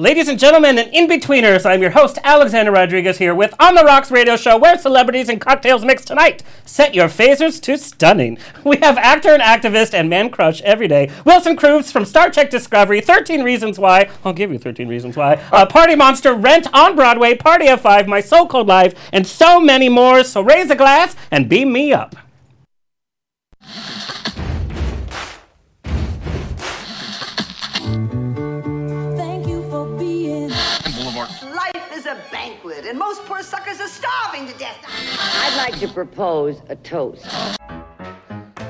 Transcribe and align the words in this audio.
Ladies 0.00 0.28
and 0.28 0.38
gentlemen 0.38 0.78
and 0.78 0.90
in-betweeners, 0.94 1.66
I'm 1.66 1.82
your 1.82 1.90
host, 1.90 2.18
Alexander 2.24 2.70
Rodriguez, 2.72 3.18
here 3.18 3.34
with 3.34 3.52
On 3.60 3.74
the 3.74 3.84
Rocks 3.84 4.10
radio 4.10 4.34
show 4.34 4.56
where 4.56 4.78
celebrities 4.78 5.28
and 5.28 5.38
cocktails 5.38 5.84
mix 5.84 6.06
tonight. 6.06 6.42
Set 6.64 6.94
your 6.94 7.08
phasers 7.08 7.60
to 7.60 7.76
stunning. 7.76 8.38
We 8.64 8.78
have 8.78 8.96
actor 8.96 9.28
and 9.28 9.42
activist 9.42 9.92
and 9.92 10.08
man 10.08 10.30
crush 10.30 10.62
every 10.62 10.88
day, 10.88 11.10
Wilson 11.26 11.54
Cruz 11.54 11.92
from 11.92 12.06
Star 12.06 12.30
Trek 12.30 12.48
Discovery, 12.48 13.02
13 13.02 13.42
Reasons 13.42 13.78
Why, 13.78 14.08
I'll 14.24 14.32
give 14.32 14.50
you 14.50 14.58
13 14.58 14.88
Reasons 14.88 15.18
Why, 15.18 15.34
uh, 15.52 15.66
Party 15.66 15.96
Monster, 15.96 16.32
Rent 16.32 16.66
on 16.72 16.96
Broadway, 16.96 17.34
Party 17.34 17.68
of 17.68 17.82
Five, 17.82 18.08
My 18.08 18.22
So-Called 18.22 18.68
Life, 18.68 18.94
and 19.12 19.26
so 19.26 19.60
many 19.60 19.90
more. 19.90 20.24
So 20.24 20.40
raise 20.40 20.70
a 20.70 20.76
glass 20.76 21.14
and 21.30 21.46
beam 21.46 21.74
me 21.74 21.92
up. 21.92 22.16
Most 33.00 33.24
poor 33.24 33.42
suckers 33.42 33.80
are 33.80 33.88
starving 33.88 34.46
to 34.46 34.52
death. 34.58 34.76
I'd 34.86 35.56
like 35.56 35.80
to 35.80 35.88
propose 35.88 36.60
a 36.68 36.76
toast. 36.76 37.26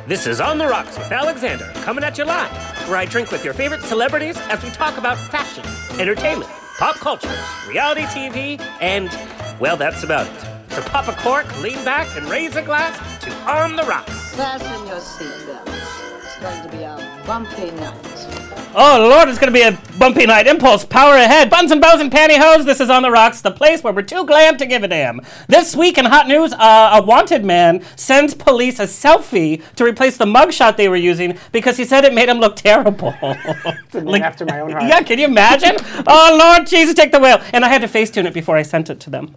This 0.06 0.28
is 0.28 0.40
On 0.40 0.56
the 0.56 0.68
Rocks 0.68 0.96
with 0.96 1.10
Alexander, 1.10 1.68
coming 1.82 2.04
at 2.04 2.16
you 2.16 2.24
live, 2.24 2.52
where 2.88 2.96
I 2.96 3.06
drink 3.06 3.32
with 3.32 3.44
your 3.44 3.54
favorite 3.54 3.82
celebrities 3.82 4.36
as 4.42 4.62
we 4.62 4.70
talk 4.70 4.98
about 4.98 5.18
fashion, 5.18 5.64
entertainment, 6.00 6.48
pop 6.78 6.94
culture, 6.94 7.36
reality 7.68 8.02
TV, 8.02 8.60
and, 8.80 9.10
well, 9.58 9.76
that's 9.76 10.04
about 10.04 10.28
it. 10.28 10.72
So 10.74 10.80
pop 10.82 11.08
a 11.08 11.12
cork, 11.20 11.46
lean 11.60 11.84
back, 11.84 12.06
and 12.16 12.28
raise 12.28 12.54
a 12.54 12.62
glass 12.62 12.96
to 13.24 13.32
On 13.50 13.74
the 13.74 13.82
Rocks. 13.82 14.36
Fasten 14.36 14.86
your 14.86 15.00
seatbelts. 15.00 16.22
It's 16.22 16.38
going 16.38 16.70
to 16.70 16.76
be 16.76 16.84
a 16.84 17.22
bumpy 17.26 17.72
night. 17.72 18.49
Oh, 18.72 19.08
Lord, 19.10 19.28
it's 19.28 19.38
going 19.38 19.52
to 19.52 19.58
be 19.58 19.62
a 19.62 19.78
bumpy 19.98 20.26
night. 20.26 20.46
Impulse, 20.46 20.84
power 20.84 21.14
ahead. 21.14 21.50
Buns 21.50 21.72
and 21.72 21.80
bows 21.80 22.00
and 22.00 22.10
pantyhose. 22.10 22.64
This 22.64 22.80
is 22.80 22.88
On 22.88 23.02
the 23.02 23.10
Rocks, 23.10 23.40
the 23.40 23.50
place 23.50 23.82
where 23.82 23.92
we're 23.92 24.02
too 24.02 24.24
glam 24.24 24.56
to 24.58 24.66
give 24.66 24.84
a 24.84 24.88
damn. 24.88 25.20
This 25.48 25.74
week 25.74 25.98
in 25.98 26.04
hot 26.04 26.28
news, 26.28 26.52
uh, 26.52 26.90
a 26.94 27.02
wanted 27.02 27.44
man 27.44 27.84
sends 27.96 28.32
police 28.32 28.78
a 28.78 28.84
selfie 28.84 29.62
to 29.74 29.84
replace 29.84 30.16
the 30.16 30.24
mugshot 30.24 30.76
they 30.76 30.88
were 30.88 30.96
using 30.96 31.36
because 31.50 31.76
he 31.76 31.84
said 31.84 32.04
it 32.04 32.14
made 32.14 32.28
him 32.28 32.38
look 32.38 32.56
terrible. 32.56 33.12
Named 33.92 34.22
after 34.22 34.44
my 34.44 34.60
own 34.60 34.70
heart. 34.70 34.84
Yeah, 34.84 35.02
can 35.02 35.18
you 35.18 35.24
imagine? 35.24 35.76
oh, 36.06 36.38
Lord 36.38 36.66
Jesus, 36.66 36.94
take 36.94 37.12
the 37.12 37.18
wheel. 37.18 37.40
And 37.52 37.64
I 37.64 37.68
had 37.68 37.82
to 37.82 37.88
Facetune 37.88 38.26
it 38.26 38.34
before 38.34 38.56
I 38.56 38.62
sent 38.62 38.88
it 38.88 39.00
to 39.00 39.10
them. 39.10 39.34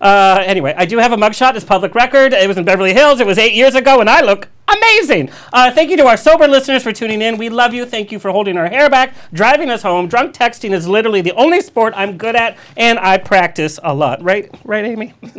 Uh, 0.00 0.42
anyway, 0.46 0.74
I 0.76 0.84
do 0.84 0.98
have 0.98 1.12
a 1.12 1.16
mugshot. 1.16 1.54
It's 1.56 1.64
public 1.64 1.94
record. 1.94 2.32
It 2.32 2.46
was 2.46 2.56
in 2.56 2.64
Beverly 2.64 2.92
Hills. 2.92 3.20
It 3.20 3.26
was 3.26 3.38
eight 3.38 3.54
years 3.54 3.74
ago, 3.74 4.00
and 4.00 4.08
I 4.08 4.20
look 4.20 4.48
amazing. 4.68 5.30
Uh, 5.52 5.70
thank 5.72 5.90
you 5.90 5.96
to 5.96 6.06
our 6.06 6.16
sober 6.16 6.46
listeners 6.46 6.82
for 6.82 6.92
tuning 6.92 7.22
in. 7.22 7.27
We 7.36 7.48
love 7.48 7.74
you. 7.74 7.84
Thank 7.84 8.12
you 8.12 8.18
for 8.18 8.30
holding 8.30 8.56
our 8.56 8.68
hair 8.68 8.88
back, 8.88 9.14
driving 9.32 9.70
us 9.70 9.82
home. 9.82 10.08
Drunk 10.08 10.34
texting 10.34 10.72
is 10.72 10.88
literally 10.88 11.20
the 11.20 11.32
only 11.32 11.60
sport 11.60 11.92
I'm 11.96 12.16
good 12.16 12.36
at, 12.36 12.56
and 12.76 12.98
I 12.98 13.18
practice 13.18 13.78
a 13.82 13.94
lot. 13.94 14.22
Right, 14.22 14.54
right, 14.64 14.84
Amy? 14.84 15.14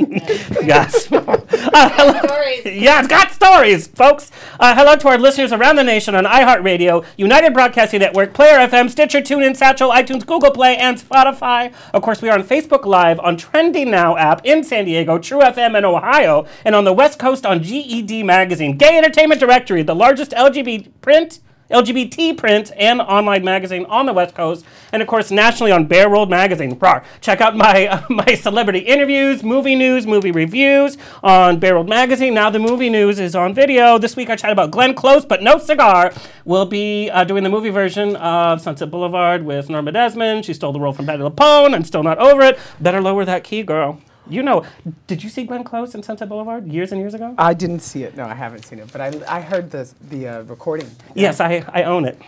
yes. 0.64 1.10
Uh, 1.72 1.90
hello. 1.94 2.40
Yeah, 2.66 3.00
it's 3.00 3.08
got 3.08 3.32
stories, 3.32 3.88
folks. 3.88 4.32
Uh, 4.60 4.76
hello 4.76 4.96
to 4.96 5.08
our 5.08 5.18
listeners 5.18 5.52
around 5.52 5.76
the 5.76 5.84
nation 5.84 6.16
on 6.16 6.26
iHeartRadio, 6.26 7.06
United 7.18 7.54
Broadcasting 7.54 8.00
Network, 8.00 8.34
Player 8.34 8.58
FM, 8.68 8.90
Stitcher, 8.90 9.20
TuneIn, 9.20 9.56
Satchel, 9.56 9.90
iTunes, 9.92 10.26
Google 10.26 10.52
Play, 10.52 10.78
and 10.78 10.98
Spotify. 10.98 11.74
Of 11.94 12.02
course, 12.02 12.22
we 12.22 12.30
are 12.30 12.38
on 12.38 12.44
Facebook 12.44 12.86
Live 12.86 13.20
on 13.20 13.38
Trending 13.38 13.92
Now 13.92 14.18
app 14.18 14.46
in 14.46 14.64
San 14.64 14.86
Diego, 14.86 15.18
True 15.18 15.40
FM 15.40 15.78
in 15.78 15.86
Ohio, 15.86 16.46
and 16.66 16.76
on 16.76 16.86
the 16.86 16.94
West 16.94 17.20
Coast 17.20 17.46
on 17.46 17.62
GED 17.64 18.24
Magazine, 18.24 18.78
Gay 18.78 18.98
Entertainment 18.98 19.40
Directory, 19.40 19.84
the 19.84 19.96
largest 19.96 20.32
LGBT 20.32 20.90
print. 21.02 21.40
LGBT 21.72 22.38
print 22.38 22.72
and 22.76 23.00
online 23.02 23.44
magazine 23.44 23.86
on 23.86 24.06
the 24.06 24.14
West 24.14 24.34
Coast, 24.34 24.66
and 24.92 25.02
of 25.02 25.08
course 25.08 25.30
nationally 25.30 25.72
on 25.72 25.86
Bear 25.86 26.10
World 26.10 26.30
Magazine. 26.30 26.76
Rawr. 26.76 27.04
Check 27.22 27.42
out 27.42 27.56
my 27.56 27.88
uh, 27.88 28.04
my 28.10 28.34
celebrity 28.36 28.80
interviews, 28.80 29.44
movie 29.44 29.76
news, 29.76 30.08
movie 30.08 30.32
reviews 30.32 30.98
on 31.22 31.60
Bear 31.60 31.76
World 31.76 31.90
Magazine. 31.90 32.34
Now 32.34 32.50
the 32.50 32.60
movie 32.60 32.90
news 32.90 33.20
is 33.20 33.36
on 33.36 33.54
video. 33.54 33.98
This 33.98 34.16
week 34.16 34.30
I 34.30 34.36
chat 34.36 34.52
about 34.52 34.72
Glenn 34.72 34.94
Close, 34.94 35.26
but 35.26 35.44
no 35.44 35.60
cigar. 35.60 36.12
We'll 36.46 36.66
be 36.66 37.10
uh, 37.12 37.24
doing 37.24 37.44
the 37.44 37.50
movie 37.50 37.70
version 37.70 38.16
of 38.16 38.62
Sunset 38.62 38.90
Boulevard 38.90 39.44
with 39.44 39.70
Norma 39.70 39.92
Desmond. 39.92 40.46
She 40.46 40.54
stole 40.54 40.74
the 40.74 40.80
role 40.80 40.94
from 40.94 41.06
Patti 41.06 41.22
LuPone. 41.22 41.76
I'm 41.76 41.84
still 41.84 42.04
not 42.04 42.18
over 42.18 42.42
it. 42.42 42.60
Better 42.80 43.02
lower 43.02 43.26
that 43.26 43.44
key, 43.44 43.64
girl. 43.64 44.02
You 44.30 44.44
know, 44.44 44.64
did 45.08 45.24
you 45.24 45.30
see 45.30 45.44
Glenn 45.44 45.64
Close 45.64 45.96
in 45.96 46.04
Sunset 46.04 46.30
Boulevard 46.30 46.68
years 46.68 46.92
and 46.92 47.02
years 47.02 47.14
ago? 47.14 47.34
I 47.38 47.54
didn't 47.54 47.80
see 47.80 48.04
it. 48.04 48.16
No, 48.16 48.26
I 48.26 48.34
haven't 48.36 48.64
seen 48.66 48.80
it, 48.80 48.92
but 48.92 49.02
I, 49.02 49.12
I 49.38 49.42
heard 49.42 49.72
the 49.72 49.92
the 50.10 50.28
uh, 50.28 50.42
recording. 50.44 50.90
yes, 51.16 51.40
I, 51.40 51.64
I 51.74 51.84
own 51.84 52.06
it. 52.06 52.22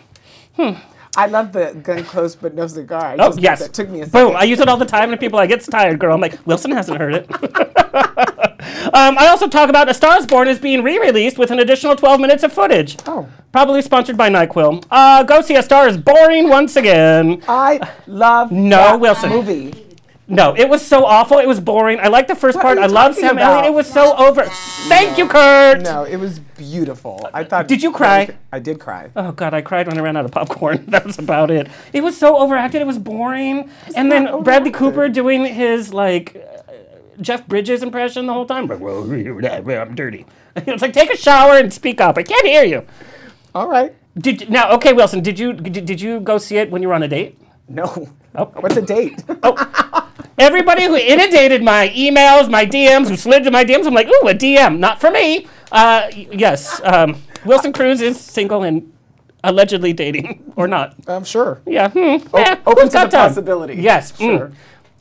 Hmm. 0.56 0.72
I 1.18 1.26
love 1.28 1.52
the 1.52 1.74
gun 1.84 2.04
close 2.06 2.36
but 2.38 2.54
no 2.56 2.66
cigar. 2.68 3.02
I 3.06 3.14
Oh, 3.16 3.28
just- 3.28 3.40
yes. 3.42 3.60
That 3.60 3.74
took 3.74 3.90
me 3.90 4.02
a 4.02 4.06
second. 4.06 4.30
Boom. 4.30 4.36
I 4.38 4.44
use 4.44 4.60
it 4.62 4.70
all 4.70 4.78
the 4.78 4.86
time, 4.86 5.12
and 5.12 5.20
people 5.20 5.38
are 5.40 5.44
like, 5.44 5.52
it's 5.52 5.68
tired, 5.68 6.00
girl. 6.00 6.14
I'm 6.16 6.22
like, 6.22 6.40
Wilson 6.48 6.72
hasn't 6.72 6.98
heard 6.98 7.14
it. 7.16 7.30
um, 8.94 9.18
I 9.18 9.28
also 9.28 9.48
talk 9.48 9.70
about 9.70 9.90
A 9.90 9.94
Star 9.94 10.18
is 10.18 10.26
Born 10.26 10.48
is 10.48 10.58
being 10.60 10.84
re 10.84 10.98
released 11.00 11.38
with 11.38 11.52
an 11.52 11.60
additional 11.60 11.96
12 11.98 12.20
minutes 12.22 12.44
of 12.44 12.54
footage. 12.54 12.98
Oh. 13.06 13.28
Probably 13.52 13.82
sponsored 13.82 14.16
by 14.18 14.30
NyQuil. 14.30 14.86
Uh, 14.90 15.24
go 15.24 15.42
see 15.42 15.56
A 15.56 15.64
Star 15.64 15.88
is 15.88 15.98
Boring 15.98 16.48
once 16.50 16.78
again. 16.78 17.44
I 17.48 17.80
love 18.08 18.52
No, 18.52 18.98
Wilson. 18.98 19.30
movie. 19.30 19.88
No, 20.32 20.56
it 20.56 20.70
was 20.70 20.86
so 20.86 21.06
awful. 21.06 21.40
It 21.40 21.48
was 21.48 21.60
boring. 21.60 22.00
I 22.00 22.08
liked 22.08 22.30
the 22.30 22.36
first 22.36 22.56
What 22.56 22.64
part. 22.64 22.78
I 22.78 22.86
you 22.86 22.92
love 22.94 23.12
talking 23.16 23.28
Sam 23.28 23.38
Elliott. 23.38 23.66
It 23.66 23.74
was 23.74 23.86
so 23.86 24.16
over. 24.16 24.46
Thank 24.88 25.18
you, 25.18 25.28
Kurt. 25.28 25.82
No, 25.82 26.04
it 26.06 26.16
was 26.16 26.40
beautiful. 26.40 27.30
I 27.34 27.44
thought. 27.44 27.68
Did 27.68 27.84
you 27.84 27.92
cry? 27.92 28.30
I 28.52 28.60
did 28.60 28.80
cry. 28.80 29.12
Oh 29.18 29.34
God, 29.34 29.54
I 29.54 29.62
cried 29.62 29.88
when 29.88 29.98
I 29.98 30.02
ran 30.02 30.16
out 30.16 30.24
of 30.24 30.32
popcorn. 30.32 30.86
that 30.88 31.06
was 31.06 31.20
about 31.20 31.52
it. 31.52 31.68
It 31.92 32.02
was 32.02 32.18
so 32.18 32.38
overacted. 32.38 32.82
It 32.82 32.88
was 32.88 32.98
boring. 32.98 33.70
and 33.94 34.10
then 34.10 34.24
not 34.24 34.44
Bradley. 34.46 34.72
Cooper 34.72 35.10
doing 35.10 35.46
his 35.46 35.94
like 35.94 36.38
uh, 36.38 36.72
Jeff 37.20 37.46
Bridges 37.48 37.84
impression 37.84 38.26
the 38.26 38.34
whole 38.34 38.46
time. 38.46 38.68
Like, 38.68 38.80
well, 38.80 39.04
I'm 39.12 39.96
dirty. 39.96 40.26
It's 40.56 40.82
like 40.82 40.92
take 40.94 41.10
a 41.10 41.16
shower 41.18 41.54
and 41.54 41.72
speak 41.74 42.02
up. 42.02 42.18
I 42.18 42.24
can't 42.24 42.46
hear 42.46 42.64
you. 42.64 42.86
All 43.56 43.70
right. 43.70 43.96
Did 44.18 44.50
now? 44.50 44.72
Okay, 44.72 44.92
Wilson. 44.92 45.22
Did 45.22 45.40
you 45.40 45.54
did, 45.54 45.86
did 45.86 46.02
you 46.02 46.20
go 46.20 46.38
see 46.38 46.58
it 46.58 46.70
when 46.72 46.82
you 46.82 46.90
were 46.90 46.94
on 46.94 47.04
a 47.04 47.08
date? 47.08 47.38
No. 47.70 48.10
Oh. 48.36 48.46
What's 48.60 48.78
a 48.78 48.82
date? 48.82 49.24
Everybody 50.42 50.86
who 50.86 50.96
inundated 50.96 51.62
my 51.62 51.90
emails, 51.90 52.50
my 52.50 52.66
DMs, 52.66 53.10
who 53.10 53.16
slid 53.16 53.44
to 53.44 53.52
my 53.52 53.64
DMs, 53.64 53.86
I'm 53.86 53.94
like, 53.94 54.08
ooh, 54.08 54.28
a 54.28 54.34
DM, 54.34 54.80
not 54.80 55.00
for 55.00 55.12
me. 55.12 55.46
Uh, 55.72 56.10
yes, 56.16 56.82
um, 56.84 57.22
Wilson 57.46 57.72
Cruz 57.72 58.02
is 58.02 58.20
single 58.20 58.64
and 58.64 58.92
allegedly 59.44 59.94
dating, 59.94 60.52
or 60.56 60.68
not. 60.68 60.96
I'm 61.08 61.26
sure. 61.26 61.62
Yeah. 61.68 61.92
Hmm. 61.92 62.26
yeah, 62.36 62.60
open 62.66 62.86
to 62.86 62.92
the 62.92 62.98
time? 62.98 63.10
possibility. 63.10 63.76
Yes. 63.76 64.18
Sure. 64.18 64.52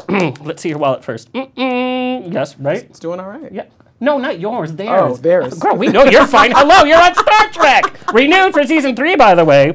mm. 0.01 0.39
Let's 0.45 0.61
see 0.61 0.69
your 0.69 0.79
wallet 0.79 1.03
first. 1.03 1.33
Mm-mm. 1.33 2.31
Yes. 2.31 2.59
Right. 2.59 2.83
It's 2.83 2.99
doing 2.99 3.19
all 3.19 3.29
right. 3.31 3.51
Yeah. 3.51 3.65
No, 3.99 4.19
not 4.19 4.41
yours. 4.41 4.75
Theirs. 4.75 4.91
Oh, 5.03 5.17
theirs. 5.17 5.59
Girl, 5.59 5.75
we 5.75 5.89
know 5.89 6.05
you're 6.05 6.27
fine. 6.27 6.53
Hello, 6.55 6.85
you're 6.85 7.03
on 7.03 7.15
Star 7.15 7.51
Trek. 7.51 7.99
Renewed 8.13 8.53
for 8.53 8.65
season 8.65 8.95
three, 8.95 9.17
by 9.17 9.35
the 9.35 9.45
way. 9.47 9.73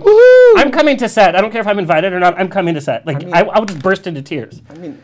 I'm 0.57 0.71
coming 0.71 0.97
to 0.97 1.09
set. 1.09 1.35
I 1.35 1.41
don't 1.41 1.51
care 1.51 1.61
if 1.61 1.67
I'm 1.67 1.79
invited 1.79 2.13
or 2.13 2.19
not. 2.19 2.39
I'm 2.39 2.49
coming 2.49 2.75
to 2.75 2.81
set. 2.81 3.07
Like 3.07 3.17
I, 3.17 3.19
mean- 3.25 3.33
I, 3.33 3.59
will 3.59 3.65
just 3.65 3.81
burst 3.81 4.05
into 4.05 4.21
tears. 4.21 4.61
I 4.69 4.75
mean, 4.75 5.01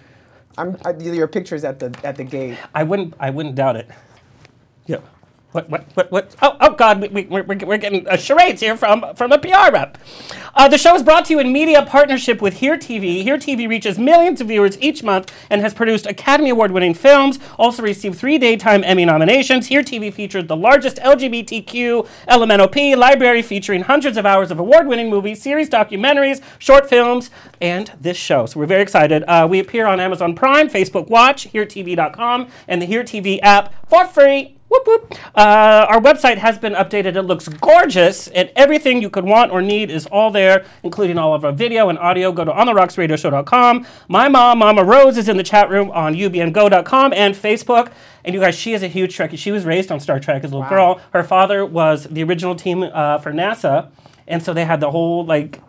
I'm 0.57 0.77
I, 0.85 0.93
your 0.99 1.27
pictures 1.27 1.63
at 1.63 1.79
the 1.79 1.95
at 2.03 2.17
the 2.17 2.23
gate. 2.23 2.57
I 2.73 2.83
wouldn't. 2.83 3.13
I 3.19 3.29
wouldn't 3.29 3.55
doubt 3.55 3.75
it. 3.75 3.89
What? 5.51 5.69
What? 5.69 5.85
What? 5.95 6.11
What? 6.11 6.35
Oh, 6.41 6.55
oh 6.61 6.73
God! 6.75 7.01
We, 7.01 7.07
we, 7.09 7.23
we're, 7.25 7.43
we're 7.43 7.57
we're 7.65 7.77
getting 7.77 8.07
uh, 8.07 8.15
charades 8.15 8.61
here 8.61 8.77
from 8.77 9.03
from 9.15 9.33
a 9.33 9.37
PR 9.37 9.71
rep. 9.71 9.97
Uh, 10.53 10.67
the 10.67 10.77
show 10.77 10.95
is 10.95 11.03
brought 11.03 11.25
to 11.25 11.33
you 11.33 11.39
in 11.39 11.51
media 11.51 11.85
partnership 11.85 12.41
with 12.41 12.55
Here 12.55 12.77
TV. 12.77 13.23
Here 13.23 13.37
TV 13.37 13.67
reaches 13.67 13.97
millions 13.97 14.41
of 14.41 14.47
viewers 14.47 14.77
each 14.81 15.03
month 15.03 15.31
and 15.49 15.61
has 15.61 15.73
produced 15.73 16.05
Academy 16.05 16.49
Award-winning 16.49 16.93
films. 16.93 17.39
Also 17.57 17.83
received 17.83 18.17
three 18.17 18.37
Daytime 18.37 18.83
Emmy 18.83 19.05
nominations. 19.05 19.67
Here 19.67 19.81
TV 19.81 20.13
features 20.13 20.47
the 20.47 20.55
largest 20.55 20.97
LGBTQ 20.97 22.07
LMNOP 22.27 22.97
library 22.97 23.41
featuring 23.41 23.83
hundreds 23.83 24.17
of 24.17 24.25
hours 24.25 24.51
of 24.51 24.59
award-winning 24.59 25.09
movies, 25.09 25.41
series, 25.41 25.69
documentaries, 25.69 26.41
short 26.59 26.89
films, 26.89 27.29
and 27.61 27.91
this 27.99 28.17
show. 28.17 28.45
So 28.45 28.59
we're 28.59 28.65
very 28.65 28.81
excited. 28.81 29.23
Uh, 29.23 29.47
we 29.49 29.59
appear 29.59 29.85
on 29.85 29.99
Amazon 29.99 30.35
Prime, 30.35 30.69
Facebook 30.69 31.09
Watch, 31.09 31.51
HereTV.com, 31.51 32.47
and 32.67 32.81
the 32.81 32.85
Here 32.85 33.03
TV 33.03 33.39
app 33.41 33.73
for 33.89 34.05
free. 34.05 34.60
Whoop 34.71 34.87
whoop. 34.87 35.15
Uh, 35.35 35.85
our 35.89 35.99
website 35.99 36.37
has 36.37 36.57
been 36.57 36.71
updated. 36.71 37.17
It 37.17 37.23
looks 37.23 37.49
gorgeous, 37.49 38.29
and 38.29 38.49
everything 38.55 39.01
you 39.01 39.09
could 39.09 39.25
want 39.25 39.51
or 39.51 39.61
need 39.61 39.91
is 39.91 40.05
all 40.05 40.31
there, 40.31 40.63
including 40.81 41.17
all 41.17 41.33
of 41.33 41.43
our 41.43 41.51
video 41.51 41.89
and 41.89 41.99
audio. 41.99 42.31
Go 42.31 42.45
to 42.45 42.51
ontherocksradioshow.com. 42.51 43.85
My 44.07 44.29
mom, 44.29 44.59
Mama 44.59 44.85
Rose, 44.85 45.17
is 45.17 45.27
in 45.27 45.35
the 45.35 45.43
chat 45.43 45.69
room 45.69 45.91
on 45.91 46.15
ubngo.com 46.15 47.11
and 47.11 47.35
Facebook. 47.35 47.91
And 48.23 48.33
you 48.33 48.39
guys, 48.39 48.55
she 48.55 48.71
is 48.71 48.81
a 48.81 48.87
huge 48.87 49.17
Trekkie. 49.17 49.37
She 49.37 49.51
was 49.51 49.65
raised 49.65 49.91
on 49.91 49.99
Star 49.99 50.21
Trek 50.21 50.45
as 50.45 50.53
a 50.53 50.55
little 50.55 50.69
girl. 50.69 51.01
Her 51.11 51.23
father 51.23 51.65
was 51.65 52.05
the 52.05 52.23
original 52.23 52.55
team 52.55 52.83
uh, 52.83 53.17
for 53.17 53.33
NASA, 53.33 53.89
and 54.25 54.41
so 54.41 54.53
they 54.53 54.63
had 54.63 54.79
the 54.79 54.91
whole 54.91 55.25
like 55.25 55.59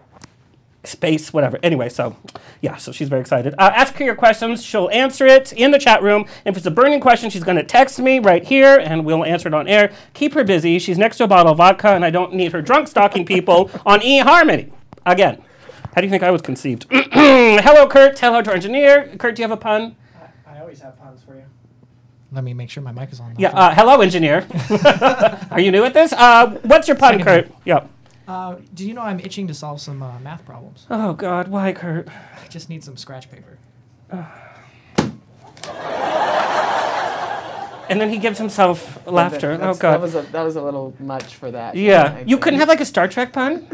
space, 0.84 1.32
whatever. 1.32 1.58
Anyway, 1.62 1.88
so 1.88 2.16
yeah, 2.60 2.76
so 2.76 2.92
she's 2.92 3.08
very 3.08 3.20
excited. 3.20 3.54
Uh, 3.58 3.70
ask 3.74 3.94
her 3.94 4.04
your 4.04 4.14
questions. 4.14 4.64
She'll 4.64 4.90
answer 4.90 5.26
it 5.26 5.52
in 5.52 5.70
the 5.70 5.78
chat 5.78 6.02
room. 6.02 6.26
If 6.44 6.56
it's 6.56 6.66
a 6.66 6.70
burning 6.70 7.00
question, 7.00 7.30
she's 7.30 7.44
going 7.44 7.56
to 7.56 7.62
text 7.62 7.98
me 7.98 8.18
right 8.18 8.44
here 8.44 8.78
and 8.78 9.04
we'll 9.04 9.24
answer 9.24 9.48
it 9.48 9.54
on 9.54 9.68
air. 9.68 9.92
Keep 10.14 10.34
her 10.34 10.44
busy. 10.44 10.78
She's 10.78 10.98
next 10.98 11.18
to 11.18 11.24
a 11.24 11.28
bottle 11.28 11.52
of 11.52 11.58
vodka 11.58 11.88
and 11.88 12.04
I 12.04 12.10
don't 12.10 12.34
need 12.34 12.52
her 12.52 12.62
drunk 12.62 12.88
stalking 12.88 13.24
people 13.24 13.70
on 13.86 14.00
eHarmony. 14.00 14.72
Again. 15.06 15.42
How 15.94 16.00
do 16.00 16.06
you 16.06 16.10
think 16.10 16.22
I 16.22 16.30
was 16.30 16.40
conceived? 16.40 16.86
Hello, 16.90 17.86
Kurt. 17.86 18.18
Hello 18.18 18.40
to 18.40 18.50
our 18.50 18.56
engineer. 18.56 19.14
Kurt, 19.18 19.36
do 19.36 19.42
you 19.42 19.48
have 19.48 19.56
a 19.56 19.60
pun? 19.60 19.94
I 20.46 20.60
always 20.60 20.80
have 20.80 20.98
puns 20.98 21.22
for 21.22 21.34
you. 21.34 21.44
Let 22.32 22.44
me 22.44 22.54
make 22.54 22.70
sure 22.70 22.82
my 22.82 22.92
mic 22.92 23.12
is 23.12 23.20
on. 23.20 23.34
Yeah. 23.36 23.50
Uh, 23.50 23.74
hello, 23.74 24.00
engineer. 24.00 24.46
Are 25.50 25.60
you 25.60 25.70
new 25.70 25.84
at 25.84 25.92
this? 25.92 26.14
Uh, 26.14 26.58
what's 26.62 26.88
your 26.88 26.96
pun, 26.96 27.18
Second 27.18 27.24
Kurt? 27.26 27.46
Yep. 27.66 27.82
Yeah. 27.84 27.86
Uh, 28.32 28.56
do 28.72 28.86
you 28.88 28.94
know 28.94 29.02
I'm 29.02 29.20
itching 29.20 29.46
to 29.48 29.54
solve 29.54 29.78
some 29.80 30.02
uh, 30.02 30.18
math 30.20 30.44
problems? 30.46 30.86
Oh 30.88 31.12
God, 31.12 31.48
why, 31.48 31.72
Kurt? 31.74 32.08
I 32.08 32.48
just 32.48 32.70
need 32.70 32.82
some 32.82 32.96
scratch 32.96 33.30
paper. 33.30 33.58
And 37.90 38.00
then 38.00 38.08
he 38.08 38.16
gives 38.16 38.38
himself 38.38 39.06
laughter. 39.06 39.56
That's- 39.58 39.76
Oh 39.76 39.78
God. 39.78 39.92
That 39.94 40.00
was 40.00 40.14
a 40.14 40.22
that 40.32 40.42
was 40.42 40.56
a 40.56 40.62
little 40.62 40.94
much 40.98 41.34
for 41.34 41.50
that. 41.50 41.74
yeah. 41.76 42.14
I 42.16 42.20
You 42.20 42.24
think. 42.36 42.42
couldn't 42.42 42.60
have 42.60 42.68
like 42.68 42.80
a 42.80 42.86
Star 42.86 43.06
Trek 43.06 43.34
pun? 43.34 43.66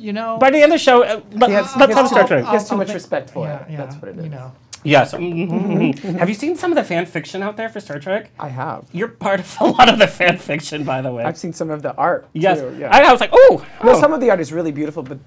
You 0.00 0.12
know. 0.14 0.38
By 0.38 0.50
the 0.50 0.62
end 0.62 0.72
of 0.72 0.78
the 0.78 0.84
show, 0.88 1.02
uh, 1.02 1.20
let, 1.32 1.50
He 1.50 1.54
has, 1.56 1.64
let's 1.64 1.74
he 1.74 1.80
have 1.80 1.90
has 1.96 2.08
Star 2.10 2.22
too, 2.22 2.28
Trek. 2.28 2.44
he 2.46 2.50
has 2.52 2.66
too 2.68 2.72
I'll 2.74 2.78
much 2.78 2.88
make- 2.88 2.94
respect 2.94 3.30
for 3.30 3.46
yeah, 3.46 3.62
it. 3.64 3.70
yeah, 3.72 3.76
That's 3.76 3.96
what 3.96 4.08
it 4.08 4.16
is. 4.18 4.24
You 4.24 4.30
know. 4.30 4.52
Yes. 4.84 5.14
mhm. 5.14 6.18
have 6.18 6.28
you 6.28 6.34
seen 6.34 6.56
some 6.56 6.70
of 6.70 6.76
the 6.76 6.84
fan 6.84 7.06
fiction 7.06 7.42
out 7.42 7.56
there 7.56 7.68
for 7.68 7.80
Star 7.80 7.98
Trek? 7.98 8.30
I 8.38 8.48
have. 8.48 8.86
You're 8.92 9.08
part 9.08 9.40
of 9.40 9.56
a 9.60 9.64
lot 9.64 9.88
of 9.88 9.98
the 9.98 10.06
fan 10.06 10.38
fiction, 10.38 10.84
by 10.84 11.00
the 11.00 11.10
way. 11.12 11.24
I've 11.24 11.38
seen 11.38 11.52
some 11.52 11.70
of 11.70 11.82
the 11.82 11.94
art. 11.96 12.28
yes. 12.34 12.60
Too, 12.60 12.76
yeah. 12.78 12.94
I, 12.94 13.02
I 13.08 13.12
was 13.12 13.20
like, 13.20 13.30
oh. 13.32 13.66
Well, 13.82 13.96
oh. 13.96 14.00
some 14.00 14.12
of 14.12 14.20
the 14.20 14.30
art 14.30 14.40
is 14.40 14.52
really 14.52 14.72
beautiful, 14.72 15.02
but 15.02 15.18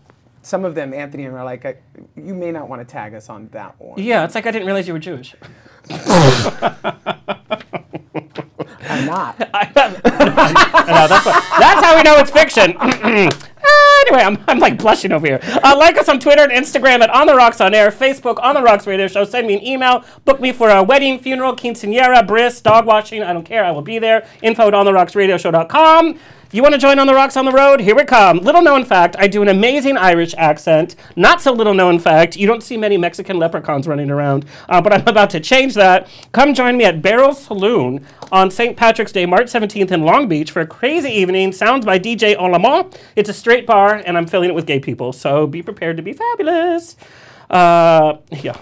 some 0.43 0.63
of 0.63 0.75
them, 0.75 0.93
Anthony 0.93 1.25
and 1.25 1.35
I 1.35 1.39
are 1.39 1.43
like, 1.45 1.65
I, 1.65 1.75
you 2.15 2.33
may 2.33 2.51
not 2.51 2.69
want 2.69 2.81
to 2.81 2.85
tag 2.85 3.13
us 3.13 3.29
on 3.29 3.49
that 3.49 3.75
one. 3.79 3.99
yeah, 3.99 4.23
it's 4.23 4.35
like 4.35 4.45
I 4.45 4.51
didn't 4.51 4.67
realize 4.67 4.87
you 4.87 4.93
were 4.93 4.99
Jewish. 4.99 5.35
I'm 8.89 9.05
not. 9.05 9.35
I 9.53 9.71
know, 9.75 11.07
that's, 11.07 11.25
what- 11.25 11.43
that's 11.59 11.85
how 11.85 11.95
we 11.97 12.03
know 12.03 12.15
it's 12.17 12.31
fiction. 12.31 12.71
Uh, 13.67 14.01
anyway, 14.07 14.23
I'm, 14.23 14.37
I'm 14.47 14.59
like 14.59 14.77
blushing 14.77 15.11
over 15.11 15.25
here. 15.25 15.39
Uh, 15.43 15.75
like 15.77 15.97
us 15.97 16.07
on 16.09 16.19
Twitter 16.19 16.43
and 16.43 16.51
Instagram 16.51 17.01
at 17.01 17.09
On 17.09 17.27
the 17.27 17.35
Rocks 17.35 17.59
on 17.61 17.73
Air, 17.73 17.91
Facebook 17.91 18.41
On 18.41 18.55
the 18.55 18.61
Rocks 18.61 18.87
Radio 18.87 19.07
Show. 19.07 19.25
Send 19.25 19.47
me 19.47 19.55
an 19.55 19.65
email. 19.65 20.05
Book 20.25 20.39
me 20.39 20.51
for 20.51 20.69
a 20.69 20.81
wedding, 20.83 21.19
funeral, 21.19 21.55
quinceanera, 21.55 22.25
bris, 22.25 22.61
dog 22.61 22.85
washing. 22.85 23.23
I 23.23 23.33
don't 23.33 23.43
care. 23.45 23.63
I 23.63 23.71
will 23.71 23.81
be 23.81 23.99
there. 23.99 24.25
Info 24.41 24.67
at 24.67 24.73
ontherocksradioshow.com. 24.73 26.19
You 26.49 26.61
want 26.61 26.73
to 26.73 26.79
join 26.79 26.97
On 26.97 27.07
the 27.07 27.13
Rocks 27.13 27.35
on 27.35 27.43
the 27.43 27.51
Road? 27.51 27.81
Here 27.81 27.93
we 27.93 28.05
come. 28.05 28.37
Little 28.37 28.61
known 28.61 28.85
fact 28.85 29.17
I 29.19 29.27
do 29.27 29.41
an 29.41 29.49
amazing 29.49 29.97
Irish 29.97 30.33
accent. 30.37 30.95
Not 31.17 31.41
so 31.41 31.51
little 31.51 31.73
known 31.73 31.99
fact 31.99 32.37
you 32.37 32.47
don't 32.47 32.63
see 32.63 32.77
many 32.77 32.97
Mexican 32.97 33.37
leprechauns 33.37 33.85
running 33.85 34.09
around, 34.09 34.45
uh, 34.69 34.79
but 34.81 34.93
I'm 34.93 35.01
about 35.07 35.29
to 35.31 35.41
change 35.41 35.73
that. 35.73 36.07
Come 36.31 36.53
join 36.53 36.77
me 36.77 36.85
at 36.85 37.01
Barrel 37.01 37.33
Saloon 37.33 38.05
on 38.31 38.49
St. 38.49 38.77
Patrick's 38.77 39.11
Day, 39.11 39.25
March 39.25 39.47
17th 39.47 39.91
in 39.91 40.03
Long 40.03 40.29
Beach 40.29 40.51
for 40.51 40.61
a 40.61 40.67
crazy 40.67 41.09
evening. 41.09 41.51
Sounds 41.51 41.85
by 41.85 41.99
DJ 41.99 42.37
Olamont. 42.37 42.97
It's 43.17 43.29
a 43.29 43.33
straight 43.33 43.67
bar, 43.67 43.95
and 44.05 44.17
I'm 44.17 44.25
filling 44.25 44.49
it 44.49 44.55
with 44.55 44.65
gay 44.65 44.79
people, 44.79 45.11
so 45.11 45.47
be 45.47 45.61
prepared 45.61 45.97
to 45.97 46.03
be 46.03 46.13
fabulous. 46.13 46.95
Uh, 47.49 48.19
yeah. 48.31 48.57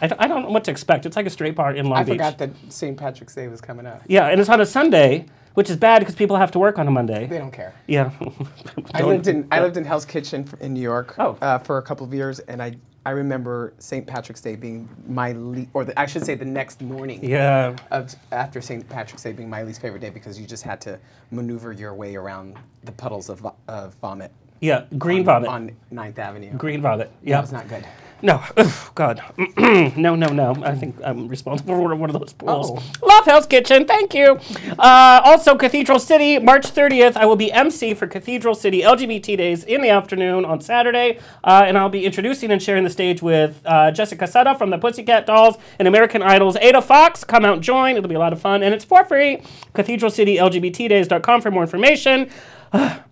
I 0.00 0.06
don't, 0.08 0.20
I 0.20 0.26
don't 0.26 0.42
know 0.42 0.50
what 0.50 0.64
to 0.64 0.70
expect. 0.72 1.06
It's 1.06 1.16
like 1.16 1.26
a 1.26 1.30
straight 1.30 1.54
bar 1.54 1.72
in 1.72 1.86
Long 1.86 1.98
I 1.98 2.04
Beach. 2.04 2.20
I 2.20 2.32
forgot 2.32 2.38
that 2.38 2.72
St. 2.72 2.96
Patrick's 2.96 3.34
Day 3.34 3.46
was 3.48 3.60
coming 3.60 3.86
up. 3.86 4.02
Yeah, 4.08 4.26
and 4.26 4.40
it's 4.40 4.50
on 4.50 4.60
a 4.60 4.66
Sunday, 4.66 5.26
which 5.58 5.68
is 5.70 5.76
bad 5.76 5.98
because 5.98 6.14
people 6.14 6.36
have 6.36 6.52
to 6.52 6.58
work 6.60 6.78
on 6.78 6.86
a 6.86 6.90
Monday. 6.90 7.26
They 7.26 7.36
don't 7.38 7.50
care. 7.50 7.74
Yeah. 7.88 8.12
I 8.94 9.02
lived 9.02 9.26
in 9.26 9.48
I 9.50 9.58
lived 9.60 9.76
in 9.76 9.84
Hell's 9.84 10.04
Kitchen 10.04 10.48
in 10.60 10.72
New 10.72 10.80
York 10.80 11.16
Oh. 11.18 11.36
uh, 11.42 11.58
for 11.58 11.78
a 11.78 11.82
couple 11.82 12.06
of 12.06 12.14
years, 12.14 12.38
and 12.38 12.62
I 12.62 12.76
I 13.04 13.10
remember 13.10 13.72
St. 13.78 14.06
Patrick's 14.06 14.40
Day 14.40 14.54
being 14.54 14.88
my 15.08 15.32
le- 15.32 15.66
or 15.74 15.84
the, 15.84 15.98
I 15.98 16.06
should 16.06 16.24
say 16.24 16.36
the 16.36 16.44
next 16.44 16.80
morning 16.80 17.18
Yeah. 17.24 17.74
of 17.90 18.14
after 18.30 18.60
St. 18.60 18.88
Patrick's 18.88 19.24
Day 19.24 19.32
being 19.32 19.50
my 19.50 19.64
least 19.64 19.80
favorite 19.80 20.00
day 20.00 20.10
because 20.10 20.38
you 20.40 20.46
just 20.46 20.62
had 20.62 20.80
to 20.82 20.96
maneuver 21.32 21.72
your 21.72 21.92
way 21.92 22.14
around 22.14 22.56
the 22.84 22.92
puddles 22.92 23.28
of, 23.28 23.44
of 23.66 23.94
vomit. 23.94 24.30
Yeah. 24.60 24.84
Green 24.96 25.20
on, 25.28 25.42
vomit. 25.42 25.48
on 25.50 25.76
9th 25.92 26.18
Avenue. 26.20 26.52
Green 26.56 26.82
vomit. 26.82 27.10
Yeah, 27.24 27.36
that 27.36 27.40
was 27.40 27.52
not 27.52 27.68
good. 27.68 27.84
No. 28.20 28.42
Ugh, 28.56 28.90
God. 28.94 29.22
no, 29.56 30.16
no, 30.16 30.26
no. 30.28 30.56
I 30.62 30.74
think 30.74 30.96
I'm 31.04 31.28
responsible 31.28 31.74
for 31.76 31.94
one 31.94 32.10
of 32.10 32.18
those 32.18 32.32
pools. 32.32 32.70
Oh. 32.70 33.06
Love 33.06 33.24
Hell's 33.24 33.46
Kitchen. 33.46 33.84
Thank 33.86 34.14
you. 34.14 34.40
Uh, 34.78 35.20
also, 35.24 35.56
Cathedral 35.56 35.98
City, 36.00 36.38
March 36.38 36.66
30th. 36.66 37.16
I 37.16 37.26
will 37.26 37.36
be 37.36 37.52
MC 37.52 37.94
for 37.94 38.06
Cathedral 38.06 38.54
City 38.54 38.82
LGBT 38.82 39.36
Days 39.36 39.64
in 39.64 39.82
the 39.82 39.90
afternoon 39.90 40.44
on 40.44 40.60
Saturday. 40.60 41.20
Uh, 41.44 41.62
and 41.66 41.78
I'll 41.78 41.88
be 41.88 42.04
introducing 42.04 42.50
and 42.50 42.62
sharing 42.62 42.84
the 42.84 42.90
stage 42.90 43.22
with 43.22 43.60
uh, 43.64 43.90
Jessica 43.92 44.24
Sutta 44.24 44.58
from 44.58 44.70
the 44.70 44.78
Pussycat 44.78 45.26
Dolls 45.26 45.56
and 45.78 45.86
American 45.86 46.22
Idol's 46.22 46.56
Ada 46.56 46.80
Vox. 46.80 47.22
Come 47.22 47.44
out 47.44 47.54
and 47.54 47.62
join. 47.62 47.96
It'll 47.96 48.08
be 48.08 48.16
a 48.16 48.18
lot 48.18 48.32
of 48.32 48.40
fun. 48.40 48.62
And 48.62 48.74
it's 48.74 48.84
for 48.84 49.04
free. 49.04 49.42
CathedralCityLGBTDays.com 49.74 51.40
for 51.40 51.50
more 51.50 51.62
information. 51.62 52.30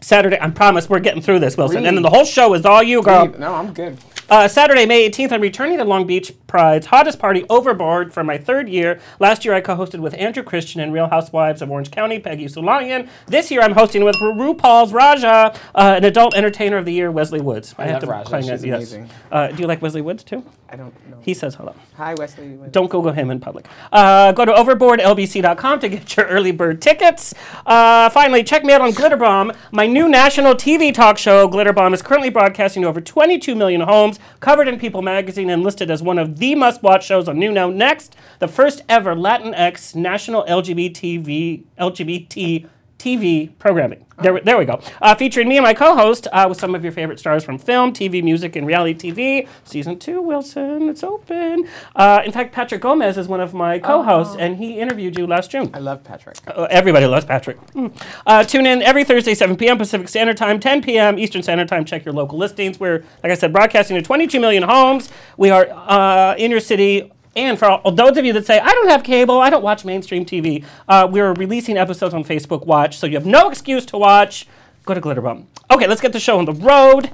Saturday, 0.00 0.38
I 0.40 0.50
promise 0.50 0.88
we're 0.88 1.00
getting 1.00 1.20
through 1.22 1.40
this, 1.40 1.56
Wilson. 1.56 1.84
And 1.84 1.96
then 1.96 2.02
the 2.02 2.10
whole 2.10 2.24
show 2.24 2.54
is 2.54 2.64
all 2.64 2.82
you, 2.82 3.02
girl. 3.02 3.26
No, 3.38 3.54
I'm 3.54 3.72
good. 3.72 3.98
Uh, 4.28 4.48
Saturday, 4.48 4.86
May 4.86 5.08
18th, 5.08 5.30
I'm 5.30 5.40
returning 5.40 5.78
to 5.78 5.84
Long 5.84 6.04
Beach 6.04 6.32
Pride's 6.48 6.86
hottest 6.86 7.20
party, 7.20 7.44
Overboard, 7.48 8.12
for 8.12 8.24
my 8.24 8.36
third 8.36 8.68
year. 8.68 8.98
Last 9.20 9.44
year, 9.44 9.54
I 9.54 9.60
co 9.60 9.76
hosted 9.76 10.00
with 10.00 10.14
Andrew 10.14 10.42
Christian 10.42 10.80
and 10.80 10.92
Real 10.92 11.06
Housewives 11.08 11.62
of 11.62 11.70
Orange 11.70 11.92
County, 11.92 12.18
Peggy 12.18 12.46
Sulahian. 12.46 13.08
This 13.28 13.52
year, 13.52 13.60
I'm 13.60 13.74
hosting 13.74 14.02
with 14.02 14.16
Ru- 14.20 14.34
RuPaul's 14.34 14.92
Raja, 14.92 15.54
uh, 15.76 15.94
an 15.96 16.04
adult 16.04 16.34
entertainer 16.34 16.76
of 16.76 16.84
the 16.86 16.92
year, 16.92 17.12
Wesley 17.12 17.40
Woods. 17.40 17.72
I 17.78 17.86
have 17.86 18.02
love 18.02 18.10
Raja. 18.10 18.28
playing 18.28 18.46
She's 18.48 18.64
it, 18.64 18.66
yes. 18.66 18.98
Uh, 19.30 19.48
do 19.48 19.62
you 19.62 19.68
like 19.68 19.80
Wesley 19.80 20.02
Woods 20.02 20.24
too? 20.24 20.44
I 20.76 20.78
don't 20.78 21.10
know. 21.10 21.16
He 21.22 21.32
says 21.32 21.54
hello. 21.54 21.74
Hi, 21.94 22.12
Wesley. 22.12 22.58
Don't 22.70 22.90
Google 22.90 23.12
him 23.12 23.30
in 23.30 23.40
public. 23.40 23.66
Uh, 23.90 24.32
go 24.32 24.44
to 24.44 24.52
overboardlbc.com 24.52 25.80
to 25.80 25.88
get 25.88 26.14
your 26.18 26.26
early 26.26 26.52
bird 26.52 26.82
tickets. 26.82 27.32
Uh, 27.64 28.10
finally, 28.10 28.44
check 28.44 28.62
me 28.62 28.74
out 28.74 28.82
on 28.82 28.92
Glitterbomb. 28.92 29.56
My 29.72 29.86
new 29.86 30.06
national 30.06 30.54
TV 30.54 30.92
talk 30.92 31.16
show, 31.16 31.48
Glitterbomb, 31.48 31.94
is 31.94 32.02
currently 32.02 32.28
broadcasting 32.28 32.82
to 32.82 32.88
over 32.88 33.00
22 33.00 33.54
million 33.54 33.80
homes, 33.80 34.18
covered 34.40 34.68
in 34.68 34.78
People 34.78 35.00
magazine, 35.00 35.48
and 35.48 35.62
listed 35.62 35.90
as 35.90 36.02
one 36.02 36.18
of 36.18 36.38
the 36.38 36.54
must 36.54 36.82
watch 36.82 37.06
shows 37.06 37.26
on 37.26 37.38
New 37.38 37.52
Now 37.52 37.70
Next, 37.70 38.14
the 38.38 38.48
first 38.48 38.82
ever 38.86 39.14
Latinx 39.14 39.94
national 39.94 40.44
LGBT, 40.44 41.64
LGBT 41.78 42.68
TV 42.98 43.50
programming. 43.58 44.06
There, 44.22 44.40
there 44.40 44.56
we 44.56 44.64
go. 44.64 44.80
Uh, 45.02 45.14
featuring 45.14 45.48
me 45.48 45.58
and 45.58 45.64
my 45.64 45.74
co-host 45.74 46.26
uh, 46.32 46.46
with 46.48 46.58
some 46.58 46.74
of 46.74 46.82
your 46.82 46.92
favorite 46.92 47.18
stars 47.18 47.44
from 47.44 47.58
film, 47.58 47.92
TV, 47.92 48.22
music, 48.24 48.56
and 48.56 48.66
reality 48.66 49.12
TV. 49.12 49.46
Season 49.64 49.98
two, 49.98 50.22
Wilson, 50.22 50.88
it's 50.88 51.04
open. 51.04 51.68
Uh, 51.94 52.22
in 52.24 52.32
fact, 52.32 52.52
Patrick 52.52 52.80
Gomez 52.80 53.18
is 53.18 53.28
one 53.28 53.40
of 53.40 53.52
my 53.52 53.78
co-hosts, 53.78 54.34
and 54.38 54.56
he 54.56 54.80
interviewed 54.80 55.18
you 55.18 55.26
last 55.26 55.50
June. 55.50 55.70
I 55.74 55.80
love 55.80 56.02
Patrick. 56.02 56.38
Uh, 56.46 56.66
everybody 56.70 57.04
loves 57.04 57.26
Patrick. 57.26 57.60
Mm. 57.72 57.94
Uh, 58.26 58.42
tune 58.42 58.64
in 58.64 58.80
every 58.82 59.04
Thursday, 59.04 59.34
7 59.34 59.54
p.m. 59.56 59.76
Pacific 59.76 60.08
Standard 60.08 60.38
Time, 60.38 60.58
10 60.60 60.82
p.m. 60.82 61.18
Eastern 61.18 61.42
Standard 61.42 61.68
Time. 61.68 61.84
Check 61.84 62.04
your 62.06 62.14
local 62.14 62.38
listings. 62.38 62.80
We're, 62.80 63.04
like 63.22 63.32
I 63.32 63.34
said, 63.34 63.52
broadcasting 63.52 63.96
to 63.96 64.02
22 64.02 64.40
million 64.40 64.62
homes. 64.62 65.10
We 65.36 65.50
are 65.50 65.68
uh, 65.70 66.36
in 66.38 66.50
your 66.50 66.60
city. 66.60 67.12
And 67.36 67.58
for 67.58 67.66
all, 67.66 67.92
those 67.92 68.16
of 68.16 68.24
you 68.24 68.32
that 68.32 68.46
say, 68.46 68.58
I 68.58 68.72
don't 68.72 68.88
have 68.88 69.04
cable, 69.04 69.40
I 69.40 69.50
don't 69.50 69.62
watch 69.62 69.84
mainstream 69.84 70.24
TV, 70.24 70.64
uh, 70.88 71.06
we're 71.10 71.34
releasing 71.34 71.76
episodes 71.76 72.14
on 72.14 72.24
Facebook 72.24 72.64
Watch, 72.64 72.96
so 72.96 73.06
you 73.06 73.14
have 73.14 73.26
no 73.26 73.50
excuse 73.50 73.84
to 73.86 73.98
watch. 73.98 74.48
Go 74.86 74.94
to 74.94 75.00
Glitterbomb. 75.00 75.44
Okay, 75.70 75.86
let's 75.86 76.00
get 76.00 76.14
the 76.14 76.20
show 76.20 76.38
on 76.38 76.46
the 76.46 76.54
road. 76.54 77.10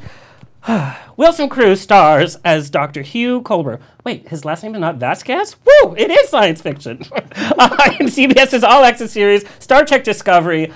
Wilson 1.17 1.49
Cruz 1.49 1.81
stars 1.81 2.37
as 2.45 2.71
Dr. 2.71 3.03
Hugh 3.03 3.43
Culber. 3.43 3.81
Wait, 4.05 4.29
his 4.29 4.45
last 4.45 4.63
name 4.63 4.75
is 4.77 4.81
not 4.81 4.97
Vasquez? 4.97 5.57
Woo! 5.65 5.95
It 5.97 6.11
is 6.11 6.29
science 6.29 6.61
fiction. 6.61 7.03
uh, 7.13 7.91
in 7.99 8.07
CBS's 8.07 8.63
All 8.63 8.85
Access 8.85 9.11
series, 9.11 9.45
Star 9.59 9.85
Trek 9.85 10.05
Discovery. 10.05 10.73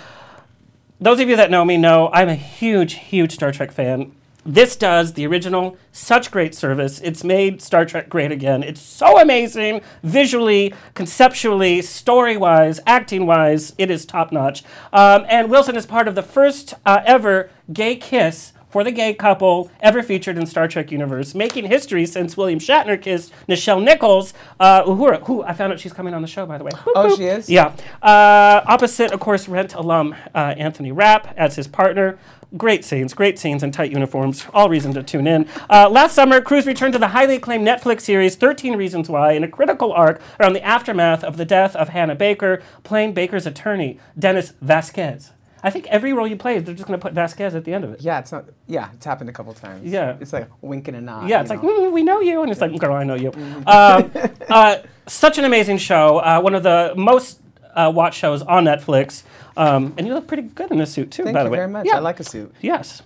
Those 1.01 1.21
of 1.21 1.29
you 1.29 1.37
that 1.37 1.51
know 1.51 1.65
me 1.65 1.77
know 1.77 2.11
I'm 2.13 2.29
a 2.29 2.35
huge, 2.35 2.95
huge 2.95 3.35
Star 3.35 3.53
Trek 3.53 3.71
fan. 3.71 4.16
This 4.49 4.77
does 4.77 5.15
the 5.15 5.27
original 5.27 5.77
such 5.91 6.31
great 6.31 6.55
service. 6.55 7.01
It's 7.01 7.25
made 7.25 7.61
Star 7.61 7.85
Trek 7.85 8.09
great 8.09 8.31
again. 8.31 8.63
It's 8.63 8.81
so 8.81 9.19
amazing 9.19 9.81
visually, 10.05 10.73
conceptually, 10.95 11.83
story 11.83 12.37
wise, 12.37 12.79
acting 12.87 13.27
wise. 13.27 13.75
It 13.77 13.91
is 13.91 14.07
top 14.07 14.31
notch. 14.31 14.63
Um, 14.93 15.27
and 15.29 15.51
Wilson 15.51 15.75
is 15.75 15.85
part 15.85 16.07
of 16.07 16.15
the 16.15 16.23
first 16.23 16.75
uh, 16.87 17.03
ever 17.05 17.51
gay 17.73 17.97
kiss 17.97 18.53
for 18.69 18.85
the 18.85 18.91
gay 18.91 19.15
couple 19.15 19.71
ever 19.81 20.03
featured 20.03 20.37
in 20.37 20.47
Star 20.47 20.69
Trek 20.69 20.91
universe, 20.93 21.35
making 21.35 21.67
history 21.67 22.05
since 22.07 22.37
William 22.37 22.59
Shatner 22.59 23.01
kissed 23.01 23.33
Nichelle 23.49 23.83
Nichols, 23.83 24.35
uh, 24.61 24.83
who, 24.85 25.13
who 25.15 25.43
I 25.45 25.53
found 25.55 25.73
out 25.73 25.81
she's 25.81 25.93
coming 25.93 26.15
on 26.15 26.23
the 26.23 26.29
show 26.29 26.45
by 26.47 26.59
the 26.59 26.65
way. 26.65 26.71
Boop, 26.73 26.93
Oh, 26.95 27.09
boop. 27.11 27.17
she 27.17 27.25
is? 27.25 27.49
Yeah. 27.49 27.75
Uh, 28.03 28.63
opposite, 28.67 29.13
of 29.13 29.21
course, 29.21 29.49
Rent 29.49 29.75
alum 29.75 30.15
uh, 30.35 30.39
Anthony 30.59 30.93
Rapp 30.93 31.33
as 31.37 31.57
his 31.57 31.67
partner. 31.69 32.19
Great 32.57 32.85
scenes, 32.85 33.13
great 33.13 33.39
scenes 33.41 33.63
in 33.65 33.73
tight 33.73 33.91
uniforms. 33.91 34.47
All 34.55 34.69
reason 34.69 34.95
to 34.95 35.03
tune 35.03 35.27
in. 35.27 35.49
Uh, 35.69 35.89
last 35.91 36.15
summer, 36.15 36.41
Cruz 36.41 36.65
returned 36.65 36.93
to 36.93 36.99
the 36.99 37.09
highly 37.09 37.37
acclaimed 37.37 37.67
Netflix 37.67 38.03
series 38.03 38.37
13 38.37 38.77
Reasons 38.77 39.09
Why 39.11 39.33
in 39.33 39.43
a 39.43 39.49
critical 39.49 39.93
arc 39.93 40.23
around 40.41 40.53
the 40.53 40.63
aftermath 40.63 41.25
of 41.25 41.37
the 41.39 41.45
death 41.45 41.75
of 41.75 41.89
Hannah 41.89 42.15
Baker, 42.15 42.63
playing 42.85 43.15
Baker's 43.15 43.47
attorney, 43.47 43.99
Dennis 44.19 44.53
Vasquez. 44.61 45.33
I 45.67 45.71
think 45.71 45.89
every 45.89 46.13
role 46.13 46.29
you 46.29 46.37
play, 46.37 46.61
they're 46.61 46.77
just 46.77 46.87
going 46.87 46.97
to 46.97 47.03
put 47.03 47.13
Vasquez 47.13 47.57
at 47.57 47.65
the 47.65 47.75
end 47.75 47.83
of 47.83 47.93
it. 47.93 48.01
Yeah, 48.01 48.21
it's 48.21 48.31
not. 48.31 48.45
Yeah, 48.69 48.89
it's 48.95 49.05
happened 49.05 49.29
a 49.29 49.33
couple 49.33 49.53
times. 49.53 49.85
Yeah. 49.85 50.17
It's 50.21 50.33
like 50.33 50.45
a 50.45 50.49
wink 50.61 50.87
and 50.87 50.97
a 50.97 51.01
nod. 51.01 51.29
Yeah, 51.29 51.39
you 51.39 51.41
it's 51.41 51.51
like, 51.51 51.59
mm, 51.59 51.91
we 51.91 52.05
know 52.05 52.21
you. 52.21 52.41
And 52.43 52.53
it's 52.53 52.61
like, 52.61 52.79
girl, 52.79 52.95
I 52.95 53.03
know 53.03 53.17
you. 53.17 53.33
Um, 53.67 54.13
uh, 54.49 54.77
such 55.09 55.39
an 55.39 55.45
amazing 55.45 55.79
show. 55.79 56.19
Uh, 56.19 56.41
one 56.41 56.55
of 56.55 56.63
the 56.63 56.95
most 56.97 57.41
uh, 57.75 57.91
watched 57.93 58.21
shows 58.21 58.43
on 58.43 58.65
Netflix. 58.65 59.25
Um, 59.57 59.93
and 59.99 60.07
you 60.07 60.15
look 60.15 60.29
pretty 60.29 60.45
good 60.45 60.71
in 60.71 60.79
this 60.79 60.93
suit, 60.93 61.11
too, 61.11 61.25
Thank 61.25 61.35
by 61.35 61.41
you 61.41 61.45
the 61.47 61.51
way. 61.51 61.57
very 61.57 61.69
much. 61.69 61.85
Yeah. 61.85 61.97
I 61.97 61.99
like 61.99 62.21
a 62.21 62.25
suit. 62.25 62.55
Yes. 62.61 63.03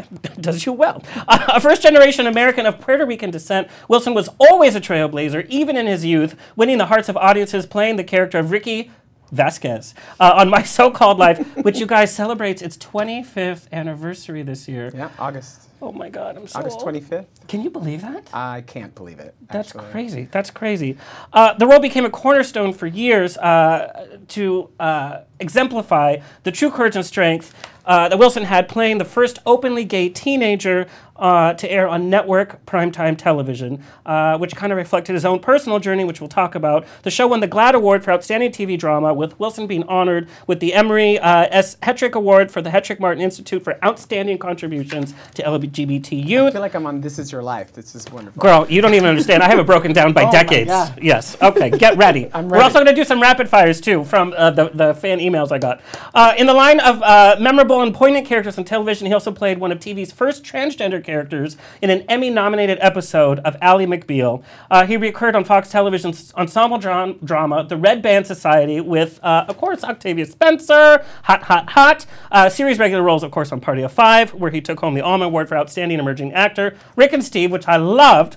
does 0.38 0.66
you 0.66 0.72
well. 0.74 1.02
Uh, 1.26 1.44
a 1.48 1.60
first 1.62 1.82
generation 1.82 2.26
American 2.26 2.66
of 2.66 2.78
Puerto 2.78 3.06
Rican 3.06 3.30
descent, 3.30 3.68
Wilson 3.88 4.12
was 4.12 4.28
always 4.38 4.76
a 4.76 4.82
trailblazer, 4.82 5.46
even 5.48 5.78
in 5.78 5.86
his 5.86 6.04
youth, 6.04 6.36
winning 6.56 6.76
the 6.76 6.86
hearts 6.86 7.08
of 7.08 7.16
audiences 7.16 7.64
playing 7.64 7.96
the 7.96 8.04
character 8.04 8.38
of 8.38 8.50
Ricky 8.50 8.90
Vasquez 9.32 9.94
uh, 10.20 10.34
on 10.36 10.48
My 10.48 10.62
So 10.72 10.90
Called 10.90 11.18
Life, 11.18 11.56
which 11.56 11.78
you 11.78 11.86
guys 11.86 12.14
celebrates 12.14 12.62
its 12.62 12.76
25th 12.76 13.66
anniversary 13.72 14.42
this 14.42 14.68
year. 14.68 14.92
Yeah, 14.94 15.10
August. 15.18 15.68
Oh 15.80 15.90
my 15.90 16.08
God, 16.08 16.36
I'm 16.36 16.46
so 16.46 16.60
August 16.60 16.78
old. 16.80 16.94
25th. 16.94 17.26
Can 17.48 17.62
you 17.62 17.68
believe 17.70 18.02
that? 18.02 18.28
I 18.32 18.60
can't 18.60 18.94
believe 18.94 19.18
it. 19.18 19.34
That's 19.50 19.74
actually. 19.74 19.90
crazy. 19.90 20.28
That's 20.30 20.50
crazy. 20.50 20.96
Uh, 21.32 21.54
the 21.54 21.66
role 21.66 21.80
became 21.80 22.04
a 22.04 22.10
cornerstone 22.10 22.72
for 22.72 22.86
years 22.86 23.36
uh, 23.38 24.18
to 24.28 24.70
uh, 24.78 25.22
exemplify 25.40 26.18
the 26.44 26.52
true 26.52 26.70
courage 26.70 26.94
and 26.94 27.04
strength 27.04 27.52
uh, 27.84 28.08
that 28.08 28.18
Wilson 28.18 28.44
had 28.44 28.68
playing 28.68 28.98
the 28.98 29.04
first 29.04 29.38
openly 29.46 29.84
gay 29.84 30.08
teenager 30.08 30.86
uh, 31.16 31.54
to 31.54 31.70
air 31.70 31.86
on 31.86 32.10
network 32.10 32.64
primetime 32.66 33.16
television, 33.16 33.82
uh, 34.04 34.36
which 34.38 34.56
kind 34.56 34.72
of 34.72 34.76
reflected 34.76 35.12
his 35.12 35.24
own 35.24 35.38
personal 35.38 35.78
journey, 35.78 36.04
which 36.04 36.20
we'll 36.20 36.28
talk 36.28 36.54
about. 36.54 36.84
The 37.02 37.10
show 37.10 37.28
won 37.28 37.40
the 37.40 37.46
GLAAD 37.48 37.74
Award 37.74 38.02
for 38.02 38.10
Outstanding 38.10 38.50
TV 38.50 38.78
Drama, 38.78 39.14
with 39.14 39.38
Wilson 39.38 39.66
being 39.66 39.84
honored 39.84 40.28
with 40.46 40.58
the 40.58 40.74
Emery 40.74 41.18
uh, 41.20 41.46
S. 41.50 41.76
Hetrick 41.76 42.14
Award 42.14 42.50
for 42.50 42.60
the 42.60 42.70
Hetrick 42.70 42.98
Martin 42.98 43.22
Institute 43.22 43.62
for 43.62 43.78
Outstanding 43.84 44.38
Contributions 44.38 45.14
to 45.34 45.42
LGBT 45.42 46.22
I 46.22 46.50
feel 46.50 46.60
like 46.60 46.74
I'm 46.74 46.86
on 46.86 47.00
This 47.00 47.18
Is 47.18 47.30
Your 47.30 47.42
Life. 47.42 47.72
This 47.72 47.94
is 47.94 48.10
wonderful. 48.10 48.40
Girl, 48.40 48.66
you 48.68 48.80
don't 48.80 48.94
even 48.94 49.08
understand. 49.08 49.42
I 49.42 49.48
have 49.48 49.58
it 49.60 49.66
broken 49.66 49.92
down 49.92 50.12
by 50.12 50.24
Oh 50.32 50.32
decades. 50.32 50.70
Yes. 51.00 51.36
Okay, 51.40 51.70
get 51.70 51.96
ready. 51.96 52.30
I'm 52.34 52.48
We're 52.48 52.62
also 52.62 52.74
going 52.74 52.86
to 52.86 52.94
do 52.94 53.04
some 53.04 53.20
rapid 53.20 53.48
fires 53.48 53.80
too 53.80 54.04
from 54.04 54.34
uh, 54.36 54.50
the, 54.50 54.70
the 54.70 54.94
fan 54.94 55.18
emails 55.18 55.52
I 55.52 55.58
got. 55.58 55.82
Uh, 56.14 56.34
in 56.36 56.46
the 56.46 56.54
line 56.54 56.80
of 56.80 57.02
uh, 57.02 57.36
memorable 57.72 57.86
and 57.88 57.94
poignant 57.94 58.26
characters 58.26 58.58
on 58.58 58.64
television, 58.64 59.06
he 59.06 59.14
also 59.14 59.32
played 59.32 59.56
one 59.56 59.72
of 59.72 59.78
TV's 59.78 60.12
first 60.12 60.44
transgender 60.44 61.02
characters 61.02 61.56
in 61.80 61.88
an 61.88 62.02
Emmy 62.02 62.28
nominated 62.28 62.76
episode 62.82 63.38
of 63.40 63.56
Ally 63.62 63.86
McBeal. 63.86 64.42
Uh, 64.70 64.84
he 64.84 64.98
recurred 64.98 65.34
on 65.34 65.42
Fox 65.42 65.70
Television's 65.70 66.34
ensemble 66.34 66.76
dra- 66.76 67.14
drama, 67.24 67.64
The 67.66 67.78
Red 67.78 68.02
Band 68.02 68.26
Society, 68.26 68.82
with, 68.82 69.18
uh, 69.22 69.46
of 69.48 69.56
course, 69.56 69.82
Octavia 69.84 70.26
Spencer, 70.26 71.02
Hot, 71.24 71.44
Hot, 71.44 71.70
Hot. 71.70 72.04
Uh, 72.30 72.50
series 72.50 72.78
regular 72.78 73.02
roles, 73.02 73.22
of 73.22 73.30
course, 73.30 73.50
on 73.52 73.60
Party 73.60 73.80
of 73.80 73.90
Five, 73.90 74.34
where 74.34 74.50
he 74.50 74.60
took 74.60 74.80
home 74.80 74.92
the 74.92 75.00
Alma 75.00 75.24
Award 75.24 75.48
for 75.48 75.56
Outstanding 75.56 75.98
Emerging 75.98 76.34
Actor. 76.34 76.76
Rick 76.94 77.14
and 77.14 77.24
Steve, 77.24 77.50
which 77.50 77.66
I 77.66 77.76
loved 77.76 78.36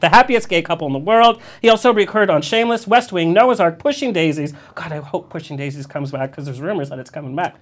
the 0.00 0.08
happiest 0.08 0.48
gay 0.48 0.60
couple 0.60 0.88
in 0.88 0.92
the 0.92 0.98
world. 0.98 1.40
He 1.62 1.68
also 1.68 1.94
recurred 1.94 2.30
on 2.30 2.42
Shameless, 2.42 2.88
West 2.88 3.12
Wing, 3.12 3.32
Noah's 3.32 3.60
Ark, 3.60 3.78
Pushing 3.78 4.12
Daisies. 4.12 4.52
God, 4.74 4.90
I 4.90 4.96
hope 4.96 5.30
Pushing 5.30 5.56
Daisies 5.56 5.86
comes 5.86 6.10
back 6.10 6.32
because 6.32 6.46
there's 6.46 6.60
rumors 6.60 6.88
that 6.88 6.98
it's 6.98 7.10
coming 7.10 7.36
back. 7.36 7.54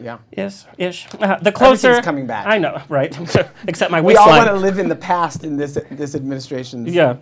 Yeah. 0.00 0.18
Yes, 0.36 0.66
ish. 0.76 1.06
Uh, 1.14 1.38
the 1.38 1.52
closer. 1.52 1.88
Everything's 1.88 2.04
coming 2.04 2.26
back. 2.26 2.46
I 2.46 2.58
know, 2.58 2.82
right? 2.88 3.16
Except 3.66 3.90
my 3.90 4.00
We 4.00 4.16
all 4.16 4.28
want 4.28 4.48
to 4.48 4.54
live 4.54 4.78
in 4.78 4.88
the 4.88 4.96
past 4.96 5.44
in 5.44 5.56
this 5.56 5.78
this 5.90 6.14
administration's 6.14 6.92
yeah. 6.92 7.16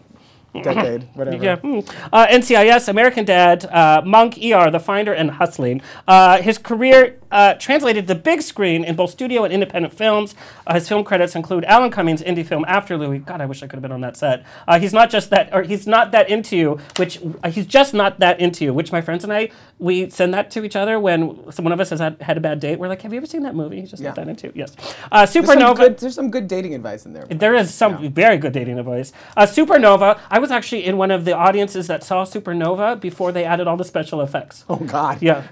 decade, 0.62 1.09
whatever. 1.14 1.42
Yeah. 1.42 1.56
mm. 1.56 1.88
Uh, 2.12 2.26
NCIS, 2.26 2.88
American 2.88 3.25
Dad, 3.25 3.64
uh, 3.66 4.02
Monk, 4.04 4.38
ER, 4.38 4.71
The 4.71 4.80
Finder, 4.80 5.12
and 5.12 5.30
Hustling. 5.30 5.83
Uh, 6.06 6.40
his 6.42 6.59
career 6.59 7.18
uh, 7.30 7.54
translated 7.54 8.06
to 8.06 8.14
the 8.14 8.21
big 8.21 8.42
screen 8.42 8.85
in 8.85 8.97
both 8.97 9.11
studio 9.11 9.45
and 9.45 9.52
independent 9.52 9.95
films. 9.95 10.35
Uh, 10.66 10.75
his 10.75 10.88
film 10.88 11.04
credits 11.04 11.35
include 11.35 11.64
Alan 11.64 11.90
Cummings' 11.90 12.23
indie 12.23 12.45
film 12.47 12.64
After 12.68 12.97
Louie. 12.97 13.18
God, 13.18 13.40
I 13.40 13.47
wish 13.47 13.62
I 13.62 13.66
could 13.66 13.76
have 13.76 13.83
been 13.83 13.92
on 13.92 14.00
that 14.02 14.16
set. 14.16 14.45
Uh, 14.68 14.78
he's 14.78 14.92
not 14.92 15.11
just 15.11 15.30
that, 15.30 15.52
or 15.54 15.62
he's 15.62 15.87
not 15.87 16.12
that 16.12 16.28
into 16.30 16.56
you, 16.56 16.78
which 16.97 17.21
uh, 17.42 17.50
he's 17.50 17.66
just 17.66 17.95
not 17.95 18.18
that 18.21 18.40
into 18.40 18.64
you. 18.64 18.75
Which 18.75 18.92
my 18.92 19.00
friends 19.00 19.25
and 19.25 19.33
I 19.33 19.50
we 19.78 20.09
send 20.09 20.33
that 20.35 20.50
to 20.52 20.64
each 20.64 20.75
other 20.76 20.99
when 20.99 21.23
one 21.26 21.73
of 21.73 21.80
us 21.80 21.90
has 21.90 22.00
had, 22.00 22.21
had 22.23 22.37
a 22.37 22.40
bad 22.40 22.61
date. 22.61 22.78
We're 22.78 22.88
like, 22.88 23.02
"Have 23.02 23.12
you 23.12 23.18
ever 23.18 23.26
seen 23.26 23.42
that 23.42 23.54
movie?" 23.54 23.80
He's 23.80 23.90
just 23.90 24.02
Yeah. 24.02 24.11
not 24.11 24.16
that 24.16 24.28
into. 24.28 24.47
you. 24.49 24.52
Yes. 24.56 24.75
Uh, 25.12 25.26
There's 25.26 25.33
some, 25.33 25.45
Supernova. 25.45 25.76
good, 25.76 25.99
there's 25.99 26.14
some 26.14 26.30
good 26.30 26.49
dating 26.49 26.75
advice 26.75 27.04
in 27.06 27.12
there. 27.12 27.25
There 27.28 27.54
is 27.54 27.73
some 27.75 28.12
very 28.12 28.38
good 28.38 28.52
dating 28.52 28.78
advice. 28.78 29.12
Uh, 29.37 29.42
Supernova. 29.42 30.18
I 30.30 30.38
was 30.38 30.50
actually 30.50 30.85
in 30.85 30.97
one 30.97 31.11
of 31.11 31.25
the 31.25 31.35
audiences 31.37 31.87
that 31.88 32.02
saw 32.04 32.25
Supernova 32.25 32.99
before 33.00 33.33
they 33.33 33.45
added 33.45 33.66
all 33.66 33.76
the 33.76 33.85
special 33.85 34.21
effects. 34.23 34.64
Oh 34.68 34.76
God. 34.76 35.21
Yeah, 35.23 35.42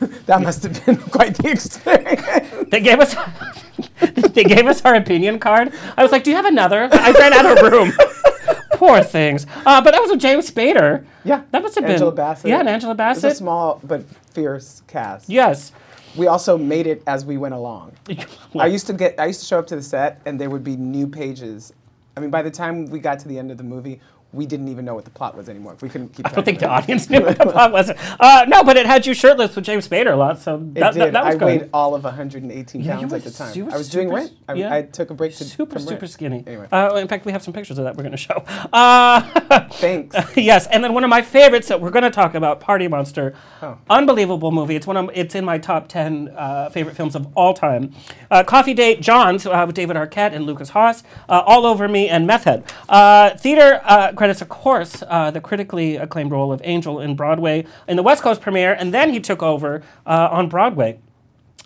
That 0.26 0.42
must 0.42 0.62
have 0.62 0.84
been 0.86 0.96
quite 0.96 1.36
the 1.36 1.50
experience. 1.50 2.22
they 2.70 2.80
gave 2.80 3.00
us 3.00 3.14
they 4.34 4.44
gave 4.44 4.66
us 4.66 4.84
our 4.84 4.94
opinion 4.94 5.38
card. 5.38 5.72
I 5.96 6.02
was 6.02 6.12
like, 6.12 6.24
"Do 6.24 6.30
you 6.30 6.36
have 6.36 6.46
another?" 6.46 6.88
I 6.92 7.10
ran 7.12 7.32
out 7.32 7.46
of 7.58 7.72
room. 7.72 7.92
Poor 8.72 9.02
things. 9.02 9.46
Uh, 9.64 9.80
but 9.82 9.92
that 9.92 10.00
was 10.00 10.10
with 10.10 10.20
James 10.20 10.50
Spader. 10.50 11.04
yeah. 11.24 11.42
that 11.52 11.62
must 11.62 11.74
have 11.76 11.84
Angela 11.84 12.10
been 12.10 12.16
Bassett. 12.16 12.50
Yeah, 12.50 12.60
and 12.60 12.68
Angela 12.68 12.92
It 12.92 12.98
was 12.98 13.18
a 13.18 13.20
Bassett. 13.22 13.36
small 13.36 13.80
but 13.84 14.02
fierce 14.32 14.82
cast. 14.88 15.28
yes. 15.28 15.72
We 16.16 16.28
also 16.28 16.56
made 16.56 16.86
it 16.86 17.02
as 17.08 17.24
we 17.24 17.36
went 17.38 17.54
along. 17.54 17.92
I 18.56 18.66
used 18.66 18.86
to 18.86 18.92
get 18.92 19.18
I 19.18 19.26
used 19.26 19.40
to 19.40 19.46
show 19.46 19.58
up 19.58 19.66
to 19.68 19.76
the 19.76 19.82
set 19.82 20.20
and 20.26 20.40
there 20.40 20.48
would 20.50 20.62
be 20.64 20.76
new 20.76 21.08
pages. 21.08 21.72
I 22.16 22.20
mean 22.20 22.30
by 22.30 22.42
the 22.42 22.50
time 22.50 22.86
we 22.86 23.00
got 23.00 23.18
to 23.20 23.28
the 23.28 23.36
end 23.38 23.50
of 23.50 23.58
the 23.58 23.64
movie, 23.64 24.00
we 24.34 24.46
didn't 24.46 24.68
even 24.68 24.84
know 24.84 24.94
what 24.94 25.04
the 25.04 25.10
plot 25.10 25.36
was 25.36 25.48
anymore. 25.48 25.76
We 25.80 25.88
couldn't 25.88 26.08
keep 26.14 26.26
I 26.26 26.30
don't 26.30 26.44
think 26.44 26.58
the 26.58 26.66
track 26.66 26.78
of 26.84 26.88
it. 26.88 26.92
audience 26.92 27.10
knew 27.10 27.20
what 27.24 27.38
the 27.38 27.46
plot 27.46 27.72
was. 27.72 27.90
Uh, 27.90 28.44
no, 28.48 28.62
but 28.64 28.76
it 28.76 28.86
had 28.86 29.06
you 29.06 29.14
shirtless 29.14 29.54
with 29.56 29.64
James 29.64 29.86
Spader 29.88 30.12
a 30.12 30.16
lot, 30.16 30.40
so 30.40 30.58
that, 30.74 30.94
that, 30.94 31.12
that 31.12 31.24
was 31.24 31.34
I 31.34 31.38
good. 31.38 31.44
weighed 31.46 31.70
all 31.72 31.94
of 31.94 32.04
118 32.04 32.82
Yeah, 32.82 32.96
pounds 32.98 33.12
at 33.12 33.22
the 33.24 33.30
time. 33.30 33.70
I 33.72 33.76
was 33.76 33.88
doing 33.88 34.08
super 34.08 34.16
rent. 34.16 34.30
s- 34.30 34.36
I, 34.48 34.52
yeah. 34.54 34.74
I 34.74 34.82
took 34.82 35.10
a 35.10 35.14
break 35.14 35.34
to 35.36 35.44
super, 35.44 35.78
super 35.78 35.92
Rent. 36.00 36.10
skinny. 36.10 36.44
Anyway, 36.46 36.68
Uh, 36.72 36.94
in 36.96 37.08
fact, 37.08 37.24
we 37.24 37.32
have 37.32 37.42
some 37.42 37.54
pictures 37.54 37.78
of 37.78 37.84
that 37.84 37.96
we're 37.96 38.02
going 38.02 38.12
to 38.12 38.16
show. 38.18 38.42
Uh, 38.72 39.20
thanks. 39.74 40.16
yes, 40.36 40.66
and 40.66 40.82
then 40.82 40.92
one 40.94 41.04
of 41.04 41.10
my 41.10 41.22
favorites 41.22 41.68
that 41.68 41.80
we're 41.80 41.90
going 41.90 42.02
to 42.02 42.10
talk 42.10 42.34
about, 42.34 42.60
Party 42.60 42.88
Monster. 42.88 43.34
Oh. 43.62 43.78
Unbelievable 43.90 44.50
movie. 44.50 44.76
It's 44.76 44.86
one 44.86 44.96
of 44.96 45.10
it's 45.14 45.34
in 45.34 45.44
my 45.44 45.58
top 45.58 45.88
ten 45.88 46.28
uh, 46.36 46.68
favorite 46.70 46.96
films 46.96 47.14
of 47.14 47.28
all 47.36 47.54
time. 47.54 47.92
Uh, 48.30 48.42
Coffee 48.42 48.74
Date 48.74 49.00
Johns 49.00 49.46
uh, 49.46 49.62
with 49.66 49.74
David 49.76 49.96
Arquette 49.96 50.32
and 50.34 50.44
Lukas 50.44 50.70
Haas, 50.70 51.02
uh, 51.28 51.42
All 51.46 51.64
Over 51.66 51.88
Me 51.88 52.08
and 52.08 52.26
Meth 52.26 52.44
Head. 52.44 52.64
Uh, 52.88 53.30
theater 53.36 53.80
uh, 53.84 54.12
credits, 54.24 54.40
of 54.40 54.48
course, 54.48 55.02
uh, 55.06 55.30
the 55.30 55.38
critically 55.38 55.96
acclaimed 55.96 56.30
role 56.30 56.50
of 56.50 56.58
Angel 56.64 56.98
in 56.98 57.14
Broadway 57.14 57.66
in 57.86 57.98
the 57.98 58.02
West 58.02 58.22
Coast 58.22 58.40
premiere, 58.40 58.72
and 58.72 58.94
then 58.94 59.12
he 59.12 59.20
took 59.20 59.42
over 59.42 59.82
uh, 60.06 60.28
on 60.32 60.48
Broadway. 60.48 60.98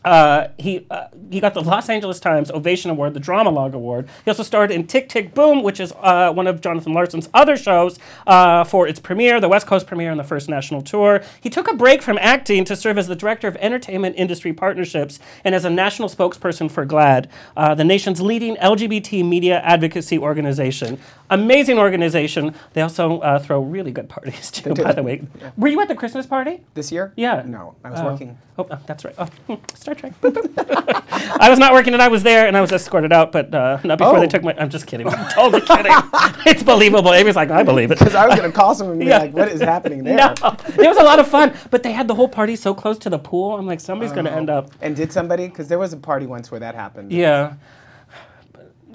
Uh, 0.05 0.49
he 0.59 0.87
uh, 0.91 1.09
he 1.31 1.41
got 1.41 1.55
the 1.55 1.61
Los 1.61 1.89
Angeles 1.91 2.21
Times 2.21 2.51
Ovation 2.53 2.91
Award, 2.91 3.15
the 3.15 3.21
Drama-Logue 3.21 3.75
Award. 3.75 4.09
He 4.25 4.31
also 4.31 4.45
starred 4.45 4.71
in 4.71 4.87
Tick 4.87 5.09
Tick 5.09 5.35
Boom, 5.35 5.63
which 5.63 5.81
is 5.81 5.93
uh, 6.01 6.33
one 6.33 6.47
of 6.47 6.61
Jonathan 6.61 6.93
Larson's 6.95 7.29
other 7.35 7.57
shows, 7.57 7.99
uh, 8.27 8.63
for 8.65 8.87
its 8.87 9.01
premiere, 9.01 9.41
the 9.41 9.49
West 9.49 9.67
Coast 9.67 9.87
premiere, 9.89 10.11
and 10.13 10.19
the 10.19 10.25
first 10.25 10.49
national 10.49 10.83
tour. 10.83 11.21
He 11.41 11.51
took 11.51 11.69
a 11.69 11.75
break 11.75 12.01
from 12.01 12.17
acting 12.21 12.65
to 12.67 12.77
serve 12.77 12.97
as 12.97 13.09
the 13.09 13.17
director 13.17 13.49
of 13.49 13.57
entertainment 13.57 14.15
industry 14.17 14.53
partnerships 14.53 15.19
and 15.45 15.55
as 15.55 15.65
a 15.65 15.71
national 15.71 16.09
spokesperson 16.09 16.71
for 16.71 16.87
GLAAD, 16.87 17.27
uh, 17.57 17.75
the 17.75 17.85
nation's 17.85 18.21
leading 18.21 18.55
LGBT 18.57 19.25
media 19.29 19.61
advocacy 19.63 20.17
organization. 20.17 20.99
Amazing 21.29 21.79
organization. 21.79 22.55
They 22.73 22.83
also 22.83 23.19
uh, 23.21 23.41
throw 23.41 23.61
really 23.61 23.91
good 23.91 24.09
parties 24.09 24.51
too. 24.53 24.75
By 24.75 24.93
the 24.93 25.03
way, 25.03 25.27
were 25.57 25.69
you 25.69 25.81
at 25.81 25.89
the 25.89 25.97
Christmas 25.97 26.25
party? 26.25 26.63
This 26.75 26.93
year? 26.93 27.13
Yeah. 27.17 27.43
No, 27.45 27.75
I 27.85 27.91
was 27.91 28.01
Oh. 28.01 28.05
working. 28.05 28.39
Oh, 28.61 28.67
oh, 28.71 28.79
that's 28.87 29.05
right. 29.05 29.15
Oh, 29.19 29.27
hmm, 29.47 29.55
Star 29.75 29.95
Trek. 29.95 30.21
Boop, 30.21 30.33
boop. 30.33 31.05
I 31.41 31.49
was 31.49 31.61
not 31.61 31.73
working 31.73 31.93
and 31.93 32.03
I 32.03 32.09
was 32.09 32.25
there 32.25 32.49
and 32.49 32.57
I 32.57 32.61
was 32.61 32.73
escorted 32.73 33.13
out, 33.13 33.31
but 33.31 33.55
uh, 33.55 33.79
not 33.85 33.99
before 33.99 34.19
they 34.19 34.27
Oh. 34.27 34.29
took 34.29 34.43
my. 34.43 34.53
I'm 34.59 34.69
just 34.69 34.87
kidding. 34.89 35.07
I'm 35.09 35.29
totally 35.31 35.61
kidding. 35.61 35.93
it's 36.45 36.65
believable. 36.65 37.15
Amy's 37.15 37.37
like, 37.37 37.51
I 37.51 37.63
believe 37.63 37.93
it. 37.93 37.99
Because 38.01 38.17
I 38.17 38.27
was 38.27 38.35
going 38.37 38.51
to 38.51 38.57
call 38.57 38.75
someone 38.75 38.95
and 38.95 39.01
be 39.01 39.07
Yeah. 39.07 39.19
like, 39.19 39.33
what 39.33 39.49
is 39.49 39.61
happening 39.61 40.03
there? 40.03 40.17
No, 40.17 40.33
it 40.33 40.89
was 40.89 40.97
a 40.99 41.05
lot 41.05 41.21
of 41.21 41.29
fun, 41.29 41.55
but 41.71 41.85
they 41.85 41.93
had 41.93 42.09
the 42.09 42.15
whole 42.17 42.29
party 42.29 42.57
so 42.57 42.75
close 42.75 42.99
to 42.99 43.11
the 43.11 43.19
pool. 43.19 43.57
I'm 43.57 43.67
like, 43.67 43.79
somebody's 43.81 44.13
going 44.13 44.25
to 44.27 44.33
end 44.33 44.51
up. 44.51 44.71
And 44.81 44.97
did 44.97 45.13
somebody? 45.13 45.47
Because 45.47 45.69
there 45.69 45.79
was 45.79 45.93
a 45.93 45.97
party 45.97 46.27
once 46.27 46.51
where 46.51 46.59
that 46.61 46.75
happened. 46.75 47.13
Yeah. 47.13 47.55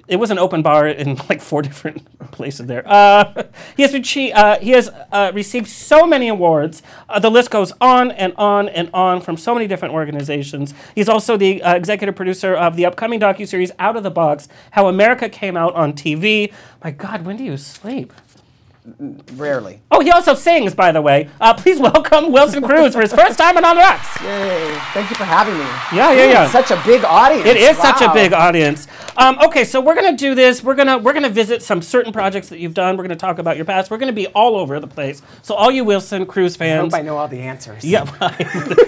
It 0.08 0.18
was 0.18 0.32
an 0.32 0.38
open 0.38 0.62
bar 0.62 0.88
in 0.88 1.16
like 1.30 1.42
four 1.42 1.62
different 1.62 2.06
places 2.32 2.68
there. 2.68 2.84
Uh, 2.86 3.44
he 3.78 3.84
has, 3.84 3.94
uh, 3.94 4.60
he 4.60 4.72
has 4.72 4.90
uh, 5.12 5.32
received 5.34 5.68
so 5.68 6.06
many 6.06 6.28
awards. 6.28 6.84
Uh, 7.08 7.20
the 7.20 7.32
list 7.32 7.52
goes 7.52 7.72
on 7.80 8.12
and 8.12 8.34
on 8.38 8.68
and 8.70 8.90
on 8.94 9.22
from 9.22 9.38
so 9.38 9.54
many 9.54 9.68
different 9.68 9.94
organizations. 9.94 10.74
He's 10.96 11.08
also 11.08 11.38
the 11.38 11.62
uh, 11.62 11.76
executive 11.76 12.16
producer 12.16 12.54
of 12.54 12.76
the 12.76 12.86
upcoming 12.86 13.20
docuseries 13.20 13.72
Out 13.80 13.96
of 13.96 14.04
the 14.04 14.12
Box 14.12 14.50
How 14.72 14.88
America 14.88 15.30
Came 15.30 15.56
Out 15.56 15.74
on 15.76 15.94
TV. 15.94 16.54
My 16.84 16.92
God, 16.92 17.26
when 17.26 17.38
do 17.38 17.44
you 17.44 17.56
sleep? 17.58 18.12
Rarely. 19.34 19.82
Oh, 19.92 20.02
he 20.02 20.12
also 20.12 20.34
sings, 20.34 20.74
by 20.76 20.92
the 20.92 21.02
way. 21.02 21.30
Uh, 21.40 21.54
please 21.54 21.80
welcome 21.80 22.32
Wilson 22.34 22.62
Cruz 22.62 22.94
for 22.94 23.02
his 23.02 23.14
first 23.14 23.38
time 23.38 23.56
on 23.58 23.64
On 23.64 23.76
the 23.76 23.82
Rocks. 23.82 24.22
Yay. 24.22 24.76
Thank 24.94 25.10
you 25.10 25.16
for 25.16 25.24
having 25.24 25.54
me. 25.54 25.64
Yeah, 25.98 26.12
yeah, 26.12 26.26
Ooh, 26.26 26.30
yeah. 26.30 26.50
Such 26.50 26.72
a 26.72 26.82
big 26.86 27.04
audience. 27.06 27.46
It 27.48 27.56
is 27.58 27.78
such 27.78 28.02
a 28.02 28.14
big 28.14 28.34
audience. 28.34 28.88
Um, 29.16 29.38
okay, 29.46 29.64
so 29.64 29.80
we're 29.80 29.96
gonna 29.96 30.18
do 30.18 30.36
this. 30.36 30.64
We're 30.64 30.76
gonna 30.76 30.98
we're 30.98 31.14
gonna 31.14 31.30
visit 31.30 31.62
some 31.62 31.82
certain 31.82 32.12
projects 32.12 32.50
that 32.50 32.60
you've 32.60 32.74
done. 32.74 32.98
We're 32.98 33.04
gonna 33.04 33.16
talk 33.16 33.38
about 33.40 33.56
your 33.58 33.66
past. 33.66 33.92
We're 33.92 34.00
gonna 34.00 34.12
be 34.12 34.28
all 34.28 34.56
over 34.58 34.80
the 34.80 34.88
place. 34.88 35.22
So 35.44 35.54
all 35.56 35.72
you 35.72 35.84
Wilson 35.86 36.26
Cruz 36.26 36.56
fans, 36.56 36.94
I 36.94 36.98
hope 36.98 37.04
I 37.04 37.06
know 37.06 37.18
all 37.18 37.28
the 37.28 37.40
answers. 37.40 37.86
yeah, 37.86 38.06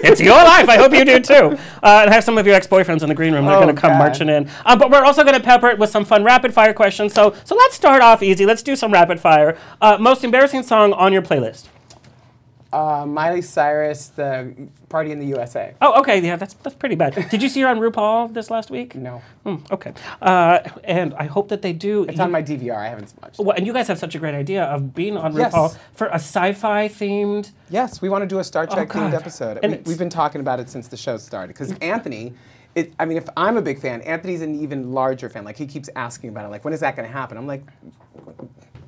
it's 0.02 0.20
your 0.20 0.34
life. 0.34 0.68
I 0.68 0.76
hope 0.78 0.92
you 0.92 1.04
do 1.04 1.20
too. 1.20 1.56
Uh, 1.82 2.02
and 2.04 2.12
have 2.12 2.24
some 2.24 2.36
of 2.38 2.46
your 2.46 2.56
ex-boyfriends 2.56 3.02
in 3.02 3.08
the 3.08 3.14
green 3.14 3.32
room. 3.34 3.46
They're 3.46 3.56
Oh, 3.56 3.60
gonna 3.60 3.72
come 3.74 3.92
God. 3.92 3.98
marching 3.98 4.28
in. 4.28 4.50
Uh, 4.64 4.76
but 4.76 4.90
we're 4.90 5.04
also 5.04 5.22
gonna 5.24 5.40
pepper 5.40 5.68
it 5.68 5.78
with 5.78 5.90
some 5.90 6.04
fun 6.04 6.24
rapid 6.24 6.52
fire 6.52 6.74
questions. 6.74 7.14
So 7.14 7.34
so 7.44 7.54
let's 7.54 7.76
start 7.76 8.02
off 8.02 8.22
easy. 8.22 8.44
Let's 8.44 8.62
do 8.64 8.74
some 8.76 8.92
rapid 8.92 9.20
fire. 9.20 9.56
Uh, 9.86 9.96
most 9.98 10.24
embarrassing 10.24 10.64
song 10.64 10.92
on 10.94 11.12
your 11.12 11.22
playlist. 11.22 11.66
Uh, 12.72 13.06
Miley 13.06 13.40
Cyrus, 13.40 14.08
the 14.08 14.52
party 14.88 15.12
in 15.12 15.20
the 15.20 15.26
USA. 15.26 15.74
Oh, 15.80 16.00
okay. 16.00 16.20
Yeah, 16.20 16.34
that's 16.34 16.54
that's 16.54 16.74
pretty 16.74 16.96
bad. 16.96 17.14
Did 17.30 17.40
you 17.40 17.48
see 17.48 17.60
her 17.60 17.68
on 17.68 17.78
RuPaul 17.78 18.34
this 18.34 18.50
last 18.50 18.68
week? 18.68 18.96
No, 18.96 19.22
Hmm, 19.44 19.56
okay. 19.70 19.92
Uh, 20.20 20.58
and 20.82 21.14
I 21.14 21.26
hope 21.26 21.48
that 21.50 21.62
they 21.62 21.72
do. 21.72 22.02
it's 22.04 22.18
on 22.18 22.32
my 22.32 22.42
DVR. 22.42 22.76
I 22.76 22.88
haven't 22.88 23.14
watched. 23.22 23.38
Well, 23.38 23.56
and 23.56 23.64
you 23.64 23.72
guys 23.72 23.86
have 23.86 23.98
such 24.00 24.16
a 24.16 24.18
great 24.18 24.34
idea 24.34 24.64
of 24.64 24.92
being 24.92 25.16
on 25.16 25.36
Yes. 25.36 25.54
RuPaul 25.54 25.78
for 25.94 26.08
a 26.08 26.14
sci-fi 26.16 26.88
themed. 26.88 27.52
Yes, 27.70 28.02
we 28.02 28.08
want 28.08 28.22
to 28.22 28.26
do 28.26 28.40
a 28.40 28.44
Star 28.44 28.66
Trek 28.66 28.88
themed 28.88 29.08
Oh, 29.08 29.10
God. 29.12 29.14
episode. 29.14 29.58
And 29.62 29.72
we, 29.74 29.78
we've 29.86 29.98
been 29.98 30.10
talking 30.10 30.40
about 30.40 30.58
it 30.58 30.68
since 30.68 30.88
the 30.88 30.96
show 30.96 31.16
started. 31.16 31.54
Because 31.54 31.72
Anthony, 31.78 32.34
it, 32.74 32.92
I 32.98 33.04
mean, 33.04 33.16
if 33.16 33.28
I'm 33.36 33.56
a 33.56 33.62
big 33.62 33.80
fan, 33.80 34.02
Anthony's 34.02 34.42
an 34.42 34.60
even 34.60 34.92
larger 34.92 35.28
fan. 35.30 35.44
Like 35.44 35.56
he 35.56 35.66
keeps 35.66 35.88
asking 35.94 36.30
about 36.30 36.44
it. 36.44 36.48
Like, 36.48 36.64
when 36.64 36.74
is 36.74 36.80
that 36.80 36.96
going 36.96 37.06
to 37.08 37.12
happen? 37.12 37.38
I'm 37.38 37.46
like, 37.46 37.62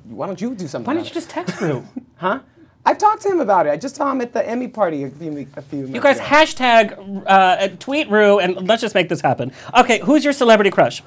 why 0.09 0.27
don't 0.27 0.41
you 0.41 0.55
do 0.55 0.67
something? 0.67 0.87
Why 0.87 0.93
don't 0.95 1.03
you 1.05 1.11
it? 1.11 1.13
just 1.13 1.29
text 1.29 1.59
Ru? 1.61 1.85
Huh? 2.17 2.39
I've 2.85 2.97
talked 2.97 3.21
to 3.21 3.29
him 3.29 3.39
about 3.39 3.65
it. 3.65 3.69
I 3.69 3.77
just 3.77 3.95
saw 3.95 4.11
him 4.11 4.19
at 4.19 4.33
the 4.33 4.45
Emmy 4.45 4.67
party 4.67 5.03
a 5.03 5.09
few 5.09 5.31
weeks. 5.31 5.51
A 5.55 5.61
few 5.61 5.85
you 5.85 6.01
guys 6.01 6.19
hashtag 6.19 7.23
uh, 7.27 7.69
tweet 7.79 8.09
Ru 8.09 8.39
and 8.39 8.67
let's 8.67 8.81
just 8.81 8.93
make 8.95 9.07
this 9.07 9.21
happen. 9.21 9.53
Okay, 9.77 9.99
who's 9.99 10.23
your 10.23 10.33
celebrity 10.33 10.69
crush? 10.69 11.01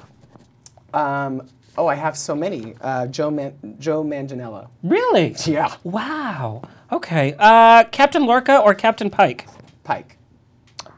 Um, 0.93 1.47
oh, 1.77 1.85
I 1.85 1.95
have 1.95 2.17
so 2.17 2.35
many. 2.35 2.75
Uh, 2.81 3.05
Joe 3.07 3.29
Man- 3.29 3.75
Joe 3.79 4.03
Manganiello. 4.03 4.69
Really? 4.81 5.35
Yeah. 5.45 5.75
Wow. 5.83 6.63
Okay. 6.91 7.35
Uh, 7.37 7.83
Captain 7.85 8.25
Lorca 8.25 8.59
or 8.59 8.73
Captain 8.73 9.09
Pike? 9.09 9.47
Pike. 9.83 10.17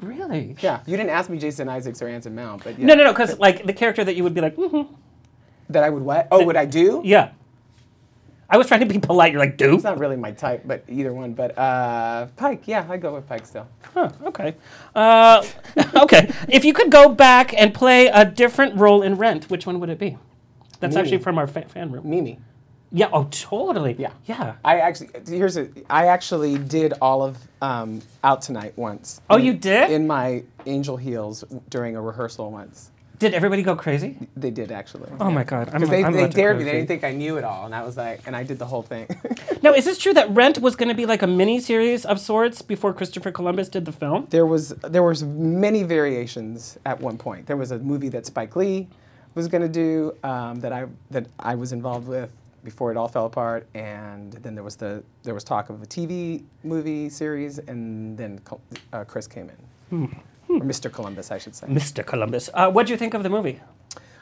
Really? 0.01 0.55
Yeah. 0.61 0.81
You 0.85 0.95
didn't 0.97 1.09
ask 1.11 1.29
me 1.29 1.37
Jason 1.39 1.67
Isaacs 1.67 2.01
or 2.01 2.07
Anson 2.07 2.35
Mount, 2.35 2.63
but 2.63 2.77
yeah. 2.77 2.85
No, 2.85 2.93
no, 2.95 3.03
no. 3.05 3.11
Because 3.11 3.37
like 3.39 3.65
the 3.65 3.73
character 3.73 4.03
that 4.03 4.15
you 4.15 4.23
would 4.23 4.33
be 4.33 4.41
like, 4.41 4.55
mm-hmm. 4.55 4.93
That 5.69 5.83
I 5.83 5.89
would 5.89 6.03
what? 6.03 6.27
Oh, 6.31 6.45
would 6.45 6.55
I 6.55 6.65
do? 6.65 7.01
yeah. 7.03 7.31
I 8.49 8.57
was 8.57 8.67
trying 8.67 8.81
to 8.81 8.85
be 8.85 8.99
polite. 8.99 9.31
You're 9.31 9.39
like, 9.41 9.57
do? 9.57 9.75
It's 9.75 9.83
not 9.83 9.97
really 9.97 10.15
my 10.17 10.31
type, 10.31 10.63
but 10.65 10.83
either 10.87 11.13
one. 11.13 11.33
But 11.33 11.57
uh, 11.57 12.27
Pike, 12.35 12.67
yeah, 12.67 12.85
I 12.89 12.97
go 12.97 13.15
with 13.15 13.27
Pike 13.27 13.45
still. 13.45 13.67
Huh, 13.93 14.09
okay. 14.25 14.55
Uh, 14.93 15.43
okay. 15.95 16.31
If 16.47 16.63
you 16.63 16.73
could 16.73 16.91
go 16.91 17.09
back 17.09 17.53
and 17.59 17.73
play 17.73 18.07
a 18.07 18.23
different 18.23 18.75
role 18.79 19.01
in 19.01 19.15
Rent, 19.15 19.49
which 19.49 19.65
one 19.65 19.79
would 19.79 19.89
it 19.89 19.97
be? 19.99 20.17
That's 20.79 20.95
Me. 20.95 21.01
actually 21.01 21.17
from 21.19 21.37
our 21.37 21.47
fa- 21.47 21.67
fan 21.67 21.91
room. 21.91 22.07
Mimi. 22.09 22.39
Yeah. 22.91 23.09
Oh, 23.11 23.27
totally. 23.31 23.95
Yeah. 23.97 24.11
Yeah. 24.25 24.55
I 24.63 24.79
actually 24.79 25.09
here's 25.27 25.57
a. 25.57 25.69
I 25.89 26.07
actually 26.07 26.57
did 26.57 26.93
all 27.01 27.23
of 27.23 27.37
um, 27.61 28.01
Out 28.23 28.41
Tonight 28.41 28.73
once. 28.77 29.21
Oh, 29.29 29.37
in- 29.37 29.45
you 29.45 29.53
did? 29.53 29.89
In 29.89 30.05
my 30.05 30.43
angel 30.65 30.97
heels 30.97 31.43
during 31.69 31.95
a 31.95 32.01
rehearsal 32.01 32.51
once. 32.51 32.91
Did 33.19 33.33
everybody 33.33 33.63
go 33.63 33.75
crazy? 33.75 34.17
They 34.35 34.51
did 34.51 34.71
actually. 34.71 35.09
Oh 35.19 35.31
my 35.31 35.43
God. 35.43 35.71
Because 35.71 35.89
they, 35.89 36.03
I'm 36.03 36.13
they 36.13 36.27
dared 36.27 36.57
me. 36.57 36.63
They 36.63 36.71
didn't 36.73 36.87
think 36.87 37.03
I 37.03 37.11
knew 37.11 37.37
it 37.37 37.43
all, 37.43 37.65
and 37.65 37.73
I 37.73 37.83
was 37.83 37.97
like, 37.97 38.21
and 38.25 38.35
I 38.35 38.43
did 38.43 38.59
the 38.59 38.65
whole 38.65 38.81
thing. 38.81 39.07
Now, 39.61 39.73
is 39.73 39.85
this 39.85 39.97
true 39.97 40.13
that 40.13 40.29
Rent 40.29 40.59
was 40.59 40.75
going 40.75 40.89
to 40.89 40.95
be 40.95 41.07
like 41.07 41.23
a 41.23 41.27
mini 41.27 41.59
series 41.59 42.05
of 42.05 42.19
sorts 42.19 42.61
before 42.61 42.93
Christopher 42.93 43.31
Columbus 43.31 43.67
did 43.67 43.85
the 43.85 43.91
film? 43.91 44.27
there 44.29 44.45
was 44.45 44.69
there 44.69 45.01
was 45.01 45.23
many 45.23 45.81
variations 45.81 46.77
at 46.85 46.99
one 47.01 47.17
point. 47.17 47.47
There 47.47 47.57
was 47.57 47.71
a 47.71 47.79
movie 47.79 48.09
that 48.09 48.27
Spike 48.27 48.55
Lee 48.55 48.87
was 49.33 49.47
going 49.47 49.63
to 49.63 49.69
do 49.69 50.15
um, 50.23 50.59
that 50.59 50.71
I 50.71 50.85
that 51.09 51.25
I 51.39 51.55
was 51.55 51.71
involved 51.71 52.07
with 52.07 52.29
before 52.63 52.91
it 52.91 52.97
all 52.97 53.07
fell 53.07 53.25
apart, 53.25 53.65
and 53.73 54.33
then 54.33 54.53
there 54.55 54.63
was 54.63 54.75
the 54.75 55.03
there 55.23 55.33
was 55.33 55.43
talk 55.43 55.69
of 55.69 55.81
a 55.81 55.85
TV 55.87 56.43
movie 56.63 57.09
series, 57.09 57.57
and 57.59 58.15
then 58.17 58.39
uh, 58.93 59.03
Chris 59.05 59.25
came 59.25 59.49
in, 59.49 59.57
Mr. 60.61 60.91
Columbus, 60.91 61.31
I 61.31 61.37
should 61.37 61.55
say. 61.55 61.67
Mr. 61.67 62.05
Columbus. 62.05 62.49
Uh, 62.53 62.69
what 62.71 62.85
do 62.87 62.93
you 62.93 62.97
think 62.97 63.13
of 63.13 63.23
the 63.23 63.29
movie? 63.29 63.59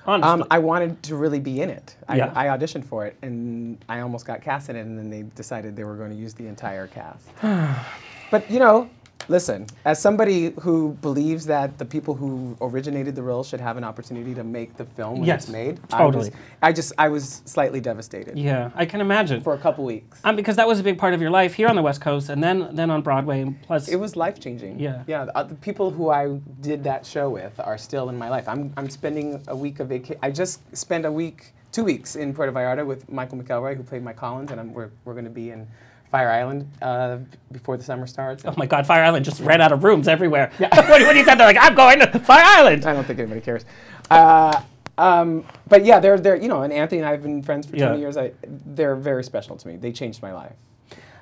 Honestly. 0.05 0.29
Um, 0.29 0.45
I 0.51 0.59
wanted 0.59 1.01
to 1.03 1.15
really 1.15 1.39
be 1.39 1.61
in 1.61 1.69
it. 1.69 1.95
I, 2.07 2.17
Yeah. 2.17 2.33
I 2.35 2.45
auditioned 2.47 2.85
for 2.85 3.05
it, 3.05 3.15
and 3.21 3.83
I 3.87 4.01
almost 4.01 4.25
got 4.25 4.41
cast 4.41 4.69
in 4.69 4.75
it, 4.75 4.81
and 4.81 4.97
then 4.97 5.09
they 5.09 5.23
decided 5.35 5.75
they 5.75 5.85
were 5.85 5.95
going 5.95 6.09
to 6.11 6.17
use 6.17 6.33
the 6.33 6.47
entire 6.47 6.87
cast. 6.87 7.29
but 8.31 8.49
you 8.51 8.59
know, 8.59 8.89
listen, 9.29 9.65
as 9.85 9.99
somebody 9.99 10.53
who 10.61 10.93
believes 11.01 11.45
that 11.45 11.77
the 11.77 11.85
people 11.85 12.13
who 12.13 12.57
originated 12.61 13.15
the 13.15 13.23
role 13.23 13.43
should 13.43 13.61
have 13.61 13.77
an 13.77 13.83
opportunity 13.83 14.33
to 14.35 14.43
make 14.43 14.77
the 14.77 14.85
film 14.85 15.15
when 15.19 15.23
Yes, 15.25 15.43
it's 15.43 15.51
made, 15.51 15.79
totally. 15.89 16.25
I, 16.25 16.29
was, 16.29 16.31
I 16.61 16.73
just 16.73 16.93
I 16.97 17.09
was 17.09 17.41
slightly 17.45 17.79
devastated 17.79 18.37
yeah, 18.37 18.71
I 18.75 18.85
can 18.85 19.01
imagine. 19.01 19.41
for 19.41 19.53
a 19.53 19.57
couple 19.57 19.83
weeks. 19.85 20.19
um, 20.23 20.35
because 20.35 20.55
that 20.57 20.67
was 20.67 20.79
a 20.79 20.83
big 20.83 20.97
part 20.97 21.13
of 21.13 21.21
your 21.21 21.31
life 21.31 21.53
here 21.53 21.67
on 21.67 21.75
the 21.75 21.81
West 21.81 22.01
Coast, 22.01 22.29
and 22.29 22.43
then 22.43 22.69
then 22.75 22.89
on 22.91 23.01
Broadway, 23.01 23.41
and 23.41 23.61
plus 23.63 23.87
It 23.87 23.97
was 23.97 24.15
life 24.15 24.39
changing. 24.39 24.79
Yeah. 24.79 25.03
Yeah. 25.07 25.27
Uh, 25.35 25.43
the 25.43 25.55
people 25.55 25.91
who 25.91 26.09
I 26.09 26.39
did 26.61 26.83
that 26.85 27.05
show 27.05 27.29
with 27.29 27.59
are 27.59 27.77
still 27.77 28.09
in 28.09 28.17
my 28.17 28.29
life. 28.29 28.47
I'm, 28.47 28.73
I'm 28.77 28.89
spending 28.89 29.41
a 29.47 29.55
week 29.55 29.79
of 29.79 29.89
vacation. 29.89 30.19
I 30.21 30.31
just 30.31 30.61
spent 30.75 31.05
a 31.05 31.11
week, 31.11 31.53
two 31.71 31.83
weeks 31.83 32.15
in 32.15 32.33
Puerto 32.33 32.51
Vallarta 32.51 32.85
with 32.85 33.09
Michael 33.09 33.37
McElroy, 33.37 33.75
who 33.77 33.83
played 33.83 34.03
Mike 34.03 34.17
Collins, 34.17 34.51
and 34.51 34.59
I'm, 34.59 34.73
we're, 34.73 34.91
we're 35.05 35.13
going 35.13 35.25
to 35.25 35.31
be 35.31 35.49
in 35.51 35.67
Fire 36.13 36.29
Island 36.29 36.69
uh, 36.79 37.17
before 37.51 37.75
the 37.75 37.83
summer 37.83 38.05
starts. 38.05 38.45
Oh 38.45 38.53
my 38.55 38.67
God, 38.67 38.85
Fire 38.85 39.03
Island 39.03 39.25
just 39.25 39.39
ran 39.39 39.61
out 39.61 39.71
of 39.71 39.83
rooms 39.83 40.07
everywhere. 40.07 40.51
Yeah. 40.59 40.69
when, 40.91 41.07
when 41.07 41.17
you 41.17 41.25
said 41.25 41.39
they're 41.39 41.47
like, 41.47 41.57
I'm 41.59 41.73
going 41.73 42.01
to 42.01 42.19
Fire 42.19 42.43
Island. 42.45 42.85
I 42.85 42.93
don't 42.93 43.03
think 43.03 43.17
anybody 43.17 43.41
cares. 43.41 43.65
Uh, 44.11 44.61
um, 44.99 45.43
but 45.67 45.83
yeah, 45.83 45.99
they're, 45.99 46.19
they're, 46.19 46.35
you 46.35 46.49
know, 46.49 46.61
and 46.61 46.71
Anthony 46.71 46.99
and 46.99 47.07
I 47.07 47.13
have 47.13 47.23
been 47.23 47.41
friends 47.41 47.65
for 47.65 47.75
20 47.75 47.99
years. 47.99 48.15
I, 48.15 48.31
they're 48.43 48.95
very 48.95 49.23
special 49.23 49.57
to 49.57 49.67
me. 49.67 49.75
They 49.75 49.91
changed 49.91 50.21
my 50.21 50.33
life. 50.33 50.53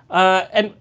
Uh, 0.10 0.48
and 0.52 0.74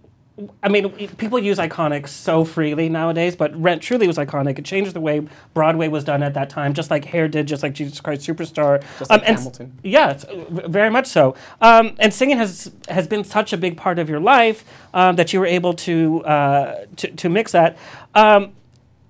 I 0.62 0.68
mean, 0.68 0.90
people 1.16 1.38
use 1.38 1.58
iconic 1.58 2.08
so 2.08 2.44
freely 2.44 2.88
nowadays, 2.88 3.36
but 3.36 3.54
Rent 3.60 3.82
truly 3.82 4.06
was 4.06 4.16
iconic. 4.16 4.58
It 4.58 4.64
changed 4.64 4.94
the 4.94 5.00
way 5.00 5.26
Broadway 5.54 5.88
was 5.88 6.04
done 6.04 6.22
at 6.22 6.34
that 6.34 6.50
time, 6.50 6.74
just 6.74 6.90
like 6.90 7.04
Hair 7.04 7.28
did, 7.28 7.46
just 7.46 7.62
like 7.62 7.74
Jesus 7.74 8.00
Christ 8.00 8.26
Superstar. 8.26 8.82
Just 8.98 9.10
like 9.10 9.22
and 9.26 9.36
Hamilton. 9.36 9.78
Yeah, 9.82 10.18
very 10.48 10.90
much 10.90 11.06
so. 11.06 11.34
Um, 11.60 11.96
and 11.98 12.12
singing 12.12 12.38
has 12.38 12.70
has 12.88 13.06
been 13.06 13.24
such 13.24 13.52
a 13.52 13.56
big 13.56 13.76
part 13.76 13.98
of 13.98 14.08
your 14.08 14.20
life 14.20 14.64
um, 14.94 15.16
that 15.16 15.32
you 15.32 15.40
were 15.40 15.46
able 15.46 15.74
to 15.74 16.24
uh, 16.24 16.84
to, 16.96 17.08
to 17.08 17.28
mix 17.28 17.52
that. 17.52 17.76
Um, 18.14 18.52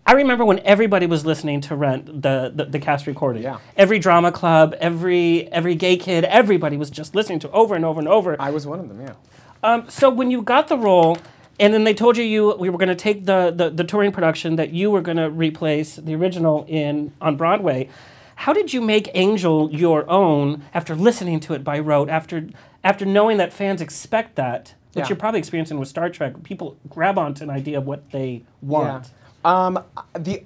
I 0.07 0.15
remember 0.15 0.45
when 0.45 0.59
everybody 0.61 1.07
was 1.07 1.25
listening 1.25 1.61
to 1.63 1.77
Rent, 1.77 2.23
the, 2.23 2.51
the, 2.53 2.65
the 2.65 2.79
cast 2.81 3.07
recording. 3.07 3.43
Yeah. 3.43 3.59
Every 3.77 3.99
drama 3.99 4.33
club, 4.33 4.75
every 4.81 5.47
every 5.53 5.75
gay 5.75 5.97
kid, 5.97 6.25
everybody 6.25 6.77
was 6.77 6.91
just 6.91 7.15
listening 7.15 7.39
to 7.41 7.51
over 7.53 7.77
and 7.77 7.85
over 7.85 8.01
and 8.01 8.09
over. 8.09 8.35
I 8.41 8.51
was 8.51 8.67
one 8.67 8.81
of 8.81 8.89
them, 8.89 9.01
yeah. 9.01 9.15
Um, 9.63 9.89
so 9.89 10.09
when 10.11 10.31
you 10.31 10.43
got 10.43 10.69
the 10.69 10.79
role, 10.79 11.19
and 11.59 11.75
then 11.75 11.85
they 11.85 11.93
told 11.95 12.17
you 12.17 12.25
you 12.25 12.55
we 12.57 12.71
were 12.71 12.79
going 12.79 12.89
to 12.89 12.95
take 12.95 13.27
the, 13.27 13.53
the 13.55 13.71
the 13.71 13.85
touring 13.85 14.13
production 14.13 14.57
that 14.57 14.71
you 14.73 14.91
were 14.91 15.03
going 15.03 15.19
to 15.19 15.29
replace 15.31 15.97
the 15.97 16.15
original 16.15 16.65
in 16.69 17.13
on 17.21 17.37
Broadway. 17.37 17.89
How 18.37 18.55
did 18.55 18.73
you 18.73 18.81
make 18.81 19.11
Angel 19.13 19.71
your 19.71 20.09
own 20.09 20.63
after 20.73 20.95
listening 20.95 21.41
to 21.41 21.53
it 21.53 21.63
by 21.63 21.79
rote? 21.79 22.09
After 22.09 22.49
after 22.83 23.05
knowing 23.05 23.37
that 23.37 23.53
fans 23.53 23.83
expect 23.83 24.37
that, 24.37 24.75
which 24.95 25.03
Yeah. 25.05 25.09
you're 25.11 25.17
probably 25.17 25.39
experiencing 25.41 25.79
with 25.79 25.89
Star 25.89 26.09
Trek, 26.09 26.43
people 26.43 26.79
grab 26.89 27.19
onto 27.19 27.45
an 27.45 27.51
idea 27.51 27.77
of 27.77 27.87
what 27.87 28.11
they 28.11 28.45
want. 28.63 29.11
Yeah. 29.45 29.67
Um, 29.67 29.85
the, 30.19 30.45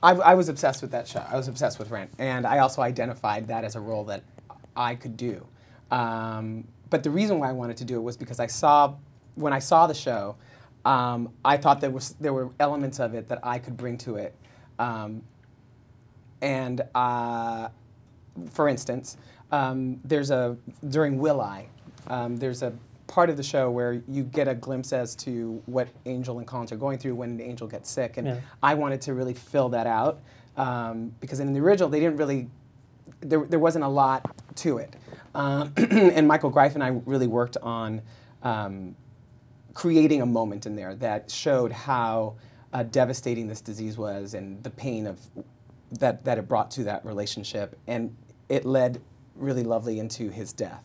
I, 0.00 0.12
I 0.12 0.34
was 0.34 0.48
obsessed 0.48 0.82
with 0.82 0.92
that 0.92 1.08
show. 1.08 1.24
I 1.28 1.36
was 1.36 1.48
obsessed 1.48 1.80
with 1.80 1.90
Rent, 1.90 2.10
and 2.18 2.46
I 2.46 2.58
also 2.58 2.82
identified 2.82 3.48
that 3.48 3.64
as 3.64 3.74
a 3.74 3.80
role 3.80 4.04
that 4.04 4.22
I 4.76 4.94
could 4.94 5.16
do. 5.16 5.44
Um, 5.90 6.64
but 6.94 7.02
the 7.02 7.10
reason 7.10 7.40
why 7.40 7.48
I 7.48 7.52
wanted 7.52 7.76
to 7.78 7.84
do 7.84 7.96
it 7.96 8.02
was 8.02 8.16
because 8.16 8.38
I 8.38 8.46
saw, 8.46 8.94
when 9.34 9.52
I 9.52 9.58
saw 9.58 9.88
the 9.88 9.94
show, 9.94 10.36
um, 10.84 11.28
I 11.44 11.56
thought 11.56 11.80
there 11.80 11.90
was 11.90 12.14
there 12.20 12.32
were 12.32 12.50
elements 12.60 13.00
of 13.00 13.14
it 13.14 13.26
that 13.30 13.40
I 13.42 13.58
could 13.58 13.76
bring 13.76 13.98
to 13.98 14.14
it, 14.14 14.32
um, 14.78 15.20
and 16.40 16.82
uh, 16.94 17.70
for 18.52 18.68
instance, 18.68 19.16
um, 19.50 19.98
there's 20.04 20.30
a 20.30 20.56
during 20.88 21.18
Will 21.18 21.40
I, 21.40 21.66
um, 22.06 22.36
there's 22.36 22.62
a 22.62 22.72
part 23.08 23.28
of 23.28 23.36
the 23.36 23.42
show 23.42 23.72
where 23.72 23.94
you 24.06 24.22
get 24.22 24.46
a 24.46 24.54
glimpse 24.54 24.92
as 24.92 25.16
to 25.16 25.60
what 25.66 25.88
Angel 26.06 26.38
and 26.38 26.46
Collins 26.46 26.70
are 26.70 26.76
going 26.76 26.98
through 26.98 27.16
when 27.16 27.40
Angel 27.40 27.66
gets 27.66 27.90
sick, 27.90 28.18
and 28.18 28.28
Yeah. 28.28 28.40
I 28.62 28.74
wanted 28.74 29.00
to 29.00 29.14
really 29.14 29.34
fill 29.34 29.68
that 29.70 29.88
out 29.88 30.20
um, 30.56 31.12
because 31.18 31.40
in 31.40 31.52
the 31.54 31.58
original 31.58 31.88
they 31.88 31.98
didn't 31.98 32.18
really 32.18 32.48
there, 33.24 33.44
there 33.44 33.58
wasn't 33.58 33.84
a 33.84 33.88
lot 33.88 34.34
to 34.56 34.78
it, 34.78 34.94
um, 35.34 35.72
and 35.76 36.28
Michael 36.28 36.50
Greif 36.50 36.74
and 36.74 36.84
I 36.84 36.88
really 37.06 37.26
worked 37.26 37.56
on. 37.62 38.02
Um, 38.42 38.94
creating 39.72 40.22
a 40.22 40.26
moment 40.26 40.66
in 40.66 40.76
there 40.76 40.94
that 40.94 41.28
showed 41.30 41.72
how 41.72 42.36
uh, 42.72 42.84
devastating 42.84 43.48
this 43.48 43.60
disease 43.60 43.98
was 43.98 44.34
and 44.34 44.62
the 44.62 44.70
pain 44.70 45.06
of 45.06 45.18
that 45.98 46.24
that 46.24 46.38
it 46.38 46.46
brought 46.48 46.70
to 46.72 46.84
that 46.84 47.04
relationship, 47.04 47.76
and 47.86 48.14
it 48.48 48.64
led 48.64 49.00
really 49.34 49.64
lovely 49.64 49.98
into 49.98 50.28
his 50.30 50.52
death. 50.52 50.84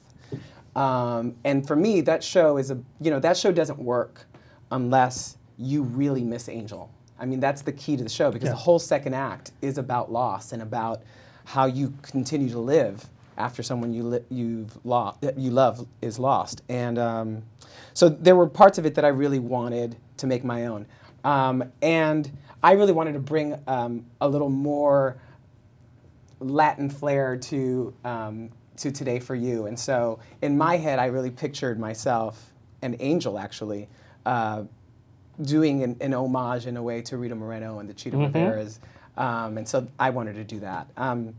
Um, 0.76 1.36
and 1.44 1.68
for 1.68 1.76
me, 1.76 2.02
that 2.02 2.24
show 2.24 2.58
is 2.58 2.72
a 2.72 2.80
you 3.02 3.12
know 3.12 3.20
that 3.20 3.38
show 3.38 3.52
doesn't 3.52 3.80
work 3.80 4.26
unless 4.72 5.38
you 5.58 5.84
really 5.84 6.24
miss 6.24 6.48
Angel. 6.50 6.90
I 7.20 7.26
mean, 7.26 7.40
that's 7.40 7.62
the 7.62 7.74
key 7.74 7.98
to 7.98 8.04
the 8.04 8.10
show 8.10 8.32
because 8.32 8.48
Yeah. 8.48 8.54
the 8.54 8.60
whole 8.60 8.80
second 8.80 9.14
act 9.14 9.52
is 9.62 9.78
about 9.78 10.12
loss 10.12 10.54
and 10.54 10.62
about 10.62 11.02
how 11.50 11.66
you 11.66 11.92
continue 12.04 12.48
to 12.48 12.60
live 12.60 13.10
after 13.36 13.64
someone 13.64 13.92
you 13.92 14.04
li- 14.04 14.26
you've 14.30 14.78
lost 14.86 15.18
you 15.36 15.50
love 15.50 15.88
is 16.00 16.20
lost. 16.20 16.62
And 16.70 17.00
um, 17.00 17.42
so 17.96 18.08
there 18.08 18.36
were 18.36 18.46
parts 18.46 18.78
of 18.78 18.86
it 18.86 18.94
that 18.94 19.04
I 19.04 19.08
really 19.08 19.40
wanted 19.40 19.96
to 20.18 20.28
make 20.28 20.44
my 20.44 20.68
own, 20.68 20.86
um, 21.24 21.64
and 21.82 22.32
I 22.62 22.74
really 22.74 22.92
wanted 22.92 23.14
to 23.14 23.20
bring 23.20 23.60
um, 23.66 24.06
a 24.22 24.30
little 24.30 24.50
more 24.50 25.20
Latin 26.40 26.88
flair 26.88 27.36
to 27.36 27.94
um, 28.06 28.52
to 28.78 28.92
Today 28.92 29.20
for 29.20 29.34
You. 29.34 29.66
And 29.66 29.78
so 29.78 30.20
in 30.44 30.56
my 30.56 30.78
head, 30.78 31.00
I 31.00 31.08
really 31.08 31.32
pictured 31.32 31.80
myself, 31.80 32.54
an 32.84 32.96
angel 33.00 33.40
actually, 33.40 33.90
uh, 34.24 34.64
doing 35.42 35.82
an, 35.82 35.98
an 36.00 36.14
homage 36.14 36.68
in 36.68 36.78
a 36.78 36.84
way 36.84 37.02
to 37.02 37.18
Rita 37.18 37.34
Moreno 37.34 37.80
and 37.80 37.90
the 37.90 37.94
Chita 37.94 38.18
Rivera's, 38.18 38.80
um, 39.20 39.58
and 39.60 39.68
so 39.68 39.88
I 40.00 40.10
wanted 40.10 40.34
to 40.36 40.44
do 40.44 40.60
that. 40.62 40.88
Um, 40.98 41.36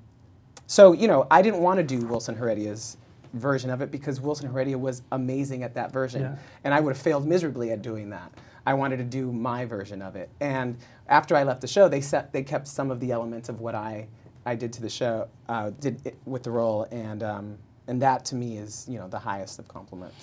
so 0.68 0.92
you 0.92 1.08
know, 1.08 1.26
I 1.30 1.42
didn't 1.42 1.60
want 1.60 1.78
to 1.78 1.82
do 1.82 2.06
Wilson 2.06 2.36
Heredia's 2.36 2.96
version 3.34 3.70
of 3.70 3.80
it 3.80 3.90
because 3.90 4.20
Wilson 4.20 4.48
Heredia 4.48 4.78
was 4.78 5.02
amazing 5.12 5.62
at 5.64 5.74
that 5.74 5.92
version, 5.92 6.22
Yeah. 6.22 6.36
and 6.64 6.72
I 6.74 6.80
would 6.80 6.94
have 6.94 7.02
failed 7.02 7.26
miserably 7.26 7.72
at 7.72 7.82
doing 7.82 8.10
that. 8.10 8.30
I 8.66 8.74
wanted 8.74 8.98
to 8.98 9.04
do 9.04 9.32
my 9.32 9.64
version 9.64 10.02
of 10.02 10.14
it, 10.16 10.28
and 10.40 10.76
after 11.08 11.34
I 11.34 11.42
left 11.44 11.60
the 11.60 11.66
show, 11.66 11.88
they 11.88 12.00
set 12.00 12.32
they 12.32 12.42
kept 12.44 12.68
some 12.68 12.90
of 12.90 13.00
the 13.00 13.10
elements 13.10 13.48
of 13.48 13.60
what 13.60 13.74
I 13.74 14.06
I 14.46 14.54
did 14.54 14.72
to 14.74 14.82
the 14.82 14.88
show, 14.90 15.28
uh, 15.48 15.70
did 15.80 16.00
it 16.06 16.16
with 16.24 16.42
the 16.42 16.50
role, 16.50 16.86
and 16.90 17.22
um, 17.22 17.58
and 17.90 18.00
that 18.02 18.24
to 18.26 18.36
me 18.36 18.56
is 18.56 18.86
you 18.88 18.98
know 18.98 19.08
the 19.08 19.18
highest 19.18 19.58
of 19.58 19.66
compliments. 19.68 20.14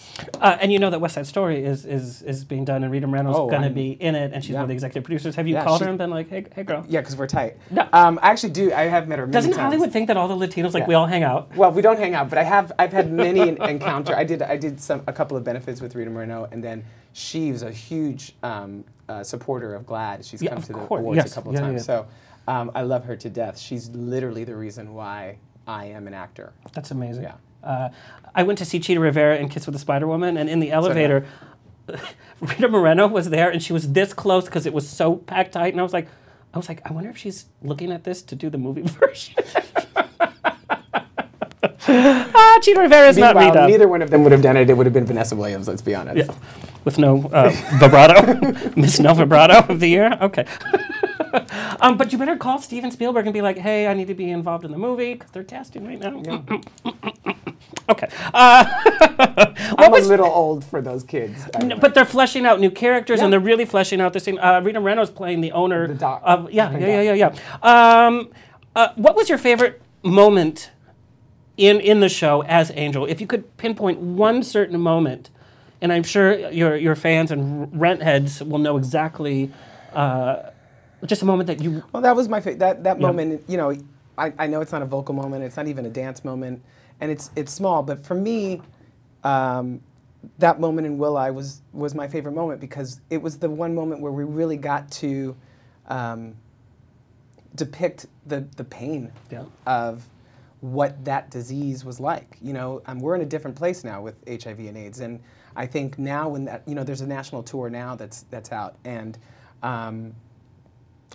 Uh, 0.41 0.58
and 0.62 0.71
you 0.71 0.80
know 0.80 0.89
that 0.89 0.99
West 1.01 1.15
Side 1.15 1.27
Story 1.27 1.63
is 1.63 1.86
is, 1.86 2.21
is 2.23 2.43
being 2.45 2.63
done, 2.65 2.84
and 2.84 2.91
Rita 2.91 3.06
Moreno's 3.06 3.36
Oh, 3.36 3.49
going 3.49 3.62
to 3.63 3.69
be 3.69 3.91
in 3.91 4.15
it, 4.15 4.32
and 4.34 4.43
she's 4.43 4.53
one 4.56 4.63
of 4.63 4.69
the 4.69 4.73
executive 4.73 5.03
producers. 5.03 5.36
Have 5.36 5.47
you 5.47 5.56
Yeah, 5.56 5.65
called 5.65 5.82
her 5.82 5.89
and 5.89 5.97
been 5.97 6.10
like, 6.10 6.30
"Hey, 6.30 6.45
hey, 6.56 6.63
girl"? 6.63 6.86
Yeah, 6.88 7.01
because 7.01 7.17
we're 7.17 7.27
tight. 7.27 7.58
No. 7.69 7.88
Um, 7.91 8.17
I 8.23 8.30
actually 8.32 8.53
do. 8.53 8.73
I 8.73 8.84
have 8.84 9.08
met 9.10 9.19
her. 9.19 9.25
Many 9.27 9.34
Doesn't 9.34 9.51
times. 9.51 9.62
Hollywood 9.63 9.91
think 9.91 10.08
that 10.08 10.15
all 10.17 10.30
the 10.30 10.47
Latinos 10.47 10.73
like 10.73 10.82
Yeah. 10.84 10.88
we 10.88 10.93
all 10.95 11.06
hang 11.08 11.23
out? 11.23 11.53
Well, 11.56 11.71
we 11.71 11.82
don't 11.82 11.99
hang 11.99 12.15
out, 12.15 12.30
but 12.30 12.39
I 12.39 12.43
have. 12.43 12.71
I've 12.80 12.93
had 12.93 13.12
many 13.12 13.41
en- 13.41 13.62
encounter. 13.69 14.15
I 14.15 14.23
did. 14.23 14.41
I 14.41 14.56
did 14.58 14.80
some 14.80 15.03
a 15.06 15.13
couple 15.13 15.36
of 15.38 15.43
benefits 15.43 15.82
with 15.82 15.93
Rita 15.93 16.10
Moreno, 16.10 16.47
and 16.51 16.63
then 16.63 16.86
she 17.12 17.51
was 17.51 17.63
a 17.63 17.71
huge 17.71 18.34
um, 18.43 18.86
uh, 19.10 19.23
supporter 19.23 19.75
of 19.75 19.86
GLAAD. 19.86 20.23
She's 20.30 20.41
Yeah, 20.41 20.53
come 20.53 20.62
to 20.63 20.73
the 20.73 20.80
course. 20.80 20.99
awards 21.01 21.17
Yes. 21.17 21.32
a 21.32 21.36
couple 21.36 21.49
of 21.51 21.56
yeah, 21.56 21.62
times. 21.62 21.73
yeah. 21.88 22.06
So 22.06 22.08
um, 22.47 22.71
I 22.75 22.84
love 22.84 23.03
her 23.06 23.17
to 23.17 23.30
death. 23.30 23.58
She's 23.60 23.89
literally 23.89 24.45
the 24.45 24.56
reason 24.56 24.93
why 24.93 25.38
I 25.67 25.86
am 25.86 26.08
an 26.08 26.13
actor. 26.13 26.53
That's 26.73 26.91
amazing. 26.91 27.23
Yeah. 27.23 27.34
Uh, 27.63 27.89
I 28.36 28.43
went 28.43 28.58
to 28.60 28.65
see 28.65 28.80
Chita 28.80 29.00
Rivera 29.00 29.38
in 29.38 29.50
Kiss 29.50 29.65
with 29.65 29.74
the 29.74 29.80
Spider 29.80 30.08
Woman, 30.08 30.38
and 30.38 30.50
in 30.50 30.60
the 30.60 30.72
elevator, 30.72 31.26
Rita 32.41 32.67
Moreno 32.67 33.08
was 33.08 33.30
there, 33.30 33.50
and 33.50 33.62
she 33.63 33.74
was 33.74 33.93
this 33.93 34.13
close 34.13 34.46
because 34.46 34.65
it 34.65 34.74
was 34.74 34.88
so 34.88 35.15
packed 35.15 35.54
tight, 35.54 35.74
and 35.74 35.80
I 35.80 35.84
was 35.84 35.93
like, 35.93 36.08
I 36.54 36.58
was 36.58 36.70
like, 36.70 36.82
I 36.89 36.93
wonder 36.93 37.10
if 37.10 37.17
she's 37.17 37.46
looking 37.62 37.91
at 37.91 38.04
this 38.04 38.22
to 38.24 38.36
do 38.36 38.50
the 38.50 38.58
movie 38.58 38.82
version. 38.84 39.36
ah, 41.89 42.60
Chita 42.62 42.80
Rivera 42.80 43.10
is 43.10 43.17
not 43.17 43.36
Rita. 43.36 43.67
neither 43.67 43.88
one 43.88 44.02
of 44.02 44.10
them 44.10 44.24
would 44.24 44.32
have 44.32 44.41
done 44.41 44.58
it. 44.58 44.70
It 44.70 44.78
would 44.78 44.86
have 44.86 44.93
been 44.93 45.06
Vanessa 45.06 45.36
Williams. 45.36 45.67
Let's 45.67 45.82
be 45.82 45.96
honest. 45.96 46.30
Yeah. 46.30 46.36
With 46.84 46.98
no 46.98 47.26
uh, 47.34 47.50
vibrato, 47.80 48.72
Miss 48.80 49.00
No 49.00 49.13
Vibrato 49.13 49.67
of 49.67 49.80
the 49.80 49.88
year. 49.88 50.17
Okay. 50.22 50.46
um, 51.82 51.97
but 51.97 52.12
you 52.12 52.17
better 52.17 52.36
call 52.36 52.60
Steven 52.60 52.91
Spielberg 52.91 53.25
and 53.25 53.34
be 53.34 53.41
like, 53.41 53.58
"Hey, 53.58 53.88
I 53.88 53.93
need 53.93 54.08
to 54.08 54.13
be 54.13 54.30
involved 54.30 54.65
in 54.65 54.71
the 54.71 54.77
movie 54.77 55.13
because 55.13 55.32
they're 55.32 55.43
casting 55.43 55.86
right 55.86 55.99
now." 55.99 56.43
okay. 57.89 58.08
Uh, 58.34 58.65
I'm 59.77 59.91
was? 59.91 60.06
a 60.06 60.10
little 60.10 60.27
old 60.27 60.63
for 60.63 60.82
those 60.82 61.03
kids. 61.03 61.47
No, 61.62 61.77
but 61.77 61.93
they're 61.93 62.06
fleshing 62.06 62.45
out 62.45 62.60
new 62.60 62.71
characters 62.71 63.21
and 63.21 63.32
they're 63.32 63.39
really 63.39 63.65
fleshing 63.65 64.01
out 64.01 64.13
the 64.13 64.19
thing. 64.19 64.39
Uh, 64.39 64.62
Rita 64.63 64.80
Moreno's 64.80 65.10
playing 65.10 65.41
the 65.41 65.51
owner 65.51 65.88
The 65.88 65.95
doc- 65.95 66.21
of 66.23 66.51
yeah, 66.51 66.69
the 66.69 66.80
yeah, 66.80 67.01
yeah, 67.01 67.13
yeah, 67.13 67.32
yeah. 67.63 68.06
Um, 68.06 68.30
uh, 68.75 68.89
what 68.95 69.15
was 69.15 69.30
your 69.30 69.38
favorite 69.38 69.82
moment 70.03 70.71
in 71.58 71.80
in 71.80 71.99
the 71.99 72.10
show 72.10 72.43
as 72.43 72.71
Angel? 72.75 73.06
If 73.06 73.21
you 73.21 73.27
could 73.27 73.58
pinpoint 73.58 73.99
one 73.99 74.43
certain 74.43 74.80
moment, 74.80 75.30
and 75.82 75.91
I'm 75.91 76.03
sure 76.03 76.49
your 76.51 76.75
your 76.75 76.95
fans 76.95 77.32
and 77.32 77.80
rent 77.80 78.01
heads 78.03 78.41
will 78.43 78.60
know 78.60 78.77
exactly. 78.77 79.51
Uh, 79.93 80.51
just 81.06 81.22
a 81.22 81.26
moment 81.26 81.48
that 81.48 81.62
you 81.62 81.84
Well, 81.94 82.02
that 82.04 82.16
was 82.16 82.28
my 82.28 82.42
fa- 82.42 82.56
that 82.56 82.84
that 82.84 83.00
moment. 83.00 83.44
You 83.48 83.58
know, 83.58 83.76
I, 84.18 84.34
I 84.40 84.48
know 84.48 84.62
it's 84.62 84.72
not 84.72 84.82
a 84.82 84.86
vocal 84.86 85.14
moment. 85.16 85.44
It's 85.44 85.58
not 85.58 85.68
even 85.68 85.86
a 85.86 85.90
dance 85.90 86.26
moment, 86.26 86.62
and 87.02 87.12
it's 87.12 87.30
it's 87.36 87.54
small. 87.54 87.84
But 87.84 88.06
for 88.06 88.16
me, 88.16 88.62
um, 89.24 89.82
that 90.40 90.60
moment 90.60 90.88
in 90.88 90.98
Will 90.98 91.18
I 91.18 91.30
was 91.32 91.62
was 91.74 91.94
my 91.96 92.08
favorite 92.08 92.34
moment 92.34 92.60
because 92.62 93.02
it 93.10 93.22
was 93.22 93.38
the 93.38 93.50
one 93.50 93.76
moment 93.76 94.02
where 94.02 94.12
we 94.12 94.24
really 94.24 94.58
got 94.58 94.90
to 94.94 95.36
um, 95.88 96.36
depict 97.56 98.08
the 98.26 98.42
the 98.58 98.64
pain 98.64 99.12
Yeah. 99.32 99.46
of 99.66 100.08
what 100.62 101.04
that 101.06 101.30
disease 101.30 101.86
was 101.86 102.00
like. 102.00 102.38
You 102.42 102.54
know, 102.54 102.82
um, 102.88 103.00
we're 103.00 103.16
in 103.16 103.22
a 103.22 103.26
different 103.26 103.56
place 103.56 103.84
now 103.84 104.02
with 104.02 104.16
HIV 104.28 104.60
and 104.60 104.78
AIDS, 104.78 105.00
and 105.02 105.20
I 105.56 105.66
think 105.68 106.00
now 106.00 106.30
when 106.30 106.46
that 106.46 106.64
you 106.68 106.76
know 106.76 106.84
there's 106.84 107.02
a 107.02 107.08
national 107.08 107.44
tour 107.44 107.70
now 107.70 107.96
that's 107.96 108.24
that's 108.32 108.52
out, 108.52 108.76
and 108.86 109.18
um, 109.64 110.14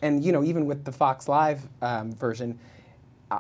and 0.01 0.25
you 0.25 0.33
know 0.33 0.43
even 0.43 0.67
with 0.67 0.85
the 0.85 0.93
Fox 0.93 1.29
Live 1.29 1.69
um, 1.83 2.13
version, 2.13 2.59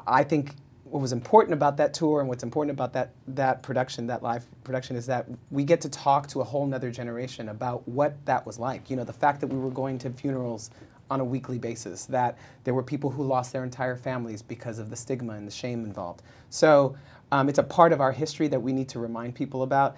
I, 0.07 0.25
think 0.25 0.55
what 0.85 1.01
was 1.01 1.13
important 1.13 1.55
about 1.55 1.77
that 1.79 1.95
tour 1.95 2.21
and 2.21 2.29
what's 2.29 2.43
important 2.43 2.77
about 2.77 2.93
that 2.93 3.13
that 3.29 3.63
production, 3.63 4.07
that 4.09 4.23
live 4.23 4.45
production, 4.65 4.97
is 4.97 5.07
that 5.07 5.27
we 5.51 5.65
get 5.65 5.81
to 5.83 5.89
talk 5.89 6.27
to 6.29 6.41
a 6.41 6.45
whole 6.45 6.67
nother 6.67 6.91
generation 6.91 7.49
about 7.49 7.87
what 7.89 8.15
that 8.27 8.45
was 8.45 8.59
like. 8.59 8.91
You 8.91 8.97
know, 8.97 9.05
the 9.05 9.13
fact 9.13 9.41
that 9.41 9.47
we 9.47 9.59
were 9.59 9.71
going 9.71 9.99
to 9.99 10.11
funerals 10.11 10.71
on 11.11 11.21
a 11.21 11.25
weekly 11.25 11.59
basis, 11.59 12.07
that 12.07 12.39
there 12.65 12.73
were 12.73 12.83
people 12.83 13.11
who 13.11 13.23
lost 13.23 13.53
their 13.53 13.65
entire 13.65 13.97
families 13.97 14.41
because 14.41 14.79
of 14.79 14.89
the 14.89 14.97
stigma 14.97 15.35
and 15.35 15.47
the 15.47 15.53
shame 15.53 15.85
involved. 15.85 16.23
So 16.49 16.97
um, 17.33 17.49
it's 17.49 17.59
a 17.59 17.63
part 17.63 17.93
of 17.93 18.01
our 18.01 18.13
history 18.13 18.49
that 18.49 18.61
we 18.61 18.73
need 18.73 18.89
to 18.91 18.99
remind 18.99 19.35
people 19.35 19.63
about 19.63 19.97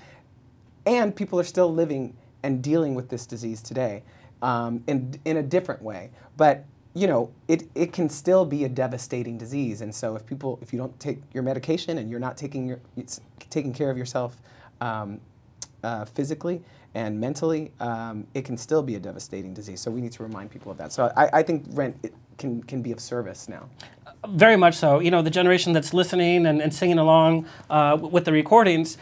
and 0.87 1.14
people 1.14 1.38
are 1.40 1.45
still 1.45 1.73
living 1.73 2.17
and 2.43 2.62
dealing 2.62 2.95
with 2.95 3.09
this 3.09 3.27
disease 3.27 3.62
today 3.62 4.03
um, 4.45 4.85
in, 4.87 5.19
in 5.25 5.39
a 5.39 5.43
different 5.43 5.83
way. 5.83 6.11
But 6.37 6.65
you 6.97 7.09
know, 7.09 7.33
it, 7.49 7.65
it 7.75 7.93
can 7.93 8.09
still 8.09 8.45
be 8.45 8.65
a 8.65 8.69
devastating 8.69 9.37
disease, 9.37 9.81
and 9.81 9.93
so 9.93 10.15
if 10.15 10.25
people, 10.25 10.61
if 10.63 10.73
you 10.73 10.79
don't 10.79 10.99
take 11.01 11.19
your 11.33 11.43
medication 11.43 11.99
and 11.99 12.09
you're 12.09 12.21
not 12.21 12.37
taking 12.37 12.69
your, 12.69 12.79
taking 13.51 13.73
care 13.73 13.91
of 13.91 13.99
yourself 13.99 14.37
um, 14.81 15.21
uh, 15.83 16.05
physically 16.05 16.63
and 16.95 17.19
mentally, 17.19 17.73
um, 17.81 18.25
it 18.35 18.45
can 18.45 18.57
still 18.57 18.81
be 18.81 18.95
a 18.95 19.01
devastating 19.01 19.53
disease. 19.53 19.81
So 19.81 19.91
we 19.91 20.01
need 20.01 20.13
to 20.13 20.23
remind 20.23 20.53
people 20.53 20.71
of 20.71 20.79
that. 20.79 20.93
So 20.93 21.13
I, 21.17 21.41
I 21.41 21.43
think 21.43 21.65
Rent 21.71 21.97
can 22.39 22.63
can 22.63 22.81
be 22.81 22.93
of 22.93 23.01
service 23.01 23.49
now. 23.49 23.69
Very 24.29 24.57
much 24.57 24.75
so. 24.75 25.01
You 25.01 25.11
know, 25.11 25.21
the 25.21 25.31
generation 25.31 25.73
that's 25.73 25.93
listening 25.93 26.47
and, 26.47 26.63
and 26.63 26.73
singing 26.73 26.99
along 26.99 27.47
uh, 27.69 27.99
with 28.01 28.25
the 28.25 28.33
recordings, 28.33 28.97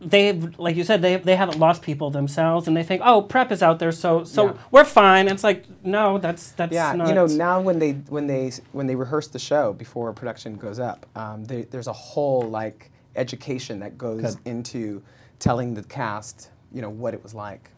they've, 0.00 0.58
like 0.58 0.76
you 0.76 0.84
said, 0.84 1.02
they, 1.02 1.16
they 1.16 1.36
haven't 1.36 1.58
lost 1.58 1.82
people 1.82 2.10
themselves, 2.10 2.68
and 2.68 2.76
they 2.76 2.82
think, 2.82 3.02
oh, 3.04 3.22
PrEP 3.22 3.52
is 3.52 3.62
out 3.62 3.78
there, 3.78 3.92
so 3.92 4.24
so 4.24 4.46
Yeah. 4.46 4.52
we're 4.70 4.84
fine. 4.84 5.26
And 5.26 5.34
it's 5.34 5.44
like, 5.44 5.64
no, 5.84 6.18
that's 6.18 6.52
that's 6.52 6.72
Yeah, 6.72 6.92
not. 6.94 7.08
you 7.08 7.14
know 7.14 7.26
now 7.26 7.60
when 7.60 7.78
they 7.78 7.92
when 8.08 8.26
they 8.26 8.52
when 8.72 8.86
they 8.86 8.94
rehearse 8.94 9.28
the 9.28 9.38
show 9.38 9.72
before 9.72 10.12
production 10.12 10.56
goes 10.56 10.78
up, 10.78 11.06
um, 11.16 11.44
they, 11.44 11.62
there's 11.62 11.88
a 11.88 11.92
whole 11.92 12.42
like 12.42 12.90
education 13.16 13.80
that 13.80 13.98
goes 13.98 14.22
Good. 14.36 14.36
into 14.44 15.02
telling 15.38 15.74
the 15.74 15.82
cast, 15.82 16.50
you 16.72 16.82
know, 16.82 16.90
what 16.90 17.14
it 17.14 17.22
was 17.22 17.34
like. 17.34 17.70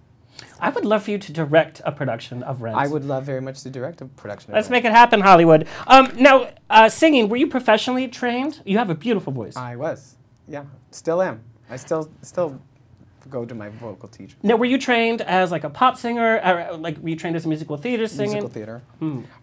I 0.59 0.71
would 0.71 0.85
love 0.87 1.03
for 1.05 1.11
you 1.11 1.19
to 1.19 1.33
direct 1.33 1.83
a 1.85 1.93
production 1.93 2.43
of 2.45 2.63
Rent. 2.63 2.77
I 2.77 2.87
would 2.87 3.05
love 3.05 3.25
very 3.25 3.43
much 3.43 3.63
to 3.63 3.71
direct 3.71 4.01
a 4.01 4.07
production. 4.07 4.53
of 4.53 4.55
Let's 4.55 4.69
it. 4.69 4.71
make 4.71 4.85
it 4.87 4.93
happen, 4.93 5.21
Hollywood. 5.21 5.67
Um, 5.87 6.11
now, 6.17 6.49
uh, 6.71 6.89
singing, 6.89 7.29
were 7.29 7.37
you 7.37 7.47
professionally 7.47 8.09
trained? 8.09 8.63
You 8.65 8.79
have 8.79 8.89
a 8.89 8.95
beautiful 8.95 9.33
voice. 9.35 9.57
I 9.57 9.77
was, 9.77 10.17
yeah, 10.49 10.65
still 10.93 11.21
am. 11.21 11.43
I 11.71 11.77
still 11.77 12.11
still 12.23 12.61
go 13.29 13.45
to 13.45 13.55
my 13.55 13.69
vocal 13.69 14.09
teacher. 14.09 14.35
now, 14.43 14.57
were 14.57 14.65
you 14.65 14.79
trained 14.79 15.21
as 15.23 15.51
like 15.53 15.63
a 15.65 15.71
pop 15.71 15.97
singer? 15.99 16.41
Or, 16.45 16.77
like, 16.79 16.97
were 16.99 17.11
you 17.11 17.17
trained 17.17 17.37
as 17.37 17.45
a 17.45 17.49
musical 17.49 17.77
theater 17.77 18.07
singer? 18.09 18.31
Musical 18.31 18.49
theater. 18.49 18.83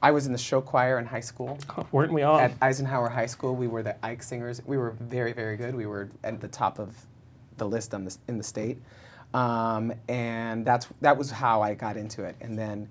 I 0.02 0.12
was 0.12 0.26
in 0.26 0.32
the 0.32 0.38
show 0.38 0.62
choir 0.62 0.98
in 1.00 1.06
high 1.06 1.20
school. 1.22 1.58
Weren't 1.92 2.12
we 2.12 2.24
all? 2.24 2.40
At 2.40 2.54
Eisenhower 2.62 3.08
High 3.10 3.28
School, 3.28 3.56
we 3.56 3.68
were 3.68 3.84
the 3.84 3.96
Ike 4.06 4.24
Singers. 4.24 4.62
We 4.66 4.78
were 4.78 4.92
very, 5.00 5.32
very 5.32 5.58
good. 5.58 5.76
We 5.76 5.86
were 5.86 6.10
at 6.24 6.42
the 6.42 6.48
top 6.48 6.80
of 6.80 6.96
the 7.58 7.68
list 7.68 7.94
on 7.94 8.04
the, 8.06 8.18
in 8.28 8.38
the 8.38 8.44
state, 8.44 8.78
um, 9.34 9.94
and 10.10 10.66
that's 10.66 10.88
that 11.02 11.18
was 11.18 11.32
how 11.32 11.62
I 11.62 11.74
got 11.76 11.98
into 11.98 12.24
it. 12.24 12.36
And 12.42 12.58
then 12.58 12.90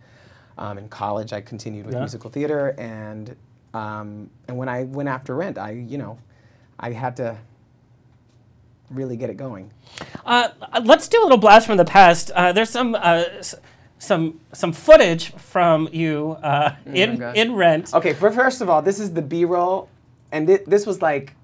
um, 0.59 0.79
in 0.79 0.89
college, 0.89 1.33
I 1.33 1.41
continued 1.41 1.85
with 1.87 1.95
Yeah. 1.95 2.01
musical 2.01 2.31
theater, 2.31 2.75
and 2.79 3.35
um, 3.75 4.31
and 4.49 4.57
when 4.57 4.69
I 4.69 4.85
went 4.85 5.09
after 5.09 5.35
Rent, 5.35 5.59
I 5.59 5.73
you 5.73 5.99
know, 5.99 6.19
I 6.81 6.93
had 6.93 7.17
to 7.17 7.37
really 8.91 9.17
get 9.17 9.31
it 9.31 9.37
going. 9.37 9.71
Uh, 10.25 10.49
let's 10.85 11.09
do 11.09 11.21
a 11.21 11.25
little 11.25 11.39
blast 11.39 11.67
from 11.67 11.77
the 11.77 11.85
past. 11.85 12.31
Uh, 12.35 12.53
there's 12.53 12.71
some 12.71 12.95
uh, 12.95 13.25
s- 13.39 13.55
some 13.99 14.41
some 14.53 14.73
footage 14.73 15.33
from 15.35 15.89
you 15.93 16.37
uh, 16.43 16.75
in 16.87 17.17
God. 17.17 17.37
in 17.37 17.55
Rent. 17.55 17.95
Okay, 17.95 18.13
for 18.13 18.31
first 18.31 18.61
of 18.61 18.69
all, 18.69 18.83
this 18.83 19.01
is 19.01 19.13
the 19.13 19.23
B-roll, 19.23 19.89
and 20.33 20.47
thi- 20.47 20.59
this 20.67 20.87
was 20.87 21.01
like 21.03 21.35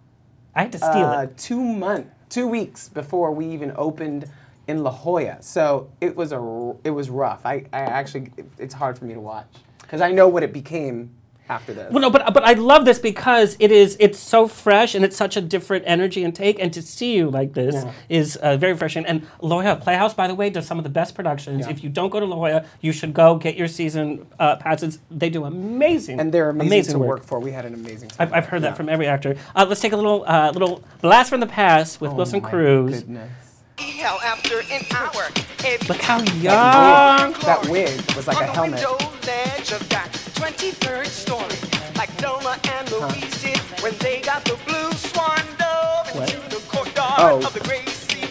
I 0.55 0.63
had 0.63 0.73
to 0.73 0.79
steal 0.79 1.07
uh, 1.07 1.23
it. 1.23 1.39
two 1.39 1.61
month, 1.61 2.07
two 2.29 2.47
weeks 2.47 2.89
before 2.89 3.33
we 3.33 3.47
even 3.49 3.73
opened 3.77 4.29
in 4.69 4.83
La 4.85 4.91
Jolla. 4.93 5.39
So 5.41 5.91
it 6.01 6.15
was 6.15 6.31
a, 6.33 6.39
r- 6.39 6.77
it 6.85 6.91
was 6.91 7.09
rough. 7.11 7.45
I, 7.47 7.65
I 7.73 7.81
actually, 7.81 8.31
it- 8.37 8.47
it's 8.59 8.75
hard 8.75 8.99
for 8.99 9.07
me 9.07 9.15
to 9.15 9.21
watch 9.21 9.47
because 9.81 10.01
I 10.01 10.13
know 10.13 10.29
what 10.29 10.43
it 10.43 10.53
became 10.53 11.11
after 11.49 11.75
this. 11.75 11.93
Well, 11.93 12.01
no, 12.01 12.09
but 12.11 12.33
but 12.33 12.45
I 12.45 12.53
love 12.55 12.85
this 12.85 12.99
because 12.99 13.57
it 13.59 13.71
is 13.71 13.97
it's 14.01 14.19
so 14.19 14.49
fresh 14.49 14.95
and 14.95 15.05
it's 15.05 15.17
such 15.17 15.37
a 15.37 15.41
different 15.41 15.85
energy 15.87 16.25
and 16.25 16.35
take. 16.35 16.59
And 16.59 16.73
to 16.73 16.81
see 16.83 17.15
you 17.17 17.31
like 17.31 17.53
this 17.53 17.75
Yeah. 17.75 17.93
is 18.09 18.37
uh, 18.37 18.57
very 18.57 18.73
refreshing. 18.73 19.05
And 19.05 19.27
La 19.41 19.61
Jolla 19.61 19.77
Playhouse, 19.77 20.15
by 20.15 20.29
the 20.29 20.35
way, 20.35 20.51
does 20.51 20.67
some 20.67 20.79
of 20.79 20.85
the 20.85 20.91
best 20.91 21.15
productions. 21.15 21.67
Yeah. 21.67 21.71
If 21.73 21.83
you 21.85 21.91
don't 21.91 22.11
go 22.11 22.21
to 22.21 22.27
La 22.27 22.37
Jolla, 22.37 22.65
you 22.81 22.93
should 22.93 23.13
go 23.13 23.37
get 23.37 23.57
your 23.57 23.69
season 23.69 24.27
uh, 24.39 24.57
passes. 24.57 24.99
They 25.11 25.29
do 25.31 25.45
amazing, 25.45 26.21
and 26.21 26.33
they're 26.33 26.51
amazing, 26.51 26.93
to 26.95 26.99
work. 26.99 27.09
work 27.09 27.25
for. 27.25 27.39
We 27.41 27.51
had 27.53 27.65
an 27.67 27.75
amazing 27.75 28.09
time. 28.11 28.29
I've, 28.29 28.33
I've 28.35 28.47
heard 28.47 28.63
Yeah. 28.63 28.71
that 28.71 28.77
from 28.77 28.89
every 28.89 29.07
actor. 29.07 29.37
Uh, 29.55 29.67
let's 29.69 29.81
take 29.81 29.93
a 29.93 29.97
little 29.97 30.25
uh, 30.27 30.51
little 30.53 30.83
blast 31.01 31.29
from 31.31 31.41
the 31.41 31.47
past 31.47 32.01
with 32.01 32.13
Oh 32.13 32.15
Wilson 32.15 32.41
my 32.43 32.49
Cruz. 32.51 33.01
Goodness. 33.01 33.31
hell 33.79 34.21
after 34.25 34.61
an 34.61 34.83
hour. 34.95 35.29
If 35.65 35.89
Look 35.89 36.01
how 36.03 36.19
young. 36.41 37.33
That 37.43 37.67
wig 37.69 38.01
was 38.17 38.27
like 38.27 38.37
on 38.39 38.45
a 38.45 38.47
the 38.47 38.53
helmet. 38.53 40.22
Window 40.43 40.57
ledge 40.57 40.73
of 40.73 40.81
that 40.81 41.03
23rd 41.03 41.07
story, 41.07 41.95
like 41.97 42.11
Thelma 42.21 42.59
and 42.73 42.91
Louise 42.91 43.43
did 43.43 43.59
when 43.83 43.95
they 43.99 44.21
got 44.21 44.45
the 44.45 44.59
blue 44.67 44.93
swan 44.93 45.41
dove 45.59 46.09
into 46.17 46.41
the 46.51 46.63
courtyard 46.69 47.15
Oh. 47.19 47.47
of 47.47 47.55
the 47.55 47.61
Great 47.61 47.89
Sea 47.89 48.23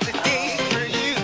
Today 0.00 0.56
for 0.70 0.86
you, 0.86 1.14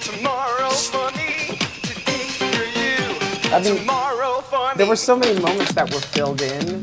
tomorrow 0.00 0.70
for 0.70 1.10
me. 1.16 1.58
Today 1.82 2.28
for 2.38 2.64
you, 2.78 3.52
I 3.54 3.60
mean, 3.62 3.78
tomorrow 3.78 4.40
for 4.42 4.68
me. 4.70 4.74
There 4.76 4.86
were 4.86 4.96
so 4.96 5.16
many 5.16 5.40
moments 5.40 5.72
that 5.74 5.92
were 5.92 6.00
filled 6.00 6.42
in. 6.42 6.82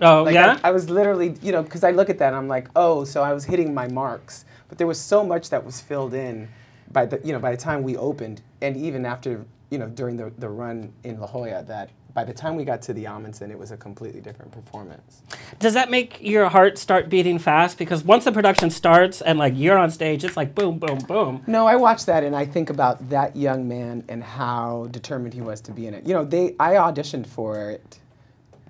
Oh 0.00 0.24
Like 0.24 0.34
yeah. 0.34 0.58
I, 0.62 0.68
I 0.68 0.72
was 0.72 0.90
literally, 0.90 1.34
you 1.42 1.52
know, 1.52 1.62
because 1.62 1.84
I 1.84 1.90
look 1.92 2.10
at 2.10 2.18
that 2.18 2.28
and 2.28 2.36
I'm 2.36 2.48
like, 2.48 2.68
oh, 2.76 3.04
so 3.04 3.22
I 3.22 3.32
was 3.32 3.44
hitting 3.44 3.72
my 3.72 3.88
marks. 3.88 4.44
But 4.68 4.78
there 4.78 4.86
was 4.86 5.00
so 5.00 5.24
much 5.24 5.50
that 5.50 5.64
was 5.64 5.80
filled 5.80 6.14
in 6.14 6.48
by 6.92 7.06
the, 7.06 7.20
you 7.24 7.32
know, 7.32 7.38
by 7.38 7.50
the 7.52 7.56
time 7.56 7.82
we 7.82 7.96
opened, 7.96 8.42
and 8.60 8.76
even 8.76 9.06
after, 9.06 9.44
you 9.70 9.78
know, 9.78 9.88
during 9.88 10.16
the, 10.16 10.32
the 10.38 10.48
run 10.48 10.92
in 11.04 11.20
La 11.20 11.26
Jolla, 11.26 11.62
that 11.64 11.90
by 12.14 12.22
the 12.22 12.32
time 12.32 12.54
we 12.54 12.64
got 12.64 12.80
to 12.82 12.92
the 12.92 13.04
Ahmanson, 13.04 13.50
it 13.50 13.58
was 13.58 13.72
a 13.72 13.76
completely 13.76 14.20
different 14.20 14.52
performance. 14.52 15.22
Does 15.58 15.74
that 15.74 15.90
make 15.90 16.18
your 16.20 16.48
heart 16.48 16.78
start 16.78 17.08
beating 17.08 17.40
fast? 17.40 17.76
Because 17.76 18.04
once 18.04 18.24
the 18.24 18.30
production 18.30 18.70
starts 18.70 19.20
and 19.20 19.36
like 19.38 19.54
you're 19.56 19.76
on 19.76 19.90
stage, 19.90 20.22
it's 20.22 20.36
like 20.36 20.54
boom, 20.54 20.78
boom, 20.78 20.98
boom. 20.98 21.42
No, 21.48 21.66
I 21.66 21.74
watch 21.74 22.06
that 22.06 22.22
and 22.22 22.36
I 22.36 22.44
think 22.44 22.70
about 22.70 23.10
that 23.10 23.34
young 23.34 23.66
man 23.66 24.04
and 24.08 24.22
how 24.22 24.86
determined 24.92 25.34
he 25.34 25.40
was 25.40 25.60
to 25.62 25.72
be 25.72 25.88
in 25.88 25.94
it. 25.94 26.06
You 26.06 26.14
know, 26.14 26.24
they 26.24 26.54
I 26.60 26.74
auditioned 26.74 27.26
for 27.26 27.70
it 27.70 27.98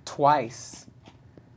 twice 0.07 0.87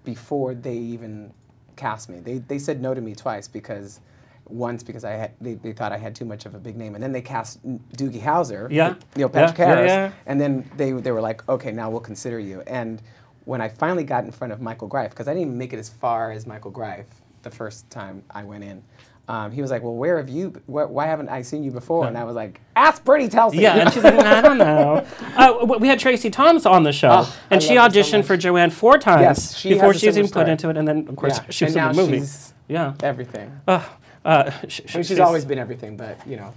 before 0.03 0.53
they 0.55 0.75
even 0.75 1.33
cast 1.77 2.09
me. 2.09 2.19
They, 2.19 2.39
they 2.39 2.59
said 2.59 2.81
no 2.81 2.93
to 2.93 3.01
me 3.01 3.15
twice 3.15 3.47
because 3.47 4.01
once 4.49 4.83
because 4.83 5.03
I 5.03 5.11
had 5.11 5.31
they, 5.41 5.55
they 5.55 5.73
thought 5.73 5.91
I 5.91 5.97
had 5.97 6.15
too 6.15 6.25
much 6.25 6.45
of 6.45 6.55
a 6.55 6.59
big 6.59 6.75
name, 6.77 6.95
and 6.95 7.03
then 7.03 7.11
they 7.11 7.21
cast 7.21 7.65
Doogie 7.65 8.21
Howser, 8.21 8.69
Yeah. 8.71 8.95
Neil 9.15 9.29
Patrick 9.29 9.57
Yeah, 9.59 9.65
yeah, 9.69 9.75
Harris, 9.75 9.89
yeah. 9.89 10.11
and 10.25 10.39
then 10.41 10.69
they 10.77 10.91
they 10.91 11.11
were 11.11 11.21
like, 11.21 11.47
okay, 11.49 11.71
now 11.71 11.89
we'll 11.89 11.99
consider 12.01 12.39
you. 12.39 12.61
And 12.67 13.01
when 13.45 13.61
I 13.61 13.69
finally 13.69 14.03
got 14.03 14.23
in 14.25 14.31
front 14.31 14.51
of 14.53 14.61
Michael 14.61 14.87
Greif, 14.87 15.11
because 15.11 15.27
I 15.27 15.31
didn't 15.33 15.47
even 15.47 15.57
make 15.57 15.73
it 15.73 15.79
as 15.79 15.89
far 15.89 16.31
as 16.31 16.45
Michael 16.45 16.71
Greif 16.71 17.05
the 17.43 17.51
first 17.51 17.89
time 17.89 18.23
I 18.31 18.43
went 18.43 18.63
in. 18.63 18.83
Um, 19.29 19.51
he 19.51 19.61
was 19.61 19.71
like, 19.71 19.83
"Well, 19.83 19.93
where 19.95 20.15
have 20.17 20.29
you? 20.29 20.51
Wh- 20.67 20.89
why 20.89 21.05
haven't 21.07 21.27
I 21.27 21.41
seen 21.41 21.61
you 21.61 21.69
before?" 21.71 22.07
And 22.07 22.17
I 22.17 22.23
was 22.23 22.33
like, 22.33 22.61
"Ask 22.77 23.03
Brittany 23.03 23.29
Telsey." 23.29 23.59
Yeah, 23.59 23.75
and 23.75 23.91
she's 23.93 24.01
like, 24.03 24.13
I 24.15 24.39
don't 24.39 24.57
know. 24.57 25.05
Uh, 25.37 25.65
we 25.79 25.87
had 25.89 25.99
Tracie 25.99 26.29
Thoms 26.31 26.65
on 26.65 26.83
the 26.83 26.91
show, 26.93 27.09
Oh, 27.11 27.37
and 27.51 27.61
I 27.61 27.63
she 27.63 27.75
her 27.75 27.81
so 27.89 27.89
auditioned 27.89 28.23
for 28.25 28.35
Joanne 28.37 28.69
four 28.71 28.97
times 28.97 29.21
Yes, 29.21 29.55
she 29.57 29.69
before 29.73 29.93
she 29.93 30.07
was 30.07 30.17
even 30.17 30.31
put 30.31 30.47
into 30.49 30.69
it, 30.69 30.77
and 30.77 30.87
then 30.87 31.05
of 31.09 31.15
course 31.17 31.37
Yeah, 31.37 31.45
she 31.49 31.65
was 31.65 31.75
and 31.75 31.91
in 31.91 31.95
the 31.95 32.01
movie. 32.17 32.27
Yeah. 32.69 32.93
everything. 33.03 33.51
Uh, 33.67 33.83
sh- 34.27 34.33
I 34.33 34.51
mean, 34.51 34.69
she's 34.69 35.07
she's- 35.07 35.19
always 35.19 35.45
been 35.45 35.59
everything, 35.59 35.97
but 35.97 36.15
you 36.27 36.37
know, 36.37 36.53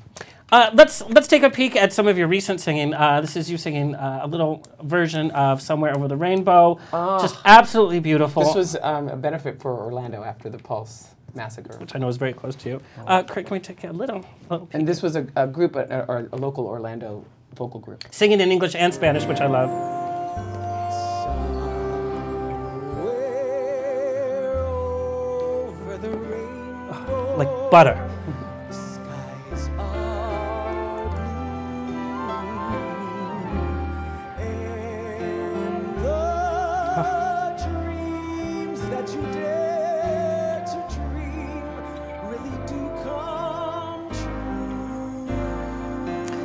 Uh, 0.53 0.69
let's 0.75 1.03
let's 1.17 1.29
take 1.29 1.45
a 1.45 1.51
peek 1.51 1.77
at 1.77 1.93
some 1.93 2.09
of 2.11 2.19
your 2.19 2.27
recent 2.27 2.61
singing. 2.61 2.93
Uh, 2.93 3.21
this 3.21 3.37
is 3.37 3.49
you 3.49 3.57
singing 3.57 3.95
uh, 3.95 4.21
a 4.23 4.27
little 4.27 4.63
version 4.83 5.31
of 5.31 5.63
"Somewhere 5.63 5.95
Over 5.97 6.09
the 6.09 6.17
Rainbow." 6.17 6.79
Just 7.23 7.37
absolutely 7.45 8.01
beautiful. 8.01 8.43
Ah. 8.43 8.47
this 8.47 8.55
was 8.57 8.77
um, 8.83 9.09
a 9.09 9.17
benefit 9.17 9.61
for 9.63 9.71
Orlando 9.87 10.25
after 10.25 10.51
the 10.51 10.59
Pulse 10.59 11.15
massacre. 11.35 11.77
which 11.79 11.95
I 11.95 11.99
know 12.01 12.09
is 12.09 12.17
very 12.17 12.33
close 12.33 12.57
to 12.63 12.69
you. 12.69 12.81
Uh, 13.07 13.23
Craig, 13.23 13.47
can 13.47 13.55
we 13.55 13.61
take 13.61 13.85
a 13.85 13.93
little, 13.93 14.25
little 14.51 14.67
peek? 14.67 14.75
And 14.75 14.89
this 14.89 15.01
was 15.03 15.15
a, 15.15 15.25
a 15.37 15.47
group, 15.47 15.77
a, 15.77 16.05
or 16.11 16.29
a 16.33 16.37
local 16.37 16.67
Orlando 16.67 17.25
vocal 17.55 17.79
group. 17.79 18.03
singing 18.11 18.41
in 18.41 18.51
English 18.51 18.75
and 18.75 18.93
Spanish, 18.93 19.25
which 19.27 19.41
I 19.41 19.47
love. 19.47 19.71
Like 27.41 27.71
butter. 27.71 27.97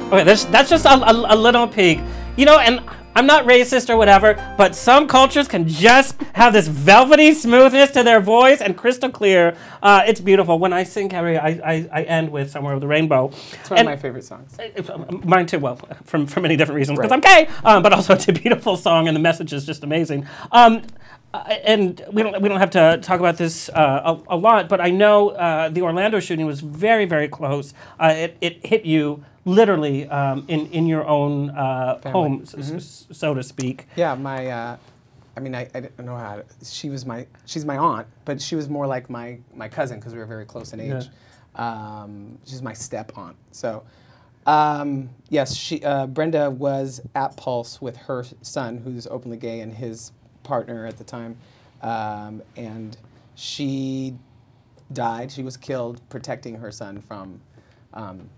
Okay, 0.07 0.23
that's 0.23 0.45
that's 0.45 0.69
just 0.69 0.85
a, 0.85 0.93
a, 0.93 1.11
a 1.11 1.35
little 1.35 1.67
peek. 1.67 1.99
You 2.37 2.45
know, 2.45 2.57
and 2.57 2.79
I'm 3.15 3.25
not 3.25 3.45
racist 3.45 3.89
or 3.89 3.97
whatever, 3.97 4.33
but 4.57 4.75
some 4.75 5.07
cultures 5.07 5.47
can 5.47 5.67
just 5.67 6.21
have 6.33 6.53
this 6.53 6.67
velvety 6.67 7.33
smoothness 7.33 7.91
to 7.91 8.03
their 8.03 8.19
voice 8.19 8.61
and 8.61 8.77
crystal 8.77 9.09
clear. 9.09 9.55
Uh, 9.81 10.03
it's 10.05 10.19
beautiful. 10.19 10.59
When 10.59 10.73
I 10.73 10.83
sing 10.83 11.09
Carrie, 11.09 11.37
I, 11.37 11.49
I, 11.49 11.89
I 11.91 12.03
end 12.03 12.29
with 12.31 12.51
Somewhere 12.51 12.73
Over 12.73 12.81
the 12.81 12.87
Rainbow. 12.87 13.31
It's 13.53 13.69
one 13.69 13.79
of 13.79 13.85
my 13.85 13.95
favorite 13.95 14.25
songs. 14.25 14.57
Um, 14.89 15.21
Mine 15.23 15.45
too. 15.45 15.59
Well, 15.59 15.77
from 16.03 16.27
for 16.27 16.41
many 16.41 16.55
different 16.57 16.75
reasons, 16.77 16.99
because 16.99 17.11
Right. 17.11 17.25
I'm 17.25 17.45
gay, 17.45 17.51
um, 17.63 17.83
but 17.83 17.93
also 17.93 18.13
it's 18.13 18.27
a 18.27 18.33
beautiful 18.33 18.75
song 18.77 19.07
and 19.07 19.15
the 19.15 19.21
message 19.21 19.53
is 19.53 19.65
just 19.65 19.83
amazing. 19.83 20.27
Um, 20.51 20.77
uh, 20.77 20.81
and 21.65 22.03
we 22.11 22.23
don't 22.23 22.41
we 22.41 22.49
don't 22.49 22.59
have 22.59 22.71
to 22.71 22.97
talk 23.01 23.19
about 23.19 23.37
this 23.37 23.69
uh, 23.69 24.15
a, 24.29 24.35
a 24.35 24.37
lot, 24.37 24.69
but 24.69 24.79
I 24.81 24.89
know 24.91 25.29
uh, 25.29 25.69
the 25.69 25.81
Orlando 25.81 26.19
shooting 26.19 26.45
was 26.45 26.61
very 26.61 27.05
very 27.05 27.27
close. 27.27 27.73
Uh, 27.99 28.13
it 28.15 28.37
it 28.41 28.65
hit 28.65 28.85
you 28.85 29.23
literally 29.45 30.07
um, 30.09 30.45
in 30.47 30.67
in 30.67 30.87
your 30.87 31.05
own 31.07 31.49
uh, 31.51 31.99
home, 32.11 32.41
Mm-hmm. 32.41 32.77
s- 32.77 33.07
so 33.11 33.33
to 33.33 33.43
speak. 33.43 33.87
Yeah, 33.95 34.15
my, 34.15 34.47
uh, 34.47 34.77
I 35.37 35.39
mean, 35.39 35.53
I, 35.53 35.67
I 35.75 35.79
don't 35.81 36.05
know 36.05 36.15
how. 36.17 36.37
To, 36.37 36.43
she 36.65 36.89
was 36.89 37.05
my, 37.05 37.27
she's 37.45 37.65
my 37.65 37.77
aunt, 37.77 38.07
but 38.25 38.41
she 38.41 38.55
was 38.55 38.69
more 38.69 38.87
like 38.87 39.09
my 39.09 39.37
my 39.53 39.67
cousin 39.69 39.99
because 39.99 40.13
we 40.13 40.19
were 40.19 40.25
very 40.25 40.45
close 40.45 40.73
in 40.73 40.79
age. 40.79 41.07
Um, 41.55 42.37
she's 42.45 42.61
my 42.61 42.73
step 42.73 43.11
aunt. 43.17 43.35
So, 43.51 43.83
um, 44.45 45.09
yes, 45.29 45.55
she 45.55 45.83
uh, 45.83 46.07
Brenda 46.07 46.49
was 46.49 47.01
at 47.15 47.35
Pulse 47.37 47.81
with 47.81 47.97
her 47.97 48.25
son, 48.41 48.77
who's 48.77 49.07
openly 49.07 49.37
gay, 49.37 49.59
and 49.61 49.73
his 49.73 50.11
partner 50.45 50.85
at 50.85 50.97
the 50.97 51.03
time, 51.03 51.35
um, 51.81 52.41
and 52.55 52.97
she 53.35 54.15
died. 54.93 55.31
She 55.31 55.43
was 55.43 55.57
killed 55.57 56.01
protecting 56.09 56.55
her 56.55 56.71
son 56.71 57.01
from 57.01 57.41
um, 57.93 58.29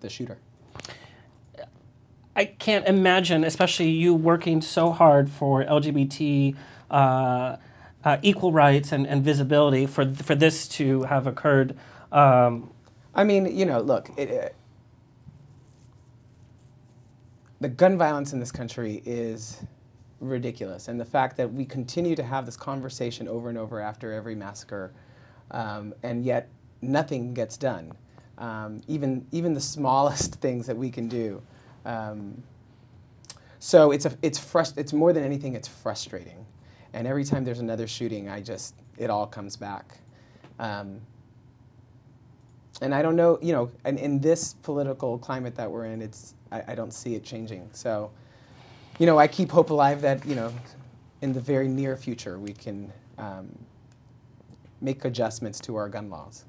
the 0.00 0.08
shooter. 0.08 0.38
I 2.36 2.44
can't 2.44 2.86
imagine, 2.86 3.42
especially 3.42 3.90
you 3.90 4.14
working 4.14 4.60
so 4.60 4.92
hard 4.92 5.28
for 5.28 5.64
LGBT 5.64 6.54
uh, 6.88 7.56
uh, 8.04 8.18
equal 8.22 8.52
rights 8.52 8.92
and, 8.92 9.06
and 9.08 9.24
visibility 9.24 9.86
for 9.86 10.08
for 10.14 10.36
this 10.36 10.68
to 10.68 11.02
have 11.02 11.26
occurred. 11.26 11.76
Um, 12.12 12.70
I 13.14 13.24
mean, 13.24 13.56
you 13.56 13.66
know, 13.66 13.80
look, 13.80 14.10
it, 14.16 14.30
uh, 14.30 14.48
the 17.60 17.68
gun 17.68 17.98
violence 17.98 18.32
in 18.32 18.38
this 18.38 18.52
country 18.52 19.02
is 19.04 19.60
ridiculous, 20.20 20.88
and 20.88 21.00
the 21.00 21.04
fact 21.04 21.36
that 21.36 21.52
we 21.52 21.64
continue 21.64 22.16
to 22.16 22.22
have 22.22 22.46
this 22.46 22.56
conversation 22.56 23.28
over 23.28 23.48
and 23.48 23.58
over 23.58 23.80
after 23.80 24.12
every 24.12 24.34
massacre, 24.34 24.92
um, 25.50 25.94
and 26.02 26.24
yet 26.24 26.48
nothing 26.82 27.34
gets 27.34 27.56
done. 27.56 27.92
Um, 28.38 28.80
even 28.88 29.26
even 29.32 29.54
the 29.54 29.60
smallest 29.76 30.36
things 30.36 30.66
that 30.66 30.76
we 30.76 30.90
can 30.90 31.08
do. 31.08 31.42
Um, 31.84 32.42
so 33.58 33.90
it's 33.90 34.06
a 34.06 34.16
it's 34.22 34.38
frust- 34.38 34.78
It's 34.78 34.92
more 34.92 35.12
than 35.12 35.24
anything. 35.24 35.54
It's 35.54 35.68
frustrating, 35.68 36.46
and 36.92 37.06
every 37.06 37.24
time 37.24 37.44
there's 37.44 37.60
another 37.60 37.86
shooting, 37.86 38.28
I 38.28 38.40
just 38.40 38.74
it 38.96 39.10
all 39.10 39.26
comes 39.26 39.56
back. 39.56 39.98
Um, 40.58 41.00
and 42.80 42.94
I 42.94 43.02
don't 43.02 43.16
know, 43.16 43.38
you 43.42 43.52
know, 43.52 43.70
and 43.84 43.98
in 43.98 44.20
this 44.20 44.54
political 44.54 45.18
climate 45.18 45.54
that 45.56 45.70
we're 45.70 45.86
in, 45.86 46.00
it's 46.02 46.34
I, 46.52 46.62
I 46.68 46.74
don't 46.74 46.92
see 46.92 47.14
it 47.14 47.24
changing. 47.24 47.68
So, 47.72 48.10
you 48.98 49.06
know, 49.06 49.18
I 49.18 49.26
keep 49.28 49.50
hope 49.50 49.70
alive 49.70 50.00
that 50.02 50.24
you 50.26 50.34
know, 50.34 50.52
in 51.22 51.32
the 51.32 51.40
very 51.40 51.68
near 51.68 51.96
future, 51.96 52.38
we 52.38 52.52
can 52.52 52.92
um, 53.16 53.48
make 54.80 55.04
adjustments 55.04 55.60
to 55.60 55.76
our 55.76 55.88
gun 55.88 56.10
laws. 56.10 56.44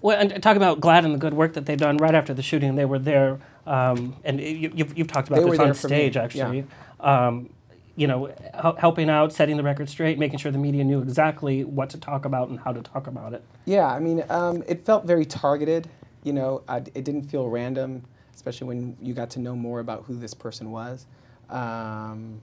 well, 0.00 0.18
and 0.18 0.42
talk 0.42 0.56
about 0.56 0.80
GLAAD 0.80 1.04
and 1.04 1.14
the 1.14 1.18
good 1.18 1.34
work 1.34 1.54
that 1.54 1.66
they've 1.66 1.78
done 1.78 1.96
right 1.96 2.14
after 2.14 2.34
the 2.34 2.42
shooting. 2.42 2.74
They 2.76 2.84
were 2.84 2.98
there, 2.98 3.38
um, 3.66 4.16
and 4.24 4.40
you, 4.40 4.70
you've, 4.74 4.96
you've 4.96 5.08
talked 5.08 5.28
about 5.28 5.42
They 5.42 5.50
this 5.50 5.58
on 5.58 5.74
stage, 5.74 6.16
yeah. 6.16 6.22
actually. 6.22 6.66
Um, 7.00 7.50
you 7.98 8.06
know, 8.06 8.30
helping 8.78 9.08
out, 9.08 9.32
setting 9.32 9.56
the 9.56 9.62
record 9.62 9.88
straight, 9.88 10.18
making 10.18 10.38
sure 10.38 10.52
the 10.52 10.58
media 10.58 10.84
knew 10.84 11.00
exactly 11.00 11.64
what 11.64 11.88
to 11.90 11.98
talk 11.98 12.26
about 12.26 12.50
and 12.50 12.60
how 12.60 12.70
to 12.70 12.82
talk 12.82 13.06
about 13.06 13.32
it. 13.32 13.42
Yeah, 13.64 13.86
I 13.86 14.00
mean, 14.00 14.22
um, 14.28 14.62
it 14.68 14.84
felt 14.84 15.06
very 15.06 15.24
targeted. 15.24 15.88
You 16.22 16.34
know, 16.34 16.62
I, 16.68 16.78
it 16.78 17.04
didn't 17.04 17.22
feel 17.22 17.48
random, 17.48 18.02
especially 18.34 18.66
when 18.66 18.96
you 19.00 19.14
got 19.14 19.30
to 19.30 19.40
know 19.40 19.56
more 19.56 19.80
about 19.80 20.04
who 20.04 20.14
this 20.14 20.34
person 20.34 20.70
was, 20.70 21.06
um, 21.50 22.40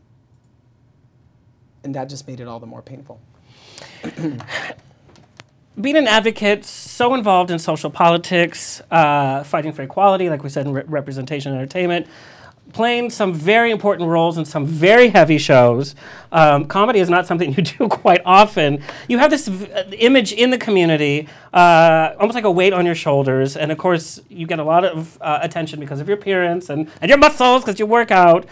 and 1.83 1.95
that 1.95 2.09
just 2.09 2.27
made 2.27 2.39
it 2.39 2.47
all 2.47 2.59
the 2.59 2.65
more 2.65 2.81
painful. 2.81 3.19
being 5.79 5.95
an 5.95 6.07
advocate, 6.07 6.63
so 6.65 7.13
involved 7.13 7.49
in 7.49 7.57
social 7.59 7.89
politics, 7.89 8.81
uh, 8.91 9.43
fighting 9.43 9.71
for 9.71 9.81
equality, 9.81 10.29
like 10.29 10.43
we 10.43 10.49
said 10.49 10.67
in 10.67 10.73
re- 10.73 10.83
representation 10.85 11.51
and 11.51 11.59
entertainment, 11.59 12.07
playing 12.73 13.09
some 13.11 13.33
very 13.33 13.71
important 13.71 14.09
roles 14.09 14.37
in 14.37 14.45
some 14.45 14.65
very 14.65 15.09
heavy 15.09 15.37
shows. 15.37 15.95
Um, 16.31 16.65
comedy 16.65 16.99
is 16.99 17.09
not 17.09 17.25
something 17.27 17.53
you 17.57 17.63
do 17.63 17.87
quite 17.87 18.21
often. 18.25 18.83
You 19.07 19.19
have 19.19 19.29
this 19.29 19.47
v- 19.47 19.71
uh, 19.71 19.83
image 19.91 20.33
in 20.33 20.49
the 20.49 20.57
community, 20.57 21.29
uh, 21.53 22.15
almost 22.19 22.35
like 22.35 22.43
a 22.43 22.51
weight 22.51 22.73
on 22.73 22.85
your 22.85 22.95
shoulders, 22.95 23.55
and 23.55 23.71
of 23.71 23.77
course, 23.77 24.19
you 24.29 24.47
get 24.47 24.59
a 24.59 24.63
lot 24.63 24.83
of 24.83 25.17
uh, 25.21 25.39
attention 25.41 25.79
because 25.79 25.99
of 26.01 26.07
your 26.07 26.17
appearance 26.17 26.69
and, 26.69 26.89
and 27.01 27.09
your 27.09 27.17
muscles 27.17 27.63
because 27.63 27.79
you 27.79 27.85
work 27.85 28.11
out. 28.11 28.45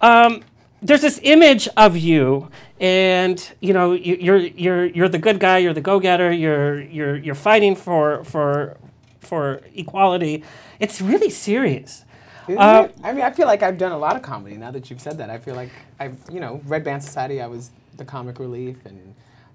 Um, 0.00 0.42
there's 0.82 1.00
this 1.00 1.20
image 1.22 1.68
of 1.76 1.96
you, 1.96 2.50
and 2.80 3.52
you 3.60 3.72
know 3.72 3.92
you, 3.92 4.16
you're 4.20 4.38
you're 4.38 4.84
you're 4.86 5.08
the 5.08 5.18
good 5.18 5.38
guy, 5.38 5.58
you're 5.58 5.72
the 5.72 5.80
go-getter, 5.80 6.32
you're 6.32 6.80
you're 6.82 7.16
you're 7.16 7.36
fighting 7.36 7.76
for 7.76 8.24
for 8.24 8.76
for 9.20 9.60
equality. 9.74 10.42
It's 10.80 11.00
really 11.00 11.30
serious. 11.30 12.04
Uh. 12.48 12.88
I 13.02 13.12
mean, 13.12 13.22
I 13.22 13.30
feel 13.30 13.46
like 13.46 13.62
I've 13.62 13.78
done 13.78 13.92
a 13.92 13.98
lot 13.98 14.16
of 14.16 14.22
comedy. 14.22 14.56
Now 14.56 14.70
that 14.70 14.90
you've 14.90 15.00
said 15.00 15.18
that, 15.18 15.30
I 15.30 15.38
feel 15.38 15.54
like 15.54 15.70
I've, 16.00 16.16
you 16.30 16.40
know, 16.40 16.60
Red 16.66 16.84
Band 16.84 17.02
Society. 17.02 17.40
I 17.40 17.46
was 17.46 17.70
the 17.96 18.04
comic 18.04 18.38
relief, 18.38 18.76
and 18.84 19.14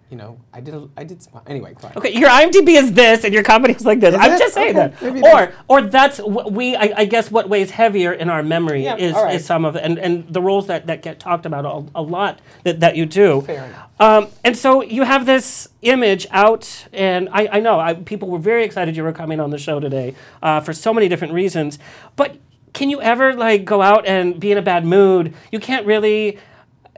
you 0.09 0.15
know, 0.15 0.39
I 0.53 0.61
did, 0.61 0.73
a, 0.73 0.87
I 0.95 1.03
did. 1.03 1.21
Some, 1.21 1.41
anyway, 1.47 1.75
fine. 1.81 1.91
Okay, 1.97 2.13
your 2.17 2.29
IMDb 2.29 2.77
is 2.81 2.93
this, 2.93 3.25
and 3.25 3.33
your 3.33 3.43
comedy 3.43 3.73
is 3.73 3.85
like 3.85 3.99
this. 3.99 4.13
Is 4.15 4.21
I'm 4.21 4.31
it? 4.31 4.39
just 4.39 4.53
saying 4.53 4.77
Okay, 4.77 5.19
that. 5.21 5.53
Or, 5.67 5.77
or 5.79 5.81
that's 5.81 6.19
what 6.19 6.53
we. 6.53 6.77
I, 6.77 6.93
I 6.97 7.05
guess 7.05 7.29
what 7.29 7.49
weighs 7.49 7.71
heavier 7.71 8.13
in 8.13 8.29
our 8.29 8.41
memory 8.41 8.85
Yeah, 8.85 8.95
is, 8.95 9.13
right. 9.13 9.35
is 9.35 9.45
some 9.45 9.65
of 9.65 9.75
it, 9.75 9.83
and, 9.83 9.97
and 9.99 10.25
the 10.33 10.41
roles 10.41 10.67
that, 10.67 10.87
that 10.87 11.01
get 11.01 11.19
talked 11.19 11.45
about 11.45 11.65
a, 11.65 11.99
a 11.99 12.01
lot 12.01 12.39
that, 12.63 12.79
that 12.79 12.95
you 12.95 13.05
do. 13.05 13.41
Fair 13.41 13.65
enough. 13.65 13.89
Um, 13.99 14.27
and 14.45 14.55
so 14.55 14.81
you 14.81 15.03
have 15.03 15.25
this 15.25 15.67
image 15.81 16.25
out, 16.31 16.85
and 16.93 17.27
I, 17.33 17.49
I 17.53 17.59
know 17.59 17.77
I, 17.79 17.95
people 17.95 18.29
were 18.29 18.39
very 18.39 18.63
excited 18.63 18.95
you 18.95 19.03
were 19.03 19.11
coming 19.11 19.39
on 19.41 19.49
the 19.49 19.57
show 19.57 19.79
today 19.81 20.15
uh, 20.41 20.61
for 20.61 20.71
so 20.71 20.93
many 20.93 21.09
different 21.09 21.33
reasons. 21.33 21.79
But 22.15 22.37
can 22.73 22.89
you 22.89 23.01
ever 23.01 23.33
like 23.33 23.65
go 23.65 23.81
out 23.81 24.05
and 24.05 24.39
be 24.39 24.51
in 24.51 24.57
a 24.57 24.61
bad 24.61 24.85
mood? 24.85 25.33
You 25.51 25.59
can't 25.59 25.85
really. 25.85 26.37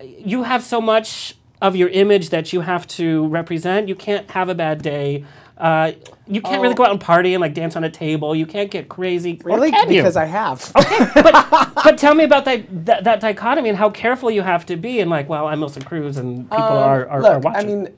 You 0.01 0.43
have 0.43 0.63
so 0.63 0.79
much 0.81 1.35
of 1.61 1.75
your 1.75 1.89
image 1.89 2.29
that 2.29 2.53
you 2.53 2.61
have 2.61 2.87
to 2.87 3.27
represent. 3.27 3.87
You 3.89 3.95
can't 3.95 4.29
have 4.31 4.47
a 4.49 4.55
bad 4.55 4.81
day. 4.81 5.25
Uh, 5.57 5.91
you 6.25 6.39
can't 6.41 6.61
really 6.61 6.73
Oh. 6.73 6.77
go 6.77 6.85
out 6.85 6.91
and 6.91 7.01
party 7.01 7.33
and 7.33 7.41
like 7.41 7.53
dance 7.53 7.75
on 7.75 7.83
a 7.83 7.89
table. 7.89 8.33
You 8.33 8.45
can't 8.45 8.71
get 8.71 8.87
crazy. 8.87 9.41
or 9.43 9.55
Really? 9.55 9.71
can 9.71 9.91
you? 9.91 10.01
Because 10.01 10.15
I 10.15 10.23
have. 10.23 10.71
but, 10.73 11.73
but 11.83 11.97
tell 11.97 12.15
me 12.15 12.23
about 12.23 12.45
that, 12.45 12.85
that 12.85 13.03
that 13.03 13.19
dichotomy 13.19 13.67
and 13.67 13.77
how 13.77 13.89
careful 13.89 14.31
you 14.31 14.41
have 14.41 14.65
to 14.67 14.77
be. 14.77 15.01
And 15.01 15.09
like, 15.09 15.27
well, 15.27 15.47
I'm 15.47 15.59
Wilson 15.59 15.81
Cruz, 15.83 16.15
and 16.15 16.49
people 16.49 16.63
are, 16.63 17.07
are, 17.09 17.17
Um, 17.17 17.21
Look, 17.23 17.31
are 17.33 17.39
watching. 17.39 17.69
I 17.69 17.73
mean, 17.75 17.93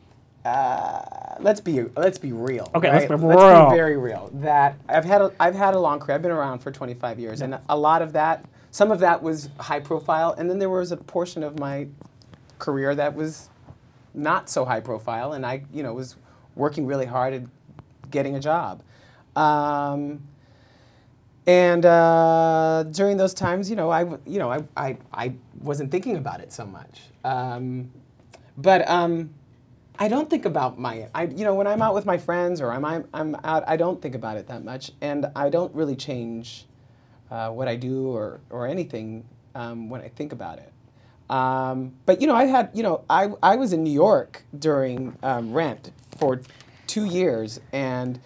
uh, 0.45 1.01
let's 1.39 1.59
be 1.59 1.83
let's 1.95 2.17
be 2.17 2.31
real. 2.31 2.69
Okay, 2.75 2.89
right? 2.89 3.09
let's 3.09 3.21
be 3.21 3.27
Let's 3.27 3.41
real. 3.41 3.69
be 3.69 3.75
very 3.75 3.97
real. 3.97 4.29
That 4.35 4.77
I've 4.89 5.05
had 5.05 5.21
a, 5.21 5.31
I've 5.39 5.55
had 5.55 5.73
a 5.75 5.79
long 5.79 5.99
career. 5.99 6.15
I've 6.15 6.21
been 6.21 6.31
around 6.31 6.59
for 6.59 6.71
25 6.71 7.19
years, 7.19 7.41
and 7.41 7.59
a 7.69 7.77
lot 7.77 8.01
of 8.01 8.13
that, 8.13 8.45
some 8.71 8.91
of 8.91 8.99
that 8.99 9.21
was 9.21 9.49
high 9.59 9.79
profile, 9.79 10.33
and 10.37 10.49
then 10.49 10.59
there 10.59 10.69
was 10.69 10.91
a 10.91 10.97
portion 10.97 11.43
of 11.43 11.59
my 11.59 11.87
career 12.59 12.95
that 12.95 13.15
was 13.15 13.49
not 14.13 14.49
so 14.49 14.65
high 14.65 14.79
profile, 14.79 15.33
and 15.33 15.45
I, 15.45 15.63
you 15.71 15.83
know, 15.83 15.93
was 15.93 16.15
working 16.55 16.85
really 16.85 17.05
hard 17.05 17.33
at 17.33 17.43
getting 18.09 18.35
a 18.35 18.39
job. 18.39 18.83
Um, 19.35 20.21
and 21.47 21.85
uh, 21.85 22.83
during 22.91 23.17
those 23.17 23.33
times, 23.33 23.69
you 23.69 23.75
know, 23.75 23.89
I, 23.89 24.03
you 24.25 24.37
know, 24.39 24.51
I, 24.51 24.63
I, 24.75 24.97
I 25.13 25.33
wasn't 25.59 25.91
thinking 25.91 26.17
about 26.17 26.39
it 26.39 26.51
so 26.51 26.65
much. 26.65 27.01
Um, 27.23 27.91
but 28.57 28.87
um, 28.87 29.33
I 30.01 30.07
don't 30.07 30.31
think 30.31 30.45
about 30.45 30.79
my, 30.79 31.07
I, 31.13 31.25
you 31.25 31.45
know, 31.45 31.53
when 31.53 31.67
I'm 31.67 31.79
out 31.79 31.93
with 31.93 32.07
my 32.07 32.17
friends 32.17 32.59
or 32.59 32.71
I'm, 32.71 32.83
I'm, 32.83 33.07
I'm 33.13 33.35
out, 33.43 33.63
I 33.67 33.77
don't 33.77 34.01
think 34.01 34.15
about 34.15 34.35
it 34.35 34.47
that 34.47 34.63
much, 34.63 34.89
and 34.99 35.27
I 35.35 35.49
don't 35.49 35.71
really 35.75 35.95
change 35.95 36.65
uh, 37.29 37.51
what 37.51 37.67
I 37.67 37.75
do 37.75 38.07
or, 38.07 38.39
or 38.49 38.65
anything 38.65 39.23
um, 39.53 39.91
when 39.91 40.01
I 40.01 40.07
think 40.07 40.33
about 40.33 40.57
it. 40.57 40.73
Um, 41.29 41.93
but 42.07 42.19
you 42.19 42.25
know, 42.25 42.33
I 42.33 42.45
had, 42.45 42.71
you 42.73 42.81
know, 42.81 43.03
I, 43.11 43.29
I 43.43 43.57
was 43.57 43.73
in 43.73 43.83
New 43.83 43.93
York 43.93 44.43
during 44.57 45.15
um, 45.21 45.53
Rent 45.53 45.91
for 46.17 46.41
two 46.87 47.05
years, 47.05 47.59
and 47.71 48.19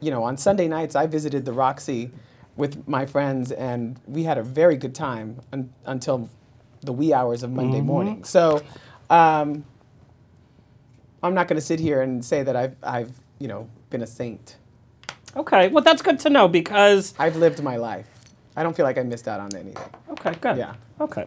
you 0.00 0.10
know, 0.10 0.22
on 0.24 0.36
Sunday 0.36 0.68
nights 0.68 0.94
I 0.94 1.06
visited 1.06 1.46
the 1.46 1.54
Roxy 1.54 2.10
with 2.56 2.86
my 2.86 3.06
friends, 3.06 3.52
and 3.52 3.98
we 4.06 4.24
had 4.24 4.36
a 4.36 4.42
very 4.42 4.76
good 4.76 4.94
time 4.94 5.40
un- 5.50 5.72
until 5.86 6.28
the 6.82 6.92
wee 6.92 7.14
hours 7.14 7.42
of 7.42 7.50
Monday 7.50 7.80
morning. 7.80 8.22
So. 8.24 8.60
Um, 9.08 9.64
I'm 11.22 11.34
not 11.34 11.48
going 11.48 11.56
to 11.56 11.64
sit 11.64 11.80
here 11.80 12.02
and 12.02 12.24
say 12.24 12.42
that 12.42 12.56
I've, 12.56 12.76
I've, 12.82 13.12
you 13.38 13.48
know, 13.48 13.68
been 13.90 14.02
a 14.02 14.06
saint. 14.06 14.56
okay, 15.36 15.68
well, 15.68 15.84
that's 15.84 16.02
good 16.02 16.18
to 16.20 16.30
know 16.30 16.48
because. 16.48 17.14
I've 17.18 17.36
lived 17.36 17.62
my 17.62 17.76
life. 17.76 18.08
I 18.56 18.62
don't 18.62 18.76
feel 18.76 18.84
like 18.84 18.98
I 18.98 19.02
missed 19.02 19.28
out 19.28 19.40
on 19.40 19.54
anything. 19.54 19.88
Okay, 20.10 20.34
good. 20.40 20.58
Yeah. 20.58 20.74
Okay. 21.00 21.26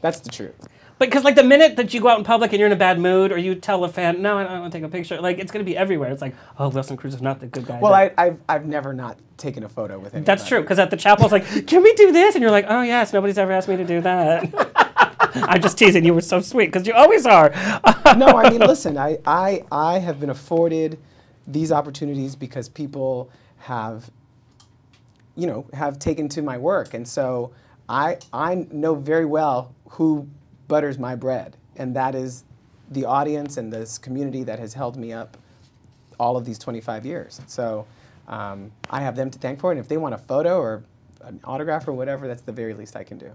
That's 0.00 0.20
the 0.20 0.30
truth. 0.30 0.68
Because 0.98 1.22
like 1.22 1.36
the 1.36 1.44
minute 1.44 1.76
that 1.76 1.94
you 1.94 2.00
go 2.00 2.08
out 2.08 2.18
in 2.18 2.24
public 2.24 2.52
and 2.52 2.58
you're 2.58 2.66
in 2.66 2.72
a 2.72 2.76
bad 2.76 2.98
mood, 2.98 3.30
or 3.30 3.38
you 3.38 3.54
tell 3.54 3.84
a 3.84 3.88
fan, 3.88 4.20
"No, 4.20 4.36
I 4.38 4.42
don't 4.42 4.60
want 4.60 4.72
to 4.72 4.78
take 4.78 4.84
a 4.84 4.88
picture," 4.88 5.20
like 5.20 5.38
it's 5.38 5.52
going 5.52 5.64
to 5.64 5.68
be 5.68 5.76
everywhere. 5.76 6.10
It's 6.10 6.20
like, 6.22 6.34
"Oh, 6.58 6.68
Wilson 6.70 6.96
Cruz 6.96 7.14
is 7.14 7.22
not 7.22 7.38
the 7.38 7.46
good 7.46 7.66
guy." 7.66 7.78
Well, 7.78 7.94
I, 7.94 8.10
I've, 8.18 8.40
I've 8.48 8.66
never 8.66 8.92
not 8.92 9.16
taken 9.36 9.62
a 9.62 9.68
photo 9.68 10.00
with 10.00 10.12
him. 10.12 10.24
That's 10.24 10.46
true. 10.46 10.60
Because 10.60 10.80
at 10.80 10.90
the 10.90 10.96
chapel, 10.96 11.24
it's 11.24 11.32
like, 11.32 11.66
"Can 11.68 11.84
we 11.84 11.92
do 11.94 12.10
this?" 12.10 12.34
And 12.34 12.42
you're 12.42 12.50
like, 12.50 12.66
"Oh 12.68 12.82
yes, 12.82 13.12
nobody's 13.12 13.38
ever 13.38 13.52
asked 13.52 13.68
me 13.68 13.76
to 13.76 13.84
do 13.84 14.00
that." 14.00 14.52
I'm 15.42 15.60
just 15.60 15.78
teasing. 15.78 16.04
You 16.04 16.14
were 16.14 16.20
so 16.20 16.40
sweet 16.40 16.66
because 16.66 16.86
you 16.86 16.94
always 16.94 17.26
are. 17.26 17.50
no, 18.16 18.26
I 18.26 18.50
mean, 18.50 18.60
listen, 18.60 18.96
I, 18.96 19.18
I, 19.26 19.64
I 19.70 19.98
have 19.98 20.20
been 20.20 20.30
afforded 20.30 20.98
these 21.46 21.72
opportunities 21.72 22.36
because 22.36 22.68
people 22.68 23.30
have, 23.58 24.10
you 25.36 25.46
know, 25.46 25.66
have 25.72 25.98
taken 25.98 26.28
to 26.30 26.42
my 26.42 26.58
work. 26.58 26.94
And 26.94 27.06
so 27.06 27.52
I, 27.88 28.18
I 28.32 28.66
know 28.70 28.94
very 28.94 29.24
well 29.24 29.74
who 29.90 30.28
butters 30.68 30.98
my 30.98 31.14
bread. 31.14 31.56
And 31.76 31.96
that 31.96 32.14
is 32.14 32.44
the 32.90 33.04
audience 33.04 33.56
and 33.56 33.72
this 33.72 33.98
community 33.98 34.44
that 34.44 34.58
has 34.58 34.74
held 34.74 34.96
me 34.96 35.12
up 35.12 35.36
all 36.18 36.36
of 36.36 36.44
these 36.44 36.58
25 36.58 37.06
years. 37.06 37.40
So 37.46 37.86
um, 38.26 38.70
I 38.90 39.00
have 39.00 39.16
them 39.16 39.30
to 39.30 39.38
thank 39.38 39.60
for 39.60 39.70
it. 39.70 39.76
And 39.76 39.80
if 39.80 39.88
they 39.88 39.96
want 39.96 40.14
a 40.14 40.18
photo 40.18 40.58
or 40.58 40.84
an 41.22 41.40
autograph 41.44 41.88
or 41.88 41.92
whatever, 41.92 42.26
that's 42.28 42.42
the 42.42 42.52
very 42.52 42.74
least 42.74 42.96
I 42.96 43.04
can 43.04 43.18
do. 43.18 43.30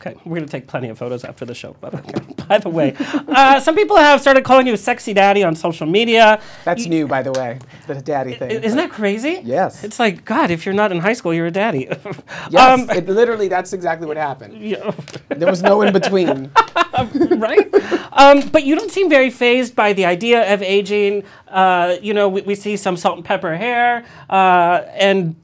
Okay, 0.00 0.16
we're 0.24 0.34
gonna 0.36 0.46
take 0.48 0.66
plenty 0.66 0.88
of 0.88 0.98
photos 0.98 1.24
after 1.24 1.44
the 1.44 1.54
show. 1.54 1.74
By 1.80 1.88
the 1.90 1.96
way, 1.98 2.34
by 2.48 2.58
the 2.58 2.68
way, 2.68 2.94
uh, 3.28 3.58
some 3.60 3.74
people 3.74 3.96
have 3.96 4.20
started 4.20 4.44
calling 4.44 4.66
you 4.66 4.76
"sexy 4.76 5.14
daddy" 5.14 5.42
on 5.42 5.54
social 5.56 5.86
media. 5.86 6.40
That's 6.64 6.82
You- 6.84 6.90
new, 6.90 7.06
by 7.06 7.22
the 7.22 7.32
way, 7.32 7.58
the 7.86 7.94
daddy 8.02 8.34
thing. 8.34 8.50
Isn't 8.50 8.76
that 8.76 8.90
crazy? 8.90 9.40
Yes. 9.44 9.82
It's 9.84 9.98
like 9.98 10.24
God. 10.24 10.50
If 10.50 10.66
you're 10.66 10.74
not 10.74 10.92
in 10.92 10.98
high 10.98 11.12
school, 11.14 11.32
you're 11.32 11.46
a 11.46 11.50
daddy. 11.50 11.88
Yes, 12.50 12.80
Um, 12.80 12.90
it, 12.90 13.08
literally, 13.08 13.48
that's 13.48 13.72
exactly 13.72 14.06
what 14.06 14.16
happened. 14.16 14.60
yeah, 14.60 14.90
There 15.28 15.48
was 15.48 15.62
no 15.62 15.80
in 15.82 15.92
between. 15.92 16.50
right? 17.38 17.68
um, 18.12 18.40
but 18.50 18.64
you 18.64 18.74
don't 18.76 18.90
seem 18.90 19.08
very 19.08 19.30
phased 19.30 19.74
by 19.74 19.92
the 19.92 20.04
idea 20.04 20.52
of 20.52 20.62
aging. 20.62 21.24
Uh, 21.48 21.96
you 22.02 22.12
know, 22.12 22.28
we, 22.28 22.42
we 22.42 22.54
see 22.54 22.76
some 22.76 22.96
salt 22.96 23.16
and 23.16 23.24
pepper 23.24 23.56
hair, 23.56 24.04
uh, 24.28 24.82
and 24.94 25.34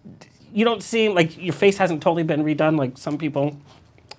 you 0.53 0.65
don't 0.65 0.83
seem 0.83 1.15
like 1.15 1.39
your 1.39 1.53
face 1.55 1.79
hasn't 1.79 2.03
totally 2.03 2.25
been 2.25 2.43
redone 2.45 2.77
like 2.79 2.99
some 2.99 3.17
people 3.17 3.57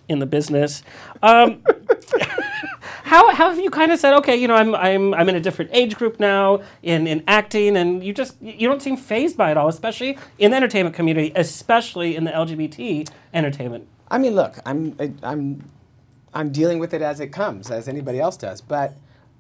in 0.08 0.20
the 0.20 0.26
business. 0.26 0.84
Um, 1.22 1.64
how, 3.04 3.34
how 3.34 3.50
have 3.50 3.60
you 3.60 3.70
kind 3.70 3.92
of 3.92 4.00
said, 4.00 4.14
okay, 4.18 4.36
you 4.36 4.48
know, 4.48 4.56
I'm, 4.56 4.74
I'm, 4.76 5.14
I'm 5.14 5.30
in 5.30 5.36
a 5.36 5.40
different 5.40 5.72
age 5.74 5.96
group 5.96 6.20
now 6.20 6.62
in, 6.84 7.08
in 7.08 7.24
acting, 7.28 7.76
and 7.76 8.04
you 8.04 8.14
just 8.14 8.42
you 8.42 8.68
don't 8.68 8.82
seem 8.82 8.98
phased 8.98 9.38
by 9.38 9.52
it 9.52 9.58
all, 9.58 9.68
especially 9.68 10.18
in 10.40 10.52
the 10.52 10.58
entertainment 10.58 10.96
community, 10.96 11.32
especially 11.36 12.16
in 12.16 12.24
the 12.24 12.32
LGBT 12.32 13.10
entertainment. 13.34 13.88
I 14.10 14.18
mean, 14.18 14.36
look, 14.36 14.60
I'm, 14.66 14.96
I, 15.00 15.14
I'm, 15.24 15.64
I'm 16.34 16.52
dealing 16.52 16.80
with 16.80 16.94
it 16.94 17.02
as 17.02 17.20
it 17.20 17.28
comes, 17.28 17.72
as 17.72 17.88
anybody 17.88 18.20
else 18.20 18.38
does. 18.38 18.62
But 18.62 18.94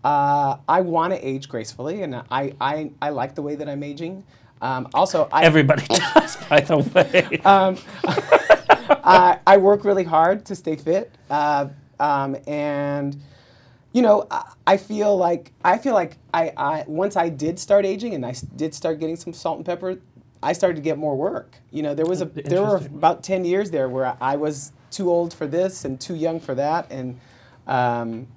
uh, 0.04 0.58
I 0.68 0.82
want 0.82 1.14
to 1.14 1.28
age 1.28 1.48
gracefully, 1.48 2.02
and 2.02 2.16
I, 2.16 2.54
I, 2.60 2.92
I 3.02 3.10
like 3.10 3.36
the 3.36 3.42
way 3.42 3.56
that 3.56 3.70
I'm 3.70 3.84
aging. 3.84 4.24
Um, 4.62 4.88
also, 4.94 5.28
I, 5.32 5.44
Everybody 5.44 5.86
does, 6.14 6.38
by 6.48 6.62
the 6.62 6.78
way. 6.78 7.42
I, 9.04 9.40
I 9.48 9.58
work 9.58 9.84
really 9.84 10.04
hard 10.04 10.46
to 10.46 10.56
stay 10.56 10.76
fit, 10.76 11.12
uh, 11.30 11.68
um, 12.00 12.38
and 12.46 13.20
you 13.94 14.02
know, 14.02 14.28
I, 14.30 14.54
I 14.68 14.78
feel 14.78 15.18
like 15.18 15.52
I 15.64 15.78
feel 15.78 15.94
like 15.94 16.18
I, 16.34 16.54
I 16.56 16.84
once 16.88 17.16
I 17.16 17.30
did 17.30 17.58
start 17.58 17.86
aging 17.86 18.14
and 18.14 18.26
I 18.26 18.36
did 18.56 18.76
start 18.76 19.00
getting 19.00 19.16
some 19.16 19.34
salt 19.34 19.58
and 19.58 19.66
pepper, 19.66 19.98
I 20.44 20.54
started 20.54 20.76
to 20.76 20.82
get 20.82 20.98
more 20.98 21.16
work. 21.16 21.56
You 21.72 21.84
know, 21.84 21.96
there 21.96 22.06
was 22.06 22.22
a 22.22 22.26
there 22.26 22.62
were 22.62 22.78
about 22.78 23.24
ten 23.24 23.44
years 23.44 23.72
there 23.72 23.90
where 23.90 24.16
I 24.22 24.36
was 24.36 24.72
too 24.92 25.10
old 25.10 25.34
for 25.34 25.48
this 25.48 25.86
and 25.86 26.00
too 26.00 26.16
young 26.16 26.40
for 26.40 26.54
that, 26.56 26.92
and 26.92 27.20
um, 27.66 28.28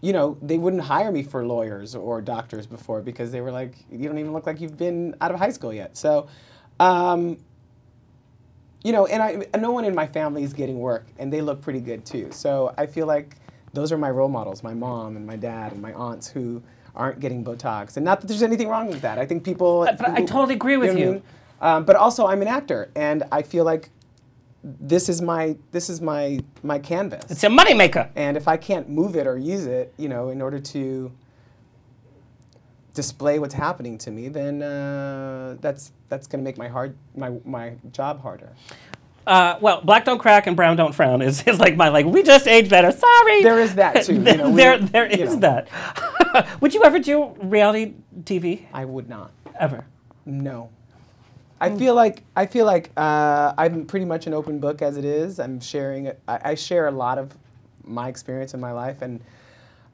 you 0.00 0.12
know, 0.12 0.36
they 0.40 0.58
wouldn't 0.58 0.82
hire 0.82 1.10
me 1.10 1.22
for 1.22 1.44
lawyers 1.46 1.94
or 1.94 2.20
doctors 2.20 2.66
before 2.66 3.00
because 3.02 3.32
they 3.32 3.40
were 3.40 3.50
like, 3.50 3.74
you 3.90 4.08
don't 4.08 4.18
even 4.18 4.32
look 4.32 4.46
like 4.46 4.60
you've 4.60 4.76
been 4.76 5.14
out 5.20 5.32
of 5.32 5.38
high 5.38 5.50
school 5.50 5.72
yet. 5.72 5.96
So. 5.96 6.28
Um, 6.80 7.38
you 8.84 8.92
know, 8.92 9.06
and 9.06 9.20
I, 9.20 9.58
no 9.58 9.72
one 9.72 9.84
in 9.84 9.94
my 9.94 10.06
family 10.06 10.44
is 10.44 10.52
getting 10.52 10.78
work, 10.78 11.06
and 11.18 11.32
they 11.32 11.40
look 11.40 11.60
pretty 11.60 11.80
good 11.80 12.06
too. 12.06 12.28
So 12.30 12.72
I 12.78 12.86
feel 12.86 13.06
like 13.06 13.34
those 13.72 13.90
are 13.90 13.98
my 13.98 14.10
role 14.10 14.28
models, 14.28 14.62
my 14.62 14.72
mom 14.74 15.16
and 15.16 15.26
my 15.26 15.34
dad 15.36 15.72
and 15.72 15.82
my 15.82 15.92
aunts 15.92 16.28
who 16.28 16.62
aren't 16.94 17.18
getting 17.20 17.44
Botox. 17.44 17.96
And 17.96 18.04
not 18.04 18.20
that 18.20 18.28
there's 18.28 18.42
anything 18.42 18.68
wrong 18.68 18.86
with 18.86 19.00
that. 19.02 19.18
I 19.18 19.26
think 19.26 19.44
people. 19.44 19.84
But 19.84 20.08
I 20.08 20.20
who- 20.20 20.26
totally 20.26 20.54
agree 20.54 20.76
with 20.76 20.90
what 20.90 20.96
I 20.96 21.00
you. 21.00 21.12
mean? 21.14 21.22
Um, 21.60 21.84
but 21.84 21.96
also, 21.96 22.26
I'm 22.28 22.40
an 22.40 22.46
actor, 22.46 22.88
and 22.94 23.24
I 23.32 23.42
feel 23.42 23.64
like 23.64 23.90
this 24.64 25.08
is 25.08 25.22
my 25.22 25.56
this 25.70 25.88
is 25.88 26.00
my 26.00 26.40
my 26.62 26.78
canvas. 26.78 27.30
It's 27.30 27.44
a 27.44 27.48
moneymaker. 27.48 28.10
and 28.16 28.36
if 28.36 28.48
I 28.48 28.56
can't 28.56 28.88
move 28.88 29.16
it 29.16 29.26
or 29.26 29.38
use 29.38 29.66
it, 29.66 29.94
you 29.96 30.08
know, 30.08 30.28
in 30.28 30.42
order 30.42 30.58
to 30.58 31.12
display 32.94 33.38
what's 33.38 33.54
happening 33.54 33.96
to 33.98 34.10
me, 34.10 34.28
then 34.28 34.62
uh, 34.62 35.56
that's 35.60 35.92
that's 36.08 36.26
going 36.26 36.40
to 36.40 36.44
make 36.44 36.58
my 36.58 36.68
hard 36.68 36.96
my 37.14 37.32
my 37.44 37.74
job 37.92 38.20
harder. 38.20 38.52
Uh, 39.26 39.58
well, 39.60 39.82
black 39.82 40.06
don't 40.06 40.18
crack 40.18 40.46
and 40.46 40.56
brown 40.56 40.74
don't 40.74 40.94
frown 40.94 41.20
is, 41.20 41.42
is 41.46 41.60
like 41.60 41.76
my 41.76 41.88
like. 41.88 42.06
We 42.06 42.22
just 42.22 42.48
age 42.48 42.68
better. 42.68 42.90
Sorry. 42.90 43.42
There 43.42 43.60
is 43.60 43.74
that 43.76 44.04
too. 44.04 44.14
You 44.14 44.18
know, 44.36 44.54
there 44.56 44.78
there 44.78 45.10
you 45.10 45.26
know. 45.26 45.36
that. 45.36 45.68
Would 46.60 46.74
you 46.74 46.82
ever 46.82 46.98
do 46.98 47.36
reality 47.42 47.94
TV 48.22 48.66
I 48.72 48.84
would 48.84 49.08
not. 49.08 49.30
ever? 49.58 49.86
No. 50.26 50.70
I 51.60 51.76
feel 51.76 51.94
like 51.94 52.22
I 52.36 52.46
feel 52.46 52.66
like 52.66 52.90
uh, 52.96 53.52
I'm 53.58 53.84
pretty 53.86 54.04
much 54.06 54.26
an 54.26 54.34
open 54.34 54.58
book 54.60 54.82
as 54.82 54.96
it 54.96 55.04
is. 55.04 55.38
I'm 55.40 55.60
sharing. 55.60 56.08
I, 56.28 56.40
I 56.50 56.54
share 56.54 56.86
a 56.88 56.92
lot 56.92 57.18
of 57.18 57.36
my 57.84 58.08
experience 58.08 58.54
in 58.54 58.60
my 58.60 58.72
life, 58.72 59.02
and 59.02 59.20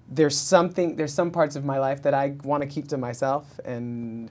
there's 0.09 0.37
something 0.39 0.97
there's 0.97 1.12
some 1.15 1.31
parts 1.31 1.57
of 1.57 1.65
my 1.65 1.79
life 1.79 2.03
that 2.03 2.12
I 2.15 2.35
want 2.45 2.62
to 2.62 2.69
keep 2.69 2.89
to 2.89 2.99
myself, 2.99 3.59
and 3.65 4.31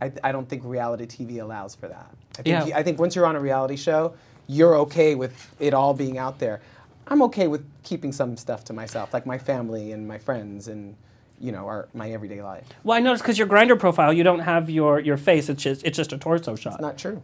I, 0.00 0.12
I 0.22 0.32
don't 0.32 0.48
think 0.48 0.62
reality 0.64 1.06
TV 1.06 1.40
allows 1.42 1.74
for 1.74 1.88
that. 1.88 2.14
I 2.38 2.42
think, 2.42 2.46
Yeah. 2.46 2.64
you- 2.66 2.74
I 2.74 2.82
think 2.82 2.98
once 3.00 3.16
you're 3.16 3.26
on 3.26 3.36
a 3.36 3.40
reality 3.40 3.76
show, 3.76 4.14
you're 4.46 4.76
okay 4.76 5.14
with 5.14 5.54
it 5.58 5.74
all 5.74 5.92
being 5.94 6.16
out 6.18 6.38
there. 6.38 6.60
I'm 7.08 7.22
okay 7.22 7.48
with 7.48 7.64
keeping 7.82 8.12
some 8.12 8.36
stuff 8.36 8.64
to 8.66 8.72
myself, 8.72 9.12
like 9.12 9.26
my 9.26 9.36
family 9.38 9.90
and 9.92 10.06
my 10.06 10.18
friends, 10.18 10.68
and 10.68 10.94
you 11.40 11.52
know, 11.52 11.66
our, 11.66 11.88
my 11.94 12.10
everyday 12.12 12.42
life. 12.42 12.66
Well, 12.84 12.96
I 12.96 13.00
noticed 13.00 13.24
because 13.24 13.38
your 13.38 13.48
Grindr 13.48 13.78
profile, 13.78 14.12
you 14.12 14.22
don't 14.22 14.40
have 14.40 14.68
your, 14.68 15.00
your 15.00 15.16
face. 15.16 15.48
It's 15.48 15.62
just 15.62 15.84
it's 15.84 15.96
just 15.96 16.12
a 16.12 16.18
torso 16.18 16.54
shot. 16.54 16.74
It's 16.74 16.82
Not 16.82 16.98
true. 16.98 17.22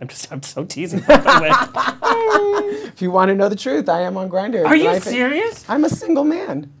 I'm 0.00 0.08
just 0.08 0.32
I'm 0.32 0.42
so 0.42 0.64
teasing. 0.64 1.00
the. 1.00 1.98
If 2.88 3.02
you 3.02 3.10
want 3.12 3.28
to 3.28 3.34
know 3.34 3.48
the 3.48 3.56
truth, 3.56 3.88
I 3.88 4.00
am 4.02 4.16
on 4.16 4.28
Grindr. 4.28 4.64
Are 4.66 4.74
you 4.74 4.98
serious? 5.00 5.64
I'm 5.68 5.84
a 5.84 5.88
single 5.88 6.24
man. 6.24 6.72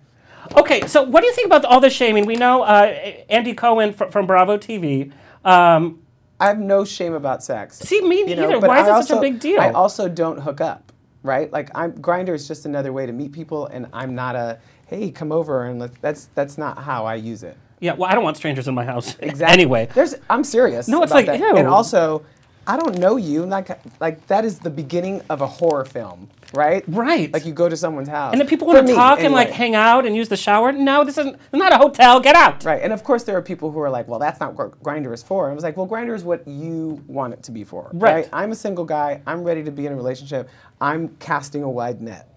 Okay, 0.56 0.86
so 0.86 1.02
what 1.02 1.20
do 1.20 1.26
you 1.26 1.32
think 1.34 1.46
about 1.46 1.64
all 1.64 1.78
this 1.80 1.92
shaming? 1.92 2.26
We 2.26 2.34
know 2.34 2.62
uh, 2.62 2.86
Andy 3.28 3.54
Cohen 3.54 3.92
fr- 3.92 4.06
from 4.06 4.26
Bravo 4.26 4.56
TV. 4.56 5.12
Um, 5.44 6.00
I 6.40 6.46
have 6.46 6.58
no 6.58 6.84
shame 6.84 7.14
about 7.14 7.42
sex. 7.44 7.78
see, 7.78 8.00
me 8.00 8.20
you 8.20 8.34
know, 8.36 8.48
neither. 8.48 8.60
but 8.60 8.68
Why 8.68 8.82
is 8.82 8.88
I 8.88 8.98
it 8.98 9.02
such 9.04 9.16
a 9.16 9.20
big 9.20 9.38
deal? 9.40 9.60
I 9.60 9.70
also 9.70 10.08
don't 10.08 10.38
hook 10.40 10.60
up, 10.60 10.92
right? 11.22 11.52
Like 11.52 11.70
I'm 11.74 11.92
Grindr 11.92 12.34
is 12.34 12.48
just 12.48 12.66
another 12.66 12.92
way 12.92 13.06
to 13.06 13.12
meet 13.12 13.32
people, 13.32 13.66
and 13.66 13.86
I'm 13.92 14.14
not 14.14 14.34
a 14.36 14.58
hey, 14.88 15.10
come 15.10 15.30
over 15.32 15.64
and 15.66 15.78
let, 15.80 16.00
that's 16.02 16.28
that's 16.34 16.58
not 16.58 16.78
how 16.78 17.04
I 17.06 17.14
use 17.14 17.42
it. 17.42 17.56
yeah, 17.80 17.92
well, 17.94 18.10
I 18.10 18.14
don't 18.14 18.24
want 18.24 18.36
strangers 18.36 18.66
in 18.68 18.74
my 18.74 18.84
house. 18.84 19.16
Exactly. 19.20 19.52
Anyway, 19.52 19.88
there's 19.94 20.14
I'm 20.28 20.42
serious. 20.44 20.88
No, 20.88 21.02
it's 21.02 21.12
like, 21.12 21.26
that. 21.26 21.38
ew. 21.38 21.56
And 21.56 21.68
also, 21.68 22.24
I 22.66 22.76
don't 22.76 22.98
know 22.98 23.16
you. 23.16 23.46
Like 23.46 23.68
like 24.00 24.26
that 24.26 24.44
is 24.44 24.58
the 24.58 24.70
beginning 24.70 25.22
of 25.30 25.40
a 25.40 25.46
horror 25.46 25.84
film, 25.86 26.28
right? 26.52 26.84
Right. 26.86 27.32
Like 27.32 27.46
you 27.46 27.52
go 27.52 27.68
to 27.68 27.76
someone's 27.76 28.08
house. 28.08 28.32
and 28.32 28.40
then 28.40 28.46
people 28.48 28.66
want 28.66 28.86
to 28.86 28.94
talk 28.94 29.20
and 29.20 29.32
like 29.32 29.48
hang 29.50 29.74
out 29.74 30.04
and 30.04 30.14
use 30.14 30.28
the 30.28 30.36
shower. 30.36 30.70
No, 30.72 31.02
this 31.04 31.16
isn't. 31.18 31.34
It's 31.34 31.52
not 31.52 31.72
a 31.72 31.78
hotel. 31.78 32.20
Get 32.20 32.36
out. 32.36 32.64
Right, 32.64 32.82
and 32.82 32.92
of 32.92 33.04
course 33.04 33.24
there 33.24 33.36
are 33.36 33.42
people 33.42 33.70
who 33.70 33.80
are 33.80 33.88
like, 33.90 34.06
well, 34.08 34.18
that's 34.18 34.38
not 34.40 34.54
what 34.54 34.82
Grindr 34.82 35.14
is 35.14 35.22
for. 35.22 35.46
And 35.46 35.52
I 35.52 35.54
was 35.54 35.64
like, 35.64 35.76
well, 35.78 35.86
Grindr 35.86 36.14
is 36.14 36.24
what 36.24 36.46
you 36.46 37.02
want 37.06 37.32
it 37.32 37.42
to 37.44 37.52
be 37.52 37.64
for. 37.64 37.90
Right. 37.94 38.28
I'm 38.32 38.52
a 38.52 38.56
single 38.56 38.84
guy. 38.84 39.22
I'm 39.26 39.44
ready 39.44 39.62
to 39.64 39.70
be 39.70 39.86
in 39.86 39.92
a 39.92 39.96
relationship. 39.96 40.50
I'm 40.80 41.08
casting 41.20 41.62
a 41.62 41.70
wide 41.70 42.02
net. 42.02 42.27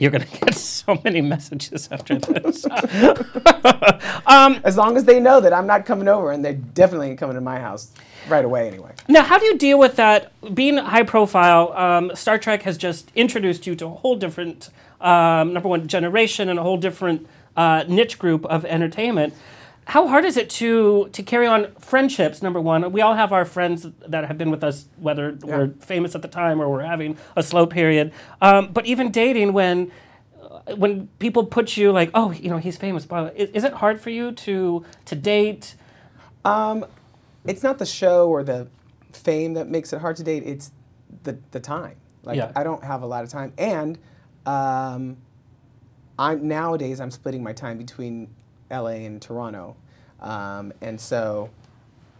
You're 0.00 0.10
gonna 0.10 0.24
get 0.24 0.54
so 0.56 0.98
many 1.04 1.20
messages 1.20 1.88
after 1.92 2.18
this. 2.18 2.66
As 4.26 4.76
long 4.76 4.96
as 4.96 5.04
they 5.04 5.20
know 5.20 5.40
that 5.40 5.52
I'm 5.52 5.66
not 5.66 5.84
coming 5.84 6.08
over, 6.08 6.32
and 6.32 6.44
they 6.44 6.54
definitely 6.54 7.10
ain't 7.10 7.18
coming 7.18 7.34
to 7.34 7.40
my 7.40 7.58
house 7.58 7.92
right 8.28 8.44
away 8.44 8.66
anyway. 8.66 8.92
now, 9.08 9.22
how 9.22 9.38
do 9.38 9.44
you 9.44 9.58
deal 9.58 9.78
with 9.78 9.96
that? 9.96 10.32
Being 10.54 10.78
high 10.78 11.02
profile, 11.02 11.72
um, 11.74 12.12
Star 12.14 12.38
Trek 12.38 12.62
has 12.62 12.78
just 12.78 13.12
introduced 13.14 13.66
you 13.66 13.74
to 13.76 13.86
a 13.86 13.90
whole 13.90 14.16
different 14.16 14.70
um, 15.00 15.52
number 15.52 15.68
one 15.68 15.86
generation 15.86 16.48
and 16.48 16.58
a 16.58 16.62
whole 16.62 16.78
different 16.78 17.26
uh, 17.56 17.84
niche 17.86 18.18
group 18.18 18.46
of 18.46 18.64
entertainment. 18.64 19.34
How 19.90 20.06
hard 20.06 20.24
is 20.24 20.36
it 20.36 20.48
to 20.50 21.08
to 21.14 21.20
carry 21.20 21.48
on 21.48 21.72
friendships? 21.80 22.42
Number 22.42 22.60
one, 22.60 22.92
we 22.92 23.00
all 23.00 23.14
have 23.14 23.32
our 23.32 23.44
friends 23.44 23.88
that 24.06 24.24
have 24.24 24.38
been 24.38 24.52
with 24.52 24.62
us, 24.62 24.86
whether 25.00 25.36
we're 25.42 25.70
famous 25.80 26.14
at 26.14 26.22
the 26.22 26.28
time 26.28 26.60
or 26.60 26.70
we're 26.70 26.84
having 26.84 27.16
a 27.34 27.42
slow 27.42 27.66
period. 27.66 28.12
Um, 28.40 28.72
but 28.72 28.86
even 28.86 29.10
dating, 29.10 29.52
when 29.52 29.90
uh, 30.40 30.76
when 30.76 31.08
people 31.18 31.44
put 31.44 31.76
you 31.76 31.90
like, 31.90 32.12
oh, 32.14 32.30
you 32.30 32.48
know, 32.48 32.58
he's 32.58 32.76
famous, 32.76 33.04
blah, 33.04 33.30
is, 33.34 33.50
is 33.50 33.64
it 33.64 33.72
hard 33.72 34.00
for 34.00 34.10
you 34.10 34.30
to 34.46 34.84
to 35.06 35.16
date? 35.16 35.74
It's 37.44 37.64
not 37.64 37.78
the 37.78 37.86
show 37.86 38.28
or 38.28 38.44
the 38.44 38.68
fame 39.12 39.54
that 39.54 39.68
makes 39.68 39.92
it 39.92 40.00
hard 40.00 40.14
to 40.18 40.22
date. 40.22 40.44
It's 40.46 40.70
the 41.24 41.36
the 41.50 41.58
time. 41.58 41.96
Like 42.22 42.36
Yeah. 42.36 42.52
I 42.54 42.62
don't 42.62 42.84
have 42.84 43.02
a 43.02 43.06
lot 43.06 43.24
of 43.24 43.30
time, 43.30 43.52
and 43.58 43.98
um, 44.46 45.16
I'm 46.16 46.46
nowadays 46.46 47.00
I'm 47.00 47.10
splitting 47.10 47.42
my 47.42 47.52
time 47.52 47.76
between 47.76 48.28
L.A. 48.70 49.04
and 49.04 49.20
Toronto, 49.20 49.76
um, 50.20 50.72
and 50.80 51.00
so 51.00 51.50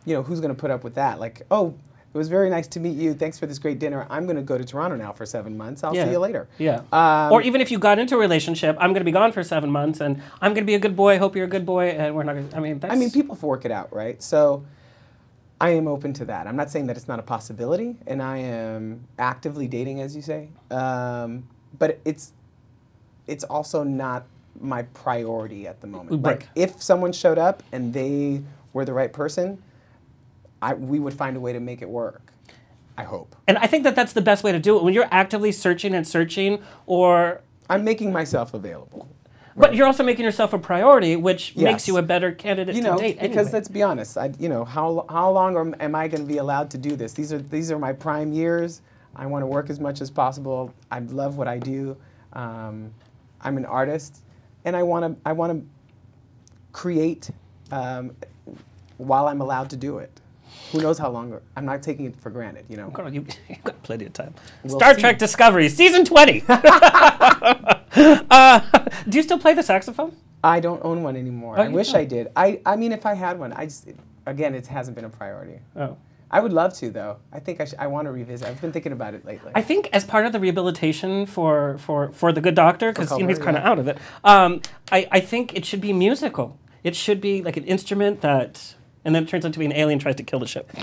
you 0.04 0.14
know 0.14 0.22
who's 0.22 0.40
going 0.40 0.54
to 0.54 0.60
put 0.60 0.70
up 0.70 0.82
with 0.84 0.94
that? 0.94 1.20
Like, 1.20 1.42
oh, 1.50 1.74
it 2.12 2.18
was 2.18 2.28
very 2.28 2.50
nice 2.50 2.66
to 2.68 2.80
meet 2.80 2.96
you. 2.96 3.14
Thanks 3.14 3.38
for 3.38 3.46
this 3.46 3.58
great 3.60 3.78
dinner. 3.78 4.06
I'm 4.10 4.24
going 4.24 4.34
to 4.36 4.42
go 4.42 4.58
to 4.58 4.64
Toronto 4.64 4.96
now 4.96 5.12
for 5.12 5.24
seven 5.24 5.56
months. 5.56 5.84
I'll 5.84 5.94
Yeah. 5.94 6.06
see 6.06 6.10
you 6.10 6.18
later. 6.18 6.48
Yeah. 6.58 6.82
Um, 6.92 7.30
or 7.32 7.40
even 7.42 7.60
if 7.60 7.70
you 7.70 7.78
got 7.78 8.00
into 8.00 8.16
a 8.16 8.18
relationship, 8.18 8.76
I'm 8.80 8.90
going 8.92 9.00
to 9.00 9.04
be 9.04 9.12
gone 9.12 9.30
for 9.30 9.44
seven 9.44 9.70
months, 9.70 10.00
and 10.00 10.20
I'm 10.40 10.52
going 10.52 10.64
to 10.64 10.66
be 10.66 10.74
a 10.74 10.80
good 10.80 10.96
boy. 10.96 11.18
Hope 11.18 11.36
you're 11.36 11.44
a 11.44 11.48
good 11.48 11.64
boy, 11.66 11.90
and 11.90 12.16
we're 12.16 12.24
not. 12.24 12.34
Gonna, 12.34 12.48
I 12.56 12.60
mean, 12.60 12.78
that's. 12.80 12.92
I 12.92 12.96
mean, 12.96 13.10
people 13.12 13.36
work 13.40 13.64
it 13.64 13.70
out, 13.70 13.94
right? 13.94 14.20
So 14.20 14.64
I 15.60 15.70
am 15.70 15.86
open 15.86 16.12
to 16.14 16.24
that. 16.24 16.46
I'm 16.48 16.56
not 16.56 16.70
saying 16.70 16.86
that 16.88 16.96
it's 16.96 17.06
not 17.06 17.20
a 17.20 17.22
possibility, 17.22 17.96
and 18.08 18.20
I 18.22 18.38
am 18.38 19.06
actively 19.18 19.68
dating, 19.68 20.00
as 20.00 20.16
you 20.16 20.22
say. 20.22 20.48
Um, 20.70 21.46
but 21.78 22.00
it's 22.04 22.32
it's 23.28 23.44
also 23.44 23.84
not 23.84 24.26
my 24.60 24.82
priority 24.82 25.66
at 25.66 25.80
the 25.80 25.86
moment. 25.86 26.24
Right. 26.24 26.40
Like, 26.40 26.48
if 26.54 26.82
someone 26.82 27.12
showed 27.12 27.38
up 27.38 27.62
and 27.72 27.92
they 27.92 28.42
were 28.72 28.84
the 28.84 28.92
right 28.92 29.12
person, 29.12 29.62
I 30.62 30.74
we 30.74 30.98
would 30.98 31.14
find 31.14 31.36
a 31.36 31.40
way 31.40 31.52
to 31.52 31.60
make 31.60 31.82
it 31.82 31.88
work. 31.88 32.32
I 32.96 33.04
hope. 33.04 33.34
And 33.46 33.56
I 33.58 33.66
think 33.66 33.84
that 33.84 33.96
that's 33.96 34.12
the 34.12 34.20
best 34.20 34.44
way 34.44 34.52
to 34.52 34.58
do 34.58 34.76
it 34.76 34.82
when 34.82 34.92
you're 34.92 35.08
actively 35.10 35.52
searching 35.52 35.94
and 35.94 36.06
searching, 36.06 36.62
or. 36.86 37.40
I'm 37.68 37.84
making 37.84 38.12
myself 38.12 38.52
available. 38.52 39.08
But 39.56 39.74
you're 39.74 39.86
also 39.86 40.02
making 40.02 40.24
yourself 40.24 40.52
a 40.52 40.58
priority, 40.58 41.16
which 41.16 41.56
makes 41.56 41.86
you 41.86 41.96
a 41.98 42.02
better 42.02 42.32
candidate 42.32 42.74
you 42.74 42.82
to 42.82 42.88
know, 42.88 42.98
date. 42.98 43.20
because 43.20 43.48
anyway. 43.48 43.52
let's 43.52 43.68
be 43.68 43.82
honest, 43.82 44.16
I, 44.16 44.32
you 44.38 44.48
know, 44.48 44.64
how 44.64 45.06
how 45.08 45.30
long 45.30 45.56
am, 45.56 45.74
am 45.80 45.94
I 45.94 46.08
going 46.08 46.22
to 46.22 46.26
be 46.26 46.38
allowed 46.38 46.70
to 46.70 46.78
do 46.78 46.96
this? 46.96 47.12
These 47.12 47.32
are 47.32 47.38
these 47.38 47.70
are 47.70 47.78
my 47.78 47.92
prime 47.92 48.32
years. 48.32 48.80
I 49.14 49.26
want 49.26 49.42
to 49.42 49.46
work 49.46 49.70
as 49.70 49.80
much 49.80 50.00
as 50.00 50.10
possible. 50.10 50.72
I 50.90 51.00
love 51.00 51.36
what 51.36 51.48
I 51.48 51.58
do. 51.58 51.96
Um, 52.32 52.92
I'm 53.40 53.56
an 53.56 53.64
artist, 53.64 54.22
and 54.64 54.76
I 54.76 54.82
want 54.82 55.04
to 55.04 55.28
I 55.28 55.32
want 55.32 55.52
to 55.52 55.66
create 56.72 57.30
um, 57.72 58.14
while 58.98 59.28
I'm 59.28 59.40
allowed 59.40 59.70
to 59.70 59.76
do 59.76 59.98
it. 59.98 60.10
Who 60.72 60.80
knows 60.80 60.98
how 60.98 61.10
long? 61.10 61.40
I'm 61.56 61.64
not 61.64 61.82
taking 61.82 62.06
it 62.06 62.14
for 62.20 62.30
granted, 62.30 62.64
you 62.68 62.76
know. 62.76 62.90
Girl, 62.90 63.12
you, 63.12 63.24
you've 63.48 63.64
got 63.64 63.82
plenty 63.82 64.06
of 64.06 64.12
time. 64.12 64.34
We'll 64.62 64.78
Star 64.78 64.94
see. 64.94 65.00
Trek 65.00 65.18
Discovery, 65.18 65.68
season 65.68 66.04
20. 66.04 66.44
uh, 66.48 68.60
do 69.08 69.16
you 69.16 69.22
still 69.22 69.38
play 69.38 69.54
the 69.54 69.62
saxophone? 69.62 70.16
I 70.42 70.60
don't 70.60 70.82
own 70.84 71.02
one 71.02 71.16
anymore. 71.16 71.56
Oh, 71.58 71.62
I 71.62 71.68
wish 71.68 71.92
don't? 71.92 72.00
I 72.00 72.04
did. 72.04 72.28
I, 72.36 72.60
I 72.64 72.76
mean, 72.76 72.92
if 72.92 73.04
I 73.04 73.14
had 73.14 73.38
one, 73.38 73.52
I 73.52 73.66
just 73.66 73.88
again, 74.26 74.54
it 74.54 74.66
hasn't 74.66 74.94
been 74.94 75.04
a 75.04 75.10
priority. 75.10 75.58
Oh. 75.76 75.96
I 76.30 76.40
would 76.40 76.52
love 76.52 76.74
to 76.74 76.90
though. 76.90 77.18
I 77.32 77.40
think 77.40 77.60
I, 77.60 77.64
sh- 77.64 77.74
I 77.78 77.88
want 77.88 78.06
to 78.06 78.12
revisit. 78.12 78.46
I've 78.46 78.60
been 78.60 78.72
thinking 78.72 78.92
about 78.92 79.14
it 79.14 79.24
lately. 79.24 79.50
I 79.54 79.62
think 79.62 79.88
as 79.92 80.04
part 80.04 80.26
of 80.26 80.32
the 80.32 80.40
rehabilitation 80.40 81.26
for 81.26 81.78
for, 81.78 82.12
for 82.12 82.32
the 82.32 82.40
good 82.40 82.54
doctor, 82.54 82.92
because 82.92 83.10
you 83.12 83.20
know, 83.20 83.28
he's 83.28 83.38
kind 83.38 83.56
of 83.56 83.62
yeah. 83.64 83.70
out 83.70 83.78
of 83.78 83.88
it. 83.88 83.98
Um, 84.22 84.62
I, 84.92 85.08
I 85.10 85.20
think 85.20 85.54
it 85.54 85.64
should 85.64 85.80
be 85.80 85.92
musical. 85.92 86.58
It 86.84 86.94
should 86.94 87.20
be 87.20 87.42
like 87.42 87.56
an 87.56 87.64
instrument 87.64 88.20
that, 88.20 88.74
and 89.04 89.14
then 89.14 89.24
it 89.24 89.28
turns 89.28 89.44
out 89.44 89.52
to 89.52 89.58
be 89.58 89.66
an 89.66 89.72
alien 89.72 89.98
tries 89.98 90.16
to 90.16 90.22
kill 90.22 90.38
the 90.38 90.46
ship. 90.46 90.70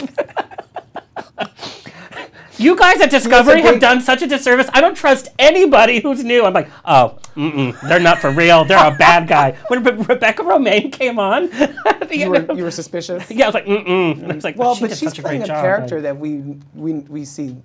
you 2.58 2.76
guys 2.76 2.99
at 3.01 3.10
Discovery 3.12 3.62
have 3.62 3.80
done 3.80 4.01
such 4.01 4.22
a 4.22 4.28
disservice. 4.28 4.68
I 4.74 4.82
don't 4.82 4.95
trust 4.95 5.30
anybody 5.39 5.99
who's 5.99 6.24
new. 6.24 6.45
I'm 6.45 6.53
like, 6.53 6.70
oh, 6.86 7.20
mm-mm, 7.36 7.80
they're 7.88 7.99
not 7.99 8.20
for 8.20 8.32
real. 8.32 8.66
They're 8.66 8.88
a 8.93 8.95
bad 8.95 9.28
guy. 9.28 9.51
When 9.68 9.84
Re- 9.84 9.91
Rebecca 10.03 10.43
Romijn 10.43 10.91
came 10.91 11.20
on, 11.20 11.51
at 11.53 12.10
the 12.10 12.18
you 12.18 12.34
end 12.36 12.47
were 12.47 12.51
of- 12.53 12.58
you 12.58 12.64
were 12.64 12.72
suspicious. 12.72 13.30
yeah, 13.32 13.45
I 13.45 13.47
was 13.49 13.53
like, 13.55 13.66
mm-mm. 13.66 14.22
And 14.24 14.32
I 14.32 14.36
was 14.36 14.43
like, 14.43 14.58
Well, 14.58 14.76
she 14.76 14.82
but 14.82 14.89
she's 14.97 15.10
such 15.10 15.20
a 15.20 15.22
playing 15.22 15.39
great 15.41 15.49
a 15.49 15.53
job. 15.53 15.64
character 15.64 15.95
Like- 15.95 16.03
that 16.03 16.18
we 16.18 16.58
we 16.74 16.93
we 16.93 17.26
see 17.26 17.55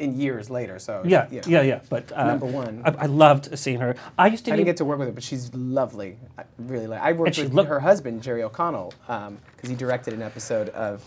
in 0.00 0.18
years 0.18 0.50
later. 0.50 0.78
So 0.80 1.02
Yeah, 1.06 1.28
know. 1.30 1.40
yeah, 1.46 1.62
yeah. 1.62 1.80
But 1.88 2.10
uh, 2.12 2.24
Number 2.26 2.46
one. 2.46 2.82
I, 2.84 2.90
I 3.04 3.06
loved 3.06 3.56
seeing 3.58 3.78
her. 3.80 3.94
I 4.18 4.26
used 4.26 4.44
to. 4.46 4.52
I 4.52 4.56
didn't 4.56 4.66
get 4.66 4.76
to 4.78 4.84
work 4.84 4.98
with 4.98 5.08
her, 5.08 5.12
but 5.14 5.22
she's 5.22 5.54
lovely. 5.54 6.16
I 6.36 6.42
really 6.58 6.86
like. 6.88 7.00
I 7.00 7.12
worked 7.12 7.38
with 7.38 7.52
look- 7.54 7.68
her 7.68 7.78
husband 7.80 8.22
Jerry 8.22 8.42
O'Connell 8.42 8.92
because 9.06 9.70
he 9.70 9.76
directed 9.76 10.12
an 10.14 10.22
episode 10.22 10.70
of 10.70 11.04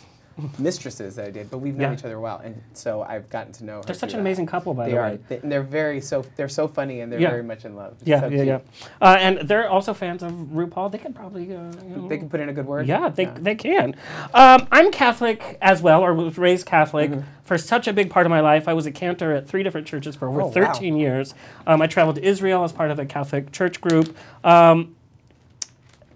mistresses 0.60 1.16
that 1.16 1.26
I 1.26 1.32
did, 1.32 1.50
but 1.50 1.58
we've 1.60 1.76
known 1.76 1.92
Yeah. 1.94 1.98
each 1.98 2.06
other 2.06 2.20
well, 2.20 2.40
and 2.44 2.62
so 2.74 3.02
I've 3.02 3.30
gotten 3.30 3.52
to 3.54 3.66
know 3.66 3.78
her. 3.78 3.82
They're 3.84 3.96
such 3.96 4.14
an 4.14 4.18
that. 4.18 4.22
amazing 4.22 4.46
couple, 4.46 4.74
by 4.74 4.86
They 4.86 4.92
the 4.92 4.98
are. 4.98 5.10
way. 5.12 5.20
They, 5.28 5.38
and 5.40 5.52
they're 5.52 5.64
very 5.64 6.00
so. 6.02 6.24
They're 6.36 6.48
so 6.50 6.68
funny, 6.68 7.02
and 7.02 7.12
they're 7.12 7.20
Yeah. 7.20 7.30
very 7.32 7.44
much 7.44 7.66
in 7.66 7.76
love. 7.76 7.94
It's 8.00 8.08
Yeah, 8.08 8.20
so 8.22 8.28
yeah, 8.28 8.44
yeah. 8.44 8.60
Uh, 9.02 9.18
and 9.20 9.40
they're 9.48 9.70
also 9.70 9.94
fans 9.94 10.22
of 10.24 10.32
RuPaul. 10.32 10.92
They 10.92 10.98
can 11.00 11.14
probably. 11.14 11.44
Uh, 11.56 11.72
you 11.88 11.96
know, 11.96 12.08
They 12.08 12.18
can 12.18 12.30
put 12.30 12.40
in 12.40 12.50
a 12.50 12.54
good 12.54 12.68
word. 12.68 12.88
Yeah, 12.88 13.10
they, 13.10 13.26
they 13.26 13.56
can. 13.56 13.96
Um, 14.34 14.68
I'm 14.72 14.92
Catholic 14.92 15.58
as 15.62 15.82
well, 15.82 16.02
or 16.02 16.14
was 16.14 16.38
raised 16.38 16.66
Catholic 16.66 17.12
for 17.44 17.58
such 17.58 17.88
a 17.88 17.94
big 17.94 18.10
part 18.10 18.26
of 18.26 18.30
my 18.30 18.42
life. 18.42 18.68
I 18.68 18.74
was 18.74 18.86
a 18.86 18.92
cantor 18.92 19.32
at 19.34 19.48
three 19.48 19.64
different 19.64 19.88
churches 19.88 20.16
for 20.16 20.28
over 20.28 20.42
Mm-hmm. 20.42 20.58
Oh, 20.60 20.62
wow. 20.64 20.74
13 20.74 20.98
years. 20.98 21.34
Um, 21.66 21.82
I 21.82 21.88
traveled 21.88 22.18
to 22.18 22.24
Israel 22.24 22.64
as 22.64 22.72
part 22.74 22.92
of 22.92 23.00
a 23.00 23.06
Catholic 23.06 23.52
church 23.52 23.82
group. 23.82 24.16
Um, 24.44 24.96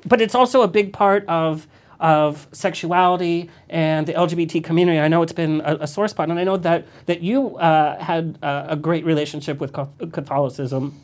but 0.06 0.20
it's 0.22 0.36
also 0.36 0.62
a 0.62 0.68
big 0.68 0.94
part 0.94 1.26
of 1.28 1.68
of 2.02 2.48
sexuality 2.52 3.50
and 3.70 4.08
the 4.08 4.14
LGBT 4.14 4.64
community. 4.64 5.00
I 5.00 5.08
know 5.08 5.22
it's 5.22 5.32
been 5.32 5.62
a, 5.62 5.78
a 5.82 5.88
sore 5.88 6.08
spot, 6.08 6.30
and 6.30 6.38
I 6.40 6.44
know 6.44 6.58
that 6.58 6.86
that 7.06 7.22
you 7.22 7.56
uh, 7.58 8.02
had 8.04 8.38
uh, 8.44 8.66
a 8.70 8.76
great 8.76 9.06
relationship 9.06 9.60
with 9.62 9.72
Catholicism. 10.12 11.00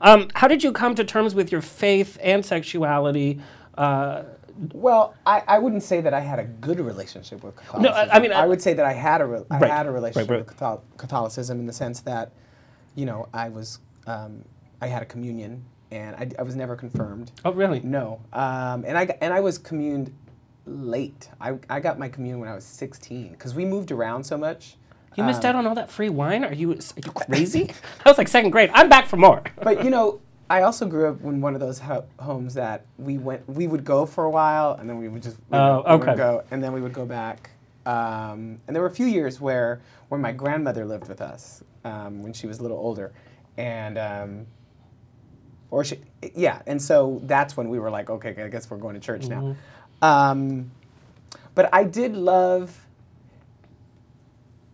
Um, 0.00 0.28
how 0.34 0.46
did 0.46 0.62
you 0.62 0.72
come 0.72 0.94
to 0.94 1.04
terms 1.04 1.34
with 1.34 1.50
your 1.50 1.62
faith 1.62 2.18
and 2.22 2.44
sexuality? 2.44 3.40
Uh, 3.78 4.22
Well, 4.74 5.14
I, 5.24 5.42
I 5.48 5.58
wouldn't 5.58 5.82
say 5.84 6.00
that 6.02 6.12
I 6.12 6.20
had 6.20 6.38
a 6.38 6.44
good 6.44 6.80
relationship 6.80 7.42
with 7.42 7.56
Catholicism. 7.56 7.94
I- 7.94 8.16
I 8.16 8.18
mean, 8.20 8.32
I- 8.32 8.42
I 8.42 8.46
would 8.46 8.60
say 8.60 8.74
that 8.74 8.84
I 8.84 8.92
had 8.92 9.20
a 9.22 9.26
re- 9.26 9.44
I 9.50 9.58
Right, 9.58 9.70
had 9.70 9.86
a 9.86 9.90
relationship 9.90 10.28
right, 10.30 10.36
right. 10.38 10.46
with 10.46 10.54
Cathol- 10.58 10.82
Catholicism 10.98 11.60
in 11.60 11.66
the 11.66 11.72
sense 11.72 12.00
that, 12.00 12.32
you 12.94 13.06
know, 13.06 13.28
I 13.32 13.48
was 13.48 13.78
um, 14.06 14.44
I 14.82 14.88
had 14.88 15.02
a 15.02 15.06
communion 15.06 15.64
and 15.90 16.14
I, 16.16 16.30
I 16.38 16.42
was 16.42 16.56
never 16.56 16.76
confirmed. 16.76 17.32
oh, 17.44 17.52
really? 17.52 17.80
No, 17.80 18.20
um, 18.32 18.84
and 18.86 18.96
I 18.96 19.02
and 19.20 19.32
I 19.34 19.40
was 19.40 19.58
communed 19.58 20.12
late. 20.66 21.28
I, 21.40 21.54
I 21.68 21.80
got 21.80 21.98
my 21.98 22.08
communion 22.08 22.38
when 22.40 22.48
I 22.48 22.54
was 22.54 22.64
16 22.64 23.32
because 23.32 23.54
we 23.54 23.64
moved 23.64 23.90
around 23.90 24.24
so 24.24 24.36
much. 24.36 24.76
You 25.16 25.24
Um, 25.24 25.26
missed 25.28 25.44
out 25.44 25.56
on 25.56 25.66
all 25.66 25.74
that 25.74 25.90
free 25.90 26.08
wine? 26.10 26.44
Are 26.44 26.52
you, 26.52 26.72
are 26.72 26.76
you 27.04 27.12
crazy? 27.14 27.72
I 28.04 28.08
was 28.08 28.18
like 28.18 28.28
second 28.28 28.50
grade. 28.50 28.70
I'm 28.72 28.88
back 28.88 29.06
for 29.06 29.16
more. 29.16 29.42
But 29.62 29.82
you 29.84 29.90
know, 29.90 30.20
I 30.48 30.62
also 30.62 30.86
grew 30.86 31.08
up 31.08 31.22
in 31.24 31.40
one 31.40 31.54
of 31.54 31.60
those 31.60 31.78
ho- 31.80 32.04
homes 32.20 32.54
that 32.54 32.84
we 32.98 33.18
went, 33.18 33.48
we 33.48 33.66
would 33.66 33.84
go 33.84 34.06
for 34.06 34.24
a 34.24 34.30
while, 34.30 34.74
and 34.78 34.88
then 34.88 34.98
we 34.98 35.08
would 35.08 35.22
just 35.22 35.36
we 35.50 35.58
Oh, 35.58 35.82
would 35.98 36.02
okay. 36.08 36.14
go, 36.16 36.44
and 36.52 36.62
then 36.62 36.72
we 36.72 36.80
would 36.80 36.92
go 36.92 37.06
back. 37.06 37.50
Um, 37.86 38.60
and 38.66 38.76
there 38.76 38.82
were 38.82 38.88
a 38.88 38.94
few 38.94 39.06
years 39.06 39.40
where 39.40 39.80
where 40.08 40.20
my 40.20 40.32
grandmother 40.32 40.84
lived 40.84 41.08
with 41.08 41.20
us 41.20 41.62
um, 41.84 42.22
when 42.22 42.32
she 42.32 42.46
was 42.46 42.58
a 42.58 42.62
little 42.62 42.78
older, 42.78 43.12
and 43.56 43.96
um, 43.98 44.46
or 45.70 45.84
she, 45.84 45.98
yeah, 46.34 46.62
and 46.66 46.80
so 46.80 47.20
that's 47.24 47.56
when 47.56 47.68
we 47.68 47.78
were 47.78 47.90
like, 47.90 48.10
okay, 48.10 48.34
I 48.42 48.48
guess 48.48 48.70
we're 48.70 48.76
going 48.78 48.94
to 48.94 49.00
church 49.00 49.22
Mm-hmm. 49.22 49.52
now. 50.02 50.30
Um, 50.30 50.70
but 51.54 51.68
I 51.72 51.84
did 51.84 52.14
love. 52.16 52.86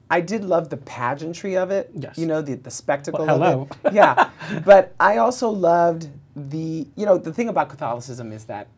I 0.09 0.21
did 0.21 0.45
love 0.45 0.69
the 0.71 0.77
pageantry 0.77 1.57
of 1.57 1.71
it. 1.73 1.91
Yes. 1.95 2.17
You 2.17 2.27
know, 2.27 2.41
the, 2.41 2.55
the 2.55 2.71
spectacle 2.71 3.27
Well, 3.27 3.63
of 3.63 3.71
it. 3.85 3.93
Yeah. 3.95 4.31
but 4.65 4.95
I 5.01 5.17
also 5.17 5.49
loved 5.49 6.09
the, 6.37 6.87
you 6.95 7.05
know, 7.07 7.19
the 7.19 7.33
thing 7.33 7.49
about 7.49 7.69
Catholicism 7.71 8.31
is 8.31 8.45
that 8.45 8.69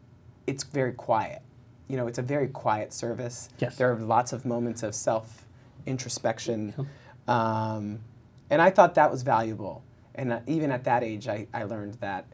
it's 0.47 0.65
very 0.65 0.93
quiet. 0.93 1.43
You 1.87 1.99
know, 1.99 2.07
it's 2.07 2.19
a 2.19 2.23
very 2.23 2.49
quiet 2.49 2.95
service. 2.95 3.51
Yes. 3.59 3.77
There 3.77 3.93
are 3.93 3.97
lots 3.97 4.33
of 4.33 4.47
moments 4.47 4.83
of 4.83 4.95
self 4.95 5.45
introspection. 5.85 6.75
Um, 7.27 7.99
and 8.49 8.63
I 8.63 8.71
thought 8.71 8.95
that 8.95 9.11
was 9.11 9.23
valuable. 9.23 9.83
And 10.19 10.33
uh, 10.33 10.41
even 10.47 10.71
at 10.73 10.85
that 10.85 11.03
age, 11.03 11.29
I, 11.29 11.47
I 11.55 11.63
learned 11.63 11.95
that, 12.01 12.27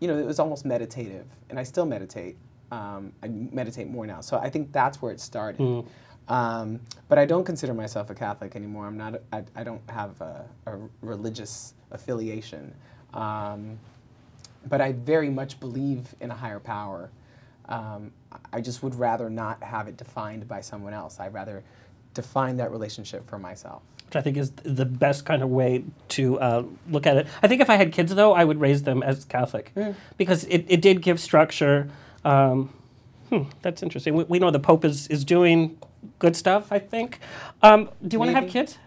you 0.00 0.08
know, 0.08 0.16
it 0.16 0.24
was 0.24 0.38
almost 0.38 0.64
meditative. 0.64 1.26
And 1.50 1.58
I 1.58 1.64
still 1.64 1.84
meditate. 1.84 2.36
Um, 2.70 3.12
I 3.22 3.28
meditate 3.28 3.88
more 3.88 4.06
now. 4.06 4.20
So 4.20 4.38
I 4.38 4.48
think 4.48 4.72
that's 4.72 5.02
where 5.02 5.12
it 5.12 5.20
started. 5.20 5.84
Um, 6.28 6.80
but 7.08 7.18
I 7.18 7.24
don't 7.24 7.44
consider 7.44 7.74
myself 7.74 8.08
a 8.10 8.14
Catholic 8.14 8.56
anymore. 8.56 8.86
I'm 8.86 8.96
not. 8.96 9.20
I, 9.32 9.44
I 9.54 9.62
don't 9.64 9.82
have 9.90 10.20
a, 10.20 10.44
a 10.66 10.76
religious 11.00 11.74
affiliation. 11.90 12.72
Um, 13.14 13.78
but 14.68 14.80
I 14.80 14.92
very 14.92 15.30
much 15.30 15.60
believe 15.60 16.14
in 16.20 16.30
a 16.30 16.34
higher 16.34 16.58
power. 16.58 17.10
Um, 17.68 18.12
I 18.52 18.60
just 18.60 18.82
would 18.82 18.94
rather 18.94 19.30
not 19.30 19.62
have 19.62 19.86
it 19.88 19.96
defined 19.96 20.48
by 20.48 20.60
someone 20.60 20.92
else. 20.92 21.18
I'd 21.20 21.32
rather 21.32 21.62
define 22.14 22.56
that 22.56 22.70
relationship 22.70 23.28
for 23.28 23.38
myself. 23.38 23.82
Which 24.06 24.16
I 24.16 24.20
think 24.20 24.36
is 24.36 24.52
the 24.62 24.84
best 24.84 25.24
kind 25.24 25.42
of 25.42 25.48
way 25.48 25.84
to 26.10 26.38
uh, 26.38 26.62
look 26.88 27.06
at 27.06 27.16
it. 27.16 27.26
I 27.42 27.48
think 27.48 27.60
if 27.60 27.68
I 27.68 27.74
had 27.76 27.92
kids, 27.92 28.14
though, 28.14 28.32
I 28.34 28.44
would 28.44 28.60
raise 28.60 28.84
them 28.84 29.02
as 29.02 29.24
Catholic 29.24 29.72
because 30.16 30.44
it, 30.44 30.64
it 30.68 30.80
did 30.80 31.02
give 31.02 31.18
structure. 31.18 31.88
Um, 32.24 32.72
hmm, 33.30 33.42
that's 33.62 33.82
interesting. 33.82 34.14
We, 34.14 34.24
we 34.24 34.38
know 34.38 34.50
the 34.50 34.60
Pope 34.60 34.84
is, 34.84 35.08
is 35.08 35.24
doing 35.24 35.76
good 36.18 36.36
stuff, 36.36 36.70
I 36.70 36.78
think. 36.78 37.18
Um, 37.62 37.90
do 38.06 38.14
you 38.14 38.18
want 38.20 38.30
to 38.30 38.40
have 38.40 38.48
kids? 38.48 38.78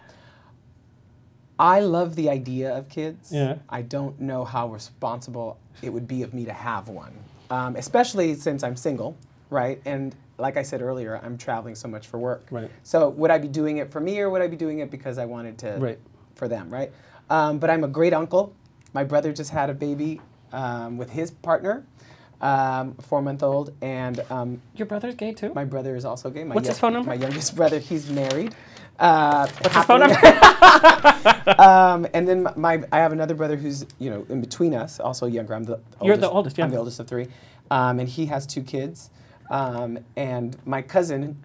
I 1.58 1.80
love 1.80 2.16
the 2.16 2.30
idea 2.30 2.74
of 2.74 2.88
kids. 2.88 3.30
Yeah. 3.30 3.56
I 3.68 3.82
don't 3.82 4.18
know 4.18 4.46
how 4.46 4.68
responsible 4.68 5.58
it 5.82 5.90
would 5.90 6.08
be 6.08 6.22
of 6.22 6.32
me 6.32 6.46
to 6.46 6.54
have 6.54 6.88
one, 6.88 7.12
um, 7.50 7.76
especially 7.76 8.34
since 8.34 8.62
I'm 8.62 8.76
single, 8.76 9.18
right? 9.50 9.80
And 9.84 10.14
like 10.40 10.56
I 10.56 10.62
said 10.62 10.82
earlier, 10.82 11.20
I'm 11.22 11.36
traveling 11.38 11.74
so 11.74 11.88
much 11.88 12.06
for 12.06 12.18
work. 12.18 12.46
Right. 12.50 12.70
So 12.82 13.10
would 13.10 13.30
I 13.30 13.38
be 13.38 13.48
doing 13.48 13.78
it 13.78 13.90
for 13.90 14.00
me 14.00 14.18
or 14.20 14.30
would 14.30 14.42
I 14.42 14.46
be 14.46 14.56
doing 14.56 14.80
it 14.80 14.90
because 14.90 15.18
I 15.18 15.26
wanted 15.26 15.58
to? 15.58 15.76
Right. 15.78 15.98
For 16.34 16.48
them, 16.48 16.70
right? 16.70 16.90
Um, 17.28 17.58
but 17.58 17.70
I'm 17.70 17.84
a 17.84 17.88
great 17.88 18.12
uncle. 18.14 18.54
My 18.92 19.04
brother 19.04 19.32
just 19.32 19.50
had 19.50 19.70
a 19.70 19.74
baby 19.74 20.20
um, 20.52 20.96
with 20.96 21.10
his 21.10 21.30
partner, 21.30 21.84
um, 22.40 22.94
four 22.94 23.22
month 23.22 23.42
old, 23.42 23.72
and 23.82 24.20
um, 24.30 24.60
Your 24.74 24.86
brother's 24.86 25.14
gay 25.14 25.32
too? 25.32 25.52
my 25.54 25.64
brother 25.64 25.94
is 25.94 26.04
also 26.04 26.30
gay. 26.30 26.44
My 26.44 26.54
What's 26.54 26.68
his 26.68 26.78
phone 26.78 26.94
number? 26.94 27.10
My 27.10 27.14
youngest 27.14 27.54
brother, 27.54 27.78
he's 27.78 28.10
married. 28.10 28.54
Uh, 28.98 29.46
What's 29.60 29.76
his 29.76 29.84
phone 29.84 30.00
number? 30.00 30.16
um, 31.60 32.06
and 32.12 32.26
then 32.26 32.42
my, 32.42 32.52
my, 32.56 32.82
I 32.90 32.98
have 32.98 33.12
another 33.12 33.34
brother 33.34 33.56
who's 33.56 33.86
you 33.98 34.10
know 34.10 34.26
in 34.28 34.40
between 34.40 34.74
us, 34.74 34.98
also 34.98 35.26
younger. 35.26 35.54
I'm 35.54 35.64
the 35.64 35.74
oldest, 35.74 36.04
You're 36.04 36.16
the 36.16 36.30
oldest, 36.30 36.58
yeah. 36.58 36.64
I'm 36.64 36.70
the 36.70 36.78
oldest 36.78 36.98
of 37.00 37.06
three, 37.06 37.28
um, 37.70 38.00
and 38.00 38.08
he 38.08 38.26
has 38.26 38.46
two 38.46 38.62
kids. 38.62 39.10
Um, 39.50 39.98
and 40.16 40.56
my 40.64 40.80
cousin, 40.80 41.36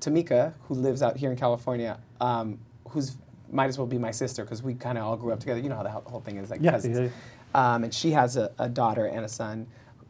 Tamika, 0.00 0.52
who 0.68 0.74
lives 0.74 1.02
out 1.02 1.16
here 1.16 1.30
in 1.30 1.36
California, 1.36 1.98
um, 2.20 2.58
who's 2.90 3.16
might 3.50 3.66
as 3.66 3.78
well 3.78 3.86
be 3.86 3.98
my 3.98 4.10
sister 4.10 4.44
because 4.44 4.62
we 4.62 4.74
kind 4.74 4.98
of 4.98 5.04
all 5.04 5.16
grew 5.16 5.32
up 5.32 5.40
together. 5.40 5.60
You 5.60 5.68
know 5.68 5.76
how 5.76 5.82
the 5.82 5.90
whole 5.90 6.20
thing 6.20 6.36
is 6.38 6.50
like 6.50 6.60
Yeah, 6.62 6.72
cousins. 6.72 6.98
yeah, 6.98 7.08
Um, 7.74 7.84
and 7.84 7.94
she 7.94 8.10
has 8.10 8.36
a, 8.36 8.50
a 8.58 8.68
daughter 8.68 9.06
and 9.06 9.24
a 9.24 9.28
son. 9.28 9.66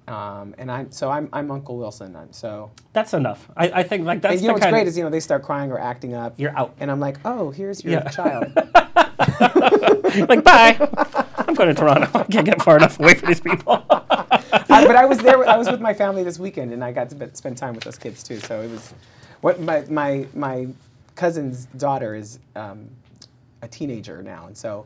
Um, 0.08 0.54
and 0.58 0.70
I'm 0.70 0.90
so 0.92 1.10
I'm, 1.10 1.28
I'm 1.32 1.50
Uncle 1.50 1.78
Wilson. 1.78 2.14
I'm 2.16 2.32
so 2.32 2.70
That's 2.92 3.14
enough. 3.14 3.48
I, 3.56 3.70
I 3.70 3.82
think 3.82 4.04
like 4.04 4.20
that's 4.20 4.32
and 4.34 4.40
you 4.42 4.46
the 4.46 4.48
know 4.48 4.54
what's 4.54 4.64
kind 4.64 4.74
great 4.74 4.86
is 4.86 4.98
you 4.98 5.04
know 5.04 5.10
they 5.10 5.20
start 5.20 5.42
crying 5.42 5.70
or 5.72 5.78
acting 5.78 6.12
up. 6.14 6.34
You're 6.38 6.56
out. 6.56 6.74
And 6.78 6.90
I'm 6.90 7.00
like, 7.00 7.18
oh, 7.24 7.50
here's 7.50 7.82
your 7.84 7.94
Yeah. 7.94 8.08
child. 8.10 8.52
like 10.28 10.44
bye. 10.44 10.88
I'm 11.54 11.66
going 11.66 11.74
to 11.74 11.80
Toronto. 11.80 12.10
I 12.18 12.24
can't 12.24 12.44
get 12.44 12.60
far 12.62 12.76
enough 12.76 12.98
away 12.98 13.14
from 13.14 13.28
these 13.28 13.40
people. 13.40 13.84
I, 13.90 14.84
but 14.86 14.96
I 14.96 15.04
was 15.04 15.18
there. 15.18 15.48
I 15.48 15.56
was 15.56 15.70
with 15.70 15.80
my 15.80 15.94
family 15.94 16.24
this 16.24 16.38
weekend, 16.38 16.72
and 16.72 16.82
I 16.82 16.90
got 16.90 17.08
to 17.10 17.30
spend 17.36 17.56
time 17.56 17.74
with 17.74 17.84
those 17.84 17.96
kids 17.96 18.24
too. 18.24 18.40
So 18.40 18.60
it 18.60 18.70
was, 18.70 18.92
what 19.40 19.60
my 19.60 19.84
my 19.88 20.26
my 20.34 20.66
cousin's 21.14 21.66
daughter 21.76 22.16
is 22.16 22.40
um, 22.56 22.88
a 23.62 23.68
teenager 23.68 24.20
now, 24.20 24.46
and 24.46 24.56
so 24.56 24.84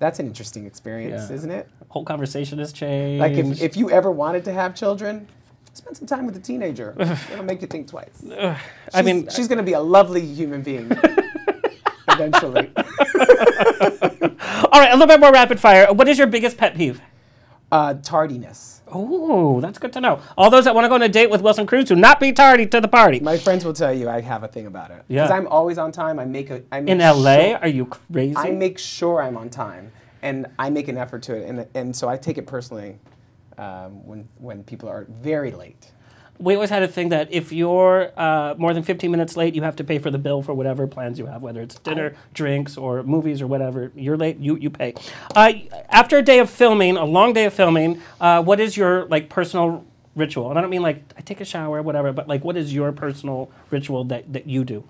that's 0.00 0.18
an 0.18 0.26
interesting 0.26 0.66
experience, 0.66 1.30
Yeah. 1.30 1.36
isn't 1.36 1.50
it? 1.52 1.68
Whole 1.88 2.04
conversation 2.04 2.58
has 2.58 2.72
changed. 2.72 3.20
Like 3.20 3.34
if, 3.34 3.62
if 3.62 3.76
you 3.76 3.88
ever 3.90 4.10
wanted 4.10 4.44
to 4.46 4.52
have 4.52 4.74
children, 4.74 5.28
spend 5.72 5.96
some 5.96 6.08
time 6.08 6.26
with 6.26 6.36
a 6.36 6.40
teenager. 6.40 6.96
It'll 7.32 7.44
make 7.44 7.60
you 7.60 7.68
think 7.68 7.86
twice. 7.86 8.24
I 8.94 9.02
mean, 9.02 9.28
she's 9.28 9.46
going 9.46 9.58
to 9.58 9.64
be 9.64 9.74
a 9.74 9.80
lovely 9.80 10.26
human 10.26 10.62
being 10.62 10.90
eventually. 12.08 12.72
All 13.62 14.80
right, 14.80 14.90
a 14.90 14.92
little 14.92 15.06
bit 15.06 15.20
more 15.20 15.32
rapid 15.32 15.60
fire. 15.60 15.92
What 15.92 16.08
is 16.08 16.18
your 16.18 16.26
biggest 16.26 16.56
pet 16.56 16.74
peeve? 16.76 17.00
Uh, 17.70 17.94
tardiness. 18.02 18.82
Oh, 18.94 19.60
that's 19.62 19.78
good 19.78 19.92
to 19.94 20.00
know. 20.00 20.20
All 20.36 20.50
those 20.50 20.64
that 20.64 20.74
want 20.74 20.84
to 20.84 20.88
go 20.90 20.94
on 20.96 21.02
a 21.02 21.08
date 21.08 21.30
with 21.30 21.40
Wilson 21.40 21.66
Cruz 21.66 21.86
do 21.86 21.96
not 21.96 22.20
be 22.20 22.32
tardy 22.32 22.66
to 22.66 22.80
the 22.80 22.88
party. 22.88 23.20
My 23.20 23.38
friends 23.38 23.64
will 23.64 23.72
tell 23.72 23.92
you 23.94 24.10
I 24.10 24.20
have 24.20 24.42
a 24.44 24.48
thing 24.48 24.66
about 24.66 24.90
it. 24.90 25.02
Yeah. 25.08 25.22
Because 25.22 25.30
I'm 25.30 25.46
always 25.46 25.78
on 25.78 25.92
time. 25.92 26.18
I 26.18 26.26
make 26.26 26.50
a. 26.50 26.62
I 26.70 26.80
make 26.80 26.90
In 26.92 26.98
LA, 26.98 27.36
sure- 27.36 27.58
are 27.58 27.68
you 27.68 27.86
crazy? 27.86 28.36
I 28.36 28.50
make 28.50 28.78
sure 28.78 29.22
I'm 29.22 29.38
on 29.38 29.48
time, 29.48 29.90
and 30.20 30.46
I 30.58 30.68
make 30.68 30.88
an 30.88 30.98
effort 30.98 31.22
to 31.24 31.34
it, 31.34 31.48
and 31.48 31.66
and 31.74 31.96
so 31.96 32.08
I 32.08 32.18
take 32.18 32.36
it 32.36 32.46
personally 32.46 32.98
um, 33.56 34.04
when 34.06 34.28
when 34.36 34.62
people 34.64 34.88
are 34.90 35.06
very 35.08 35.50
late. 35.52 35.92
We 36.38 36.54
always 36.54 36.70
had 36.70 36.82
a 36.82 36.88
thing 36.88 37.10
that 37.10 37.32
if 37.32 37.52
you're 37.52 38.10
uh, 38.16 38.54
more 38.58 38.74
than 38.74 38.82
15 38.82 39.10
minutes 39.10 39.36
late, 39.36 39.54
you 39.54 39.62
have 39.62 39.76
to 39.76 39.84
pay 39.84 39.98
for 39.98 40.10
the 40.10 40.18
bill 40.18 40.42
for 40.42 40.54
whatever 40.54 40.86
plans 40.86 41.18
you 41.18 41.26
have, 41.26 41.40
whether 41.42 41.60
it's 41.60 41.76
dinner, 41.76 42.14
drinks, 42.34 42.76
or 42.76 43.02
movies 43.04 43.40
or 43.40 43.46
whatever. 43.46 43.92
You're 43.94 44.16
late, 44.16 44.38
you, 44.38 44.56
you 44.56 44.68
pay. 44.70 44.94
Uh, 45.36 45.52
after 45.88 46.18
a 46.18 46.22
day 46.22 46.40
of 46.40 46.50
filming, 46.50 46.96
a 46.96 47.04
long 47.04 47.32
day 47.32 47.44
of 47.44 47.54
filming, 47.54 48.02
uh, 48.20 48.42
what 48.42 48.58
is 48.58 48.76
your 48.76 49.04
like 49.06 49.28
personal 49.28 49.84
ritual? 50.16 50.50
And 50.50 50.58
I 50.58 50.62
don't 50.62 50.70
mean 50.70 50.82
like 50.82 51.02
I 51.16 51.20
take 51.20 51.40
a 51.40 51.44
shower, 51.44 51.78
or 51.78 51.82
whatever, 51.82 52.12
but 52.12 52.26
like 52.26 52.42
what 52.44 52.56
is 52.56 52.74
your 52.74 52.90
personal 52.92 53.50
ritual 53.70 54.04
that, 54.04 54.32
that 54.32 54.46
you 54.46 54.64
do? 54.64 54.82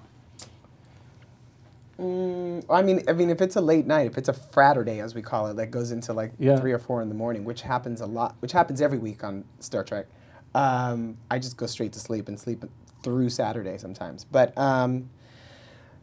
I 1.98 2.82
mean, 2.82 3.02
I 3.06 3.12
mean, 3.12 3.30
if 3.30 3.40
it's 3.40 3.54
a 3.54 3.60
late 3.60 3.86
night, 3.86 4.06
if 4.06 4.18
it's 4.18 4.28
a 4.28 4.32
Fraturday, 4.32 5.00
as 5.00 5.14
we 5.14 5.22
call 5.22 5.46
it, 5.48 5.54
that 5.56 5.70
goes 5.70 5.92
into 5.92 6.12
like 6.12 6.32
Yeah. 6.38 6.58
three 6.58 6.72
or 6.72 6.78
four 6.78 7.00
in 7.02 7.08
the 7.08 7.14
morning, 7.14 7.44
which 7.44 7.62
happens 7.62 8.00
a 8.00 8.06
lot, 8.06 8.34
which 8.40 8.50
happens 8.52 8.80
every 8.80 8.98
week 8.98 9.22
on 9.22 9.44
Star 9.60 9.84
Trek. 9.84 10.06
Um, 10.54 11.16
I 11.30 11.38
just 11.38 11.56
go 11.56 11.66
straight 11.66 11.92
to 11.94 12.00
sleep 12.00 12.28
and 12.28 12.38
sleep 12.38 12.64
through 13.02 13.30
Saturday 13.30 13.78
sometimes. 13.78 14.24
But 14.24 14.56
um, 14.58 15.08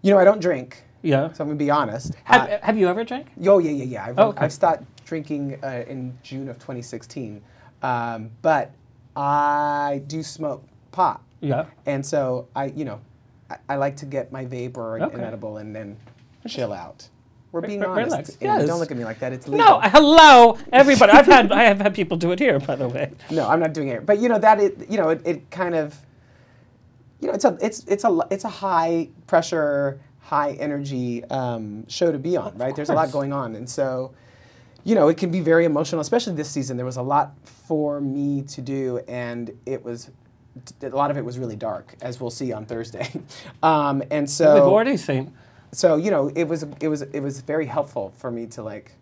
you 0.02 0.12
know, 0.14 0.20
I 0.20 0.24
don't 0.24 0.42
drink. 0.42 0.84
Yeah. 1.02 1.32
So 1.32 1.44
I'm 1.44 1.50
gonna 1.50 1.58
be 1.58 1.70
honest. 1.70 2.14
Have, 2.26 2.50
Uh, 2.50 2.58
have 2.62 2.78
you 2.78 2.88
ever 2.88 3.04
drank? 3.04 3.28
Oh 3.46 3.60
yeah, 3.60 3.72
yeah, 3.72 3.84
yeah. 3.86 4.06
I've, 4.06 4.20
Oh, 4.20 4.28
okay. 4.30 4.46
I've 4.46 4.54
stopped 4.54 4.84
drinking 5.06 5.60
uh, 5.64 5.84
in 5.88 6.18
June 6.24 6.50
of 6.50 6.58
2016, 6.58 7.42
um, 7.84 8.32
but 8.42 8.72
I 9.16 10.02
do 10.08 10.24
smoke 10.24 10.64
pot. 10.92 11.22
Yeah. 11.42 11.66
And 11.86 12.06
so 12.06 12.48
I, 12.56 12.66
you 12.66 12.86
know, 12.86 13.00
I, 13.50 13.58
I 13.70 13.76
like 13.78 13.96
to 13.98 14.06
get 14.06 14.32
my 14.32 14.46
vape 14.46 14.78
or 14.78 14.98
an 14.98 15.22
edible 15.22 15.58
and 15.58 15.76
then 15.76 15.98
chill 16.48 16.74
out. 16.74 17.08
We're 17.52 17.62
being 17.62 17.80
re- 17.80 17.88
honest. 17.88 18.06
relax. 18.12 18.38
Yes. 18.40 18.68
Don't 18.68 18.80
look 18.80 18.92
at 18.92 18.98
me 18.98 19.04
like 19.06 19.20
that. 19.20 19.34
It's 19.34 19.48
legal. 19.48 19.66
No, 19.66 19.80
hello, 19.82 20.58
everybody. 20.72 21.12
I've 21.12 21.26
had 21.26 21.52
I 21.52 21.64
have 21.64 21.80
had 21.80 21.94
people 21.96 22.16
do 22.18 22.32
it 22.32 22.40
here, 22.40 22.60
by 22.60 22.76
the 22.76 22.88
way. 22.88 23.12
No, 23.32 23.48
I'm 23.48 23.60
not 23.60 23.74
doing 23.74 23.88
it. 23.88 23.92
Here. 23.92 24.02
But 24.02 24.20
you 24.20 24.30
know 24.30 24.38
that 24.40 24.60
it, 24.60 24.90
you 24.90 24.98
know, 24.98 25.10
it, 25.10 25.22
it 25.26 25.50
kind 25.50 25.74
of, 25.74 25.98
you 27.20 27.28
know, 27.28 27.34
it's 27.34 27.46
a 27.46 27.58
it's 27.62 27.84
it's 27.86 28.04
a 28.04 28.20
it's 28.30 28.44
a 28.44 28.50
high 28.50 29.10
pressure, 29.26 30.00
high 30.20 30.52
energy 30.54 31.24
um, 31.26 31.88
show 31.88 32.12
to 32.12 32.20
be 32.20 32.38
on, 32.38 32.56
right? 32.58 32.76
There's 32.76 32.90
a 32.90 32.94
lot 32.94 33.12
going 33.12 33.34
on, 33.34 33.56
and 33.56 33.68
so, 33.68 34.14
you 34.84 34.94
know, 34.94 35.08
it 35.08 35.18
can 35.18 35.32
be 35.32 35.40
very 35.40 35.66
emotional, 35.66 36.02
especially 36.02 36.36
this 36.36 36.50
season. 36.52 36.78
There 36.78 36.86
was 36.86 36.98
a 36.98 37.02
lot 37.02 37.34
for 37.44 38.00
me 38.00 38.44
to 38.44 38.62
do, 38.62 39.00
and 39.08 39.52
it 39.66 39.84
was. 39.84 40.12
A 40.82 40.90
lot 40.90 41.10
of 41.10 41.16
it 41.16 41.24
was 41.24 41.40
really 41.40 41.56
dark, 41.56 41.96
as 42.02 42.20
we'll 42.20 42.32
see 42.32 42.52
on 42.52 42.66
Thursday, 42.66 43.10
um, 43.64 44.04
and 44.12 44.30
so 44.30 44.56
We've 44.56 44.64
already 44.64 44.98
seen. 44.98 45.32
So 45.72 45.96
you 45.96 46.12
know 46.12 46.32
it 46.36 46.46
was 46.46 46.64
it 46.82 46.88
was 46.88 47.02
it 47.02 47.20
was 47.22 47.42
very 47.42 47.66
helpful 47.66 48.14
for 48.18 48.32
me 48.32 48.46
to 48.48 48.64
like 48.64 48.94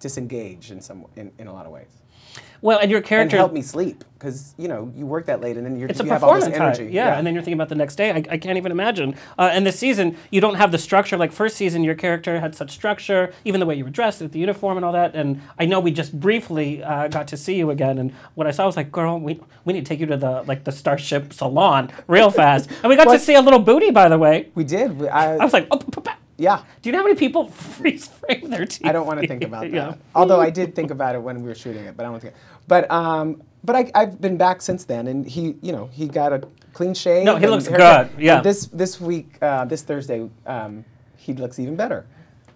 disengage 0.00 0.70
in 0.70 0.80
some 0.80 1.06
in, 1.16 1.32
in 1.38 1.46
a 1.46 1.52
lot 1.52 1.66
of 1.66 1.72
ways 1.72 2.02
Well, 2.62 2.78
and 2.78 2.90
your 2.90 2.98
and 2.98 3.06
character. 3.06 3.36
help 3.36 3.52
me 3.52 3.62
sleep 3.62 4.04
because 4.18 4.54
you 4.56 4.66
know 4.66 4.90
you 4.96 5.06
work 5.06 5.26
that 5.26 5.40
late 5.40 5.56
and 5.56 5.66
then 5.66 5.78
you're 5.78 5.88
It's 5.88 6.00
a 6.00 6.04
you 6.04 6.10
have 6.10 6.24
all 6.24 6.34
this 6.34 6.44
performance 6.44 6.78
energy. 6.78 6.90
high. 6.90 7.04
Yeah, 7.04 7.18
and 7.18 7.26
then 7.26 7.34
you're 7.34 7.42
thinking 7.42 7.58
about 7.58 7.68
the 7.68 7.74
next 7.74 7.96
day. 7.96 8.10
I, 8.10 8.16
I 8.30 8.38
can't 8.38 8.56
even 8.56 8.72
imagine. 8.72 9.14
Uh, 9.38 9.50
and 9.52 9.66
this 9.66 9.78
season, 9.78 10.16
you 10.30 10.40
don't 10.40 10.54
have 10.54 10.72
the 10.72 10.78
structure. 10.78 11.16
Like 11.16 11.32
first 11.32 11.56
season, 11.56 11.84
your 11.84 11.94
character 11.94 12.40
had 12.40 12.54
such 12.54 12.70
structure, 12.70 13.32
even 13.44 13.60
the 13.60 13.66
way 13.66 13.74
you 13.74 13.84
were 13.84 13.90
dressed 13.90 14.20
with 14.20 14.32
the 14.32 14.38
uniform 14.38 14.76
and 14.78 14.84
all 14.86 14.92
that. 14.92 15.14
And 15.14 15.40
I 15.58 15.66
know 15.66 15.80
we 15.80 15.90
just 15.90 16.18
briefly 16.18 16.82
uh, 16.82 17.08
got 17.08 17.28
to 17.28 17.36
see 17.36 17.56
you 17.56 17.70
again. 17.70 17.98
And 17.98 18.12
what 18.34 18.46
I 18.46 18.50
saw 18.50 18.66
was 18.66 18.76
like, 18.76 18.90
girl, 18.90 19.20
we, 19.20 19.40
we 19.64 19.72
need 19.74 19.84
to 19.84 19.88
take 19.88 20.00
you 20.00 20.06
to 20.06 20.16
the 20.16 20.42
like 20.46 20.64
the 20.64 20.72
Starship 20.72 21.32
Salon 21.32 21.90
real 22.08 22.30
fast. 22.30 22.70
And 22.82 22.88
we 22.90 22.96
got 22.96 23.04
to 23.12 23.18
see 23.18 23.34
a 23.34 23.42
little 23.42 23.60
booty, 23.60 23.90
by 23.90 24.08
the 24.08 24.18
way. 24.18 24.50
we 24.54 24.64
did. 24.64 25.06
I, 25.08 25.34
I 25.36 25.44
was 25.44 25.52
like, 25.52 25.68
oh, 25.70 25.78
yeah. 26.38 26.62
do 26.82 26.88
you 26.88 26.92
know 26.92 26.98
how 26.98 27.04
many 27.04 27.16
people 27.16 27.48
freeze 27.50 28.08
frame 28.08 28.50
their 28.50 28.66
teeth? 28.66 28.86
I 28.86 28.92
don't 28.92 29.06
want 29.06 29.20
to 29.20 29.26
think 29.26 29.42
about 29.50 29.62
that. 29.62 29.72
Yeah. 29.72 29.94
Although 30.14 30.40
I 30.40 30.50
did 30.50 30.74
think 30.74 30.90
about 30.90 31.14
it 31.14 31.22
when 31.22 31.42
we 31.42 31.48
were 31.48 31.54
shooting 31.54 31.84
it, 31.84 31.96
but 31.96 32.06
I 32.06 32.10
don't 32.10 32.20
think. 32.20 32.34
But 32.68 32.90
um, 32.90 33.42
but 33.64 33.74
I, 33.76 33.90
I've 33.94 34.20
been 34.20 34.36
back 34.36 34.62
since 34.62 34.84
then, 34.84 35.06
and 35.08 35.26
he, 35.26 35.56
you 35.62 35.72
know, 35.72 35.88
he 35.92 36.06
got 36.08 36.32
a 36.32 36.46
clean 36.72 36.94
shave. 36.94 37.24
No, 37.24 37.36
he 37.36 37.46
looks 37.46 37.66
haircut. 37.66 38.12
good, 38.16 38.22
yeah. 38.22 38.36
And 38.36 38.44
This 38.44 38.66
this 38.66 39.00
week, 39.00 39.38
uh, 39.42 39.64
this 39.64 39.82
Thursday, 39.82 40.28
um, 40.46 40.84
he 41.16 41.32
looks 41.32 41.58
even 41.58 41.74
better. 41.76 42.06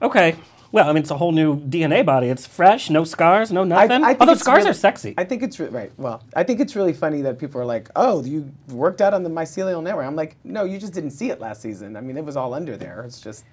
Okay. 0.03 0.37
Well, 0.73 0.89
I 0.89 0.93
mean, 0.93 1.03
it's 1.03 1.11
a 1.11 1.17
whole 1.17 1.33
new 1.33 1.57
DNA 1.59 2.07
body. 2.07 2.29
It's 2.29 2.47
fresh, 2.47 2.91
no 2.91 3.03
scars, 3.03 3.51
no 3.51 3.65
nothing. 3.65 4.05
I 4.05 4.11
think 4.11 4.21
Although 4.21 4.35
scars 4.35 4.59
really- 4.59 4.71
are 4.71 4.75
sexy. 4.75 5.15
I 5.19 5.25
think 5.25 5.43
it's 5.43 5.59
re- 5.59 5.67
right. 5.67 5.91
Well, 5.97 6.23
I 6.37 6.45
think 6.45 6.61
it's 6.61 6.77
really 6.77 6.93
funny 6.93 7.23
that 7.23 7.41
people 7.41 7.61
are 7.61 7.65
like, 7.65 7.89
"Oh, 7.97 8.23
you 8.25 8.53
worked 8.69 9.01
out 9.01 9.13
on 9.13 9.25
the 9.25 9.31
mycelial 9.31 9.83
network." 9.83 10.07
I'm 10.07 10.15
like, 10.15 10.37
"No, 10.45 10.63
you 10.63 10.79
just 10.79 10.93
didn't 10.93 11.11
see 11.11 11.31
it 11.31 11.41
last 11.41 11.61
season. 11.61 11.97
I 11.97 12.01
mean, 12.03 12.17
it 12.17 12.25
was 12.25 12.37
all 12.37 12.55
under 12.55 12.77
there. 12.77 13.03
It's 13.03 13.21
just 13.21 13.45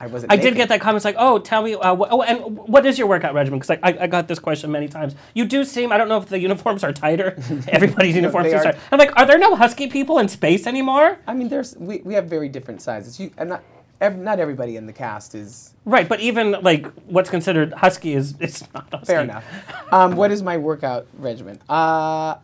I 0.00 0.06
wasn't." 0.06 0.32
I 0.32 0.36
did 0.36 0.54
get 0.56 0.68
that 0.68 0.80
comment. 0.80 0.96
It's 0.96 1.04
like, 1.04 1.16
oh, 1.18 1.38
tell 1.38 1.62
me, 1.62 1.74
uh, 1.74 1.94
wh- 1.96 2.08
oh, 2.10 2.22
and 2.22 2.56
what 2.56 2.84
is 2.86 2.98
your 2.98 3.06
workout 3.06 3.34
regimen? 3.34 3.58
Because 3.60 3.78
I, 3.82 3.96
I 4.02 4.06
got 4.06 4.28
this 4.28 4.38
question 4.38 4.70
many 4.70 4.88
times. 4.88 5.14
You 5.34 5.44
do 5.44 5.64
seem, 5.64 5.92
I 5.92 5.98
don't 5.98 6.08
know 6.08 6.18
if 6.18 6.26
the 6.26 6.38
uniforms 6.38 6.82
are 6.84 6.92
tighter. 6.92 7.36
Everybody's 7.68 8.16
uniforms 8.16 8.52
are 8.52 8.56
are. 8.56 8.62
tighter. 8.64 8.78
I'm 8.92 8.98
like, 8.98 9.16
are 9.16 9.26
there 9.26 9.38
no 9.38 9.54
husky 9.56 9.86
people 9.88 10.18
in 10.18 10.28
space 10.28 10.66
anymore? 10.66 11.18
I 11.26 11.34
mean, 11.34 11.48
there's 11.48 11.76
we, 11.76 11.98
we 11.98 12.14
have 12.14 12.26
very 12.26 12.48
different 12.48 12.82
sizes. 12.82 13.18
You 13.20 13.30
and 13.38 13.48
not 13.50 13.62
ev- 14.00 14.18
not 14.18 14.38
everybody 14.40 14.76
in 14.76 14.86
the 14.86 14.92
cast 14.92 15.34
is 15.34 15.74
Right, 15.84 16.08
but 16.08 16.20
even 16.20 16.52
like 16.62 16.86
what's 17.06 17.30
considered 17.30 17.72
husky 17.74 18.14
is 18.14 18.34
it's 18.40 18.62
not 18.72 18.88
husky. 18.90 19.06
fair 19.06 19.20
enough. 19.22 19.44
Um, 19.92 20.16
what 20.16 20.30
is 20.30 20.42
my 20.42 20.56
workout 20.56 21.06
regimen? 21.18 21.60
Uh, 21.68 22.36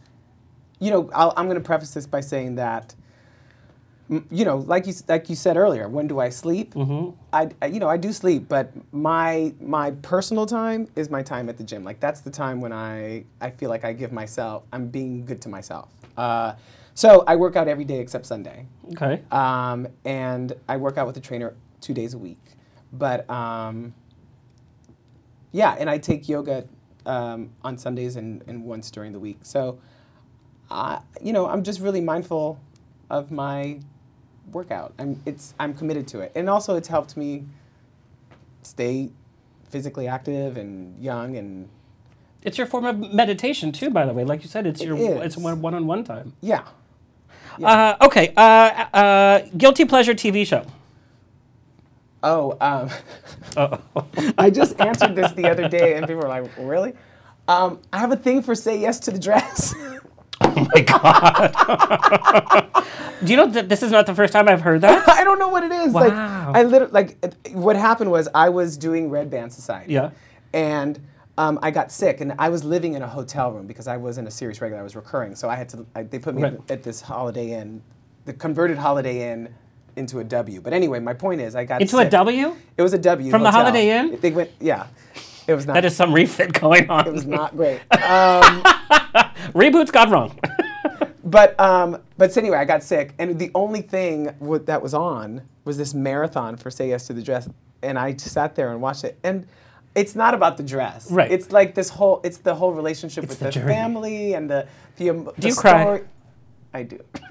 you 0.78 0.90
know, 0.90 1.10
I'll, 1.14 1.32
I'm 1.36 1.46
going 1.46 1.58
to 1.58 1.64
preface 1.64 1.92
this 1.94 2.06
by 2.06 2.20
saying 2.20 2.54
that. 2.56 2.94
You 4.10 4.44
know, 4.44 4.56
like 4.56 4.88
you 4.88 4.94
like 5.06 5.30
you 5.30 5.36
said 5.36 5.56
earlier, 5.56 5.88
when 5.88 6.08
do 6.08 6.18
I 6.18 6.30
sleep? 6.30 6.74
Mm-hmm. 6.74 7.16
I, 7.32 7.48
I- 7.62 7.66
you 7.66 7.78
know 7.78 7.88
I 7.88 7.96
do 7.96 8.12
sleep, 8.12 8.48
but 8.48 8.72
my 8.92 9.54
my 9.60 9.92
personal 10.02 10.46
time 10.46 10.88
is 10.96 11.08
my 11.10 11.22
time 11.22 11.48
at 11.48 11.56
the 11.56 11.62
gym. 11.62 11.84
Like 11.84 12.00
that's 12.00 12.20
the 12.20 12.30
time 12.30 12.60
when 12.60 12.72
I 12.72 13.24
I 13.40 13.50
feel 13.50 13.70
like 13.70 13.84
I 13.84 13.92
give 13.92 14.10
myself 14.10 14.64
I'm 14.72 14.88
being 14.88 15.24
good 15.24 15.40
to 15.42 15.48
myself. 15.48 15.88
Uh, 16.16 16.54
so 16.94 17.22
I 17.28 17.36
work 17.36 17.54
out 17.54 17.68
every 17.68 17.84
day 17.84 18.00
except 18.00 18.26
Sunday. 18.26 18.66
Okay. 18.94 19.22
Um, 19.30 19.86
and 20.04 20.54
I 20.68 20.76
work 20.76 20.98
out 20.98 21.06
with 21.06 21.16
a 21.16 21.20
trainer 21.20 21.54
two 21.80 21.94
days 21.94 22.12
a 22.14 22.18
week. 22.18 22.42
But 22.92 23.30
um, 23.30 23.94
yeah, 25.52 25.76
and 25.78 25.88
I 25.88 25.98
take 25.98 26.28
yoga 26.28 26.66
um, 27.06 27.50
on 27.62 27.78
Sundays 27.78 28.16
and, 28.16 28.42
and 28.48 28.64
once 28.64 28.90
during 28.90 29.12
the 29.12 29.20
week. 29.20 29.38
So, 29.42 29.78
uh, 30.68 30.98
you 31.22 31.32
know, 31.32 31.46
I'm 31.46 31.62
just 31.62 31.78
really 31.80 32.00
mindful 32.00 32.60
of 33.08 33.30
my 33.30 33.78
workout. 34.52 34.92
I'm, 34.98 35.20
it's, 35.26 35.54
I'm 35.58 35.74
committed 35.74 36.06
to 36.08 36.20
it. 36.20 36.32
And 36.34 36.48
also, 36.48 36.76
it's 36.76 36.88
helped 36.88 37.16
me 37.16 37.44
stay 38.62 39.10
physically 39.70 40.06
active 40.08 40.56
and 40.56 41.00
young 41.02 41.36
and 41.36 41.68
It's 42.42 42.58
your 42.58 42.66
form 42.66 42.84
of 42.84 42.98
meditation 43.14 43.72
too, 43.72 43.90
by 43.90 44.04
the 44.06 44.12
way. 44.12 44.24
Like 44.24 44.42
you 44.42 44.48
said, 44.48 44.66
it's 44.66 44.82
your 44.82 44.96
is. 44.96 45.20
it's 45.22 45.36
one 45.36 45.62
one 45.62 45.74
on 45.74 45.86
one 45.86 46.04
time. 46.04 46.32
yeah. 46.42 46.64
Uh, 47.62 47.96
okay. 48.00 48.32
Uh, 48.36 48.40
uh, 48.94 49.42
guilty 49.56 49.84
pleasure 49.84 50.14
TV 50.14 50.46
show. 50.46 50.64
Oh, 52.22 52.56
um, 52.60 52.90
I 54.38 54.50
just 54.50 54.78
answered 54.80 55.14
this 55.14 55.32
the 55.32 55.48
other 55.48 55.68
day, 55.68 55.94
and 55.96 56.06
people 56.06 56.22
were 56.22 56.28
like, 56.28 56.50
"Really?" 56.58 56.92
Um, 57.48 57.80
I 57.92 57.98
have 57.98 58.12
a 58.12 58.16
thing 58.16 58.42
for 58.42 58.54
"Say 58.54 58.78
Yes 58.78 59.00
to 59.00 59.10
the 59.10 59.18
Dress." 59.18 59.74
Do 63.22 63.30
you 63.30 63.36
know 63.36 63.46
that 63.48 63.68
this 63.68 63.82
is 63.82 63.90
not 63.92 64.06
the 64.06 64.14
first 64.14 64.32
time 64.32 64.48
I've 64.48 64.62
heard 64.62 64.80
that? 64.80 65.06
I 65.08 65.24
don't 65.24 65.38
know 65.38 65.48
what 65.48 65.62
it 65.64 65.72
is. 65.72 65.92
Like, 65.92 66.12
Wow. 66.12 66.52
I 66.54 66.62
literally 66.62 66.92
like 66.92 67.16
it- 67.22 67.36
what 67.54 67.76
happened 67.76 68.10
was 68.10 68.28
I 68.34 68.48
was 68.48 68.76
doing 68.78 69.10
Red 69.10 69.30
Band 69.30 69.52
Society. 69.52 69.92
Yeah. 69.92 70.10
And 70.54 70.98
um, 71.38 71.58
I 71.62 71.70
got 71.70 71.92
sick, 71.92 72.20
and 72.20 72.34
I 72.38 72.48
was 72.48 72.64
living 72.64 72.94
in 72.94 73.02
a 73.02 73.06
hotel 73.06 73.52
room 73.52 73.66
because 73.66 73.86
I 73.86 73.96
wasn't 73.96 74.26
a 74.28 74.30
serious 74.30 74.60
regular. 74.60 74.80
I 74.80 74.82
was 74.84 74.96
recurring, 74.96 75.34
so 75.34 75.48
I 75.48 75.54
had 75.56 75.68
to. 75.70 75.86
I, 75.94 76.02
they 76.02 76.18
put 76.18 76.34
me 76.34 76.42
Right. 76.42 76.54
at, 76.54 76.70
at 76.70 76.82
this 76.82 77.00
Holiday 77.00 77.52
Inn, 77.52 77.82
the 78.24 78.32
converted 78.32 78.76
Holiday 78.78 79.30
Inn, 79.32 79.54
into 79.96 80.18
a 80.20 80.24
W. 80.24 80.60
But 80.60 80.72
anyway, 80.72 80.98
my 81.00 81.14
point 81.14 81.40
is, 81.40 81.54
I 81.54 81.64
got 81.64 81.80
Into 81.82 81.98
a 81.98 82.02
sick. 82.02 82.10
W? 82.10 82.56
It 82.76 82.82
was 82.82 82.92
a 82.94 82.98
W 82.98 83.30
From 83.30 83.42
the 83.42 83.50
hotel. 83.50 83.64
Holiday 83.66 83.98
Inn? 83.98 84.18
They 84.20 84.30
went, 84.32 84.50
yeah. 84.60 84.86
It 85.46 85.54
was 85.54 85.66
not. 85.66 85.74
That 85.74 85.84
is 85.84 85.94
some 85.96 86.12
refit 86.12 86.52
going 86.52 86.88
on. 86.90 87.06
It 87.06 87.12
was 87.12 87.26
not 87.26 87.56
great. 87.56 87.80
Um, 87.92 88.62
Reboots 89.52 89.92
got 89.92 90.10
wrong. 90.10 90.38
But 91.22 91.58
um, 91.60 91.98
but 92.16 92.32
so 92.32 92.40
anyway, 92.40 92.56
I 92.56 92.64
got 92.64 92.82
sick, 92.82 93.12
and 93.18 93.38
the 93.38 93.50
only 93.54 93.82
thing 93.82 94.24
w- 94.40 94.64
that 94.64 94.82
was 94.82 94.94
on 94.94 95.42
was 95.64 95.76
this 95.76 95.92
marathon 95.94 96.56
for 96.56 96.70
Say 96.72 96.88
Yes 96.88 97.06
to 97.08 97.12
the 97.12 97.22
Dress, 97.22 97.48
and 97.82 97.98
I 97.98 98.16
sat 98.16 98.56
there 98.56 98.72
and 98.72 98.80
watched 98.80 99.04
it, 99.04 99.16
and 99.22 99.46
it's 99.94 100.16
not 100.16 100.34
about 100.34 100.56
the 100.56 100.62
dress, 100.64 101.08
Right. 101.10 101.30
It's 101.30 101.52
like 101.52 101.74
this 101.74 101.90
whole, 101.90 102.20
it's 102.24 102.38
the 102.38 102.54
whole 102.54 102.72
relationship 102.72 103.24
It's 103.24 103.38
with 103.38 103.52
the 103.52 103.60
the, 103.60 103.66
family 103.66 104.32
and 104.34 104.50
the 104.50 104.66
the. 104.96 105.10
Um, 105.10 105.30
Do 105.38 105.48
you 105.48 105.54
cry? 105.54 106.02
I 106.72 106.82
do. 106.84 106.98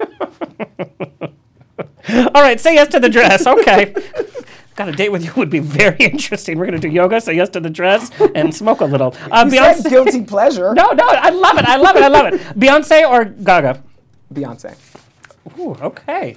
All 2.08 2.42
right, 2.42 2.58
say 2.60 2.74
yes 2.74 2.88
to 2.88 3.00
the 3.00 3.08
dress. 3.08 3.46
Okay. 3.54 3.92
Got 4.80 4.88
a 4.88 4.92
date 4.92 5.12
with 5.12 5.22
you 5.22 5.30
would 5.36 5.50
be 5.50 5.58
very 5.58 5.96
interesting. 6.00 6.58
We're 6.58 6.64
gonna 6.64 6.78
do 6.78 6.88
yoga, 6.88 7.20
say 7.20 7.34
yes 7.36 7.50
to 7.50 7.60
the 7.60 7.68
dress, 7.68 8.10
and 8.34 8.54
smoke 8.62 8.80
a 8.80 8.86
little. 8.86 9.14
Uh, 9.30 9.44
You 9.44 9.58
said 9.58 9.90
guilty 9.90 10.22
pleasure. 10.34 10.72
No, 10.72 10.92
no, 10.92 11.06
I 11.06 11.28
love 11.28 11.58
it. 11.58 11.66
I 11.66 11.76
love 11.76 11.96
it. 11.96 12.02
I 12.02 12.08
love 12.08 12.32
it. 12.32 12.40
Beyonce 12.58 13.06
or 13.06 13.26
Gaga? 13.26 13.82
Beyonce. 14.32 14.74
Ooh, 15.58 15.74
okay. 15.82 16.34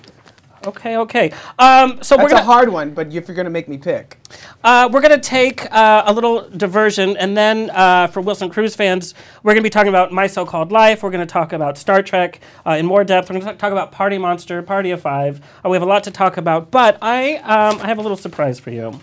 Okay, 0.65 0.97
okay. 0.97 1.31
Um, 1.59 2.01
so 2.01 2.15
we're 2.15 2.23
That's 2.23 2.33
gonna 2.33 2.41
a 2.43 2.45
hard 2.45 2.69
one, 2.69 2.93
but 2.93 3.13
if 3.13 3.27
you're 3.27 3.35
gonna 3.35 3.49
make 3.49 3.67
me 3.67 3.77
pick, 3.77 4.17
uh, 4.63 4.89
we're 4.91 5.01
gonna 5.01 5.19
take 5.19 5.69
uh, 5.71 6.03
a 6.05 6.13
little 6.13 6.49
diversion, 6.49 7.17
and 7.17 7.35
then 7.35 7.69
uh, 7.71 8.07
for 8.07 8.21
Wilson 8.21 8.49
Cruz 8.49 8.75
fans, 8.75 9.13
we're 9.43 9.53
gonna 9.53 9.63
be 9.63 9.69
talking 9.69 9.89
about 9.89 10.11
My 10.13 10.27
So-Called 10.27 10.71
Life. 10.71 11.03
We're 11.03 11.11
gonna 11.11 11.25
talk 11.25 11.51
about 11.51 11.77
Star 11.77 12.01
Trek 12.01 12.39
uh, 12.65 12.71
in 12.71 12.85
more 12.85 13.03
depth. 13.03 13.29
We're 13.29 13.39
gonna 13.39 13.55
talk 13.55 13.71
about 13.73 13.91
Party 13.91 14.17
Monster, 14.17 14.61
Party 14.61 14.91
of 14.91 15.01
Five. 15.01 15.41
Uh, 15.65 15.69
we 15.69 15.75
have 15.75 15.83
a 15.83 15.87
lot 15.87 16.03
to 16.05 16.11
talk 16.11 16.37
about, 16.37 16.71
but 16.71 16.97
I 17.01 17.35
um, 17.37 17.81
I 17.81 17.87
have 17.87 17.97
a 17.97 18.01
little 18.01 18.17
surprise 18.17 18.59
for 18.59 18.71
you. 18.71 18.99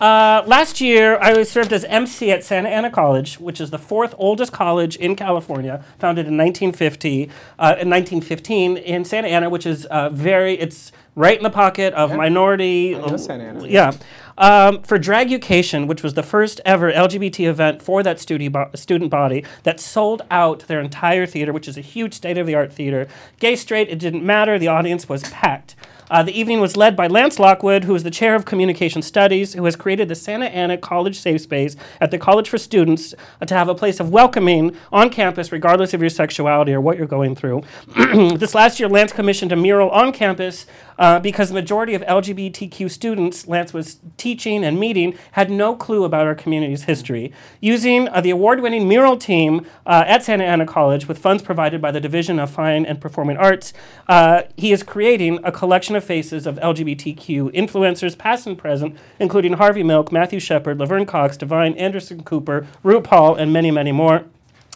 Uh, 0.00 0.42
last 0.46 0.80
year, 0.80 1.18
I 1.20 1.42
served 1.42 1.72
as 1.72 1.84
MC 1.84 2.30
at 2.30 2.44
Santa 2.44 2.68
Ana 2.68 2.90
College, 2.90 3.40
which 3.40 3.60
is 3.60 3.70
the 3.70 3.78
fourth 3.78 4.14
oldest 4.16 4.52
college 4.52 4.94
in 4.96 5.16
California, 5.16 5.84
founded 5.98 6.26
in 6.28 6.36
1950, 6.36 7.24
uh, 7.58 7.76
in 7.80 7.90
1915 7.90 8.76
in 8.76 9.04
Santa 9.04 9.28
Ana, 9.28 9.50
which 9.50 9.66
is 9.66 9.86
uh, 9.86 10.08
very, 10.10 10.54
it's 10.54 10.92
right 11.16 11.36
in 11.36 11.42
the 11.42 11.50
pocket 11.50 11.92
of 11.94 12.10
Yeah. 12.10 12.16
minority. 12.16 12.94
I 12.94 13.06
know 13.06 13.16
Santa 13.16 13.44
Ana. 13.44 13.66
Yeah. 13.66 13.92
Um, 14.36 14.82
for 14.82 15.00
Dragucation, 15.00 15.88
which 15.88 16.04
was 16.04 16.14
the 16.14 16.22
first 16.22 16.60
ever 16.64 16.92
LGBT 16.92 17.48
event 17.48 17.82
for 17.82 18.04
that 18.04 18.24
bo- 18.52 18.70
student 18.76 19.10
body 19.10 19.44
that 19.64 19.80
sold 19.80 20.22
out 20.30 20.60
their 20.68 20.80
entire 20.80 21.26
theater, 21.26 21.52
which 21.52 21.66
is 21.66 21.76
a 21.76 21.80
huge 21.80 22.14
state 22.14 22.38
of 22.38 22.46
the 22.46 22.54
art 22.54 22.72
theater. 22.72 23.08
Gay, 23.40 23.56
straight, 23.56 23.88
it 23.88 23.98
didn't 23.98 24.24
matter. 24.24 24.56
The 24.60 24.68
audience 24.68 25.08
was 25.08 25.24
packed. 25.24 25.74
Uh, 26.10 26.22
the 26.22 26.38
evening 26.38 26.60
was 26.60 26.76
led 26.76 26.96
by 26.96 27.06
Lance 27.06 27.38
Lockwood, 27.38 27.84
who 27.84 27.94
is 27.94 28.02
the 28.02 28.10
chair 28.10 28.34
of 28.34 28.44
communication 28.44 29.02
studies, 29.02 29.52
who 29.52 29.64
has 29.64 29.76
created 29.76 30.08
the 30.08 30.14
Santa 30.14 30.46
Ana 30.46 30.78
College 30.78 31.18
Safe 31.18 31.40
Space 31.40 31.76
at 32.00 32.10
the 32.10 32.18
College 32.18 32.48
for 32.48 32.56
Students 32.56 33.14
uh, 33.40 33.46
to 33.46 33.54
have 33.54 33.68
a 33.68 33.74
place 33.74 34.00
of 34.00 34.10
welcoming 34.10 34.74
on 34.90 35.10
campus, 35.10 35.52
regardless 35.52 35.92
of 35.92 36.00
your 36.00 36.10
sexuality 36.10 36.72
or 36.72 36.80
what 36.80 36.96
you're 36.96 37.06
going 37.06 37.34
through. 37.34 37.62
this 38.36 38.54
last 38.54 38.80
year, 38.80 38.88
Lance 38.88 39.12
commissioned 39.12 39.52
a 39.52 39.56
mural 39.56 39.90
on 39.90 40.12
campus 40.12 40.66
uh, 40.98 41.20
because 41.20 41.48
the 41.48 41.54
majority 41.54 41.94
of 41.94 42.02
LGBTQ 42.02 42.90
students 42.90 43.46
Lance 43.46 43.72
was 43.72 43.98
teaching 44.16 44.64
and 44.64 44.80
meeting 44.80 45.16
had 45.32 45.50
no 45.50 45.76
clue 45.76 46.04
about 46.04 46.26
our 46.26 46.34
community's 46.34 46.84
history. 46.84 47.32
Using 47.60 48.08
uh, 48.08 48.20
the 48.20 48.30
award 48.30 48.60
winning 48.60 48.88
mural 48.88 49.16
team 49.16 49.66
uh, 49.86 50.04
at 50.06 50.24
Santa 50.24 50.44
Ana 50.44 50.66
College 50.66 51.06
with 51.06 51.18
funds 51.18 51.42
provided 51.42 51.80
by 51.80 51.90
the 51.90 52.00
Division 52.00 52.38
of 52.38 52.50
Fine 52.50 52.86
and 52.86 53.00
Performing 53.00 53.36
Arts, 53.36 53.72
uh, 54.08 54.42
he 54.56 54.72
is 54.72 54.82
creating 54.82 55.38
a 55.44 55.52
collection 55.52 55.94
faces 56.00 56.46
of 56.46 56.56
LGBTQ 56.56 57.52
influencers, 57.54 58.16
past 58.16 58.46
and 58.46 58.56
present, 58.56 58.96
including 59.18 59.54
Harvey 59.54 59.82
Milk, 59.82 60.12
Matthew 60.12 60.40
Shepard, 60.40 60.78
Laverne 60.78 61.06
Cox, 61.06 61.36
Divine, 61.36 61.74
Anderson 61.74 62.22
Cooper, 62.22 62.66
RuPaul, 62.84 63.38
and 63.38 63.52
many, 63.52 63.70
many 63.70 63.92
more. 63.92 64.24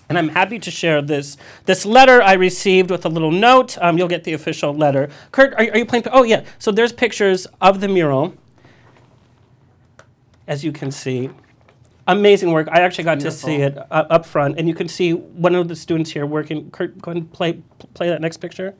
And 0.08 0.18
I'm 0.18 0.28
happy 0.28 0.58
to 0.58 0.70
share 0.70 1.00
this 1.00 1.38
this 1.64 1.86
letter 1.86 2.20
I 2.20 2.34
received 2.34 2.90
with 2.90 3.06
a 3.06 3.08
little 3.08 3.30
note. 3.30 3.78
Um, 3.80 3.96
you'll 3.96 4.08
get 4.08 4.24
the 4.24 4.34
official 4.34 4.74
letter. 4.74 5.08
Kurt, 5.30 5.54
are, 5.54 5.60
are 5.60 5.78
you 5.78 5.86
playing? 5.86 6.04
Oh 6.12 6.22
yeah. 6.22 6.44
So 6.58 6.70
there's 6.70 6.92
pictures 6.92 7.46
of 7.62 7.80
the 7.80 7.88
mural, 7.88 8.34
as 10.46 10.64
you 10.64 10.72
can 10.72 10.90
see. 10.90 11.30
Amazing 12.06 12.52
work. 12.52 12.68
I 12.70 12.80
actually 12.80 13.04
got 13.04 13.20
to 13.20 13.30
see 13.30 13.56
it 13.56 13.78
uh, 13.78 14.04
up 14.10 14.26
front, 14.26 14.58
and 14.58 14.68
you 14.68 14.74
can 14.74 14.88
see 14.88 15.12
one 15.12 15.54
of 15.54 15.68
the 15.68 15.76
students 15.76 16.10
here 16.10 16.26
working. 16.26 16.70
Kurt, 16.72 17.00
go 17.00 17.12
ahead 17.12 17.22
and 17.22 17.32
play 17.32 17.62
play 17.94 18.08
that 18.08 18.20
next 18.20 18.38
picture. 18.38 18.74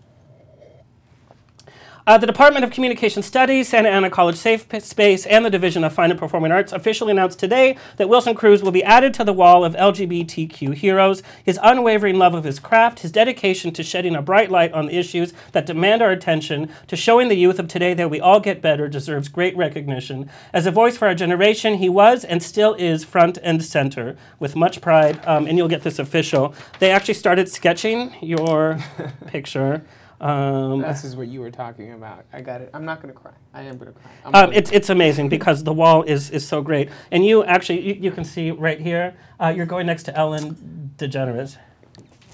Uh, 2.05 2.19
the 2.19 2.27
Department 2.27 2.65
of 2.65 2.73
Communication 2.73 3.23
Studies, 3.23 3.69
Santa 3.69 3.89
Ana 3.89 4.11
College 4.11 4.35
Safe 4.35 4.69
P- 4.69 4.81
Space, 4.81 5.25
and 5.25 5.45
the 5.45 5.51
Division 5.51 5.85
of 5.85 5.93
Fine 5.93 6.11
and 6.11 6.19
Performing 6.19 6.51
Arts 6.51 6.73
officially 6.73 7.13
announced 7.13 7.39
today 7.39 7.77
that 7.97 8.09
Wilson 8.09 8.35
Cruz 8.35 8.61
will 8.61 8.73
be 8.73 8.83
added 8.83 9.15
to 9.15 9.23
the 9.23 9.33
wall 9.33 9.65
of 9.65 9.75
LGBTQ 9.75 10.75
heroes. 10.75 11.23
His 11.45 11.61
unwavering 11.63 12.19
love 12.19 12.35
of 12.35 12.43
his 12.43 12.59
craft, 12.59 13.01
his 13.01 13.13
dedication 13.13 13.71
to 13.75 13.85
shedding 13.85 14.17
a 14.17 14.23
bright 14.23 14.51
light 14.51 14.73
on 14.73 14.87
the 14.87 14.97
issues 14.99 15.33
that 15.53 15.65
demand 15.65 16.03
our 16.03 16.11
attention, 16.11 16.69
to 16.89 16.97
showing 16.97 17.29
the 17.29 17.37
youth 17.37 17.61
of 17.61 17.69
today 17.69 17.95
that 17.95 18.11
we 18.11 18.19
all 18.21 18.41
get 18.41 18.61
better, 18.61 18.89
deserves 18.89 19.29
great 19.29 19.57
recognition. 19.57 20.29
As 20.53 20.67
a 20.67 20.73
voice 20.73 20.97
for 20.97 21.07
our 21.07 21.15
generation, 21.15 21.75
he 21.75 21.89
was 21.89 22.25
and 22.25 22.43
still 22.43 22.75
is 22.75 23.05
front 23.05 23.39
and 23.45 23.65
center 23.65 24.17
with 24.41 24.57
much 24.57 24.81
pride, 24.81 25.21
um, 25.25 25.47
and 25.47 25.57
you'll 25.57 25.69
get 25.69 25.85
this 25.85 26.01
official. 26.01 26.53
They 26.81 26.91
actually 26.91 27.15
started 27.15 27.49
sketching 27.49 28.13
your 28.21 28.81
picture. 29.29 29.85
Um, 30.23 30.81
This 30.83 31.03
is 31.05 31.17
what 31.17 31.27
you 31.29 31.41
were 31.41 31.51
talking 31.51 31.93
about. 31.93 32.25
I 32.33 32.41
got 32.41 32.61
it. 32.61 32.71
I'm 32.73 32.85
not 32.85 33.01
gonna 33.03 33.13
cry. 33.13 33.33
I 33.53 33.63
am 33.63 33.77
gonna 33.77 33.93
cry. 33.93 34.11
Um, 34.25 34.33
gonna- 34.33 34.53
it's, 34.53 34.71
it's 34.71 34.89
amazing 34.91 35.29
because 35.29 35.65
the 35.65 35.73
wall 35.73 36.03
is, 36.05 36.31
is 36.31 36.47
so 36.47 36.63
great. 36.63 36.89
And 37.11 37.27
you 37.27 37.43
actually, 37.45 37.81
you, 37.81 37.95
you 37.95 38.11
can 38.13 38.25
see 38.25 38.51
right 38.53 38.81
here, 38.81 39.15
uh, 39.41 39.53
you're 39.55 39.67
going 39.67 39.87
next 39.87 40.05
to 40.05 40.17
Ellen 40.17 40.93
DeGeneres. 40.97 41.57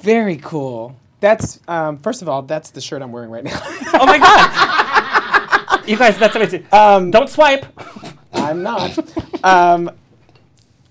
very 0.02 0.36
cool. 0.36 0.94
That's 1.20 1.58
um, 1.66 1.98
first 1.98 2.22
of 2.22 2.28
all, 2.28 2.42
that's 2.42 2.70
the 2.70 2.80
shirt 2.80 3.02
I'm 3.02 3.10
wearing 3.10 3.30
right 3.30 3.42
now. 3.42 3.58
Oh 3.94 4.06
my 4.06 4.18
God! 4.18 5.88
you 5.88 5.96
guys, 5.96 6.16
that's 6.16 6.36
amazing. 6.36 6.64
Um, 6.70 7.10
Don't 7.10 7.28
swipe. 7.28 7.66
I'm 8.32 8.62
not. 8.62 8.96
um, 9.44 9.90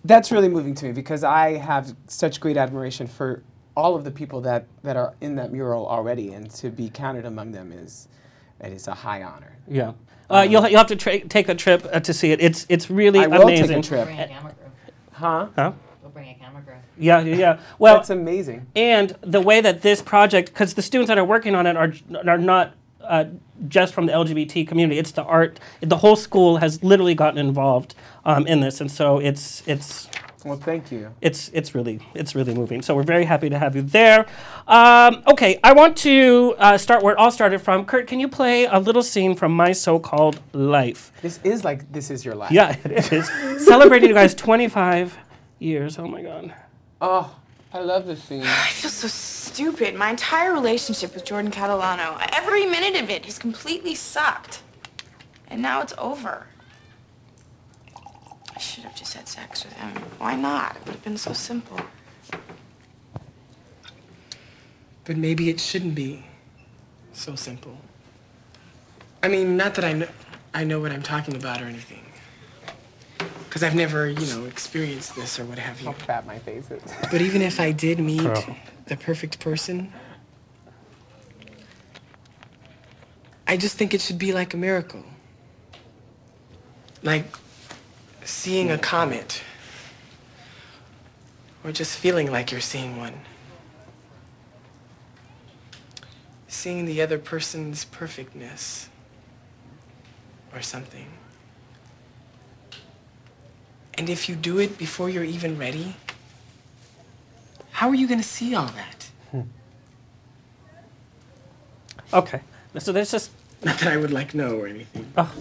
that's 0.03 0.29
really 0.31 0.49
moving 0.49 0.75
to 0.75 0.85
me 0.87 0.91
because 0.91 1.23
I 1.23 1.53
have 1.53 1.95
such 2.07 2.41
great 2.41 2.57
admiration 2.57 3.07
for 3.07 3.41
all 3.77 3.95
of 3.95 4.03
the 4.03 4.09
people 4.09 4.41
that, 4.41 4.65
that 4.81 4.97
are 4.97 5.13
in 5.21 5.35
that 5.35 5.51
mural 5.53 5.87
already, 5.87 6.33
and 6.33 6.49
to 6.49 6.71
be 6.71 6.89
counted 6.89 7.25
among 7.25 7.51
them 7.51 7.71
is 7.71 8.07
it 8.59 8.73
is 8.73 8.87
a 8.87 8.93
high 8.93 9.21
honor. 9.21 9.55
Yeah. 9.67 9.93
Uh, 10.31 10.41
you'll, 10.49 10.67
you'll 10.67 10.79
have 10.79 10.87
to 10.87 10.95
tra- 10.95 11.19
take 11.19 11.47
a 11.47 11.53
trip 11.53 11.85
uh, 11.93 11.99
to 11.99 12.11
see 12.11 12.31
it. 12.31 12.41
It's, 12.41 12.65
it's 12.69 12.89
really 12.89 13.19
I 13.19 13.27
will 13.27 13.43
amazing. 13.43 13.67
take 13.67 13.85
a 13.85 13.87
trip. 13.87 14.05
Bring 14.05 14.19
a 14.19 14.27
camera 14.27 14.53
crew. 14.53 14.71
Huh? 15.11 15.47
Huh? 15.55 15.71
We'll 16.01 16.11
bring 16.11 16.29
a 16.29 16.33
camera 16.33 16.63
crew. 16.63 16.73
Yeah, 16.97 17.21
yeah, 17.21 17.35
yeah. 17.35 17.59
Well, 17.79 17.97
That's 17.97 18.09
amazing. 18.09 18.65
and 18.75 19.15
the 19.21 19.41
way 19.41 19.61
that 19.61 19.83
this 19.83 20.01
project, 20.01 20.49
because 20.49 20.73
the 20.73 20.81
students 20.81 21.09
that 21.09 21.19
are 21.19 21.23
working 21.23 21.53
on 21.53 21.67
it 21.67 21.77
are, 21.77 21.93
are 22.27 22.39
not 22.39 22.73
uh, 23.01 23.25
just 23.67 23.93
from 23.93 24.07
the 24.07 24.11
LGBT 24.11 24.67
community. 24.67 24.99
It's 24.99 25.11
the 25.11 25.23
art. 25.23 25.59
The 25.81 25.97
whole 25.97 26.15
school 26.15 26.57
has 26.57 26.83
literally 26.83 27.15
gotten 27.15 27.37
involved 27.37 27.95
um, 28.25 28.45
in 28.47 28.59
this, 28.59 28.81
and 28.81 28.91
so 28.91 29.19
it's 29.19 29.63
it's 29.65 30.09
Well, 30.47 30.57
thank 30.57 30.91
you. 30.91 31.13
it's 31.21 31.49
it's 31.53 31.75
really 31.75 31.99
it's 32.13 32.35
really 32.35 32.53
moving. 32.53 32.81
So 32.81 32.95
we're 32.95 33.03
very 33.03 33.25
happy 33.25 33.49
to 33.49 33.57
have 33.57 33.75
you 33.75 33.81
there. 33.81 34.25
Um, 34.67 35.23
okay, 35.27 35.59
I 35.63 35.73
want 35.73 35.97
to 35.97 36.55
uh, 36.57 36.77
start 36.77 37.03
where 37.03 37.13
it 37.13 37.19
all 37.19 37.31
started 37.31 37.59
from. 37.59 37.85
Kurt, 37.85 38.07
can 38.07 38.19
you 38.19 38.27
play 38.27 38.65
a 38.65 38.79
little 38.79 39.03
scene 39.03 39.35
from 39.35 39.51
my 39.51 39.71
so-called 39.73 40.39
life? 40.53 41.11
This 41.21 41.39
is 41.43 41.63
like 41.63 41.91
this 41.91 42.09
is 42.09 42.23
your 42.23 42.35
life. 42.35 42.51
Yeah, 42.51 42.75
it 42.85 43.11
is 43.11 43.27
celebrating 43.65 44.09
you 44.09 44.15
guys 44.15 44.33
25 44.33 45.17
years. 45.59 45.99
Oh 45.99 46.07
my 46.07 46.21
God. 46.21 46.53
Oh, 47.01 47.35
I 47.73 47.79
love 47.79 48.05
this 48.05 48.23
scene. 48.23 48.43
I 48.45 48.69
feel 48.69 48.89
so 48.91 49.07
stupid. 49.07 49.95
My 49.95 50.09
entire 50.09 50.53
relationship 50.53 51.13
with 51.13 51.25
Jordan 51.25 51.51
Catalano, 51.51 52.25
every 52.33 52.65
minute 52.65 53.01
of 53.01 53.09
it 53.09 53.25
has 53.25 53.37
completely 53.37 53.95
sucked. 53.95 54.61
And 55.49 55.61
now 55.61 55.81
it's 55.81 55.93
over. 55.97 56.47
I 58.97 59.03
should 59.03 59.15
have 59.15 59.25
just 59.25 59.35
had 59.35 59.43
sex 59.43 59.65
with 59.65 59.73
him. 59.73 59.89
Why 60.17 60.35
not? 60.35 60.75
It 60.75 60.85
would 60.85 60.95
have 60.95 61.03
been 61.03 61.17
so 61.17 61.33
simple. 61.33 61.79
But 65.05 65.17
maybe 65.17 65.49
it 65.49 65.59
shouldn't 65.59 65.93
be 65.93 66.25
so 67.13 67.35
simple. 67.35 67.77
I 69.21 69.27
mean, 69.27 69.55
not 69.55 69.75
that 69.75 69.85
I 69.85 69.93
know, 69.93 70.07
I 70.53 70.63
know 70.63 70.79
what 70.79 70.91
I'm 70.91 71.03
talking 71.03 71.35
about 71.35 71.61
or 71.61 71.65
anything. 71.65 72.05
Because 73.45 73.61
I've 73.63 73.75
never, 73.75 74.09
you 74.09 74.25
know, 74.35 74.45
experienced 74.45 75.15
this 75.15 75.39
or 75.39 75.45
what 75.45 75.59
have 75.59 75.79
you. 75.79 75.87
How 75.87 75.93
fat 75.93 76.25
my 76.25 76.39
face 76.39 76.71
is. 76.71 76.81
But 77.11 77.21
even 77.21 77.41
if 77.41 77.59
I 77.59 77.71
did 77.71 77.99
meet 77.99 78.23
Bro. 78.23 78.55
the 78.87 78.97
perfect 78.97 79.39
person, 79.39 79.93
I 83.47 83.57
just 83.57 83.77
think 83.77 83.93
it 83.93 84.01
should 84.01 84.17
be 84.17 84.33
like 84.33 84.53
a 84.53 84.57
miracle. 84.57 85.03
Like 87.03 87.25
seeing 88.27 88.69
a 88.69 88.77
comet. 88.77 89.41
Or 91.63 91.71
just 91.71 91.97
feeling 91.97 92.31
like 92.31 92.51
you're 92.51 92.61
seeing 92.61 92.97
one. 92.97 93.13
Seeing 96.47 96.85
the 96.85 97.01
other 97.01 97.17
person's 97.17 97.85
perfectness. 97.85 98.89
Or 100.53 100.61
something. 100.61 101.07
And 103.95 104.09
if 104.09 104.29
you 104.29 104.35
do 104.35 104.59
it 104.59 104.77
before 104.77 105.09
you're 105.09 105.23
even 105.23 105.57
ready, 105.57 105.95
how 107.71 107.89
are 107.89 107.95
you 107.95 108.07
going 108.07 108.19
to 108.19 108.27
see 108.27 108.53
all 108.53 108.67
that? 108.67 109.09
Hmm. 109.31 109.41
Okay. 112.13 112.41
So 112.77 112.91
there's 112.91 113.11
just 113.11 113.31
Not 113.63 113.79
that 113.79 113.91
I 113.91 113.97
would 113.97 114.11
like 114.11 114.35
know 114.35 114.57
or 114.59 114.67
anything. 114.67 115.11
oh, 115.17 115.33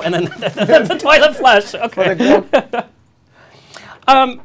and 0.00 0.14
then 0.14 0.24
the 0.88 0.98
toilet 1.00 1.36
flush. 1.36 1.74
Okay. 1.74 2.36
um, 4.08 4.40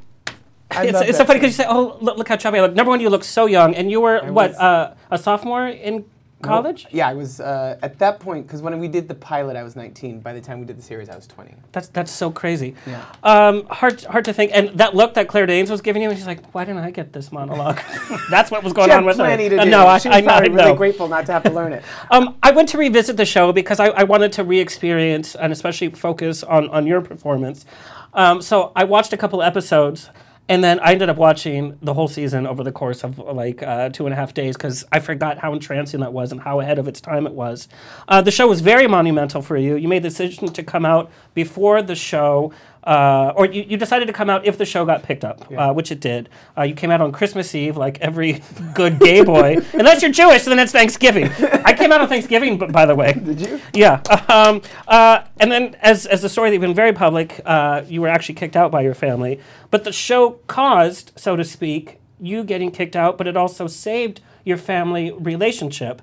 it's, 0.72 1.02
it's 1.02 1.18
so 1.18 1.26
funny 1.26 1.39
because 1.39 1.58
you 1.58 1.64
say, 1.64 1.66
"Oh, 1.68 1.98
look, 2.02 2.18
look 2.18 2.28
how 2.28 2.36
chubby 2.36 2.60
I 2.60 2.62
look." 2.62 2.76
Number 2.76 2.89
one, 2.89 3.00
you 3.00 3.10
look 3.10 3.24
so 3.24 3.45
young, 3.45 3.74
and 3.76 3.89
you 3.89 4.02
were 4.02 4.20
what 4.26 4.52
was- 4.52 4.58
uh, 4.58 4.95
a 5.10 5.18
sophomore 5.18 5.68
in 5.68 6.06
college. 6.42 6.86
Yeah, 6.92 7.08
I 7.10 7.14
was 7.14 7.40
uh, 7.40 7.78
at 7.82 7.98
that 8.00 8.20
point 8.20 8.46
because 8.48 8.62
when 8.62 8.78
we 8.80 8.88
did 8.88 9.08
the 9.08 9.16
pilot, 9.16 9.56
I 9.56 9.64
was 9.64 9.76
19. 9.76 10.20
By 10.20 10.34
the 10.34 10.42
time 10.42 10.60
we 10.60 10.66
did 10.66 10.78
the 10.78 10.82
series, 10.82 11.10
I 11.10 11.16
was 11.16 11.26
20. 11.28 11.54
That's 11.72 11.88
that's 11.90 12.12
so 12.12 12.30
crazy. 12.32 12.76
Yeah. 12.86 13.04
Um, 13.24 13.66
hard 13.68 14.04
hard 14.04 14.26
to 14.26 14.34
think. 14.34 14.52
And 14.54 14.70
that 14.78 14.96
look 14.96 15.14
that 15.16 15.28
Claire 15.28 15.46
Danes 15.48 15.72
was 15.72 15.82
giving 15.82 16.02
you, 16.02 16.10
and 16.10 16.18
she's 16.18 16.28
like, 16.28 16.54
"Why 16.54 16.64
didn't 16.66 16.84
I 16.84 16.92
get 16.92 17.12
this 17.14 17.32
monologue?" 17.32 17.80
That's 18.30 18.52
what 18.52 18.64
was 18.64 18.74
going 18.74 18.90
She 18.90 18.94
on 18.94 19.00
had 19.04 19.06
with 19.06 19.16
plenty 19.18 19.46
her. 19.46 19.50
to 19.52 19.58
Uh, 19.62 19.64
do. 19.66 19.70
no, 19.72 19.88
I, 19.88 19.98
she 19.98 20.10
was 20.10 20.18
I, 20.18 20.22
know, 20.22 20.28
probably 20.28 20.50
I 20.50 20.54
really 20.54 20.72
know. 20.72 20.76
grateful 20.78 21.08
not 21.08 21.26
to 21.26 21.32
have 21.34 21.44
to 21.44 21.50
learn 21.52 21.74
it. 21.74 21.84
Um, 22.12 22.38
I 22.44 22.52
went 22.52 22.70
to 22.70 22.78
revisit 22.78 23.18
the 23.18 23.26
show 23.26 23.52
because 23.52 23.80
I, 23.80 23.88
I 23.88 24.04
wanted 24.04 24.32
to 24.34 24.44
re-experience 24.44 25.36
and 25.36 25.52
especially 25.52 25.90
focus 25.90 26.44
on, 26.44 26.70
on 26.70 26.88
your 26.88 27.02
performance. 27.02 27.66
Um, 28.14 28.42
so 28.42 28.72
I 28.76 28.84
watched 28.86 29.12
a 29.14 29.18
couple 29.18 29.42
episodes, 29.44 30.10
and 30.50 30.64
then 30.64 30.80
I 30.80 30.93
ended 30.93 31.10
up 31.10 31.18
watching 31.18 31.78
the 31.82 31.93
whole 31.93 32.08
season 32.08 32.48
over 32.48 32.64
the 32.64 32.72
course 32.72 33.04
of 33.04 33.20
like 33.20 33.62
uh, 33.62 33.89
two 33.89 34.06
and 34.06 34.14
a 34.14 34.16
half 34.16 34.34
days 34.34 34.56
because 34.56 34.86
I 34.91 35.00
forgot 35.00 35.38
how 35.38 35.54
entrancing 35.54 36.00
that 36.00 36.14
was 36.14 36.32
and 36.32 36.39
how 36.39 36.60
ahead 36.60 36.80
of 36.80 36.88
its 36.88 37.02
time 37.02 37.28
it 37.28 37.34
was. 37.34 37.68
Uh, 38.08 38.22
the 38.22 38.32
show 38.32 38.48
was 38.48 38.62
very 38.62 38.88
monumental 38.88 39.41
for 39.41 39.58
you. 39.58 39.76
You 39.76 39.88
made 39.88 40.04
the 40.04 40.10
decision 40.10 40.48
to 40.54 40.64
come 40.64 40.86
out 40.86 41.12
before 41.34 41.82
the 41.82 41.95
show. 41.95 42.54
Uh, 42.88 43.34
or 43.36 43.46
you, 43.46 43.64
you 43.64 43.76
decided 43.76 44.06
to 44.06 44.14
come 44.14 44.30
out 44.30 44.46
if 44.46 44.58
the 44.58 44.64
show 44.64 44.86
got 44.86 45.04
picked 45.04 45.26
up, 45.26 45.52
uh, 45.52 45.74
which 45.74 45.92
it 45.92 46.00
did. 46.00 46.30
Uh, 46.58 46.62
you 46.62 46.74
came 46.74 46.90
out 46.90 47.02
on 47.02 47.12
Christmas 47.12 47.54
Eve, 47.54 47.76
like 47.76 48.00
every 48.00 48.42
good 48.74 48.98
gay 48.98 49.22
boy. 49.22 49.58
Unless 49.74 50.02
you're 50.02 50.12
Jewish, 50.12 50.46
then 50.46 50.58
it's 50.58 50.72
Thanksgiving. 50.72 51.30
I 51.66 51.74
came 51.74 51.92
out 51.92 52.00
on 52.00 52.08
Thanksgiving, 52.08 52.58
by 52.58 52.86
the 52.86 52.96
way. 52.96 53.12
Did 53.12 53.42
you? 53.42 53.62
Yeah. 53.74 54.02
Um, 54.30 54.62
uh, 54.88 55.24
and 55.38 55.52
then, 55.52 55.76
as, 55.82 56.06
as 56.06 56.22
the 56.22 56.30
story 56.30 56.50
that 56.50 56.54
you've 56.54 56.62
been 56.62 56.74
very 56.74 56.94
public, 56.94 57.42
uh, 57.44 57.84
you 57.86 58.00
were 58.00 58.08
actually 58.08 58.36
kicked 58.36 58.56
out 58.56 58.72
by 58.72 58.80
your 58.84 58.94
family. 58.94 59.42
But 59.70 59.84
the 59.84 59.92
show 59.92 60.40
caused, 60.48 61.12
so 61.18 61.36
to 61.36 61.44
speak, 61.44 62.00
you 62.22 62.46
getting 62.46 62.72
kicked 62.72 62.96
out, 62.96 63.18
but 63.18 63.28
it 63.28 63.36
also 63.36 63.68
saved 63.68 64.22
your 64.46 64.58
family 64.58 65.12
relationship. 65.12 66.02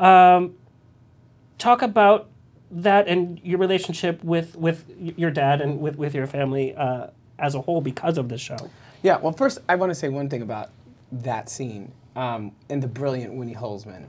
Um, 0.00 0.56
talk 1.58 1.80
about 1.80 2.28
that 2.82 3.06
and 3.08 3.40
your 3.42 3.58
relationship 3.58 4.22
with, 4.24 4.56
with 4.56 4.84
your 4.98 5.30
dad 5.30 5.60
and 5.60 5.80
with, 5.80 5.96
with 5.96 6.14
your 6.14 6.26
family 6.26 6.74
uh, 6.74 7.08
as 7.38 7.54
a 7.54 7.60
whole 7.60 7.80
because 7.80 8.18
of 8.18 8.28
the 8.28 8.38
show. 8.38 8.56
Yeah, 9.02 9.18
well, 9.18 9.32
first, 9.32 9.58
I 9.68 9.76
want 9.76 9.90
to 9.90 9.94
say 9.94 10.08
one 10.08 10.28
thing 10.28 10.42
about 10.42 10.70
that 11.12 11.48
scene 11.48 11.92
um, 12.16 12.52
and 12.70 12.82
the 12.82 12.88
brilliant 12.88 13.34
Winnie 13.34 13.54
Holzman. 13.54 14.04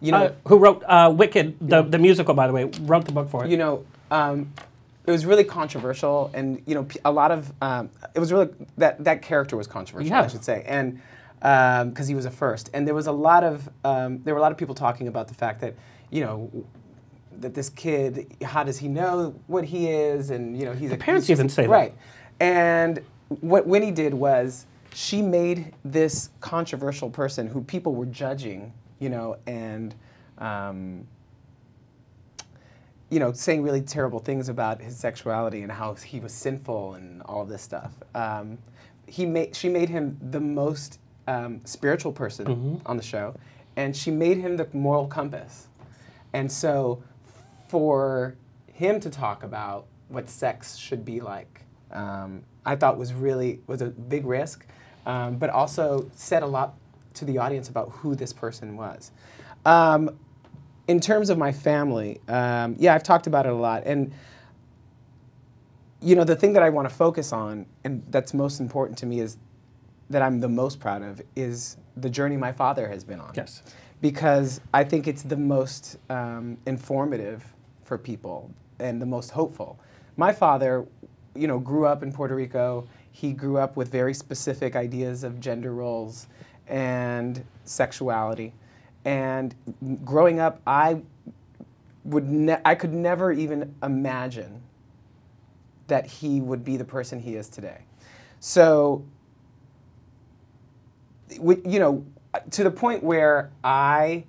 You 0.00 0.12
know, 0.12 0.24
Uh, 0.26 0.32
who 0.46 0.58
wrote 0.58 0.82
uh, 0.86 1.12
Wicked, 1.14 1.56
the, 1.60 1.82
the 1.82 1.98
musical, 1.98 2.34
by 2.34 2.46
the 2.46 2.52
way, 2.52 2.64
wrote 2.82 3.04
the 3.04 3.12
book 3.12 3.28
for 3.28 3.44
it. 3.44 3.50
you 3.50 3.56
know, 3.56 3.84
um, 4.10 4.52
it 5.06 5.10
was 5.10 5.24
really 5.26 5.44
controversial, 5.44 6.30
and 6.34 6.62
you 6.66 6.74
know, 6.74 6.86
a 7.04 7.10
lot 7.10 7.30
of 7.30 7.52
um, 7.62 7.90
it 8.14 8.20
was 8.20 8.32
really 8.32 8.48
that 8.76 9.02
that 9.04 9.22
character 9.22 9.56
was 9.56 9.66
controversial, 9.66 10.10
Yeah. 10.10 10.22
I 10.22 10.26
should 10.28 10.44
say, 10.44 10.62
and 10.66 11.00
because 11.90 12.06
he 12.06 12.14
was 12.14 12.26
a 12.26 12.30
first, 12.30 12.70
and 12.74 12.86
there 12.86 12.94
was 12.94 13.06
a 13.06 13.12
lot 13.12 13.42
of 13.44 13.68
um, 13.84 14.22
there 14.24 14.34
were 14.34 14.38
a 14.38 14.42
lot 14.42 14.52
of 14.52 14.58
people 14.58 14.74
talking 14.74 15.08
about 15.08 15.26
the 15.28 15.34
fact 15.34 15.60
that 15.62 15.74
you 16.10 16.20
know 16.24 16.50
that 17.38 17.54
this 17.54 17.68
kid, 17.70 18.34
how 18.42 18.64
does 18.64 18.78
he 18.78 18.88
know 18.88 19.34
what 19.46 19.64
he 19.64 19.88
is, 19.88 20.30
and 20.30 20.58
you 20.58 20.64
know, 20.64 20.72
he's 20.72 20.90
the 20.90 20.96
parents 20.96 21.30
even 21.30 21.48
say 21.48 21.62
that. 21.62 21.68
right, 21.68 21.94
and 22.40 23.00
what 23.40 23.66
Winnie 23.66 23.92
did 23.92 24.12
was 24.12 24.66
she 24.92 25.22
made 25.22 25.74
this 25.84 26.30
controversial 26.40 27.10
person 27.10 27.46
who 27.46 27.62
people 27.62 27.94
were 27.94 28.06
judging, 28.06 28.72
you 28.98 29.08
know, 29.08 29.36
and. 29.46 29.94
Um, 30.38 31.06
you 33.10 33.18
know, 33.18 33.32
saying 33.32 33.62
really 33.62 33.82
terrible 33.82 34.20
things 34.20 34.48
about 34.48 34.80
his 34.80 34.96
sexuality 34.96 35.62
and 35.62 35.72
how 35.72 35.94
he 35.94 36.20
was 36.20 36.32
sinful 36.32 36.94
and 36.94 37.22
all 37.22 37.44
this 37.44 37.60
stuff. 37.60 37.92
Um, 38.14 38.56
he 39.06 39.26
made, 39.26 39.54
she 39.56 39.68
made 39.68 39.88
him 39.88 40.16
the 40.30 40.38
most 40.38 41.00
um, 41.26 41.60
spiritual 41.64 42.12
person 42.12 42.80
on 42.86 42.96
the 42.96 43.02
show, 43.02 43.34
and 43.76 43.96
she 43.96 44.10
made 44.10 44.38
him 44.38 44.56
the 44.56 44.68
moral 44.72 45.06
compass. 45.06 45.68
And 46.32 46.50
so, 46.50 47.02
for 47.70 48.34
him 48.72 48.98
to 49.00 49.10
talk 49.10 49.44
about 49.44 49.86
what 50.08 50.28
sex 50.28 50.76
should 50.76 51.04
be 51.04 51.20
like, 51.20 51.62
um, 51.92 52.42
I 52.66 52.74
thought 52.74 52.98
was 52.98 53.12
really 53.12 53.60
was 53.66 53.80
a 53.80 53.86
big 53.86 54.26
risk, 54.26 54.66
um, 55.06 55.36
but 55.36 55.50
also 55.50 56.10
said 56.14 56.42
a 56.42 56.46
lot 56.46 56.74
to 57.14 57.24
the 57.24 57.38
audience 57.38 57.68
about 57.68 57.90
who 57.90 58.14
this 58.14 58.32
person 58.32 58.76
was. 58.76 59.12
Um, 59.64 60.18
in 60.88 60.98
terms 60.98 61.30
of 61.30 61.38
my 61.38 61.52
family, 61.52 62.20
um, 62.26 62.74
yeah, 62.78 62.94
I've 62.94 63.04
talked 63.04 63.28
about 63.28 63.46
it 63.46 63.52
a 63.52 63.54
lot, 63.54 63.84
and 63.86 64.12
you 66.02 66.16
know, 66.16 66.24
the 66.24 66.36
thing 66.36 66.54
that 66.54 66.62
I 66.62 66.70
want 66.70 66.88
to 66.88 66.94
focus 66.94 67.32
on, 67.32 67.66
and 67.84 68.02
that's 68.10 68.34
most 68.34 68.58
important 68.58 68.98
to 68.98 69.06
me, 69.06 69.20
is 69.20 69.36
that 70.08 70.22
I'm 70.22 70.40
the 70.40 70.48
most 70.48 70.80
proud 70.80 71.02
of, 71.02 71.22
is 71.36 71.76
the 71.96 72.10
journey 72.10 72.36
my 72.36 72.52
father 72.52 72.88
has 72.88 73.04
been 73.04 73.20
on. 73.20 73.32
Yes. 73.36 73.62
Because 74.00 74.60
I 74.72 74.82
think 74.82 75.06
it's 75.06 75.22
the 75.22 75.36
most 75.36 75.98
um, 76.08 76.56
informative 76.66 77.44
for 77.90 77.98
people 77.98 78.48
and 78.78 79.02
the 79.02 79.06
most 79.06 79.32
hopeful. 79.32 79.76
My 80.16 80.32
father, 80.32 80.86
you 81.34 81.48
know, 81.48 81.58
grew 81.58 81.86
up 81.86 82.04
in 82.04 82.12
Puerto 82.12 82.36
Rico. 82.36 82.86
He 83.10 83.32
grew 83.32 83.58
up 83.58 83.76
with 83.76 83.90
very 83.90 84.14
specific 84.14 84.76
ideas 84.76 85.24
of 85.24 85.40
gender 85.40 85.74
roles 85.74 86.28
and 86.68 87.44
sexuality. 87.64 88.52
And 89.04 89.56
growing 90.04 90.38
up, 90.38 90.60
I 90.68 91.02
would 92.04 92.28
ne- 92.28 92.60
I 92.64 92.76
could 92.76 92.94
never 92.94 93.32
even 93.32 93.74
imagine 93.82 94.62
that 95.88 96.06
he 96.06 96.40
would 96.40 96.64
be 96.64 96.76
the 96.76 96.84
person 96.84 97.18
he 97.18 97.34
is 97.34 97.48
today. 97.48 97.78
So, 98.38 99.04
you 101.28 101.80
know, 101.80 102.06
to 102.52 102.62
the 102.62 102.70
point 102.70 103.02
where 103.02 103.50
I 103.64 104.26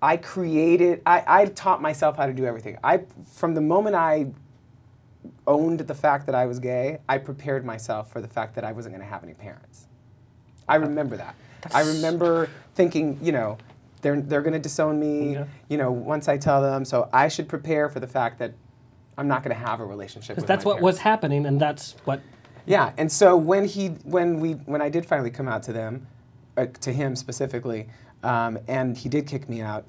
I 0.00 0.16
created, 0.16 1.02
I, 1.06 1.24
I 1.26 1.44
taught 1.46 1.82
myself 1.82 2.16
how 2.16 2.26
to 2.26 2.32
do 2.32 2.44
everything. 2.46 2.78
I, 2.84 3.02
from 3.34 3.54
the 3.54 3.60
moment 3.60 3.96
I 3.96 4.26
owned 5.46 5.80
the 5.80 5.94
fact 5.94 6.26
that 6.26 6.34
I 6.34 6.46
was 6.46 6.58
gay, 6.58 6.98
I 7.08 7.18
prepared 7.18 7.64
myself 7.64 8.10
for 8.12 8.20
the 8.20 8.28
fact 8.28 8.54
that 8.54 8.64
I 8.64 8.72
wasn't 8.72 8.94
going 8.94 9.04
to 9.06 9.10
have 9.12 9.24
any 9.24 9.34
parents. 9.34 9.86
I 10.68 10.76
remember 10.76 11.16
that. 11.16 11.34
I 11.74 11.80
remember 11.82 12.48
thinking, 12.74 13.18
you 13.22 13.32
know, 13.32 13.58
they're, 14.02 14.20
they're 14.20 14.42
going 14.42 14.52
to 14.52 14.58
disown 14.60 15.00
me, 15.00 15.32
Yeah. 15.32 15.44
you 15.68 15.76
know, 15.78 15.90
once 15.90 16.28
I 16.28 16.38
tell 16.38 16.62
them. 16.62 16.84
So 16.84 17.08
I 17.12 17.26
should 17.28 17.48
prepare 17.48 17.88
for 17.88 17.98
the 17.98 18.06
fact 18.06 18.38
that 18.38 18.52
I'm 19.16 19.26
not 19.26 19.42
going 19.42 19.56
to 19.56 19.60
have 19.60 19.80
a 19.80 19.84
relationship 19.84 20.36
Because 20.36 20.46
that's 20.46 20.64
what 20.64 20.74
parents. 20.74 20.84
was 20.84 20.98
happening, 20.98 21.44
and 21.46 21.60
that's 21.60 21.96
what 22.04 22.20
Yeah, 22.66 22.92
and 22.96 23.10
so 23.10 23.36
when 23.36 23.64
he, 23.64 23.88
when 24.04 24.38
we, 24.38 24.52
when 24.52 24.80
I 24.80 24.88
did 24.90 25.04
finally 25.04 25.30
come 25.30 25.48
out 25.48 25.64
to 25.64 25.72
them, 25.72 26.06
uh, 26.56 26.66
to 26.82 26.92
him 26.92 27.16
specifically, 27.16 27.88
um, 28.22 28.58
and 28.68 28.96
he 28.96 29.08
did 29.08 29.26
kick 29.26 29.48
me 29.48 29.60
out, 29.60 29.84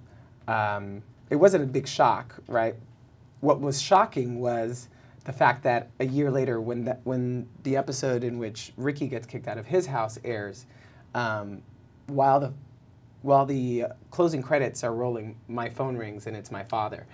um, 0.48 1.02
it 1.30 1.36
wasn't 1.36 1.64
a 1.64 1.68
big 1.68 1.88
shock, 1.88 2.36
right? 2.48 2.76
What 3.42 3.62
was 3.62 3.82
shocking 3.82 4.40
was 4.40 4.90
the 5.26 5.34
fact 5.34 5.64
that 5.64 5.90
a 6.00 6.06
year 6.06 6.32
later, 6.32 6.60
when 6.60 6.86
that, 6.86 7.02
when 7.04 7.48
the 7.64 7.78
episode 7.78 8.24
in 8.24 8.40
which 8.40 8.74
Ricky 8.78 9.08
gets 9.08 9.28
kicked 9.28 9.48
out 9.48 9.58
of 9.58 9.66
his 9.66 9.86
house 9.86 10.18
airs, 10.24 10.66
um, 11.14 11.62
while 12.08 12.40
the 12.40 12.54
while 13.22 13.46
the 13.46 13.86
closing 14.12 14.42
credits 14.42 14.84
are 14.84 14.94
rolling, 14.94 15.36
my 15.50 15.70
phone 15.70 15.98
rings 15.98 16.26
and 16.26 16.38
it's 16.38 16.52
my 16.52 16.64
father, 16.64 17.06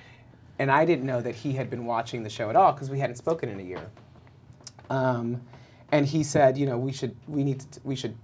and 0.59 0.72
I 0.72 0.86
didn't 0.86 1.05
know 1.05 1.22
that 1.22 1.36
he 1.36 1.53
had 1.53 1.70
been 1.70 1.86
watching 1.86 2.24
the 2.24 2.30
show 2.30 2.49
at 2.49 2.55
all 2.55 2.72
because 2.72 2.89
we 2.89 2.99
hadn't 2.99 3.18
spoken 3.18 3.49
in 3.49 3.59
a 3.59 3.63
year. 3.63 3.89
Um, 4.89 5.41
and 5.91 6.05
he 6.05 6.24
said, 6.24 6.57
you 6.57 6.66
know, 6.66 6.78
we 6.78 6.91
should, 6.91 7.16
we 7.28 7.43
need 7.43 7.59
to, 7.59 7.80
we 7.84 7.95
should, 7.95 8.16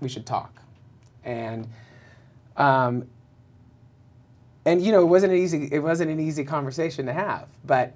we 0.00 0.08
should 0.08 0.26
talk. 0.26 0.62
And, 1.24 1.68
um, 2.56 3.06
and 4.64 4.84
you 4.84 4.92
know, 4.92 5.00
it 5.00 5.06
wasn't 5.06 5.32
an 5.32 5.38
easy, 5.38 5.68
it 5.70 5.78
wasn't 5.78 6.10
an 6.10 6.20
easy 6.20 6.44
conversation 6.44 7.06
to 7.06 7.12
have. 7.12 7.48
But 7.64 7.94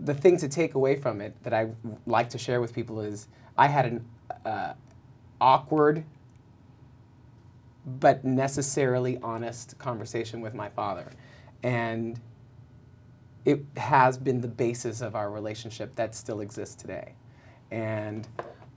the 0.00 0.14
thing 0.14 0.36
to 0.38 0.48
take 0.48 0.74
away 0.74 0.96
from 0.96 1.20
it 1.20 1.34
that 1.42 1.52
I 1.54 1.70
like 2.06 2.30
to 2.30 2.38
share 2.38 2.60
with 2.60 2.74
people 2.74 3.00
is, 3.00 3.28
I 3.56 3.68
had 3.68 3.86
an 3.86 4.04
uh, 4.44 4.74
awkward, 5.40 6.04
but 7.86 8.24
necessarily 8.24 9.18
honest 9.22 9.78
conversation 9.78 10.40
with 10.40 10.54
my 10.54 10.68
father, 10.68 11.10
and 11.62 12.20
it 13.44 13.64
has 13.78 14.18
been 14.18 14.42
the 14.42 14.48
basis 14.48 15.00
of 15.00 15.16
our 15.16 15.30
relationship 15.30 15.94
that 15.96 16.14
still 16.14 16.40
exists 16.40 16.74
today. 16.74 17.14
And 17.70 18.28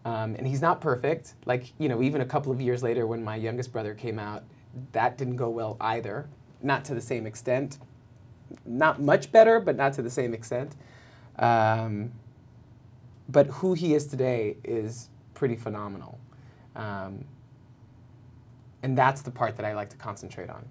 um, 0.05 0.35
and 0.35 0.47
he's 0.47 0.61
not 0.61 0.81
perfect. 0.81 1.35
Like 1.45 1.73
you 1.77 1.89
know, 1.89 2.01
even 2.01 2.21
a 2.21 2.25
couple 2.25 2.51
of 2.53 2.61
years 2.61 2.81
later, 2.81 3.05
when 3.05 3.23
my 3.23 3.35
youngest 3.35 3.73
brother 3.73 3.93
came 3.93 4.17
out, 4.17 4.43
that 4.91 5.17
didn't 5.17 5.37
go 5.37 5.49
well 5.49 5.77
either. 5.79 6.27
Not 6.61 6.85
to 6.85 6.93
the 6.93 7.01
same 7.01 7.25
extent. 7.25 7.79
Not 8.65 9.01
much 9.01 9.31
better, 9.31 9.59
but 9.59 9.75
not 9.75 9.93
to 9.93 10.01
the 10.01 10.09
same 10.09 10.33
extent. 10.33 10.75
Um, 11.39 12.11
but 13.29 13.47
who 13.47 13.73
he 13.73 13.93
is 13.93 14.07
today 14.07 14.57
is 14.63 15.09
pretty 15.33 15.55
phenomenal. 15.55 16.19
Um, 16.75 17.25
and 18.83 18.97
that's 18.97 19.21
the 19.21 19.31
part 19.31 19.57
that 19.57 19.65
I 19.65 19.73
like 19.73 19.89
to 19.89 19.97
concentrate 19.97 20.49
on. 20.49 20.65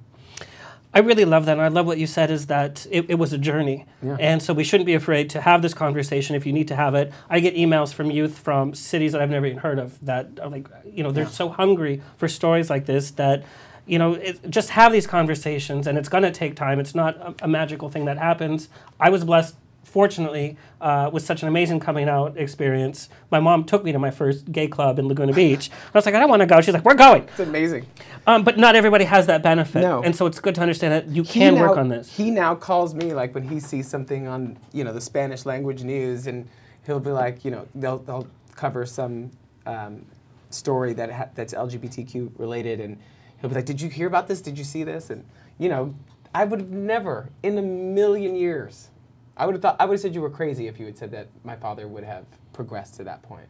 I 0.93 0.99
really 0.99 1.25
love 1.25 1.47
that. 1.47 1.53
And 1.53 1.61
I 1.61 1.69
love 1.69 1.87
what 1.87 1.99
you 1.99 2.07
said 2.07 2.31
is 2.31 2.47
that 2.47 2.87
it, 2.91 3.07
it 3.09 3.15
was 3.15 3.33
a 3.33 3.39
journey. 3.39 3.87
Yeah. 4.03 4.17
And 4.19 4.43
so 4.43 4.53
we 4.53 4.65
shouldn't 4.65 4.87
be 4.87 4.95
afraid 4.95 5.31
to 5.31 5.41
have 5.41 5.63
this 5.63 5.73
conversation 5.73 6.35
if 6.35 6.45
you 6.45 6.53
need 6.53 6.67
to 6.69 6.77
have 6.77 6.97
it. 6.97 7.13
I 7.29 7.39
get 7.39 7.55
emails 7.55 7.95
from 7.95 8.11
youth 8.11 8.39
from 8.39 8.75
cities 8.75 9.13
that 9.13 9.23
I've 9.23 9.31
never 9.31 9.47
even 9.47 9.59
heard 9.59 9.79
of 9.79 10.05
that 10.05 10.41
are 10.43 10.49
like, 10.49 10.69
you 10.85 11.05
know, 11.05 11.13
they're 11.13 11.29
so 11.29 11.49
hungry 11.49 12.03
for 12.17 12.27
stories 12.27 12.69
like 12.71 12.87
this 12.87 13.13
that, 13.13 13.45
you 13.87 13.99
know, 13.99 14.15
it, 14.15 14.51
just 14.51 14.71
have 14.71 14.93
these 14.93 15.07
conversations 15.07 15.87
and 15.87 15.99
it's 15.99 16.09
going 16.09 16.23
to 16.23 16.31
take 16.31 16.55
time. 16.57 16.79
It's 16.79 16.95
not 16.95 17.17
a, 17.17 17.35
a 17.43 17.49
magical 17.49 17.89
thing 17.91 18.05
that 18.07 18.19
happens. 18.19 18.69
I 18.99 19.11
was 19.11 19.25
blessed. 19.25 19.57
Fortunately, 19.83 20.57
uh, 20.81 21.11
with 21.13 21.25
such 21.25 21.43
an 21.43 21.49
amazing 21.49 21.81
coming 21.81 22.09
out 22.09 22.37
experience, 22.37 23.09
my 23.33 23.41
mom 23.41 23.65
took 23.65 23.83
me 23.83 23.91
to 23.91 23.99
my 23.99 24.11
first 24.13 24.53
gay 24.53 24.69
club 24.69 25.01
in 25.01 25.09
Laguna 25.09 25.33
Beach. 25.33 25.69
I 25.73 25.99
was 25.99 26.07
like, 26.07 26.15
I 26.15 26.21
don't 26.21 26.29
want 26.29 26.41
to 26.41 26.47
go. 26.47 26.61
She's 26.61 26.75
like, 26.75 26.85
We're 26.85 26.95
going. 26.95 27.25
It's 27.25 27.41
amazing. 27.41 27.87
Um, 28.25 28.45
but 28.45 28.57
not 28.57 28.77
everybody 28.77 29.05
has 29.05 29.27
that 29.27 29.43
benefit. 29.43 29.81
No. 29.81 30.01
And 30.03 30.15
so 30.15 30.27
it's 30.27 30.39
good 30.39 30.55
to 30.57 30.61
understand 30.61 30.93
that 30.93 31.09
you 31.09 31.25
He 31.25 31.41
can 31.41 31.55
now- 31.57 31.63
work 31.69 31.77
on 31.79 31.89
this. 31.89 32.15
He 32.15 32.31
now 32.31 32.55
calls 32.55 32.95
me 32.95 33.15
like 33.15 33.35
when 33.35 33.49
he 33.49 33.59
sees 33.59 33.89
something 33.89 34.29
on 34.29 34.59
you 34.73 34.85
know 34.85 34.93
the 34.93 35.01
Spanish 35.01 35.45
language 35.45 35.83
news, 35.83 36.29
and 36.29 36.47
he'll 36.87 37.01
be 37.01 37.11
like, 37.11 37.45
you 37.45 37.51
know, 37.51 37.67
they'll 37.75 37.99
they'll 37.99 38.29
cover 38.55 38.87
some 38.87 39.31
um, 39.67 40.05
story 40.51 40.93
that 40.93 41.11
ha- 41.11 41.29
that's 41.35 41.53
LGBTQ 41.55 42.39
related, 42.39 42.79
and 42.81 42.97
he'll 43.41 43.51
be 43.51 43.57
like, 43.57 43.67
"Did 43.67 43.81
you 43.81 43.89
hear 43.89 44.07
about 44.07 44.29
this? 44.29 44.41
Did 44.41 44.59
you 44.59 44.65
see 44.65 44.85
this?" 44.85 45.11
And 45.11 45.25
you 45.59 45.69
know, 45.69 45.95
I 46.35 46.45
would 46.45 46.61
have 46.61 46.71
never 46.71 47.31
in 47.43 47.59
a 47.59 47.63
million 47.63 48.37
years, 48.37 48.89
I 49.37 49.47
would 49.47 49.55
have 49.55 49.63
thought 49.63 49.77
I 49.81 49.85
would 49.87 49.95
have 49.95 50.01
said 50.01 50.15
you 50.15 50.21
were 50.21 50.31
crazy 50.31 50.67
if 50.67 50.79
you 50.79 50.87
had 50.87 50.97
said 50.99 51.11
that 51.13 51.29
my 51.45 51.57
father 51.57 51.89
would 51.89 52.05
have 52.05 52.25
progressed 52.53 52.95
to 52.97 53.05
that 53.05 53.23
point. 53.23 53.47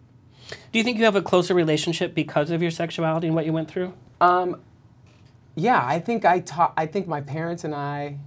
Do 0.72 0.78
you 0.78 0.84
think 0.84 0.98
you 0.98 1.04
have 1.04 1.16
a 1.16 1.22
closer 1.22 1.54
relationship 1.54 2.14
because 2.14 2.50
of 2.50 2.62
your 2.62 2.70
sexuality 2.70 3.26
and 3.26 3.36
what 3.36 3.46
you 3.46 3.52
went 3.52 3.68
through? 3.70 3.92
Yeah, 5.56 5.84
I 5.84 5.98
think 6.00 6.24
I 6.24 6.40
ta- 6.40 6.72
I 6.76 6.86
think 6.86 7.06
my 7.06 7.20
parents 7.20 7.64
and 7.64 7.74
I 7.74 8.18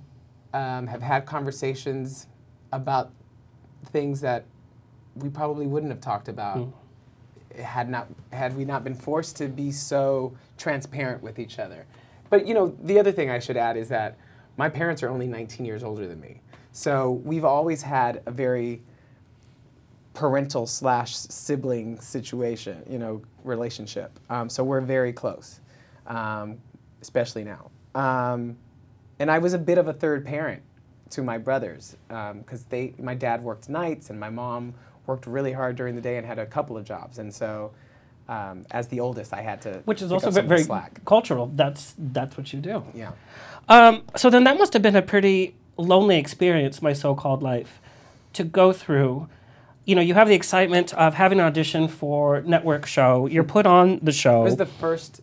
um, 0.53 0.87
have 0.87 1.01
had 1.01 1.25
conversations 1.25 2.27
about 2.71 3.11
things 3.87 4.21
that 4.21 4.45
we 5.15 5.29
probably 5.29 5.67
wouldn't 5.67 5.91
have 5.91 6.01
talked 6.01 6.27
about 6.27 6.57
had 7.57 7.89
not 7.89 8.07
had 8.31 8.55
we 8.55 8.65
not 8.65 8.83
been 8.83 8.95
forced 8.95 9.35
to 9.37 9.47
be 9.47 9.71
so 9.71 10.35
transparent 10.57 11.21
with 11.21 11.39
each 11.39 11.59
other. 11.59 11.85
But 12.29 12.47
you 12.47 12.53
know, 12.53 12.75
the 12.83 12.99
other 12.99 13.11
thing 13.11 13.29
I 13.29 13.39
should 13.39 13.57
add 13.57 13.77
is 13.77 13.89
that 13.89 14.17
my 14.57 14.69
parents 14.69 15.01
are 15.03 15.09
only 15.09 15.27
19 15.27 15.65
years 15.65 15.83
older 15.83 16.07
than 16.07 16.19
me, 16.19 16.41
so 16.71 17.11
we've 17.23 17.45
always 17.45 17.81
had 17.81 18.21
a 18.25 18.31
very 18.31 18.81
parental 20.13 20.67
slash 20.67 21.15
sibling 21.15 21.99
situation, 21.99 22.83
you 22.89 22.99
know, 22.99 23.21
relationship. 23.43 24.19
Um, 24.29 24.49
so 24.49 24.63
we're 24.63 24.81
very 24.81 25.11
close, 25.11 25.59
um, 26.07 26.57
especially 27.01 27.43
now. 27.43 27.71
Um, 27.95 28.57
and 29.19 29.31
I 29.31 29.39
was 29.39 29.53
a 29.53 29.59
bit 29.59 29.77
of 29.77 29.87
a 29.87 29.93
third 29.93 30.25
parent 30.25 30.61
to 31.11 31.23
my 31.23 31.37
brothers 31.37 31.95
because 32.07 32.63
they, 32.65 32.93
my 32.97 33.13
dad 33.13 33.43
worked 33.43 33.69
nights 33.69 34.09
and 34.09 34.19
my 34.19 34.29
mom 34.29 34.73
worked 35.07 35.25
really 35.27 35.51
hard 35.53 35.75
during 35.75 35.95
the 35.95 36.01
day 36.01 36.17
and 36.17 36.25
had 36.25 36.39
a 36.39 36.45
couple 36.45 36.77
of 36.77 36.85
jobs. 36.85 37.19
And 37.19 37.33
so, 37.33 37.71
um, 38.29 38.65
as 38.71 38.87
the 38.87 38.99
oldest, 38.99 39.33
I 39.33 39.41
had 39.41 39.61
to 39.63 39.81
Which 39.85 40.01
is 40.01 40.11
also 40.11 40.31
very 40.31 40.63
slack. 40.63 41.03
cultural. 41.05 41.47
That's 41.47 41.93
that's 41.97 42.37
what 42.37 42.53
you 42.53 42.59
do. 42.59 42.83
Yeah. 42.93 43.11
Um, 43.69 44.03
so 44.15 44.29
then 44.29 44.43
that 44.45 44.57
must 44.57 44.73
have 44.73 44.81
been 44.81 44.95
a 44.95 45.01
pretty 45.01 45.55
lonely 45.77 46.17
experience, 46.17 46.81
my 46.81 46.93
so-called 46.93 47.41
life, 47.43 47.81
to 48.33 48.43
go 48.43 48.71
through. 48.73 49.27
You 49.85 49.95
know, 49.95 50.01
you 50.01 50.13
have 50.13 50.29
the 50.29 50.35
excitement 50.35 50.93
of 50.93 51.15
having 51.15 51.39
an 51.39 51.45
audition 51.45 51.87
for 51.89 52.41
network 52.43 52.85
show. 52.85 53.27
You're 53.27 53.43
put 53.43 53.65
on 53.65 53.99
the 54.01 54.13
show. 54.13 54.41
It 54.41 54.45
was 54.45 54.55
the 54.57 54.65
first 54.65 55.21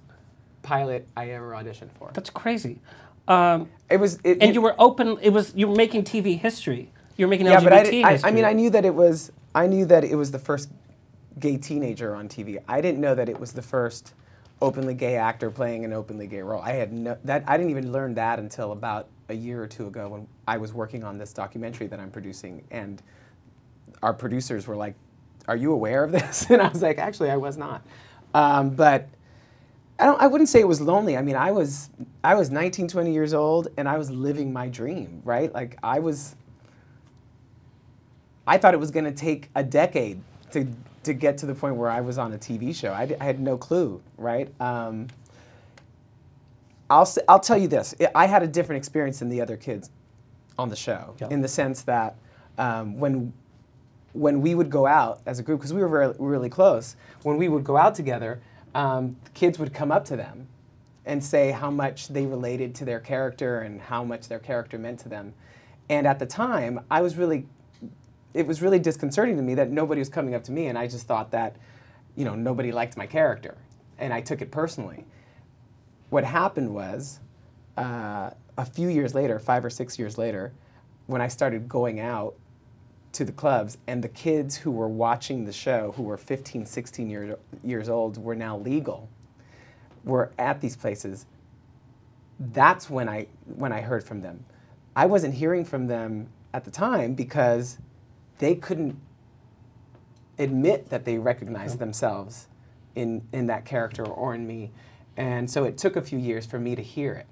pilot 0.63 1.09
I 1.17 1.31
ever 1.31 1.53
auditioned 1.53 1.91
for. 1.99 2.11
That's 2.13 2.29
crazy. 2.31 2.79
Um, 3.29 3.69
It 3.91 3.97
was, 3.99 4.19
it, 4.25 4.39
and 4.41 4.51
it- 4.51 4.55
you 4.55 4.61
were 4.61 4.75
open. 4.79 5.17
It 5.23 5.31
was 5.31 5.55
you 5.55 5.69
were 5.69 5.77
making 5.77 6.05
TV 6.05 6.39
history. 6.39 6.91
You 7.17 7.27
were 7.27 7.31
making 7.31 7.47
yeah, 7.47 7.57
LGBT 7.61 7.65
but 7.65 7.73
I, 7.73 7.83
didn't- 7.85 8.05
I, 8.05 8.13
history. 8.13 8.31
I 8.31 8.33
mean, 8.35 8.45
I 8.45 8.53
knew 8.53 8.71
that 8.71 8.85
it 8.85 8.95
was. 8.95 9.33
I 9.55 9.67
knew 9.67 9.85
that 9.87 10.05
it 10.05 10.15
was 10.15 10.31
the 10.31 10.39
first 10.39 10.71
gay 11.39 11.57
teenager 11.57 12.15
on 12.15 12.29
TV. 12.29 12.63
I 12.69 12.81
didn't 12.81 13.01
know 13.01 13.15
that 13.15 13.29
it 13.29 13.39
was 13.39 13.53
the 13.53 13.63
first 13.63 14.15
openly 14.63 14.95
gay 14.95 15.17
actor 15.17 15.51
playing 15.51 15.85
an 15.85 15.93
openly 15.93 16.27
gay 16.27 16.43
role. 16.43 16.63
I 16.63 16.73
had 16.73 16.93
no 16.93 17.17
that. 17.25 17.45
I 17.47 17.57
didn't 17.57 17.71
even 17.71 17.93
learn 17.93 18.15
that 18.15 18.39
until 18.39 18.73
about 18.73 19.09
a 19.29 19.35
year 19.35 19.63
or 19.63 19.67
two 19.67 19.87
ago 19.87 20.09
when 20.09 20.27
I 20.47 20.59
was 20.59 20.73
working 20.73 21.05
on 21.05 21.19
this 21.19 21.33
documentary 21.33 21.87
that 21.89 22.01
I'm 22.01 22.11
producing, 22.11 22.63
and 22.71 23.03
our 24.03 24.13
producers 24.13 24.67
were 24.67 24.77
like, 24.77 24.95
"Are 25.49 25.57
you 25.57 25.73
aware 25.73 26.05
of 26.05 26.13
this?" 26.13 26.47
And 26.51 26.61
I 26.61 26.69
was 26.69 26.83
like, 26.83 26.99
"Actually, 26.99 27.31
I 27.31 27.37
was 27.37 27.57
not." 27.57 27.83
Um, 28.35 28.71
but 28.71 29.09
I 29.99 30.05
don't. 30.05 30.21
I 30.21 30.27
wouldn't 30.27 30.49
say 30.49 30.61
it 30.61 30.69
was 30.69 30.81
lonely. 30.81 31.17
I 31.17 31.23
mean, 31.23 31.37
I 31.37 31.51
was. 31.53 31.91
I 32.23 32.35
was 32.35 32.51
19, 32.51 32.89
20 32.89 33.13
years 33.13 33.35
old, 33.35 33.69
and 33.77 33.89
I 33.89 33.97
was 33.99 34.11
living 34.11 34.53
my 34.53 34.69
dream. 34.69 35.23
Right? 35.25 35.53
Like 35.53 35.79
I 35.83 36.01
was. 36.01 36.37
I 38.47 38.59
thought 38.59 38.75
it 38.75 38.81
was 38.81 38.91
going 38.91 39.05
to 39.05 39.13
take 39.13 39.49
a 39.55 39.63
decade 39.63 40.21
to 40.53 40.67
to 41.03 41.15
get 41.15 41.39
to 41.39 41.47
the 41.47 41.55
point 41.55 41.77
where 41.77 41.89
I 41.91 42.01
was 42.03 42.19
on 42.19 42.33
a 42.35 42.39
TV 42.39 42.75
show. 42.75 42.93
I, 42.93 43.17
I 43.21 43.25
had 43.25 43.41
no 43.41 43.57
clue. 43.57 44.03
Right? 44.19 44.53
Um, 44.61 45.09
I'll 46.89 47.11
I'll 47.29 47.41
tell 47.41 47.59
you 47.59 47.69
this. 47.69 47.95
I- 48.01 48.11
I 48.15 48.27
had 48.27 48.43
a 48.43 48.47
different 48.49 48.79
experience 48.79 49.21
than 49.21 49.29
the 49.29 49.41
other 49.41 49.57
kids 49.57 49.91
on 50.59 50.69
the 50.69 50.77
show, 50.77 51.15
Yeah. 51.21 51.29
in 51.31 51.41
the 51.41 51.49
sense 51.49 51.83
that 51.83 52.17
um, 52.59 52.99
when 52.99 53.33
when 54.13 54.41
we 54.43 54.55
would 54.57 54.71
go 54.71 54.87
out 54.87 55.21
as 55.25 55.39
a 55.39 55.43
group, 55.43 55.61
because 55.61 55.73
we 55.73 55.81
were 55.81 55.89
very, 55.89 56.13
really 56.19 56.49
close, 56.49 56.97
when 57.23 57.37
we 57.37 57.49
would 57.49 57.63
go 57.63 57.77
out 57.77 57.95
together, 57.95 58.41
um, 58.75 59.17
kids 59.35 59.57
would 59.57 59.73
come 59.73 59.93
up 59.93 60.05
to 60.07 60.17
them 60.17 60.49
and 61.07 61.23
say 61.23 61.53
how 61.53 61.71
much 61.71 62.09
they 62.09 62.27
related 62.27 62.75
to 62.75 62.85
their 62.85 62.99
character 62.99 63.61
and 63.61 63.81
how 63.81 64.03
much 64.03 64.27
their 64.27 64.41
character 64.41 64.79
meant 64.79 64.99
to 64.99 65.09
them. 65.09 65.33
And 65.89 66.09
at 66.09 66.19
the 66.19 66.27
time, 66.27 66.81
I 66.91 67.01
was 67.03 67.17
really, 67.17 67.47
it 68.35 68.47
was 68.47 68.63
really 68.63 68.79
disconcerting 68.79 69.37
to 69.37 69.43
me 69.43 69.55
that 69.55 69.71
nobody 69.71 70.01
was 70.01 70.09
coming 70.09 70.35
up 70.35 70.45
to 70.45 70.53
me, 70.53 70.67
and 70.67 70.79
I 70.79 70.87
just 70.87 71.07
thought 71.07 71.31
that, 71.33 71.57
you 72.17 72.25
know, 72.25 72.35
nobody 72.35 72.73
liked 72.73 72.97
my 72.97 73.07
character, 73.07 73.57
and 73.99 74.13
I 74.13 74.21
took 74.21 74.41
it 74.41 74.51
personally. 74.51 75.05
What 76.11 76.25
happened 76.25 76.75
was, 76.75 77.21
uh, 77.77 78.31
a 78.57 78.65
few 78.65 78.89
years 78.89 79.15
later, 79.15 79.39
five 79.39 79.65
or 79.65 79.71
six 79.71 79.99
years 79.99 80.19
later, 80.19 80.53
when 81.07 81.21
I 81.21 81.29
started 81.29 81.69
going 81.69 81.99
out 81.99 82.35
to 83.13 83.25
the 83.25 83.33
clubs 83.33 83.79
and 83.87 84.03
the 84.05 84.09
kids 84.09 84.57
who 84.57 84.71
were 84.71 84.89
watching 84.89 85.45
the 85.45 85.53
show 85.53 85.93
who 85.97 86.03
were 86.03 86.17
15 86.17 86.67
16 86.67 87.11
year, 87.11 87.39
years 87.65 87.89
old 87.89 88.17
were 88.17 88.37
now 88.37 88.57
legal 88.57 89.09
were 90.05 90.31
at 90.39 90.61
these 90.61 90.77
places 90.77 91.27
that's 92.39 92.89
when 92.89 93.09
i 93.09 93.27
when 93.57 93.73
i 93.73 93.81
heard 93.81 94.05
from 94.05 94.21
them 94.21 94.45
i 94.95 95.07
wasn't 95.07 95.35
hearing 95.35 95.65
from 95.65 95.89
them 95.89 96.29
at 96.55 96.65
the 96.65 96.71
time 96.71 97.15
because 97.15 97.79
they 98.41 98.57
couldn't 98.57 98.99
admit 100.39 100.91
that 100.91 101.07
they 101.07 101.19
recognized 101.19 101.81
themselves 101.81 102.49
in 102.97 103.23
in 103.33 103.49
that 103.49 103.65
character 103.67 104.05
or 104.07 104.35
in 104.35 104.47
me 104.47 104.73
and 105.17 105.51
so 105.51 105.65
it 105.65 105.79
took 105.79 105.97
a 105.97 106.03
few 106.03 106.19
years 106.19 106.47
for 106.47 106.59
me 106.61 106.77
to 106.77 106.83
hear 106.83 107.15
it 107.15 107.29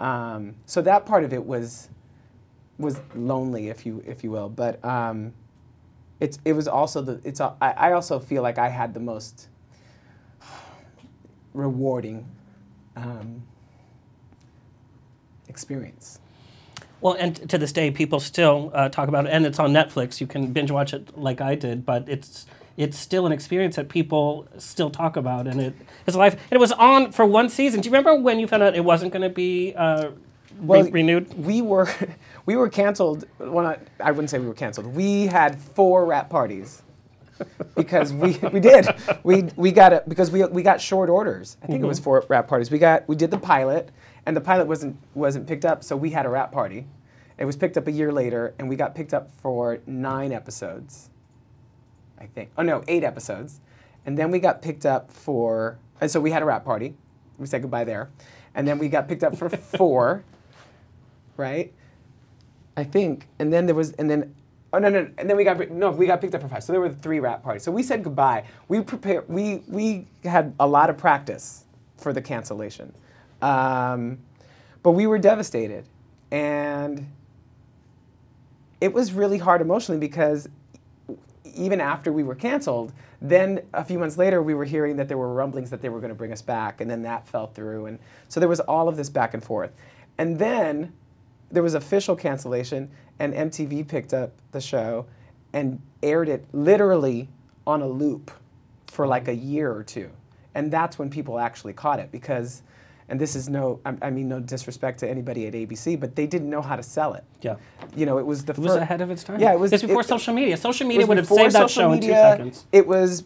um, 0.00 0.54
so 0.66 0.82
that 0.82 1.06
part 1.06 1.24
of 1.24 1.32
it 1.32 1.46
was 1.46 1.90
was 2.78 3.00
lonely, 3.14 3.68
if 3.68 3.84
you 3.86 4.02
if 4.06 4.24
you 4.24 4.30
will. 4.30 4.48
But 4.48 4.84
um, 4.84 5.34
it's 6.20 6.38
it 6.44 6.54
was 6.54 6.68
also 6.68 7.02
the 7.02 7.20
it's 7.24 7.40
a- 7.40 7.56
I, 7.60 7.70
I 7.72 7.92
also 7.92 8.18
feel 8.20 8.42
like 8.42 8.58
I 8.58 8.68
had 8.68 8.94
the 8.94 9.00
most 9.00 9.48
rewarding 11.54 12.26
um, 12.96 13.42
experience. 15.48 16.20
Well, 17.00 17.14
and 17.14 17.36
to 17.48 17.58
this 17.58 17.72
day, 17.72 17.90
people 17.90 18.18
still 18.18 18.72
uh, 18.74 18.88
talk 18.88 19.08
about 19.08 19.26
it, 19.26 19.30
and 19.30 19.46
it's 19.46 19.58
on 19.58 19.72
Netflix. 19.72 20.20
You 20.20 20.26
can 20.26 20.52
binge 20.52 20.70
watch 20.70 20.92
it 20.92 21.16
like 21.16 21.40
I 21.40 21.54
did, 21.54 21.86
but 21.86 22.08
it's 22.08 22.46
it's 22.76 22.96
still 22.96 23.26
an 23.26 23.32
experience 23.32 23.76
that 23.76 23.88
people 23.88 24.46
still 24.58 24.90
talk 24.90 25.16
about, 25.16 25.46
and 25.46 25.60
it 25.60 25.74
is 26.06 26.16
life. 26.16 26.34
And 26.34 26.52
it 26.52 26.60
was 26.60 26.72
on 26.72 27.12
for 27.12 27.24
one 27.26 27.48
season. 27.48 27.80
Do 27.80 27.88
you 27.88 27.92
remember 27.92 28.14
when 28.20 28.38
you 28.38 28.46
found 28.46 28.62
out 28.62 28.74
it 28.76 28.84
wasn't 28.84 29.12
going 29.12 29.22
to 29.22 29.28
be 29.28 29.74
uh, 29.76 30.10
re- 30.60 30.90
renewed? 30.90 31.32
We 31.44 31.62
were 31.62 31.88
we 32.46 32.56
were 32.56 32.68
canceled. 32.68 33.26
Well, 33.38 33.64
not, 33.64 33.80
I 34.00 34.10
wouldn't 34.10 34.30
say 34.30 34.38
we 34.38 34.46
were 34.46 34.54
canceled. 34.54 34.86
We 34.94 35.26
had 35.26 35.60
four 35.60 36.04
rap 36.04 36.30
parties 36.30 36.82
because 37.76 38.12
we, 38.12 38.38
we 38.52 38.60
did 38.60 38.88
we 39.22 39.42
we 39.56 39.70
got 39.70 39.92
it 39.92 40.08
because 40.08 40.30
we 40.30 40.44
we 40.46 40.62
got 40.62 40.80
short 40.80 41.10
orders. 41.10 41.56
I 41.62 41.66
think 41.66 41.82
it 41.82 41.86
was 41.86 42.00
four 42.00 42.24
rap 42.28 42.48
parties. 42.48 42.70
We 42.70 42.78
got 42.78 43.08
we 43.08 43.14
did 43.14 43.30
the 43.30 43.38
pilot 43.38 43.90
and 44.28 44.36
the 44.36 44.42
pilot 44.42 44.68
wasn't 44.68 44.98
wasn't 45.14 45.48
picked 45.48 45.64
up, 45.64 45.82
so 45.82 45.96
we 45.96 46.10
had 46.10 46.26
a 46.26 46.28
rap 46.28 46.52
party. 46.52 46.86
It 47.38 47.46
was 47.46 47.56
picked 47.56 47.78
up 47.78 47.88
a 47.88 47.92
year 47.92 48.12
later, 48.12 48.54
and 48.58 48.68
we 48.68 48.76
got 48.76 48.94
picked 48.94 49.14
up 49.14 49.30
for 49.42 49.80
nine 49.86 50.32
episodes. 50.32 51.08
I 52.20 52.26
think. 52.26 52.50
Oh 52.58 52.62
no, 52.62 52.84
eight 52.88 53.04
episodes, 53.04 53.60
and 54.04 54.18
then 54.18 54.30
we 54.30 54.38
got 54.38 54.60
picked 54.60 54.84
up 54.84 55.10
for. 55.10 55.78
And 56.02 56.10
so 56.10 56.20
we 56.20 56.30
had 56.30 56.42
a 56.42 56.44
rap 56.44 56.62
party. 56.66 56.94
We 57.38 57.46
said 57.46 57.62
goodbye 57.62 57.84
there, 57.84 58.10
and 58.54 58.68
then 58.68 58.78
we 58.78 58.90
got 58.90 59.08
picked 59.08 59.24
up 59.24 59.34
for 59.34 59.48
four. 59.78 60.24
right? 61.38 61.72
I 62.76 62.84
think, 62.84 63.28
and 63.38 63.52
then 63.52 63.66
there 63.66 63.74
was, 63.74 63.92
and 63.92 64.10
then, 64.10 64.34
oh 64.74 64.78
no, 64.78 64.90
no, 64.90 65.10
and 65.18 65.30
then 65.30 65.36
we 65.38 65.44
got 65.44 65.70
no, 65.70 65.90
we 65.90 66.06
got 66.06 66.20
picked 66.20 66.34
up 66.34 66.42
for 66.42 66.48
five. 66.48 66.62
So 66.64 66.72
there 66.74 66.80
were 66.82 66.90
three 66.90 67.20
rap 67.20 67.42
parties. 67.42 67.62
So 67.62 67.72
we 67.72 67.82
said 67.82 68.04
goodbye. 68.04 68.44
We 68.68 68.82
prepared. 68.82 69.26
We 69.28 69.62
we 69.68 70.06
had 70.24 70.54
a 70.60 70.66
lot 70.66 70.90
of 70.90 70.98
practice 70.98 71.64
for 71.96 72.12
the 72.12 72.22
cancellation, 72.22 72.94
um, 73.42 74.18
but 74.82 74.92
we 74.92 75.06
were 75.06 75.18
devastated, 75.18 75.84
and 76.30 77.06
it 78.80 78.92
was 78.92 79.12
really 79.12 79.38
hard 79.38 79.60
emotionally 79.60 80.00
because 80.00 80.48
even 81.54 81.80
after 81.80 82.12
we 82.12 82.22
were 82.22 82.34
canceled, 82.34 82.92
then 83.20 83.60
a 83.74 83.84
few 83.84 83.98
months 83.98 84.16
later 84.16 84.40
we 84.42 84.54
were 84.54 84.64
hearing 84.64 84.96
that 84.96 85.08
there 85.08 85.18
were 85.18 85.32
rumblings 85.32 85.70
that 85.70 85.82
they 85.82 85.88
were 85.88 85.98
going 85.98 86.10
to 86.10 86.14
bring 86.14 86.32
us 86.32 86.42
back, 86.42 86.80
and 86.80 86.90
then 86.90 87.02
that 87.02 87.26
fell 87.26 87.48
through, 87.48 87.86
and 87.86 87.98
so 88.28 88.38
there 88.40 88.48
was 88.48 88.60
all 88.60 88.88
of 88.88 88.96
this 88.96 89.10
back 89.10 89.34
and 89.34 89.42
forth, 89.42 89.72
and 90.18 90.38
then 90.38 90.92
there 91.50 91.62
was 91.62 91.74
official 91.74 92.14
cancellation, 92.14 92.90
and 93.18 93.34
MTV 93.34 93.88
picked 93.88 94.14
up 94.14 94.32
the 94.52 94.60
show 94.60 95.06
and 95.52 95.80
aired 96.02 96.28
it 96.28 96.44
literally 96.52 97.28
on 97.66 97.82
a 97.82 97.88
loop 97.88 98.30
for 98.86 99.06
like 99.06 99.26
a 99.28 99.34
year 99.34 99.72
or 99.72 99.82
two, 99.82 100.10
and 100.54 100.70
that's 100.70 100.98
when 100.98 101.10
people 101.10 101.38
actually 101.38 101.72
caught 101.72 101.98
it 101.98 102.12
because. 102.12 102.62
And 103.10 103.18
this 103.18 103.34
is 103.34 103.48
no, 103.48 103.80
I 103.86 103.94
I 104.02 104.10
mean, 104.10 104.28
no 104.28 104.38
disrespect 104.40 104.98
to 105.00 105.08
anybody 105.08 105.46
at 105.46 105.54
ABC, 105.54 105.98
but 105.98 106.14
they 106.14 106.26
didn't 106.26 106.50
know 106.50 106.60
how 106.60 106.76
to 106.76 106.82
sell 106.82 107.14
it. 107.14 107.24
Yeah. 107.40 107.56
You 107.96 108.04
know, 108.06 108.18
it 108.18 108.26
was 108.26 108.44
the 108.44 108.52
It 108.52 108.58
was 108.58 108.74
ahead 108.74 109.00
of 109.00 109.10
its 109.10 109.24
time. 109.24 109.40
Yeah, 109.40 109.52
it 109.52 109.58
was 109.58 109.72
It's 109.72 109.82
before 109.82 110.02
it- 110.02 110.08
social 110.08 110.34
media. 110.34 110.56
Social 110.56 110.86
media 110.86 111.06
would 111.06 111.16
have 111.16 111.26
saved 111.26 111.54
that 111.54 111.70
show 111.70 111.92
in 111.92 112.00
two 112.00 112.08
seconds. 112.08 112.66
It 112.70 112.86
was, 112.86 113.24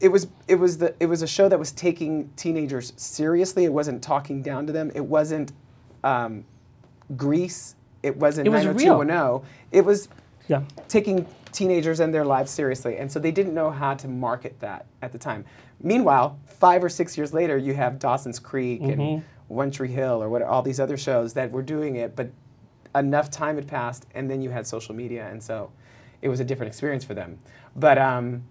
it 0.00 0.08
was, 0.08 0.26
it 0.48 0.54
was 0.54 0.78
the, 0.78 0.94
it 1.00 1.06
was 1.06 1.20
a 1.20 1.26
show 1.26 1.48
that 1.50 1.58
was 1.58 1.72
taking 1.72 2.30
teenagers 2.36 2.94
seriously. 2.96 3.64
It 3.64 3.72
wasn't 3.72 4.02
talking 4.02 4.40
down 4.42 4.66
to 4.66 4.72
them. 4.72 4.90
It 4.94 5.04
wasn't 5.04 5.52
um, 6.02 6.44
Grease. 7.16 7.74
It 8.02 8.16
wasn't 8.16 8.46
It 8.46 8.50
was 8.50 8.66
real. 8.66 9.44
It 9.70 9.84
was 9.84 10.08
Yeah. 10.48 10.62
taking 10.88 11.26
teenagers 11.52 12.00
and 12.00 12.14
their 12.14 12.24
lives 12.24 12.50
seriously, 12.50 12.96
and 12.96 13.10
so 13.12 13.18
they 13.18 13.32
didn't 13.32 13.52
know 13.54 13.70
how 13.70 13.92
to 13.94 14.08
market 14.08 14.58
that 14.60 14.86
at 15.02 15.12
the 15.12 15.18
time. 15.18 15.44
Meanwhile, 15.82 16.38
five 16.46 16.84
or 16.84 16.88
six 16.88 17.16
years 17.16 17.32
later, 17.32 17.56
you 17.56 17.74
have 17.74 17.98
Dawson's 17.98 18.38
Creek 18.38 18.82
and 18.82 19.24
One 19.48 19.70
Tree 19.70 19.88
Hill 19.88 20.22
or 20.22 20.28
what 20.28 20.42
all 20.42 20.62
these 20.62 20.78
other 20.78 20.96
shows 20.96 21.34
that 21.34 21.50
were 21.50 21.62
doing 21.62 21.96
it, 21.96 22.14
but 22.14 22.30
enough 22.94 23.30
time 23.30 23.56
had 23.56 23.66
passed, 23.66 24.06
and 24.14 24.30
then 24.30 24.42
you 24.42 24.50
had 24.50 24.66
social 24.66 24.94
media, 24.94 25.28
and 25.28 25.42
so 25.42 25.70
it 26.22 26.28
was 26.28 26.40
a 26.40 26.44
different 26.44 26.68
experience 26.68 27.04
for 27.04 27.14
them. 27.14 27.38
But 27.74 27.98
um, 27.98 28.44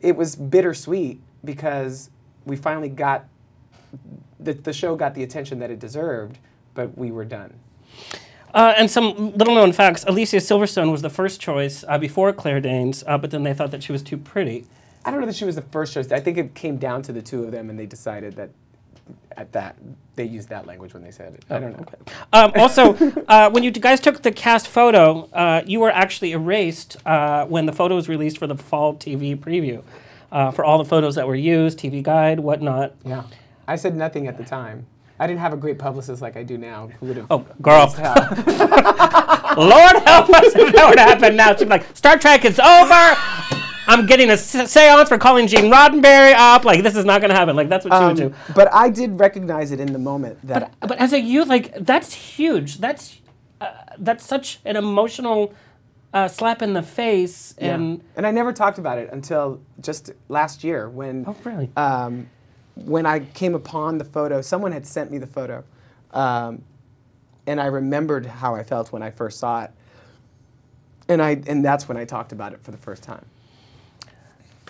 it 0.00 0.16
was 0.16 0.36
bittersweet 0.36 1.20
because 1.44 2.10
we 2.44 2.56
finally 2.56 2.88
got 2.88 3.26
the, 4.40 4.52
the 4.52 4.72
show 4.72 4.96
got 4.96 5.14
the 5.14 5.22
attention 5.22 5.58
that 5.60 5.70
it 5.70 5.78
deserved, 5.78 6.38
but 6.74 6.96
we 6.98 7.10
were 7.10 7.24
done. 7.24 7.54
Uh, 8.52 8.72
and 8.76 8.90
some 8.90 9.32
little 9.32 9.54
known 9.54 9.72
facts 9.72 10.04
Alicia 10.06 10.36
Silverstone 10.36 10.92
was 10.92 11.02
the 11.02 11.10
first 11.10 11.40
choice 11.40 11.84
uh, 11.88 11.98
before 11.98 12.32
Claire 12.32 12.60
Danes, 12.60 13.02
uh, 13.06 13.18
but 13.18 13.30
then 13.30 13.42
they 13.42 13.54
thought 13.54 13.70
that 13.70 13.82
she 13.82 13.92
was 13.92 14.02
too 14.02 14.16
pretty. 14.16 14.66
I 15.04 15.10
don't 15.10 15.20
know 15.20 15.26
that 15.26 15.36
she 15.36 15.44
was 15.44 15.56
the 15.56 15.62
first 15.62 15.92
choice. 15.92 16.10
I 16.12 16.20
think 16.20 16.38
it 16.38 16.54
came 16.54 16.76
down 16.76 17.02
to 17.02 17.12
the 17.12 17.22
two 17.22 17.44
of 17.44 17.52
them, 17.52 17.70
and 17.70 17.78
they 17.78 17.86
decided 17.86 18.36
that 18.36 18.50
at 19.36 19.52
that 19.52 19.76
they 20.16 20.24
used 20.24 20.48
that 20.48 20.66
language 20.66 20.94
when 20.94 21.02
they 21.02 21.10
said 21.10 21.34
it. 21.34 21.44
I 21.50 21.58
don't 21.58 21.76
know. 21.76 21.84
Um, 22.32 22.52
also, 22.56 22.94
uh, 23.28 23.50
when 23.50 23.62
you 23.62 23.70
guys 23.70 24.00
took 24.00 24.22
the 24.22 24.32
cast 24.32 24.68
photo, 24.68 25.28
uh, 25.32 25.62
you 25.66 25.80
were 25.80 25.90
actually 25.90 26.32
erased 26.32 26.96
uh, 27.04 27.44
when 27.46 27.66
the 27.66 27.72
photo 27.72 27.96
was 27.96 28.08
released 28.08 28.38
for 28.38 28.46
the 28.46 28.56
fall 28.56 28.94
TV 28.94 29.36
preview. 29.36 29.82
Uh, 30.32 30.50
for 30.50 30.64
all 30.64 30.78
the 30.78 30.84
photos 30.84 31.14
that 31.14 31.28
were 31.28 31.36
used, 31.36 31.78
TV 31.78 32.02
guide, 32.02 32.40
whatnot. 32.40 32.92
Yeah, 33.04 33.22
I 33.68 33.76
said 33.76 33.94
nothing 33.94 34.26
at 34.26 34.36
the 34.36 34.42
time. 34.42 34.84
I 35.20 35.28
didn't 35.28 35.38
have 35.38 35.52
a 35.52 35.56
great 35.56 35.78
publicist 35.78 36.20
like 36.20 36.36
I 36.36 36.42
do 36.42 36.58
now. 36.58 36.88
Who 36.98 37.06
would 37.06 37.16
have? 37.18 37.26
Oh, 37.30 37.46
girl. 37.62 37.86
Lord 39.56 39.96
help 40.02 40.28
us 40.30 40.56
if 40.56 40.74
that 40.74 40.86
would 40.88 40.98
happen 40.98 41.36
now. 41.36 41.54
She'd 41.54 41.66
be 41.66 41.70
like, 41.70 41.96
Star 41.96 42.18
Trek 42.18 42.44
is 42.44 42.58
over. 42.58 43.63
I'm 43.86 44.06
getting 44.06 44.30
a 44.30 44.36
se- 44.36 44.66
seance 44.66 45.08
for 45.08 45.18
calling 45.18 45.46
Gene 45.46 45.70
Roddenberry 45.70 46.34
up. 46.34 46.64
Like, 46.64 46.82
this 46.82 46.96
is 46.96 47.04
not 47.04 47.20
going 47.20 47.30
to 47.30 47.36
happen. 47.36 47.54
Like, 47.56 47.68
that's 47.68 47.84
what 47.84 47.98
she 47.98 48.04
would 48.24 48.32
do. 48.32 48.34
but 48.54 48.72
I 48.72 48.88
did 48.90 49.18
recognize 49.18 49.70
it 49.72 49.80
in 49.80 49.92
the 49.92 49.98
moment 49.98 50.38
that 50.46 50.72
But 50.80 50.98
as 50.98 51.12
a 51.12 51.20
youth, 51.20 51.48
like, 51.48 51.74
that's 51.84 52.12
huge. 52.14 52.78
That's 52.78 53.18
uh, 53.60 53.70
that's 53.98 54.24
such 54.26 54.60
an 54.64 54.76
emotional 54.76 55.54
uh, 56.12 56.28
slap 56.28 56.62
in 56.62 56.72
the 56.74 56.82
face. 56.82 57.54
Yeah. 57.58 57.74
And 57.74 58.02
and 58.16 58.26
I 58.26 58.30
never 58.30 58.52
talked 58.52 58.78
about 58.78 58.98
it 58.98 59.10
until 59.12 59.60
just 59.80 60.10
last 60.28 60.64
year 60.64 60.88
when 60.88 61.24
Oh, 61.26 61.36
really? 61.44 61.70
um, 61.76 62.28
when 62.76 63.06
I 63.06 63.20
came 63.20 63.54
upon 63.54 63.98
the 63.98 64.04
photo. 64.04 64.40
Someone 64.40 64.72
had 64.72 64.86
sent 64.86 65.10
me 65.10 65.18
the 65.18 65.26
photo, 65.26 65.62
um, 66.12 66.62
and 67.46 67.60
I 67.60 67.66
remembered 67.66 68.26
how 68.26 68.54
I 68.54 68.62
felt 68.64 68.92
when 68.92 69.02
I 69.02 69.10
first 69.10 69.38
saw 69.38 69.64
it. 69.64 69.70
And 71.08 71.20
I 71.22 71.40
and 71.46 71.64
that's 71.64 71.86
when 71.88 71.96
I 71.96 72.04
talked 72.04 72.32
about 72.32 72.52
it 72.52 72.62
for 72.62 72.70
the 72.70 72.78
first 72.78 73.02
time. 73.02 73.24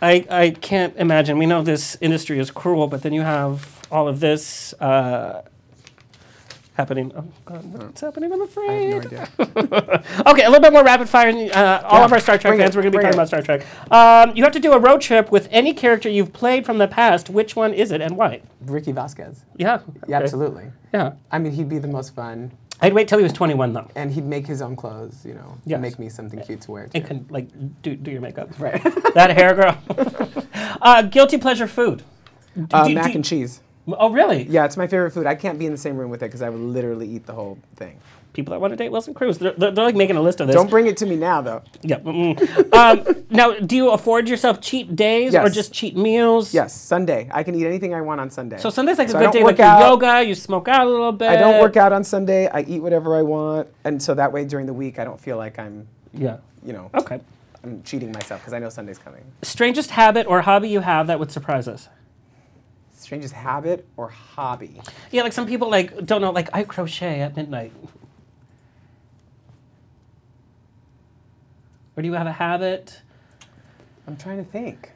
I, 0.03 0.27
I 0.31 0.51
can't 0.51 0.97
imagine. 0.97 1.39
We 1.39 1.47
know 1.47 1.63
this 1.63 1.97
industry 2.01 2.39
is 2.39 2.51
cruel, 2.51 2.87
but 2.89 3.03
then 3.03 3.13
you 3.13 3.23
have 3.23 3.87
all 3.91 4.09
of 4.09 4.21
this 4.21 4.75
uh, 4.81 5.43
happening. 6.75 7.13
Oh, 7.17 7.25
God, 7.45 7.65
what's 7.73 8.01
happening? 8.01 8.33
I'm 8.33 8.43
I 8.43 8.45
afraid. 8.45 9.05
have 9.05 9.13
no 9.39 9.45
idea. 9.45 10.05
Okay, 10.27 10.43
a 10.45 10.49
little 10.49 10.61
bit 10.61 10.73
more 10.73 10.83
rapid 10.85 11.09
fire. 11.09 11.29
Uh, 11.29 11.81
all 11.85 11.99
Yeah, 12.01 12.05
of 12.05 12.13
our 12.13 12.21
Star 12.21 12.37
Trek 12.39 12.51
bring 12.53 12.61
fans, 12.61 12.75
it, 12.75 12.79
we're 12.79 12.83
going 12.83 12.93
to 12.93 12.99
be 12.99 13.03
bring 13.03 13.13
talking 13.13 13.13
it. 13.13 13.15
about 13.15 13.29
Star 13.29 13.43
Trek. 13.43 13.65
Um, 13.93 14.37
you 14.37 14.43
have 14.43 14.53
to 14.53 14.61
do 14.61 14.73
a 14.73 14.79
road 14.79 15.01
trip 15.01 15.31
with 15.31 15.49
any 15.51 15.73
character 15.73 16.09
you've 16.09 16.33
played 16.33 16.67
from 16.67 16.79
the 16.79 16.89
past. 16.89 17.31
Which 17.31 17.55
one 17.55 17.73
is 17.73 17.93
it 17.93 18.01
and 18.01 18.17
why? 18.17 18.43
Ricky 18.63 18.91
Vasquez. 18.93 19.45
Yeah. 19.57 19.81
Yeah, 20.09 20.19
absolutely. 20.19 20.65
Yeah. 20.93 21.13
I 21.31 21.39
mean, 21.39 21.53
he'd 21.53 21.69
be 21.69 21.79
the 21.79 21.89
most 21.89 22.15
fun, 22.15 22.51
I'd 22.85 22.93
wait 22.93 23.09
till 23.09 23.19
he 23.19 23.23
was 23.25 23.33
21, 23.33 23.73
though. 23.73 23.89
and 23.95 24.13
he'd 24.13 24.25
make 24.25 24.47
his 24.47 24.61
own 24.63 24.77
clothes. 24.77 25.25
You 25.25 25.35
know, 25.35 25.59
Yes. 25.65 25.81
make 25.81 25.99
me 25.99 26.09
something 26.09 26.41
cute 26.41 26.61
to 26.63 26.71
wear. 26.71 26.85
Too. 26.87 26.91
And 26.99 27.07
can, 27.07 27.27
like, 27.31 27.49
do, 27.83 27.97
do 27.97 28.11
your 28.11 28.21
makeup. 28.21 28.51
Right. 28.59 28.81
That 29.15 29.31
hair 29.31 29.55
girl. 29.55 29.77
uh, 30.83 31.03
guilty 31.03 31.39
pleasure 31.39 31.67
food. 31.69 32.03
uh, 32.73 32.87
do- 32.89 32.95
mac 32.95 33.13
do- 33.13 33.17
and 33.17 33.25
cheese. 33.25 33.61
Oh, 33.87 34.11
really? 34.11 34.45
Yeah, 34.45 34.65
it's 34.65 34.77
my 34.77 34.87
favorite 34.87 35.11
food. 35.13 35.27
I 35.27 35.35
can't 35.35 35.59
be 35.59 35.67
in 35.67 35.73
the 35.73 35.79
same 35.79 35.97
room 35.97 36.11
with 36.11 36.23
it 36.23 36.27
because 36.27 36.43
I 36.43 36.49
would 36.49 36.61
literally 36.61 37.09
eat 37.09 37.27
the 37.27 37.35
whole 37.35 37.59
thing. 37.77 37.99
People 38.33 38.53
that 38.53 38.61
want 38.61 38.73
to 38.73 38.77
date 38.77 38.89
Wilson 38.91 39.15
Cruz, 39.15 39.39
they're, 39.39 39.53
they're, 39.53 39.71
they're 39.71 39.85
like 39.85 39.95
making 39.95 40.17
a 40.17 40.21
list 40.23 40.41
of 40.41 40.49
this. 40.49 40.57
Don't 40.57 40.69
bring 40.71 40.87
it 40.89 40.97
to 40.97 41.07
me 41.07 41.15
now, 41.15 41.41
though. 41.41 41.63
Yeah. 41.83 41.97
um, 42.73 43.05
now, 43.31 43.53
do 43.53 43.77
you 43.77 43.91
afford 43.91 44.29
yourself 44.29 44.61
cheat 44.61 44.97
days 44.97 45.35
or 45.37 45.49
just 45.49 45.73
cheat 45.73 45.97
meals? 45.97 46.53
Yes, 46.53 46.75
Sunday. 46.75 47.29
I 47.33 47.43
can 47.45 47.55
eat 47.55 47.65
anything 47.67 47.95
I 47.95 48.01
want 48.01 48.21
on 48.21 48.31
Sunday. 48.31 48.59
So 48.59 48.71
Sunday's 48.71 48.99
like 48.99 49.09
So 49.11 49.19
a 49.19 49.23
good 49.25 49.33
day, 49.33 49.45
like 49.45 49.61
out. 49.61 49.81
yoga, 49.81 50.25
you 50.27 50.35
smoke 50.35 50.67
out 50.67 50.87
a 50.87 50.91
little 50.91 51.13
bit. 51.13 51.29
I 51.29 51.37
don't 51.37 51.61
work 51.61 51.77
out 51.77 51.93
on 51.93 52.03
Sunday. 52.03 52.49
I 52.49 52.63
eat 52.63 52.81
whatever 52.81 53.17
I 53.17 53.23
want, 53.23 53.69
and 53.85 54.03
so 54.03 54.15
that 54.15 54.33
way 54.33 54.45
during 54.45 54.67
the 54.67 54.73
week 54.75 54.99
I 54.99 55.05
don't 55.05 55.21
feel 55.21 55.37
like 55.37 55.59
I'm, 55.61 55.87
Yeah. 56.13 56.39
you 56.65 56.73
know, 56.73 56.91
Okay. 56.95 57.21
I'm 57.63 57.83
cheating 57.85 58.11
myself 58.13 58.41
because 58.41 58.53
I 58.53 58.59
know 58.59 58.69
Sunday's 58.69 58.99
coming. 58.99 59.23
Strangest 59.43 59.91
habit 59.91 60.27
or 60.27 60.43
hobby 60.43 60.69
you 60.71 60.81
have 60.81 61.07
that 61.07 61.19
would 61.21 61.31
surprise 61.31 61.69
us? 61.69 61.89
Strangest 63.05 63.35
habit 63.35 63.87
or 63.99 64.09
hobby? 64.09 64.81
Yeah, 65.11 65.25
like 65.25 65.35
some 65.35 65.47
people 65.47 65.69
like 65.69 66.07
don't 66.07 66.23
know. 66.23 66.31
Like 66.31 66.49
I 66.55 66.65
crochet 66.65 67.21
at 67.21 67.37
midnight. 67.37 67.71
Or 71.95 72.03
do 72.03 72.09
you 72.09 72.15
have 72.15 72.27
a 72.27 72.33
habit? 72.33 73.03
I'm 74.09 74.17
trying 74.17 74.39
to 74.43 74.51
think. 74.51 74.91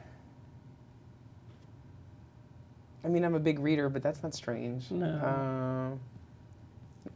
I 3.05 3.09
mean, 3.09 3.23
I'm 3.23 3.35
a 3.35 3.39
big 3.39 3.59
reader, 3.59 3.89
but 3.89 4.01
that's 4.01 4.23
not 4.23 4.33
strange. 4.33 4.89
No. 4.89 5.05
Uh, 5.05 5.95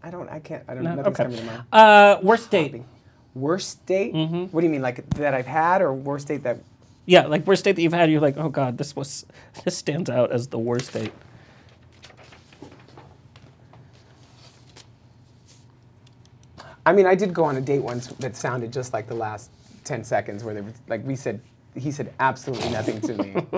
I 0.04 0.12
don't. 0.12 0.30
I 0.30 0.39
can't. 0.39 0.64
I 0.68 0.76
don't. 0.76 0.84
No? 0.84 0.94
Nothing's 0.94 1.20
Okay. 1.20 1.24
coming 1.24 1.38
to 1.39 1.44
mind. 1.46 1.64
Uh, 1.74 2.20
worst 2.22 2.52
date. 2.52 2.72
Hobby. 2.72 2.86
Worst 3.34 3.84
date? 3.88 4.14
Mm-hmm. 4.14 4.44
What 4.46 4.62
do 4.62 4.68
you 4.68 4.72
mean, 4.72 4.84
like 4.84 5.10
that 5.16 5.34
I've 5.34 5.48
had, 5.48 5.82
or 5.82 5.91
worst 5.91 6.28
date 6.28 6.44
that? 6.44 6.60
Yeah, 7.06 7.26
like 7.28 7.45
worst 7.45 7.66
date 7.66 7.74
that 7.74 7.82
you've 7.82 7.93
had. 7.93 8.10
You're 8.10 8.22
like, 8.22 8.38
oh 8.38 8.49
god, 8.49 8.78
this 8.78 8.95
was 8.95 9.26
this 9.64 9.78
stands 9.78 10.10
out 10.10 10.32
as 10.32 10.47
the 10.47 10.60
worst 10.60 10.93
date. 10.93 11.12
I 16.86 16.91
mean, 16.91 17.06
I 17.06 17.16
did 17.16 17.34
go 17.34 17.43
on 17.45 17.56
a 17.56 17.62
date 17.62 17.80
once 17.80 18.08
that 18.08 18.36
sounded 18.36 18.74
just 18.74 18.93
like 18.93 19.08
the 19.08 19.16
last 19.16 19.49
ten 19.84 20.04
seconds, 20.04 20.43
where 20.43 20.54
they 20.54 20.62
were 20.62 20.74
like 20.88 21.06
we 21.06 21.16
said. 21.16 21.41
He 21.76 21.91
said 21.91 22.14
absolutely 22.20 22.70
nothing 22.70 23.01
to 23.01 23.14
me. 23.16 23.34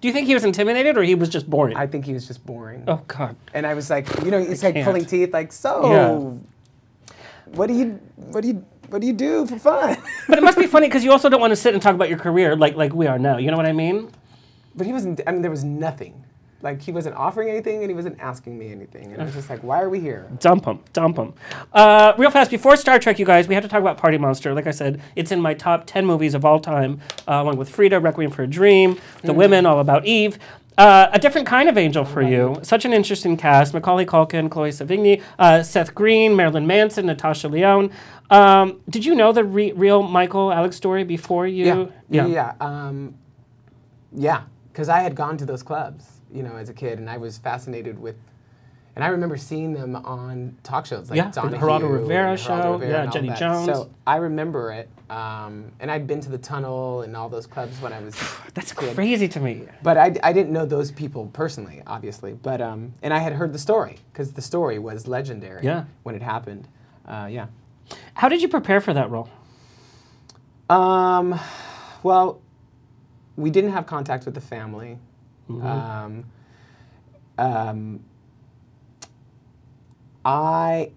Do 0.00 0.08
you 0.08 0.12
think 0.12 0.26
he 0.26 0.34
was 0.34 0.42
intimidated 0.42 0.98
or 0.98 1.04
he 1.04 1.14
was 1.14 1.28
just 1.28 1.48
boring? 1.48 1.76
I 1.76 1.86
think 1.86 2.04
he 2.04 2.12
was 2.12 2.26
just 2.26 2.44
boring. 2.44 2.82
oh 2.88 3.00
god. 3.06 3.36
And 3.54 3.64
I 3.64 3.74
was 3.74 3.88
like, 3.88 4.08
you 4.24 4.32
know, 4.32 4.38
it's 4.38 4.64
like 4.64 4.74
can't. 4.74 4.84
pulling 4.84 5.04
teeth. 5.04 5.32
Like, 5.32 5.52
so, 5.52 5.88
Yeah. 5.92 7.14
what 7.54 7.68
do 7.68 7.74
you, 7.74 8.00
what 8.16 8.40
do 8.40 8.48
you, 8.48 8.66
what 8.90 9.00
do 9.00 9.06
you 9.06 9.12
do 9.12 9.46
for 9.46 9.58
fun? 9.58 9.96
But 10.28 10.38
it 10.38 10.42
must 10.42 10.58
be 10.58 10.66
funny 10.66 10.86
because 10.88 11.04
you 11.04 11.12
also 11.12 11.28
don't 11.28 11.40
want 11.40 11.50
to 11.52 11.56
sit 11.56 11.74
and 11.74 11.82
talk 11.82 11.94
about 11.94 12.08
your 12.08 12.18
career 12.18 12.54
like 12.56 12.76
like 12.76 12.92
we 12.92 13.06
are 13.06 13.18
now. 13.18 13.38
You 13.38 13.50
know 13.50 13.56
what 13.56 13.66
I 13.66 13.72
mean? 13.72 14.10
but 14.74 14.86
he 14.86 14.92
wasn't. 14.92 15.20
I 15.26 15.32
mean, 15.32 15.42
there 15.42 15.50
was 15.50 15.64
nothing. 15.64 16.24
Like 16.62 16.82
he 16.82 16.92
wasn't 16.92 17.16
offering 17.16 17.48
anything, 17.48 17.80
and 17.82 17.90
he 17.90 17.94
wasn't 17.94 18.20
asking 18.20 18.58
me 18.58 18.70
anything. 18.70 19.12
And 19.12 19.22
I 19.22 19.24
was 19.24 19.34
just 19.34 19.48
like, 19.48 19.62
why 19.62 19.80
are 19.80 19.88
we 19.88 19.98
here? 19.98 20.30
Dump 20.40 20.66
him, 20.66 20.80
dump 20.92 21.16
him. 21.16 21.32
Uh, 21.72 22.12
real 22.18 22.30
fast, 22.30 22.50
before 22.50 22.76
Star 22.76 22.98
Trek, 22.98 23.18
you 23.18 23.24
guys, 23.24 23.48
we 23.48 23.54
have 23.54 23.64
to 23.64 23.68
talk 23.68 23.80
about 23.80 23.96
Party 23.96 24.18
Monster. 24.18 24.52
Like 24.52 24.66
I 24.66 24.70
said, 24.70 25.00
it's 25.16 25.32
in 25.32 25.40
my 25.40 25.54
top 25.54 25.86
10 25.86 26.04
movies 26.04 26.34
of 26.34 26.44
all 26.44 26.60
time, 26.60 27.00
uh, 27.26 27.40
along 27.42 27.56
with 27.56 27.70
Frida, 27.70 27.98
Requiem 27.98 28.30
for 28.30 28.42
a 28.42 28.46
Dream, 28.46 29.00
The 29.22 29.32
Women, 29.32 29.64
All 29.64 29.80
About 29.80 30.04
Eve. 30.04 30.38
Uh, 30.76 31.08
a 31.12 31.18
different 31.18 31.46
kind 31.46 31.68
of 31.68 31.76
angel 31.78 32.04
for 32.04 32.22
you. 32.22 32.58
Such 32.62 32.84
an 32.84 32.92
interesting 32.92 33.36
cast. 33.38 33.72
Macaulay 33.74 34.04
Culkin, 34.06 34.50
Chloe 34.50 34.70
Sevigny, 34.70 35.22
uh, 35.38 35.62
Seth 35.62 35.94
Green, 35.94 36.36
Marilyn 36.36 36.66
Manson, 36.66 37.06
Natasha 37.06 37.48
Lyonne. 37.48 37.90
Um, 38.30 38.80
did 38.88 39.04
you 39.04 39.14
know 39.14 39.32
the 39.32 39.44
re- 39.44 39.72
real 39.72 40.02
Michael 40.02 40.48
Alig 40.48 40.72
story 40.72 41.04
before 41.04 41.46
you? 41.46 41.66
Yeah, 42.08 42.26
yeah, 42.26 42.26
yeah. 42.26 42.54
Um, 42.60 43.14
yeah, 44.12 44.42
because 44.72 44.88
I 44.88 45.00
had 45.00 45.14
gone 45.14 45.36
to 45.38 45.44
those 45.44 45.62
clubs, 45.62 46.06
you 46.32 46.42
know, 46.42 46.56
as 46.56 46.68
a 46.68 46.74
kid, 46.74 46.98
and 46.98 47.10
I 47.10 47.16
was 47.16 47.38
fascinated 47.38 47.98
with. 47.98 48.16
And 48.96 49.04
I 49.04 49.08
remember 49.08 49.36
seeing 49.36 49.72
them 49.72 49.94
on 49.94 50.56
talk 50.64 50.84
shows 50.84 51.10
like 51.10 51.16
Yeah, 51.16 51.30
the 51.30 51.42
Donahue 51.42 51.58
Geraldo 51.60 51.82
and 51.84 51.92
Rivera 51.92 52.34
Geraldo 52.34 52.38
show, 52.38 52.72
Rivera 52.72 53.04
yeah, 53.04 53.10
Jenny. 53.10 53.30
Jones. 53.38 53.66
So 53.66 53.90
I 54.06 54.16
remember 54.16 54.72
it, 54.72 54.90
um, 55.08 55.70
and 55.78 55.90
I'd 55.90 56.06
been 56.08 56.20
to 56.20 56.28
the 56.28 56.38
Tunnel 56.38 57.02
and 57.02 57.16
all 57.16 57.28
those 57.28 57.46
clubs 57.46 57.80
when 57.80 57.92
I 57.92 58.00
was. 58.00 58.14
That's 58.54 58.72
crazy 58.72 59.28
to 59.28 59.40
me. 59.40 59.66
But 59.82 59.96
I, 59.96 60.14
I 60.22 60.32
didn't 60.32 60.52
know 60.52 60.66
those 60.66 60.90
people 60.90 61.30
personally, 61.32 61.82
obviously. 61.86 62.32
But 62.32 62.60
um, 62.60 62.92
and 63.00 63.14
I 63.14 63.18
had 63.18 63.32
heard 63.32 63.52
the 63.52 63.58
story 63.60 63.96
because 64.12 64.32
the 64.32 64.42
story 64.42 64.78
was 64.78 65.06
legendary. 65.06 65.64
Yeah. 65.64 65.84
When 66.02 66.14
it 66.16 66.22
happened, 66.22 66.66
uh, 67.06 67.28
yeah. 67.30 67.46
How 68.14 68.28
did 68.28 68.42
you 68.42 68.48
prepare 68.48 68.80
for 68.80 68.92
that 68.94 69.10
role? 69.10 69.28
Um, 70.68 71.38
well, 72.02 72.40
we 73.36 73.50
didn't 73.50 73.72
have 73.72 73.86
contact 73.86 74.24
with 74.24 74.34
the 74.34 74.40
family. 74.40 74.98
Um, 75.48 76.24
um, 77.38 78.04
I, 80.24 80.92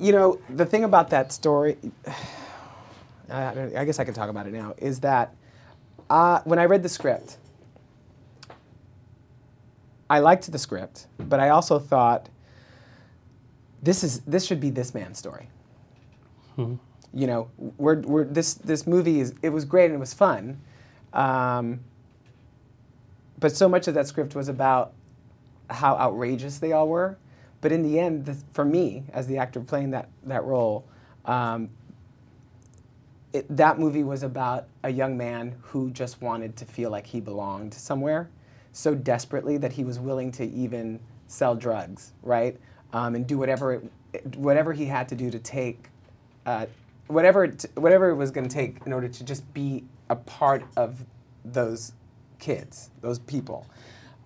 you 0.00 0.12
know, 0.12 0.40
the 0.50 0.66
thing 0.66 0.84
about 0.84 1.10
that 1.10 1.32
story, 1.32 1.76
I, 3.30 3.70
I 3.76 3.84
guess 3.84 3.98
I 3.98 4.04
can 4.04 4.14
talk 4.14 4.28
about 4.28 4.46
it 4.46 4.52
now, 4.52 4.74
is 4.78 5.00
that 5.00 5.34
uh, 6.10 6.40
when 6.44 6.58
I 6.58 6.64
read 6.64 6.82
the 6.82 6.88
script, 6.88 7.38
I 10.10 10.18
liked 10.18 10.50
the 10.50 10.58
script, 10.58 11.06
but 11.18 11.40
I 11.40 11.50
also 11.50 11.78
thought 11.78 12.28
this 13.82 14.04
is 14.04 14.20
this 14.20 14.44
should 14.44 14.60
be 14.60 14.70
this 14.70 14.94
man's 14.94 15.18
story. 15.18 15.48
You 17.14 17.26
know, 17.26 17.50
we're, 17.78 18.00
we're 18.00 18.24
this 18.24 18.54
this 18.54 18.86
movie 18.86 19.20
is 19.20 19.34
it 19.42 19.50
was 19.50 19.64
great 19.66 19.86
and 19.86 19.94
it 19.94 19.98
was 20.00 20.14
fun, 20.14 20.60
um, 21.12 21.80
but 23.38 23.56
so 23.56 23.68
much 23.68 23.88
of 23.88 23.94
that 23.94 24.06
script 24.08 24.34
was 24.34 24.48
about 24.48 24.92
how 25.70 25.96
outrageous 25.96 26.58
they 26.58 26.72
all 26.72 26.88
were. 26.88 27.18
but 27.62 27.72
in 27.72 27.82
the 27.82 27.98
end, 28.00 28.26
the, 28.26 28.36
for 28.52 28.64
me 28.64 29.04
as 29.12 29.26
the 29.26 29.38
actor 29.38 29.60
playing 29.60 29.90
that 29.92 30.08
that 30.24 30.44
role, 30.44 30.84
um, 31.26 31.70
it, 33.32 33.46
that 33.56 33.78
movie 33.78 34.04
was 34.04 34.22
about 34.22 34.66
a 34.84 34.90
young 34.90 35.16
man 35.16 35.56
who 35.62 35.90
just 35.90 36.22
wanted 36.22 36.56
to 36.56 36.64
feel 36.66 36.90
like 36.90 37.06
he 37.06 37.20
belonged 37.20 37.74
somewhere 37.74 38.30
so 38.72 38.94
desperately 38.94 39.58
that 39.58 39.72
he 39.72 39.84
was 39.84 39.98
willing 39.98 40.32
to 40.32 40.44
even 40.50 41.00
sell 41.28 41.54
drugs, 41.54 42.12
right? 42.22 42.58
Um, 42.92 43.14
and 43.14 43.26
do 43.26 43.38
whatever 43.38 43.74
it, 44.14 44.36
whatever 44.36 44.72
he 44.74 44.86
had 44.86 45.08
to 45.10 45.14
do 45.16 45.30
to 45.30 45.38
take 45.38 45.88
uh, 46.46 46.66
whatever 47.08 47.44
it, 47.44 47.64
whatever 47.74 48.10
it 48.10 48.16
was 48.16 48.30
going 48.30 48.48
to 48.48 48.54
take 48.54 48.78
in 48.86 48.92
order 48.92 49.08
to 49.08 49.24
just 49.24 49.52
be 49.54 49.84
a 50.10 50.16
part 50.16 50.64
of 50.76 51.04
those 51.44 51.92
kids, 52.38 52.90
those 53.00 53.18
people. 53.18 53.66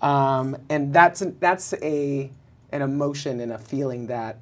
Um, 0.02 0.56
and 0.68 0.92
that's 0.92 1.22
that's 1.40 1.72
a 1.82 2.30
an 2.72 2.82
emotion 2.82 3.40
and 3.40 3.52
a 3.52 3.58
feeling 3.58 4.06
that 4.08 4.38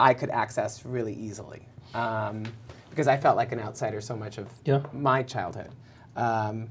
I 0.00 0.14
could 0.14 0.30
access 0.30 0.84
really 0.86 1.12
easily 1.14 1.66
um, 1.94 2.44
because 2.90 3.08
I 3.08 3.16
felt 3.16 3.36
like 3.36 3.52
an 3.52 3.60
outsider 3.60 4.00
so 4.00 4.16
much 4.16 4.38
of 4.38 4.48
Yeah. 4.64 4.80
my 4.92 5.22
childhood. 5.22 5.70
Um, 6.16 6.68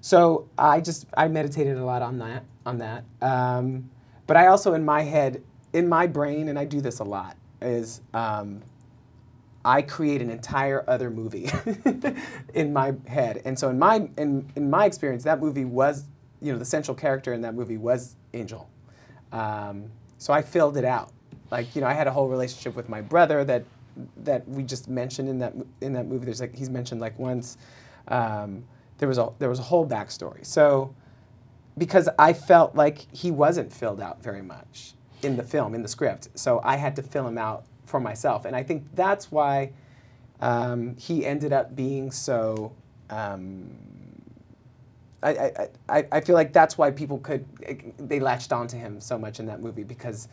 so 0.00 0.48
I 0.58 0.80
just 0.80 1.06
I 1.16 1.28
meditated 1.28 1.76
a 1.76 1.84
lot 1.84 2.02
on 2.02 2.18
that 2.18 2.44
on 2.66 2.78
that. 2.78 3.04
Um, 3.22 3.90
but 4.26 4.36
I 4.36 4.46
also 4.46 4.74
in 4.74 4.84
my 4.84 5.02
head, 5.02 5.42
in 5.72 5.88
my 5.88 6.06
brain, 6.06 6.48
and 6.48 6.58
I 6.58 6.64
do 6.64 6.80
this 6.80 6.98
a 7.00 7.04
lot, 7.04 7.36
is 7.60 8.00
um, 8.14 8.62
I 9.64 9.82
create 9.82 10.22
an 10.22 10.30
entire 10.30 10.84
other 10.88 11.10
movie 11.10 11.50
in 12.54 12.72
my 12.72 12.94
head. 13.06 13.42
And 13.44 13.58
so 13.58 13.68
in 13.68 13.78
my 13.78 14.08
in, 14.16 14.50
in 14.56 14.70
my 14.70 14.86
experience, 14.86 15.24
that 15.24 15.40
movie 15.40 15.64
was, 15.64 16.04
you 16.40 16.52
know, 16.52 16.58
the 16.58 16.64
central 16.64 16.94
character 16.94 17.32
in 17.32 17.42
that 17.42 17.54
movie 17.54 17.76
was 17.76 18.16
Angel. 18.32 18.68
Um, 19.32 19.90
so 20.18 20.32
I 20.32 20.42
filled 20.42 20.76
it 20.76 20.84
out. 20.84 21.12
Like, 21.50 21.74
you 21.74 21.80
know, 21.80 21.86
I 21.86 21.92
had 21.92 22.06
a 22.06 22.12
whole 22.12 22.28
relationship 22.28 22.74
with 22.74 22.88
my 22.88 23.00
brother 23.00 23.44
that 23.44 23.64
that 24.18 24.48
we 24.48 24.62
just 24.62 24.88
mentioned 24.88 25.28
in 25.28 25.38
that 25.40 25.54
in 25.80 25.92
that 25.92 26.06
movie. 26.06 26.24
There's 26.24 26.40
like 26.40 26.54
he's 26.54 26.70
mentioned 26.70 27.00
like 27.00 27.18
once. 27.18 27.58
Um, 28.08 28.64
there 28.98 29.08
was 29.08 29.18
a 29.18 29.30
there 29.38 29.48
was 29.48 29.58
a 29.58 29.64
whole 29.64 29.86
backstory. 29.86 30.46
So 30.46 30.94
because 31.76 32.08
I 32.18 32.32
felt 32.32 32.74
like 32.74 33.06
he 33.14 33.30
wasn't 33.30 33.72
filled 33.72 34.00
out 34.00 34.22
very 34.22 34.42
much 34.42 34.94
in 35.22 35.36
the 35.36 35.42
film, 35.42 35.74
in 35.74 35.82
the 35.82 35.88
script. 35.88 36.28
So 36.34 36.60
I 36.64 36.76
had 36.76 36.96
to 36.96 37.02
fill 37.02 37.26
him 37.26 37.38
out 37.38 37.64
for 37.90 38.00
myself. 38.00 38.44
And 38.44 38.56
I 38.56 38.62
think 38.62 38.84
that's 38.94 39.30
why 39.30 39.72
um, 40.40 40.96
he 40.96 41.26
ended 41.26 41.52
up 41.52 41.76
being 41.76 42.10
so. 42.10 42.72
Um, 43.10 43.76
I, 45.22 45.30
I, 45.30 45.68
I, 45.88 46.06
I 46.12 46.20
feel 46.22 46.34
like 46.34 46.54
that's 46.54 46.78
why 46.78 46.90
people 46.90 47.18
could, 47.18 47.44
they 47.98 48.20
latched 48.20 48.54
onto 48.54 48.78
him 48.78 49.02
so 49.02 49.18
much 49.18 49.38
in 49.38 49.44
that 49.46 49.60
movie 49.60 49.82
because 49.84 50.28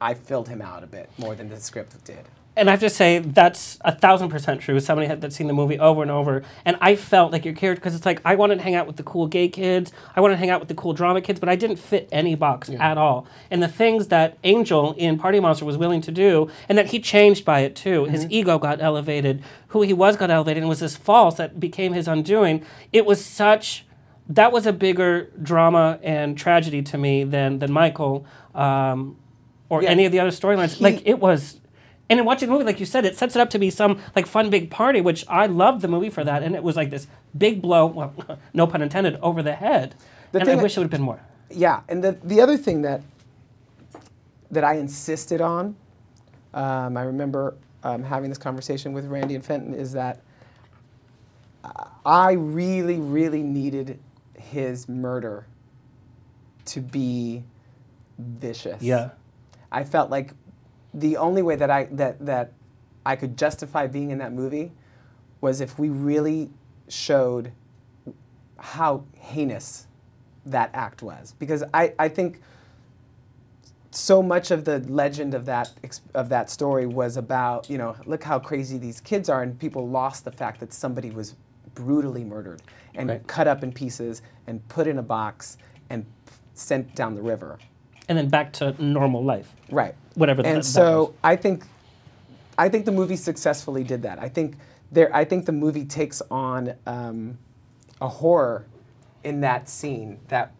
I 0.00 0.14
filled 0.14 0.48
him 0.48 0.62
out 0.62 0.84
a 0.84 0.86
bit 0.86 1.10
more 1.18 1.34
than 1.34 1.48
the 1.48 1.58
script 1.58 2.04
did. 2.04 2.24
And 2.60 2.68
I 2.68 2.72
have 2.72 2.80
to 2.80 2.90
say 2.90 3.20
that's 3.20 3.78
a 3.86 3.92
thousand 3.92 4.28
percent 4.28 4.60
true. 4.60 4.78
Somebody 4.80 5.08
had 5.08 5.22
that's 5.22 5.34
seen 5.34 5.46
the 5.46 5.54
movie 5.54 5.78
over 5.78 6.02
and 6.02 6.10
over, 6.10 6.42
and 6.66 6.76
I 6.82 6.94
felt 6.94 7.32
like 7.32 7.46
your 7.46 7.54
character 7.54 7.80
because 7.80 7.94
it's 7.94 8.04
like 8.04 8.20
I 8.22 8.34
wanted 8.34 8.56
to 8.56 8.62
hang 8.62 8.74
out 8.74 8.86
with 8.86 8.96
the 8.96 9.02
cool 9.02 9.26
gay 9.26 9.48
kids, 9.48 9.92
I 10.14 10.20
wanted 10.20 10.34
to 10.34 10.38
hang 10.38 10.50
out 10.50 10.60
with 10.60 10.68
the 10.68 10.74
cool 10.74 10.92
drama 10.92 11.22
kids, 11.22 11.40
but 11.40 11.48
I 11.48 11.56
didn't 11.56 11.78
fit 11.78 12.06
any 12.12 12.34
box 12.34 12.68
at 12.68 12.98
all. 12.98 13.26
And 13.50 13.62
the 13.62 13.68
things 13.68 14.08
that 14.08 14.36
Angel 14.44 14.92
in 14.98 15.18
Party 15.18 15.40
Monster 15.40 15.64
was 15.64 15.78
willing 15.78 16.02
to 16.02 16.12
do, 16.12 16.50
and 16.68 16.76
that 16.76 16.88
he 16.88 17.00
changed 17.00 17.46
by 17.46 17.60
it 17.60 17.74
too. 17.74 18.04
His 18.04 18.26
ego 18.28 18.58
got 18.58 18.82
elevated, 18.82 19.42
who 19.68 19.80
he 19.80 19.94
was 19.94 20.18
got 20.18 20.30
elevated, 20.30 20.62
and 20.62 20.68
was 20.68 20.80
this 20.80 20.96
false 20.96 21.36
that 21.36 21.58
became 21.60 21.94
his 21.94 22.06
undoing. 22.06 22.62
It 22.92 23.06
was 23.06 23.24
such 23.24 23.86
that 24.28 24.52
was 24.52 24.66
a 24.66 24.72
bigger 24.74 25.30
drama 25.42 25.98
and 26.02 26.36
tragedy 26.36 26.82
to 26.82 26.98
me 26.98 27.24
than 27.24 27.58
than 27.58 27.72
Michael 27.72 28.26
um, 28.54 29.16
or 29.70 29.82
Yeah. 29.82 29.88
any 29.88 30.04
of 30.04 30.12
the 30.12 30.20
other 30.20 30.30
storylines. 30.30 30.78
Like 30.78 31.00
it 31.06 31.18
was. 31.20 31.59
And 32.10 32.18
in 32.18 32.26
watching 32.26 32.48
the 32.48 32.52
movie, 32.52 32.64
like 32.64 32.80
you 32.80 32.86
said, 32.86 33.04
it 33.06 33.16
sets 33.16 33.36
it 33.36 33.40
up 33.40 33.50
to 33.50 33.58
be 33.58 33.70
some 33.70 34.00
like 34.16 34.26
fun 34.26 34.50
big 34.50 34.68
party, 34.70 35.00
which 35.00 35.24
I 35.28 35.46
loved 35.46 35.80
the 35.80 35.88
movie 35.88 36.10
for 36.10 36.24
that. 36.24 36.42
And 36.42 36.56
it 36.56 36.62
was 36.62 36.74
like 36.76 36.90
this 36.90 37.06
big 37.38 37.62
blow, 37.62 37.86
well, 37.86 38.12
no 38.52 38.66
pun 38.66 38.82
intended, 38.82 39.16
over 39.22 39.42
the 39.42 39.54
head. 39.54 39.94
The 40.32 40.40
and 40.40 40.48
I 40.48 40.52
thing- 40.52 40.62
wish 40.62 40.76
it 40.76 40.80
would 40.80 40.84
have 40.84 40.90
been 40.90 41.02
more. 41.02 41.20
Yeah, 41.52 41.80
and 41.88 42.04
the 42.04 42.12
the 42.22 42.40
other 42.40 42.56
thing 42.56 42.82
that 42.82 43.00
that 44.52 44.62
I 44.62 44.74
insisted 44.74 45.40
on, 45.40 45.74
um, 46.54 46.96
I 46.96 47.02
remember 47.02 47.56
um, 47.82 48.02
having 48.04 48.28
this 48.28 48.38
conversation 48.38 48.92
with 48.92 49.06
Randy 49.06 49.34
and 49.34 49.44
Fenton, 49.44 49.74
is 49.74 49.92
that 49.92 50.20
I 52.04 52.32
really, 52.32 52.98
really 52.98 53.42
needed 53.42 53.98
his 54.36 54.88
murder 54.88 55.46
to 56.66 56.80
be 56.80 57.44
vicious. 58.18 58.82
Yeah. 58.82 59.10
I 59.72 59.84
felt 59.84 60.10
like 60.10 60.32
the 60.94 61.16
only 61.16 61.42
way 61.42 61.56
that 61.56 61.70
I 61.70 61.84
that 61.92 62.24
that 62.26 62.52
I 63.06 63.16
could 63.16 63.36
justify 63.36 63.86
being 63.86 64.10
in 64.10 64.18
that 64.18 64.32
movie 64.32 64.72
was 65.40 65.60
if 65.60 65.78
we 65.78 65.88
really 65.88 66.50
showed 66.88 67.52
how 68.58 69.04
heinous 69.16 69.86
that 70.46 70.70
act 70.74 71.02
was 71.02 71.34
because 71.38 71.62
I, 71.72 71.94
I 71.98 72.08
think 72.08 72.40
so 73.90 74.22
much 74.22 74.50
of 74.50 74.64
the 74.64 74.80
legend 74.80 75.34
of 75.34 75.46
that 75.46 75.70
of 76.14 76.28
that 76.28 76.50
story 76.50 76.86
was 76.86 77.16
about 77.16 77.68
you 77.70 77.78
know 77.78 77.96
look 78.06 78.22
how 78.22 78.38
crazy 78.38 78.78
these 78.78 79.00
kids 79.00 79.28
are 79.28 79.42
and 79.42 79.58
people 79.58 79.88
lost 79.88 80.24
the 80.24 80.32
fact 80.32 80.60
that 80.60 80.72
somebody 80.72 81.10
was 81.10 81.34
brutally 81.74 82.24
murdered 82.24 82.62
and 82.94 83.08
Right. 83.08 83.26
cut 83.26 83.48
up 83.48 83.62
in 83.62 83.72
pieces 83.72 84.22
and 84.46 84.66
put 84.68 84.86
in 84.86 84.98
a 84.98 85.02
box 85.02 85.58
and 85.90 86.04
sent 86.54 86.94
down 86.94 87.14
the 87.14 87.22
river 87.22 87.58
And 88.10 88.18
then 88.18 88.28
back 88.28 88.52
to 88.54 88.74
normal 88.82 89.22
life. 89.24 89.54
right 89.70 89.94
Whatever 90.16 90.42
that- 90.42 90.48
and 90.48 90.58
that 90.58 90.64
so 90.64 91.00
was. 91.04 91.14
I 91.22 91.36
think 91.36 91.64
I 92.58 92.68
think 92.68 92.84
the 92.84 92.92
movie 92.92 93.16
successfully 93.16 93.84
did 93.84 94.02
that 94.02 94.18
I 94.18 94.28
think 94.28 94.56
there 94.90 95.14
I 95.14 95.24
think 95.24 95.46
the 95.46 95.52
movie 95.52 95.84
takes 95.84 96.20
on 96.28 96.74
um, 96.86 97.38
a 98.00 98.08
horror 98.08 98.66
in 99.22 99.40
that 99.42 99.68
scene 99.68 100.18
that 100.26 100.52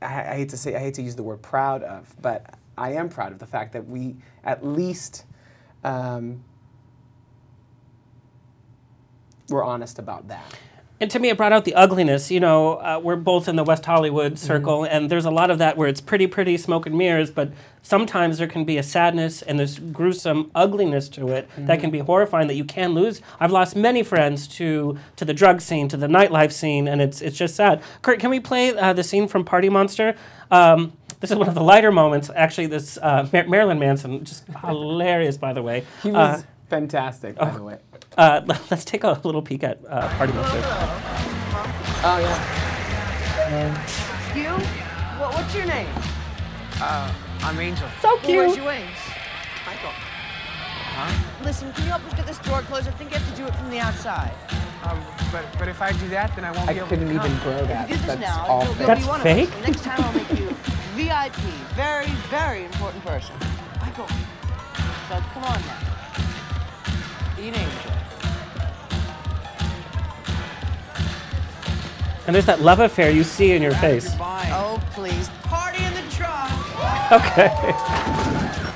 I, 0.00 0.06
I 0.06 0.34
hate 0.36 0.48
to 0.48 0.56
say 0.56 0.74
I 0.74 0.78
hate 0.78 0.94
to 0.94 1.02
use 1.02 1.16
the 1.16 1.22
word 1.22 1.42
proud 1.42 1.82
of, 1.82 2.14
but 2.22 2.54
I 2.78 2.92
am 2.94 3.10
proud 3.10 3.32
of 3.32 3.38
the 3.38 3.46
fact 3.46 3.74
that 3.74 3.86
we 3.86 4.16
at 4.42 4.64
least 4.66 5.24
um, 5.84 6.42
were 9.50 9.62
honest 9.62 9.98
about 9.98 10.28
that. 10.28 10.58
And 11.00 11.10
to 11.10 11.18
me, 11.18 11.28
it 11.28 11.36
brought 11.36 11.52
out 11.52 11.64
the 11.64 11.74
ugliness. 11.74 12.30
You 12.30 12.38
know, 12.40 12.74
uh, 12.74 13.00
we're 13.02 13.16
both 13.16 13.48
in 13.48 13.56
the 13.56 13.64
West 13.64 13.84
Hollywood 13.84 14.34
Mm-hmm. 14.34 14.46
circle, 14.46 14.84
and 14.84 15.10
there's 15.10 15.24
a 15.24 15.30
lot 15.30 15.50
of 15.50 15.58
that 15.58 15.76
where 15.76 15.88
it's 15.88 16.00
pretty, 16.00 16.26
pretty 16.28 16.56
smoke 16.56 16.86
and 16.86 16.96
mirrors, 16.96 17.30
but 17.32 17.50
sometimes 17.82 18.38
there 18.38 18.46
can 18.46 18.64
be 18.64 18.78
a 18.78 18.82
sadness 18.82 19.42
and 19.42 19.58
this 19.58 19.78
gruesome 19.78 20.50
ugliness 20.54 21.08
to 21.10 21.28
it 21.28 21.48
Mm-hmm. 21.50 21.66
that 21.66 21.80
can 21.80 21.90
be 21.90 21.98
horrifying 21.98 22.46
that 22.48 22.54
you 22.54 22.64
can 22.64 22.94
lose. 22.94 23.20
I've 23.40 23.50
lost 23.52 23.74
many 23.76 24.02
friends 24.02 24.46
to 24.58 24.96
to 25.16 25.24
the 25.24 25.34
drug 25.34 25.60
scene, 25.60 25.88
to 25.88 25.96
the 25.96 26.06
nightlife 26.06 26.52
scene, 26.52 26.86
and 26.88 27.00
it's 27.02 27.20
it's 27.20 27.36
just 27.36 27.56
sad. 27.56 27.82
Kurt, 28.02 28.20
can 28.20 28.30
we 28.30 28.38
play 28.40 28.70
uh, 28.76 28.92
the 28.92 29.02
scene 29.04 29.26
from 29.28 29.44
Party 29.44 29.68
Monster? 29.68 30.14
Um, 30.50 30.92
this 31.20 31.30
is 31.30 31.36
one 31.36 31.48
of 31.48 31.54
the 31.54 31.62
lighter 31.62 31.90
moments. 31.90 32.30
Actually, 32.36 32.66
this 32.68 32.98
uh, 33.02 33.28
Mar- 33.32 33.48
Marilyn 33.48 33.78
Manson, 33.80 34.24
just 34.24 34.44
hilarious, 34.64 35.36
by 35.36 35.52
the 35.52 35.62
way. 35.62 35.84
He 36.02 36.10
Uh, 36.10 36.34
was 36.34 36.44
fantastic, 36.68 37.36
by 37.36 37.50
the 37.50 37.62
way. 37.62 37.78
uh, 38.16 38.40
let's 38.70 38.84
take 38.84 39.04
a 39.04 39.20
little 39.24 39.42
peek 39.42 39.64
at 39.64 39.78
uh, 39.88 40.08
Party 40.16 40.32
Monster. 40.32 40.58
Oh 42.06 42.18
yeah. 42.20 44.34
You? 44.34 44.50
What, 45.20 45.34
what's 45.34 45.54
your 45.54 45.66
name? 45.66 45.88
I'm 47.42 47.58
Angel. 47.60 47.88
So 48.00 48.16
Well, 48.16 48.36
where's 48.36 48.56
your 48.56 48.66
wings? 48.66 48.88
Michael. 49.66 49.90
Huh? 49.92 51.44
Listen, 51.44 51.72
can 51.72 51.84
you 51.84 51.90
help 51.90 52.04
us 52.06 52.14
get 52.14 52.26
this 52.26 52.38
door 52.38 52.60
closed? 52.62 52.88
I 52.88 52.90
think 52.92 53.10
you 53.12 53.18
have 53.18 53.30
to 53.30 53.36
do 53.36 53.46
it 53.46 53.54
from 53.54 53.70
the 53.70 53.78
outside. 53.78 54.32
Um, 54.84 55.00
but 55.32 55.44
but 55.58 55.68
if 55.68 55.80
I 55.80 55.92
do 55.92 56.08
that, 56.08 56.34
then 56.36 56.44
I 56.44 56.52
won't 56.52 56.68
I 56.68 56.72
be 56.72 56.78
able 56.78 56.88
to 56.88 56.94
I 56.94 56.98
couldn't 56.98 57.14
to 57.14 57.20
come. 57.20 57.30
even 57.32 57.42
grow 57.42 57.66
that. 57.66 57.90
If 57.90 57.96
this 57.98 58.06
That's 58.06 58.20
now, 58.20 58.46
all. 58.46 58.64
you'll, 58.64 58.76
you'll 58.76 58.86
That's 58.86 59.22
fake? 59.22 59.50
Next 59.66 59.82
time 59.82 60.00
I'll 60.02 60.12
make 60.12 60.30
you 60.38 60.48
VIP. 60.94 61.36
Very, 61.74 62.06
very 62.28 62.64
important 62.64 63.02
person. 63.04 63.34
Michael. 63.80 64.06
So 65.08 65.20
come 65.32 65.44
on 65.44 65.60
now. 65.62 65.93
Be 67.44 67.50
an 67.50 67.56
angel. 67.56 67.92
And 72.26 72.34
there's 72.34 72.46
that 72.46 72.62
love 72.62 72.80
affair 72.80 73.10
you 73.10 73.22
see 73.22 73.52
in 73.52 73.60
your 73.60 73.74
face. 73.74 74.08
Goodbye. 74.08 74.48
Oh, 74.50 74.82
please. 74.92 75.28
Party 75.42 75.84
in 75.84 75.92
the 75.92 76.10
truck. 76.10 77.12
Okay. 77.12 77.48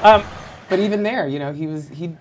Um, 0.03 0.23
But 0.69 0.81
even 0.81 1.03
there, 1.03 1.27
you 1.27 1.39
know, 1.39 1.51
he 1.55 1.67
was 1.67 1.89
he 1.89 2.15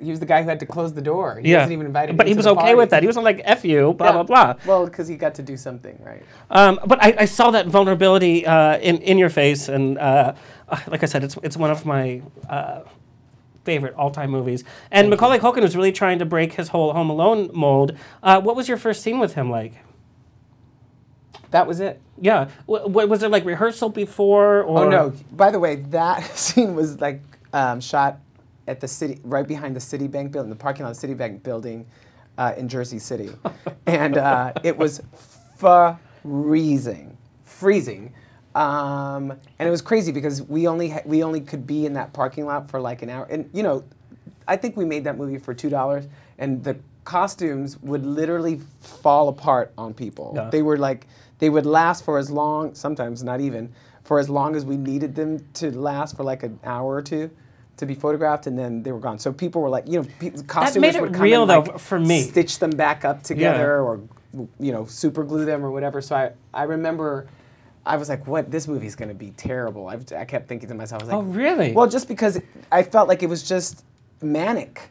he 0.00 0.10
was 0.10 0.18
the 0.18 0.24
guy 0.24 0.42
who 0.42 0.48
had 0.48 0.60
to 0.60 0.66
close 0.66 0.94
the 0.94 1.02
door. 1.02 1.40
He 1.42 1.50
yeah. 1.50 1.58
wasn't 1.58 1.72
even 1.74 1.86
invited. 1.86 2.16
but 2.16 2.26
he 2.26 2.32
was 2.32 2.46
okay 2.46 2.58
party. 2.60 2.74
with 2.76 2.88
that. 2.88 3.02
He 3.02 3.06
wasn't 3.06 3.26
like 3.26 3.42
"f 3.44 3.66
you," 3.66 3.92
blah 3.92 4.06
Yeah. 4.06 4.12
blah 4.12 4.22
blah. 4.22 4.54
Well, 4.64 4.86
because 4.86 5.08
he 5.08 5.16
got 5.16 5.34
to 5.34 5.42
do 5.42 5.58
something, 5.58 5.98
right? 6.02 6.22
Um, 6.50 6.80
but 6.86 7.04
I, 7.04 7.14
I 7.18 7.24
saw 7.26 7.50
that 7.50 7.66
vulnerability 7.66 8.46
uh, 8.46 8.78
in 8.78 8.96
in 9.02 9.18
your 9.18 9.28
face, 9.28 9.68
and 9.68 9.98
uh, 9.98 10.32
uh, 10.70 10.78
like 10.88 11.02
I 11.02 11.06
said, 11.06 11.22
it's 11.22 11.36
it's 11.42 11.58
one 11.58 11.70
of 11.70 11.84
my. 11.84 12.22
Uh, 12.48 12.80
favorite 13.64 13.94
all-time 13.94 14.30
movies 14.30 14.62
and 14.90 15.08
macaulay 15.10 15.38
culkin 15.38 15.62
was 15.62 15.74
really 15.76 15.92
trying 15.92 16.18
to 16.18 16.24
break 16.24 16.52
his 16.54 16.68
whole 16.68 16.92
home 16.92 17.10
alone 17.10 17.50
mold 17.52 17.96
uh, 18.22 18.40
what 18.40 18.54
was 18.56 18.68
your 18.68 18.76
first 18.76 19.02
scene 19.02 19.18
with 19.18 19.34
him 19.34 19.50
like 19.50 19.72
That 21.50 21.66
was 21.66 21.78
it. 21.80 22.00
Yeah. 22.20 22.48
W- 22.66 22.84
w- 22.88 23.08
was 23.08 23.20
there 23.20 23.28
like 23.28 23.44
rehearsal 23.44 23.88
before? 23.88 24.62
Or 24.62 24.84
Oh 24.86 24.88
no! 24.88 25.12
By 25.30 25.50
the 25.52 25.60
way, 25.60 25.76
that 25.92 26.24
scene 26.36 26.74
was 26.74 27.00
like 27.00 27.20
um, 27.52 27.80
shot 27.80 28.18
at 28.66 28.80
the 28.80 28.88
city, 28.88 29.20
right 29.22 29.46
behind 29.46 29.76
the 29.76 29.80
Citibank 29.80 30.32
building, 30.32 30.50
the 30.50 30.56
parking 30.56 30.84
lot 30.84 30.90
of 30.90 31.00
the 31.00 31.06
Citibank 31.06 31.42
building 31.44 31.86
uh, 32.38 32.54
in 32.56 32.68
Jersey 32.68 32.98
City, 32.98 33.30
and 33.86 34.16
uh, 34.18 34.52
it 34.64 34.76
was 34.76 35.00
freezing, 35.56 37.16
freezing, 37.44 38.12
um, 38.54 39.30
and 39.58 39.68
it 39.68 39.70
was 39.70 39.82
crazy 39.82 40.12
because 40.12 40.42
we 40.42 40.66
only 40.68 40.90
ha- 40.90 41.02
we 41.04 41.22
only 41.22 41.40
could 41.40 41.66
be 41.66 41.86
in 41.86 41.94
that 41.94 42.12
parking 42.12 42.46
lot 42.46 42.70
for 42.70 42.80
like 42.80 43.02
an 43.02 43.10
hour, 43.10 43.26
and 43.30 43.48
you 43.52 43.62
know, 43.62 43.84
I 44.46 44.56
think 44.56 44.76
we 44.76 44.84
made 44.84 45.04
that 45.04 45.16
movie 45.18 45.38
for 45.38 45.54
two 45.54 45.68
dollars, 45.70 46.06
and 46.38 46.62
the 46.62 46.76
costumes 47.04 47.78
would 47.82 48.04
literally 48.06 48.60
fall 48.80 49.28
apart 49.28 49.72
on 49.76 49.92
people. 49.92 50.32
Yeah. 50.36 50.50
They 50.50 50.62
were 50.62 50.78
like 50.78 51.06
they 51.38 51.50
would 51.50 51.66
last 51.66 52.04
for 52.04 52.16
as 52.18 52.30
long, 52.30 52.74
sometimes 52.74 53.22
not 53.24 53.40
even 53.40 53.72
for 54.04 54.18
as 54.18 54.30
long 54.30 54.54
as 54.54 54.64
we 54.64 54.76
needed 54.76 55.14
them 55.14 55.44
to 55.54 55.70
last 55.76 56.16
for 56.16 56.22
like 56.22 56.42
an 56.42 56.58
hour 56.64 56.94
or 56.94 57.02
two 57.02 57.30
to 57.78 57.86
be 57.86 57.94
photographed, 57.94 58.46
and 58.46 58.56
then 58.56 58.84
they 58.84 58.92
were 58.92 59.00
gone. 59.00 59.18
So 59.18 59.32
people 59.32 59.60
were 59.60 59.68
like, 59.68 59.88
you 59.88 60.00
know, 60.00 60.08
pe- 60.20 60.30
costumers 60.46 60.76
made 60.80 60.94
it 60.94 61.02
would 61.02 61.12
come 61.12 61.22
real, 61.22 61.42
and, 61.42 61.50
though, 61.50 61.72
like, 61.72 61.78
for 61.80 61.98
me. 61.98 62.22
stitch 62.22 62.60
them 62.60 62.70
back 62.70 63.04
up 63.04 63.24
together 63.24 63.58
Yeah. 63.76 63.82
or 63.82 64.00
you 64.60 64.72
know 64.72 64.84
super 64.86 65.24
glue 65.24 65.44
them 65.44 65.64
or 65.64 65.70
whatever. 65.72 66.00
So 66.00 66.14
I 66.14 66.30
I 66.52 66.62
remember. 66.64 67.26
I 67.86 67.96
was 67.96 68.08
like, 68.08 68.26
"What? 68.26 68.50
This 68.50 68.66
movie's 68.68 68.94
going 68.96 69.08
to 69.10 69.14
be 69.14 69.30
terrible." 69.32 69.88
I, 69.88 69.98
I 70.16 70.24
kept 70.24 70.48
thinking 70.48 70.68
to 70.68 70.74
myself, 70.74 71.02
"I 71.02 71.04
was 71.04 71.12
like, 71.12 71.18
Oh, 71.18 71.22
really? 71.22 71.72
Well, 71.72 71.86
just 71.88 72.08
because 72.08 72.40
I 72.72 72.82
felt 72.82 73.08
like 73.08 73.22
it 73.22 73.28
was 73.28 73.42
just 73.42 73.84
manic. 74.22 74.90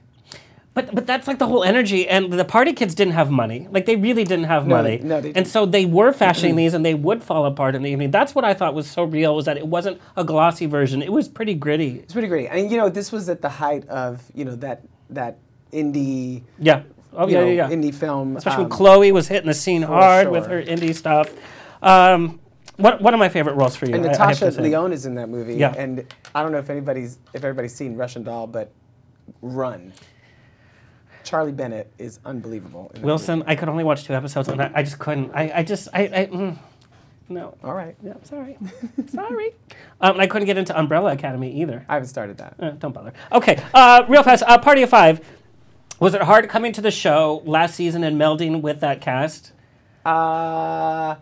But 0.76 0.94
but 0.96 1.06
that's 1.06 1.28
like 1.28 1.38
the 1.38 1.46
whole 1.46 1.64
energy, 1.64 2.08
and 2.08 2.34
the 2.34 2.46
party 2.46 2.74
kids 2.74 2.96
didn't 2.96 3.14
have 3.14 3.30
money. 3.30 3.68
Like 3.70 3.86
they 3.86 3.96
really 3.96 4.24
didn't 4.24 4.46
have 4.46 4.66
No, 4.66 4.78
money. 4.78 4.98
no, 5.04 5.22
they 5.22 5.28
and 5.30 5.36
didn't. 5.36 5.48
so 5.48 5.68
they 5.68 5.86
were 5.86 6.12
fashioning 6.14 6.56
these, 6.56 6.74
and 6.74 6.84
they 6.84 6.96
would 6.96 7.22
fall 7.24 7.46
apart 7.46 7.76
in 7.76 7.84
the 7.84 7.92
evening. 7.92 8.10
That's 8.10 8.34
what 8.34 8.44
I 8.44 8.56
thought 8.56 8.74
was 8.74 8.90
so 8.90 9.04
real 9.04 9.36
was 9.36 9.46
that 9.46 9.58
it 9.58 9.68
wasn't 9.68 10.02
a 10.18 10.24
glossy 10.24 10.66
version. 10.66 11.04
It 11.04 11.12
was 11.12 11.28
pretty 11.28 11.54
gritty. 11.54 12.00
It's 12.00 12.14
pretty 12.14 12.28
great. 12.28 12.48
And 12.48 12.72
you 12.72 12.78
know, 12.78 12.90
this 12.90 13.12
was 13.12 13.30
at 13.30 13.42
the 13.44 13.50
height 13.50 13.88
of 13.88 14.24
you 14.34 14.46
know 14.46 14.56
that 14.58 14.82
that 15.12 15.38
indie, 15.72 16.42
Yeah. 16.58 16.82
Oh 17.16 17.28
yeah, 17.28 17.42
know, 17.42 17.46
yeah, 17.46 17.70
yeah. 17.70 17.76
indie 17.76 17.94
film. 17.94 18.36
Especially 18.38 18.64
um, 18.64 18.70
when 18.70 18.78
Chloe 18.78 19.12
was 19.12 19.28
hitting 19.28 19.48
the 19.48 19.54
scene 19.54 19.84
hard 19.84 20.30
with 20.30 20.48
her 20.48 20.60
indie 20.62 20.96
stuff. 20.96 21.32
Um, 21.84 22.40
what 22.78 23.02
one 23.02 23.14
of 23.14 23.20
my 23.20 23.30
favorite 23.30 23.56
roles 23.56 23.76
for 23.76 23.86
you? 23.86 23.96
and 23.96 24.04
I- 24.06 24.10
I 24.10 24.12
Natasha 24.12 24.52
to. 24.52 24.62
Lyonne 24.62 24.94
is 24.94 25.06
in 25.06 25.16
that 25.16 25.30
movie. 25.30 25.56
Yeah. 25.56 25.74
And 25.78 26.06
I 26.34 26.42
don't 26.44 26.52
know 26.52 26.58
if 26.60 26.70
anybody's 26.70 27.18
if 27.34 27.44
everybody's 27.44 27.74
seen 27.76 27.96
Russian 27.96 28.24
Doll, 28.24 28.48
but 28.48 28.72
Run. 29.42 29.94
Charlie 31.24 31.54
Barnett 31.54 31.90
is 31.98 32.20
unbelievable. 32.26 32.92
Wilson, 33.02 33.44
I 33.48 33.56
could 33.56 33.70
only 33.70 33.84
watch 33.86 34.04
two 34.04 34.14
episodes, 34.14 34.50
and 34.50 34.62
I, 34.62 34.72
I 34.76 34.84
just 34.84 35.00
couldn't. 35.00 35.32
I, 35.34 35.52
I 35.56 35.64
just 35.64 35.88
I, 35.94 36.02
I 36.04 36.26
mm, 36.26 36.58
no. 37.30 37.56
All 37.64 37.74
right. 37.74 37.96
Yeah, 38.04 38.16
sorry, 38.24 38.58
sorry. 39.08 39.52
Um, 40.02 40.20
I 40.20 40.28
couldn't 40.28 40.48
get 40.48 40.58
into 40.58 40.78
Umbrella 40.78 41.14
Academy 41.14 41.62
either. 41.62 41.86
I 41.88 41.94
haven't 41.94 42.10
started 42.10 42.38
that. 42.40 42.56
Uh, 42.60 42.72
don't 42.72 42.92
bother. 42.94 43.14
Okay, 43.32 43.64
uh, 43.74 44.04
real 44.10 44.24
fast. 44.24 44.44
Uh, 44.46 44.58
Party 44.58 44.82
of 44.82 44.90
Five. 44.90 45.22
Was 46.00 46.14
it 46.14 46.22
hard 46.24 46.50
coming 46.50 46.74
to 46.74 46.82
the 46.82 46.92
show 46.92 47.42
last 47.46 47.76
season 47.76 48.04
and 48.04 48.20
melding 48.20 48.62
with 48.62 48.82
that 48.82 49.00
cast? 49.00 49.54
Uh, 50.06 51.16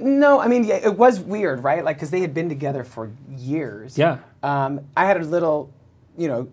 no, 0.00 0.40
I 0.40 0.48
mean, 0.48 0.64
yeah, 0.64 0.76
it 0.76 0.96
was 0.96 1.20
weird, 1.20 1.62
right? 1.62 1.84
Like, 1.84 1.96
because 1.96 2.10
they 2.10 2.20
had 2.20 2.34
been 2.34 2.48
together 2.48 2.84
for 2.84 3.10
years. 3.36 3.96
Yeah. 3.98 4.18
Um, 4.42 4.80
I 4.96 5.04
had 5.06 5.20
a 5.20 5.24
little, 5.24 5.70
you 6.16 6.28
know, 6.28 6.48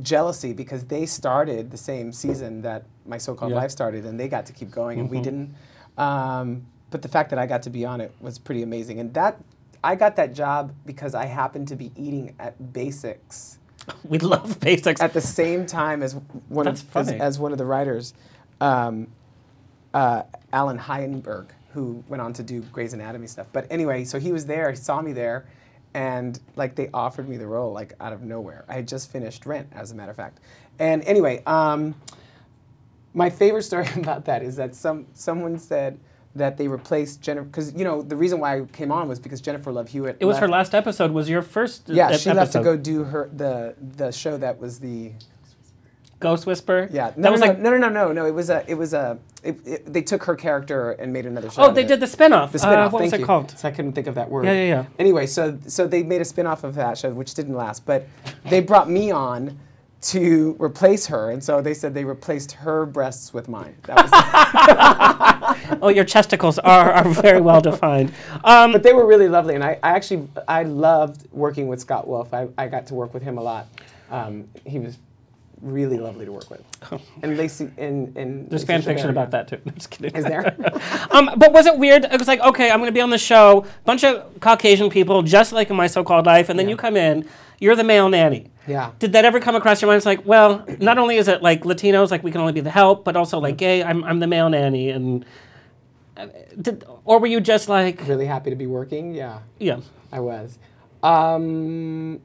jealousy 0.00 0.52
because 0.52 0.84
they 0.84 1.06
started 1.06 1.70
the 1.70 1.76
same 1.76 2.12
season 2.12 2.62
that 2.62 2.84
my 3.06 3.18
so-called 3.18 3.50
Yeah. 3.50 3.56
Mm-hmm. 3.56 3.62
life 3.62 3.70
started, 3.70 4.04
and 4.06 4.18
they 4.18 4.28
got 4.28 4.46
to 4.46 4.52
keep 4.52 4.70
going, 4.70 5.00
and 5.00 5.10
we 5.10 5.20
didn't. 5.20 5.54
Um, 5.98 6.66
but 6.90 7.02
the 7.02 7.08
fact 7.08 7.30
that 7.30 7.38
I 7.38 7.46
got 7.46 7.62
to 7.62 7.70
be 7.70 7.84
on 7.84 8.00
it 8.00 8.12
was 8.20 8.38
pretty 8.38 8.62
amazing, 8.62 9.00
and 9.00 9.12
that 9.14 9.38
I 9.84 9.94
got 9.96 10.16
that 10.16 10.32
job 10.34 10.72
because 10.86 11.14
I 11.14 11.24
happened 11.26 11.68
to 11.68 11.76
be 11.76 11.90
eating 11.96 12.34
at 12.38 12.72
Basics 12.72 13.58
We 14.04 14.18
love 14.18 14.60
basics. 14.60 15.00
at 15.00 15.12
the 15.12 15.20
same 15.20 15.66
time 15.66 16.02
as 16.02 16.14
one 16.48 16.66
That's 16.66 16.82
of 16.82 16.96
as, 16.96 17.10
as 17.10 17.38
one 17.38 17.52
of 17.52 17.58
the 17.58 17.64
writers, 17.66 18.14
um, 18.60 19.08
uh, 19.92 20.22
Allan 20.52 20.78
Heinberg, 20.78 21.46
who 21.72 22.02
went 22.08 22.20
on 22.20 22.32
to 22.34 22.42
do 22.42 22.60
Grey's 22.72 22.92
Anatomy 22.92 23.26
stuff. 23.26 23.46
But 23.52 23.66
anyway, 23.70 24.04
so 24.04 24.18
he 24.18 24.32
was 24.32 24.46
there. 24.46 24.70
He 24.70 24.76
saw 24.76 25.00
me 25.02 25.12
there, 25.12 25.46
and 25.94 26.38
like 26.56 26.74
they 26.74 26.88
offered 26.92 27.28
me 27.28 27.36
the 27.36 27.46
role 27.46 27.72
like 27.72 27.92
out 28.00 28.12
of 28.12 28.22
nowhere. 28.22 28.64
I 28.68 28.74
had 28.74 28.88
just 28.88 29.10
finished 29.10 29.46
Rent, 29.46 29.68
as 29.72 29.90
a 29.90 29.94
matter 29.94 30.10
of 30.10 30.16
fact. 30.16 30.40
And 30.78 31.02
anyway, 31.04 31.42
um, 31.46 31.94
my 33.14 33.30
favorite 33.30 33.62
story 33.62 33.86
about 33.96 34.24
that 34.26 34.42
is 34.42 34.56
that 34.56 34.74
some 34.74 35.06
someone 35.14 35.58
said 35.58 35.98
that 36.34 36.56
they 36.56 36.66
replaced 36.66 37.20
Jennifer 37.20 37.44
because 37.44 37.74
you 37.74 37.84
know 37.84 38.00
the 38.00 38.16
reason 38.16 38.40
why 38.40 38.56
I 38.58 38.64
came 38.64 38.90
on 38.90 39.06
was 39.08 39.18
because 39.18 39.40
Jennifer 39.42 39.70
Love 39.70 39.88
Hewitt. 39.90 40.16
it 40.20 40.24
was 40.24 40.38
her 40.38 40.48
last 40.48 40.74
episode. 40.74 41.10
Was 41.10 41.28
your 41.28 41.42
first? 41.42 41.88
Yeah, 41.88 42.08
ep- 42.10 42.20
she 42.20 42.32
left 42.32 42.52
to 42.52 42.62
go 42.62 42.76
do 42.76 43.04
her 43.04 43.28
the 43.34 43.74
the 43.96 44.10
show 44.12 44.38
that 44.38 44.58
was 44.58 44.78
the 44.80 45.12
Ghost 46.20 46.46
Whisper. 46.46 46.88
yeah. 46.90 47.10
that 47.10 47.18
No, 47.18 47.32
was 47.32 47.40
no, 47.40 47.46
like. 47.48 47.58
no, 47.58 47.70
no, 47.70 47.76
no, 47.76 47.88
no, 47.88 48.12
no. 48.12 48.26
It 48.26 48.30
was 48.34 48.48
a 48.48 48.64
it 48.66 48.74
was 48.76 48.94
a 48.94 49.18
it, 49.42 49.66
it, 49.66 49.92
they 49.92 50.02
took 50.02 50.22
her 50.24 50.36
character 50.36 50.92
and 50.92 51.12
made 51.12 51.26
another 51.26 51.50
show. 51.50 51.62
Oh, 51.62 51.72
they 51.72 51.84
did 51.84 52.00
the 52.00 52.06
spinoff. 52.06 52.52
the 52.52 52.58
spinoff. 52.58 52.86
Uh, 52.86 52.90
what 52.90 53.02
was 53.02 53.10
thank 53.10 53.14
it 53.14 53.20
you. 53.20 53.26
called? 53.26 53.50
So 53.58 53.68
I 53.68 53.70
couldn't 53.70 53.92
think 53.92 54.06
of 54.06 54.14
that 54.14 54.30
word. 54.30 54.44
Yeah, 54.44 54.52
yeah, 54.52 54.64
yeah. 54.64 54.84
Anyway, 54.98 55.26
so 55.26 55.58
so 55.66 55.86
they 55.86 56.02
made 56.02 56.20
a 56.20 56.24
spinoff 56.24 56.62
of 56.64 56.74
that 56.76 56.96
show, 56.98 57.10
which 57.10 57.34
didn't 57.34 57.54
last, 57.54 57.84
but 57.84 58.06
they 58.44 58.60
brought 58.60 58.88
me 58.88 59.10
on 59.10 59.58
to 60.02 60.56
replace 60.58 61.06
her, 61.06 61.30
and 61.30 61.42
so 61.42 61.60
they 61.60 61.74
said 61.74 61.94
they 61.94 62.04
replaced 62.04 62.52
her 62.52 62.84
breasts 62.84 63.32
with 63.32 63.48
mine. 63.48 63.76
That 63.84 64.02
was, 65.70 65.78
Oh, 65.80 65.88
your 65.94 66.04
chesticles 66.04 66.58
are, 66.58 66.90
are 66.92 67.08
very 67.08 67.40
well 67.40 67.60
defined. 67.60 68.12
Um, 68.42 68.72
but 68.72 68.82
they 68.82 68.92
were 68.92 69.06
really 69.06 69.28
lovely, 69.28 69.54
and 69.54 69.62
I, 69.62 69.78
I 69.82 69.90
actually 69.90 70.28
I 70.48 70.64
loved 70.64 71.28
working 71.30 71.68
with 71.68 71.80
Scott 71.80 72.08
Wolf. 72.08 72.34
I, 72.34 72.48
I 72.58 72.66
got 72.66 72.86
to 72.88 72.94
work 72.94 73.14
with 73.14 73.22
him 73.22 73.38
a 73.38 73.42
lot. 73.42 73.68
Um, 74.10 74.48
he 74.66 74.78
was 74.80 74.98
really 75.62 75.98
lovely 75.98 76.26
to 76.26 76.32
work 76.32 76.50
with. 76.50 76.62
And 77.22 77.36
Lacey 77.36 77.70
and 77.78 78.14
and 78.16 78.50
there's 78.50 78.64
fan 78.64 78.82
fiction 78.82 79.08
about 79.08 79.30
that 79.30 79.48
too. 79.48 79.60
I'm 79.64 79.74
just 79.74 79.90
kidding. 79.90 80.14
Is 80.14 80.24
there? 80.24 80.56
Um, 81.12 81.30
but 81.36 81.52
was 81.52 81.66
it 81.66 81.76
weird? 81.76 82.04
It 82.04 82.18
was 82.18 82.26
like, 82.26 82.40
okay, 82.40 82.70
I'm 82.70 82.78
going 82.78 82.88
to 82.88 82.94
be 82.94 83.00
on 83.00 83.10
the 83.10 83.18
show, 83.18 83.66
bunch 83.84 84.02
of 84.02 84.40
Caucasian 84.40 84.88
people, 84.88 85.20
just 85.22 85.52
like 85.52 85.68
in 85.68 85.76
my 85.76 85.86
so-called 85.86 86.24
life, 86.24 86.48
and 86.48 86.58
then 86.58 86.70
you 86.70 86.76
come 86.76 86.96
in, 86.96 87.28
you're 87.60 87.76
the 87.76 87.84
male 87.84 88.08
nanny. 88.08 88.50
Yeah. 88.66 88.92
Did 88.98 89.12
that 89.12 89.26
ever 89.26 89.38
come 89.38 89.54
across 89.54 89.82
your 89.82 89.88
mind? 89.90 89.98
It's 89.98 90.06
like, 90.06 90.24
well, 90.24 90.64
not 90.80 90.96
only 90.96 91.16
is 91.16 91.28
it 91.28 91.42
like 91.42 91.64
Latinos, 91.64 92.10
like 92.10 92.22
we 92.22 92.30
can 92.30 92.40
only 92.40 92.54
be 92.54 92.60
the 92.60 92.70
help, 92.70 93.04
but 93.04 93.14
also 93.14 93.38
like 93.38 93.58
gay, 93.58 93.82
I'm, 93.82 94.02
I'm 94.04 94.20
the 94.20 94.26
male 94.26 94.48
nanny, 94.48 94.88
and 94.88 95.24
uh, 96.16 96.28
did, 96.60 96.84
or 97.04 97.18
were 97.18 97.26
you 97.26 97.40
just 97.40 97.68
like, 97.68 98.06
really 98.08 98.26
happy 98.26 98.48
to 98.48 98.56
be 98.56 98.66
working. 98.66 99.14
Yeah. 99.14 99.40
yeah, 99.58 99.80
I 100.10 100.20
was. 100.20 100.58
Um, 101.02 102.20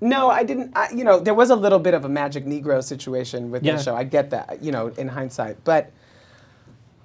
no, 0.00 0.30
I 0.30 0.42
didn't. 0.42 0.76
I, 0.76 0.90
you 0.94 1.04
know, 1.04 1.18
there 1.20 1.34
was 1.34 1.50
a 1.50 1.56
little 1.56 1.78
bit 1.78 1.94
of 1.94 2.04
a 2.04 2.08
Magic 2.08 2.44
Negro 2.44 2.82
situation 2.82 3.50
with 3.50 3.62
Yeah. 3.64 3.76
the 3.76 3.82
show. 3.82 3.96
I 3.96 4.04
get 4.04 4.30
that, 4.30 4.62
you 4.62 4.72
know, 4.72 4.88
in 4.88 5.08
hindsight. 5.08 5.62
But, 5.64 5.90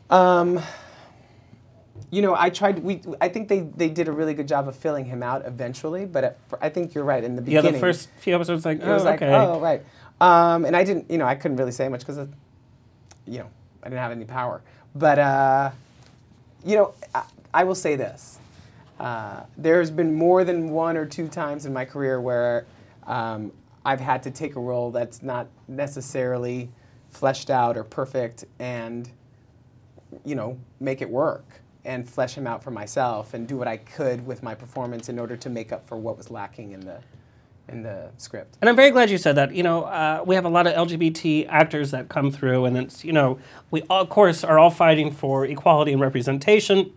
um, 0.09 0.61
you 2.11 2.21
know, 2.21 2.35
I 2.35 2.49
tried. 2.49 2.79
We, 2.79 3.01
I 3.21 3.29
think 3.29 3.47
they, 3.47 3.61
they 3.61 3.89
did 3.89 4.07
a 4.07 4.11
really 4.11 4.33
good 4.33 4.47
job 4.47 4.67
of 4.67 4.75
filling 4.75 5.05
him 5.05 5.23
out 5.23 5.45
eventually. 5.45 6.05
But 6.05 6.23
at, 6.23 6.37
I 6.61 6.69
think 6.69 6.93
you're 6.93 7.03
right. 7.03 7.23
In 7.23 7.35
the 7.35 7.41
beginning. 7.41 7.65
yeah, 7.65 7.71
the 7.71 7.79
first 7.79 8.09
few 8.19 8.35
episodes, 8.35 8.65
like, 8.65 8.79
it 8.79 8.87
was 8.87 9.03
oh, 9.03 9.05
like, 9.05 9.21
okay. 9.21 9.33
oh, 9.33 9.59
right. 9.59 9.83
Um, 10.21 10.65
and 10.65 10.75
I 10.75 10.83
didn't, 10.83 11.09
you 11.11 11.17
know, 11.17 11.25
I 11.25 11.35
couldn't 11.35 11.57
really 11.57 11.73
say 11.73 11.89
much 11.89 12.01
because, 12.01 12.17
you 13.25 13.39
know, 13.39 13.49
I 13.83 13.89
didn't 13.89 13.99
have 13.99 14.11
any 14.11 14.25
power. 14.25 14.61
But, 14.93 15.19
uh, 15.19 15.71
you 16.63 16.75
know, 16.77 16.93
I, 17.13 17.23
I 17.53 17.63
will 17.65 17.75
say 17.75 17.95
this. 17.95 18.34
Uh, 18.99 19.43
there's 19.57 19.91
been 19.91 20.13
more 20.13 20.43
than 20.43 20.69
one 20.69 20.95
or 20.95 21.05
two 21.05 21.27
times 21.27 21.65
in 21.65 21.73
my 21.73 21.85
career 21.85 22.21
where 22.21 22.65
um, 23.05 23.51
I've 23.83 23.99
had 23.99 24.23
to 24.23 24.31
take 24.31 24.55
a 24.55 24.59
role 24.59 24.91
that's 24.91 25.21
not 25.21 25.47
necessarily 25.67 26.69
fleshed 27.09 27.49
out 27.49 27.77
or 27.77 27.83
perfect 27.83 28.45
and, 28.59 29.09
you 30.23 30.35
know, 30.35 30.57
make 30.79 31.01
it 31.01 31.09
work 31.09 31.45
and 31.85 32.07
flesh 32.07 32.35
him 32.35 32.47
out 32.47 32.63
for 32.63 32.71
myself 32.71 33.33
and 33.33 33.47
do 33.47 33.57
what 33.57 33.67
I 33.67 33.77
could 33.77 34.25
with 34.25 34.41
my 34.41 34.55
performance 34.55 35.07
in 35.09 35.19
order 35.19 35.37
to 35.37 35.49
make 35.49 35.71
up 35.71 35.87
for 35.87 35.97
what 35.97 36.17
was 36.17 36.31
lacking 36.31 36.71
in 36.71 36.79
the, 36.79 36.99
in 37.67 37.83
the 37.83 38.09
script. 38.17 38.57
And 38.61 38.69
I'm 38.69 38.75
very 38.75 38.91
glad 38.91 39.09
you 39.09 39.17
said 39.17 39.35
that. 39.35 39.53
You 39.53 39.63
know, 39.63 39.83
uh, 39.83 40.23
we 40.25 40.35
have 40.35 40.45
a 40.45 40.49
lot 40.49 40.67
of 40.67 40.73
LGBT 40.87 41.47
actors 41.47 41.91
that 41.91 42.09
come 42.09 42.31
through, 42.31 42.65
and 42.65 42.77
it's, 42.77 43.05
you 43.05 43.13
know, 43.13 43.39
we, 43.71 43.83
all, 43.83 44.01
of 44.01 44.09
course, 44.09 44.43
are 44.43 44.57
all 44.57 44.71
fighting 44.71 45.11
for 45.11 45.45
equality 45.45 45.91
and 45.91 46.01
representation, 46.01 46.91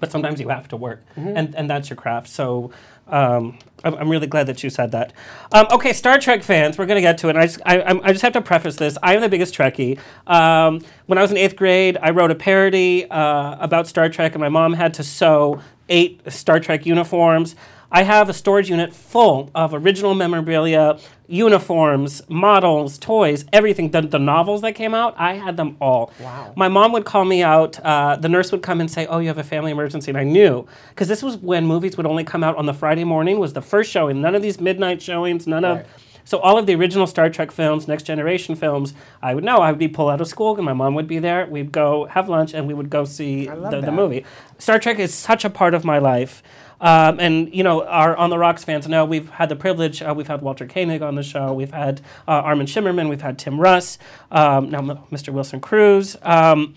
but 0.00 0.10
sometimes 0.10 0.40
you 0.40 0.48
have 0.48 0.68
to 0.68 0.76
work, 0.76 1.02
and, 1.16 1.54
and 1.54 1.68
that's 1.68 1.90
your 1.90 1.96
craft. 1.96 2.28
So 2.28 2.70
um, 3.08 3.58
I'm, 3.84 3.94
I'm 3.94 4.08
really 4.08 4.26
glad 4.26 4.46
that 4.46 4.62
you 4.62 4.70
said 4.70 4.92
that. 4.92 5.12
Um, 5.52 5.66
okay, 5.70 5.92
Star 5.92 6.18
Trek 6.18 6.42
fans, 6.42 6.76
we're 6.78 6.86
going 6.86 6.96
to 6.96 7.02
get 7.02 7.18
to 7.18 7.28
it. 7.28 7.30
And 7.30 7.38
I 7.38 7.46
just, 7.46 7.60
I, 7.64 8.00
I 8.02 8.12
just 8.12 8.22
have 8.22 8.34
to 8.34 8.42
preface 8.42 8.76
this. 8.76 8.98
I 9.02 9.14
am 9.14 9.20
the 9.20 9.28
biggest 9.28 9.54
Trekkie. 9.54 9.98
Um, 10.26 10.82
when 11.06 11.18
I 11.18 11.22
was 11.22 11.30
in 11.30 11.36
eighth 11.36 11.56
grade, 11.56 11.96
I 12.02 12.10
wrote 12.10 12.30
a 12.30 12.34
parody 12.34 13.10
uh, 13.10 13.56
about 13.60 13.86
Star 13.86 14.08
Trek, 14.08 14.32
and 14.34 14.40
my 14.40 14.48
mom 14.50 14.74
had 14.74 14.94
to 14.94 15.02
sew 15.02 15.60
eight 15.88 16.20
Star 16.30 16.60
Trek 16.60 16.84
uniforms. 16.86 17.56
I 17.90 18.02
have 18.02 18.28
a 18.28 18.34
storage 18.34 18.68
unit 18.68 18.92
full 18.94 19.50
of 19.54 19.72
original 19.72 20.14
memorabilia, 20.14 20.98
uniforms, 21.26 22.22
models, 22.28 22.98
toys, 22.98 23.46
everything. 23.52 23.90
The, 23.90 24.02
the 24.02 24.18
novels 24.18 24.60
that 24.62 24.72
came 24.74 24.94
out, 24.94 25.14
I 25.16 25.34
had 25.34 25.56
them 25.56 25.76
all. 25.80 26.12
Wow. 26.20 26.52
My 26.56 26.68
mom 26.68 26.92
would 26.92 27.06
call 27.06 27.24
me 27.24 27.42
out. 27.42 27.80
Uh, 27.80 28.16
the 28.16 28.28
nurse 28.28 28.52
would 28.52 28.62
come 28.62 28.80
and 28.80 28.90
say, 28.90 29.06
"Oh, 29.06 29.18
you 29.20 29.28
have 29.28 29.38
a 29.38 29.44
family 29.44 29.70
emergency," 29.70 30.10
and 30.10 30.18
I 30.18 30.24
knew 30.24 30.66
because 30.90 31.08
this 31.08 31.22
was 31.22 31.38
when 31.38 31.64
movies 31.66 31.96
would 31.96 32.06
only 32.06 32.24
come 32.24 32.44
out 32.44 32.56
on 32.56 32.66
the 32.66 32.74
Friday 32.74 33.04
morning. 33.04 33.38
Was 33.38 33.54
the 33.54 33.62
first 33.62 33.90
showing. 33.90 34.20
None 34.20 34.34
of 34.34 34.42
these 34.42 34.60
midnight 34.60 35.00
showings. 35.00 35.46
None 35.46 35.62
Right. 35.62 35.80
of. 35.80 35.86
So 36.24 36.38
all 36.40 36.58
of 36.58 36.66
the 36.66 36.74
original 36.74 37.06
Star 37.06 37.30
Trek 37.30 37.50
films, 37.50 37.88
Next 37.88 38.02
Generation 38.02 38.54
films, 38.54 38.92
I 39.22 39.34
would 39.34 39.44
know. 39.44 39.58
I 39.60 39.70
would 39.70 39.78
be 39.78 39.88
pulled 39.88 40.10
out 40.10 40.20
of 40.20 40.28
school, 40.28 40.54
and 40.56 40.64
my 40.64 40.74
mom 40.74 40.94
would 40.94 41.08
be 41.08 41.18
there. 41.20 41.46
We'd 41.46 41.72
go 41.72 42.04
have 42.04 42.28
lunch, 42.28 42.52
and 42.52 42.68
we 42.68 42.74
would 42.74 42.90
go 42.90 43.06
see 43.06 43.46
the, 43.46 43.80
the 43.80 43.90
movie. 43.92 44.26
Star 44.58 44.78
Trek 44.78 44.98
is 44.98 45.14
such 45.14 45.46
a 45.46 45.50
part 45.50 45.72
of 45.72 45.86
my 45.86 45.96
life. 45.98 46.42
Um, 46.80 47.18
and 47.18 47.52
you 47.54 47.62
know, 47.64 47.84
our 47.84 48.16
On 48.16 48.30
the 48.30 48.38
Rocks 48.38 48.62
fans 48.64 48.86
know 48.86 49.04
we've 49.04 49.28
had 49.30 49.48
the 49.48 49.56
privilege. 49.56 50.00
Uh, 50.00 50.14
we've 50.16 50.28
had 50.28 50.42
Walter 50.42 50.66
Koenig 50.66 51.02
on 51.02 51.16
the 51.16 51.22
show. 51.22 51.52
We've 51.52 51.72
had 51.72 52.00
uh, 52.26 52.32
Armin 52.32 52.66
Shimerman. 52.66 53.08
We've 53.08 53.20
had 53.22 53.38
Tim 53.38 53.60
Russ. 53.60 53.98
Um, 54.30 54.70
now 54.70 54.78
M- 54.78 54.98
Mr. 55.10 55.30
Wilson 55.30 55.60
Cruz. 55.60 56.16
Um, 56.22 56.74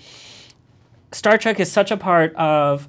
Star 1.11 1.37
Trek 1.37 1.59
is 1.59 1.71
such 1.71 1.91
a 1.91 1.97
part 1.97 2.33
of 2.35 2.87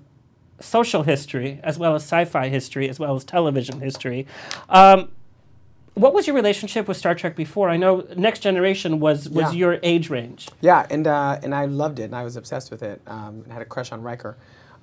social 0.60 1.02
history 1.02 1.60
as 1.64 1.76
well 1.78 1.94
as 1.94 2.02
sci-fi 2.02 2.48
history 2.48 2.88
as 2.88 2.98
well 3.00 3.14
as 3.16 3.24
television 3.24 3.80
history. 3.80 4.26
Um, 4.68 5.10
what 5.94 6.14
was 6.14 6.26
your 6.26 6.34
relationship 6.36 6.88
with 6.88 6.96
Star 6.96 7.14
Trek 7.14 7.36
before? 7.36 7.68
I 7.68 7.76
know 7.76 8.06
Next 8.16 8.38
Generation 8.40 9.00
was 9.00 9.28
was 9.28 9.52
Yeah. 9.52 9.58
your 9.58 9.78
age 9.82 10.08
range. 10.08 10.48
Yeah, 10.62 10.86
and 10.88 11.06
uh, 11.06 11.38
and 11.42 11.54
I 11.54 11.66
loved 11.66 11.98
it, 11.98 12.04
and 12.04 12.16
I 12.16 12.22
was 12.24 12.36
obsessed 12.36 12.70
with 12.70 12.82
it. 12.82 13.02
Um, 13.06 13.42
and 13.44 13.52
had 13.52 13.60
a 13.60 13.66
crush 13.66 13.92
on 13.92 14.00
Riker. 14.02 14.38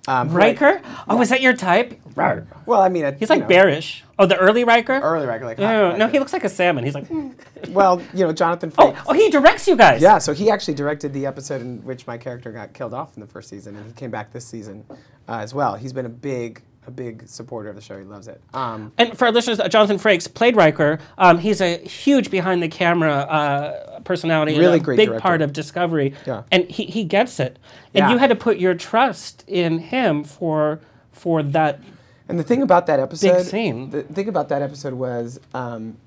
Um, 0.08 0.30
Riker? 0.32 0.82
Oh, 1.08 1.22
is 1.22 1.30
that 1.30 1.42
your 1.42 1.54
type? 1.54 2.00
Rar. 2.16 2.48
well, 2.66 2.82
I 2.82 2.90
mean, 2.90 3.06
it, 3.06 3.18
He's 3.20 3.30
like 3.30 3.42
know, 3.42 3.48
bearish. 3.48 4.04
Oh, 4.18 4.26
the 4.26 4.36
early 4.38 4.64
Riker? 4.64 4.94
Early 5.00 5.26
Riker, 5.28 5.46
like 5.46 5.58
Yeah, 5.60 5.72
no, 5.72 5.90
Riker. 5.92 6.08
he 6.10 6.20
looks 6.20 6.34
like 6.34 6.44
a 6.44 6.50
salmon. 6.50 6.84
He's 6.84 6.96
like, 6.96 7.08
"Hmm." 7.08 7.30
Well, 7.70 8.02
you 8.14 8.26
know, 8.26 8.32
Jonathan. 8.34 8.72
oh, 8.78 9.02
oh, 9.08 9.14
he 9.14 9.30
directs 9.30 9.68
you 9.68 9.76
guys. 9.76 10.02
Yeah, 10.02 10.18
so 10.18 10.34
he 10.34 10.50
actually 10.50 10.74
directed 10.76 11.14
the 11.14 11.26
episode 11.26 11.62
in 11.62 11.84
which 11.84 12.08
my 12.08 12.18
character 12.18 12.52
got 12.52 12.74
killed 12.74 12.94
off 12.94 13.16
in 13.16 13.22
the 13.22 13.28
first 13.28 13.50
season, 13.50 13.76
and 13.76 13.86
he 13.86 13.92
came 13.94 14.10
back 14.12 14.32
this 14.32 14.46
season 14.46 14.86
uh, 15.28 15.38
as 15.40 15.54
well. 15.54 15.76
He's 15.76 15.94
been 15.94 16.06
a 16.06 16.10
big, 16.10 16.62
a 16.90 16.92
big 16.92 17.28
supporter 17.30 17.70
of 17.70 17.76
the 17.76 17.82
show. 17.82 17.98
He 17.98 18.04
loves 18.04 18.28
it. 18.28 18.42
Um, 18.54 18.92
And 18.98 19.18
for 19.18 19.26
our 19.28 19.32
listeners, 19.32 19.60
uh, 19.62 19.70
Jonathan 19.70 19.98
Frakes 19.98 20.32
played 20.34 20.56
Riker. 20.58 21.00
Um, 21.18 21.38
he's 21.38 21.62
a 21.62 21.78
huge 21.78 22.30
behind 22.30 22.62
the 22.62 22.68
camera 22.68 23.14
uh, 23.20 24.00
personality. 24.02 24.54
and 24.54 24.60
Really 24.62 24.78
a 24.78 24.82
great 24.82 24.98
big 24.98 25.08
director. 25.08 25.22
part 25.22 25.42
of 25.42 25.54
Discovery. 25.54 26.14
Yeah. 26.28 26.44
And 26.52 26.70
he, 26.70 26.86
he 26.86 27.04
gets 27.06 27.40
it. 27.40 27.58
And 27.94 28.04
Yeah. 28.04 28.12
you 28.12 28.18
had 28.18 28.28
to 28.32 28.36
put 28.36 28.58
your 28.58 28.74
trust 28.76 29.46
in 29.48 29.80
him 29.80 30.24
for 30.26 30.82
for 31.12 31.44
that. 31.44 31.80
And 32.28 32.40
the 32.40 32.44
thing 32.44 32.62
about 32.62 32.86
that 32.88 33.00
episode, 33.00 33.38
big 33.38 33.46
scene. 33.46 33.90
The 33.90 34.04
thing 34.04 34.28
about 34.30 34.50
that 34.50 34.62
episode 34.62 34.94
was, 34.94 35.40
um, 35.54 35.98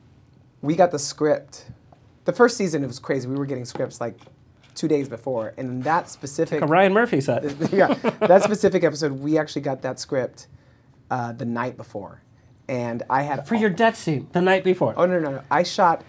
we 0.62 0.74
got 0.76 0.90
the 0.90 0.98
script. 0.98 1.66
The 2.24 2.32
first 2.32 2.56
season 2.56 2.82
it 2.84 2.86
was 2.86 2.98
crazy. 2.98 3.26
We 3.28 3.34
were 3.36 3.46
getting 3.46 3.64
scripts 3.64 4.00
like 4.00 4.16
two 4.74 4.88
days 4.88 5.06
before, 5.08 5.52
and 5.58 5.84
that 5.84 6.08
specific 6.08 6.62
A 6.62 6.66
Ryan 6.66 6.92
Murphy 6.94 7.20
set. 7.20 7.42
yeah, 7.72 7.92
that 8.20 8.42
specific 8.42 8.84
episode, 8.84 9.12
we 9.12 9.36
actually 9.36 9.60
got 9.62 9.82
that 9.82 9.98
script 10.00 10.46
uh, 11.12 11.30
the 11.32 11.44
night 11.44 11.76
before, 11.76 12.22
and 12.68 13.02
I 13.10 13.22
had 13.22 13.46
For 13.46 13.54
your 13.54 13.68
death 13.70 13.96
scene 13.98 14.28
the 14.32 14.40
night 14.40 14.64
before. 14.64 14.94
Oh 14.96 15.04
no 15.06 15.20
no 15.20 15.30
no! 15.30 15.42
I 15.50 15.62
shot. 15.62 16.02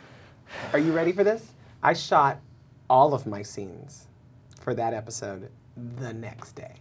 Are 0.72 0.80
you 0.80 0.94
ready 0.94 1.12
for 1.12 1.24
this? 1.26 1.52
I 1.84 1.92
shot 1.94 2.40
all 2.90 3.14
of 3.14 3.28
my 3.28 3.42
scenes 3.42 4.08
for 4.62 4.74
that 4.74 4.94
episode 4.94 5.50
the 5.76 6.14
next 6.14 6.54
day 6.54 6.76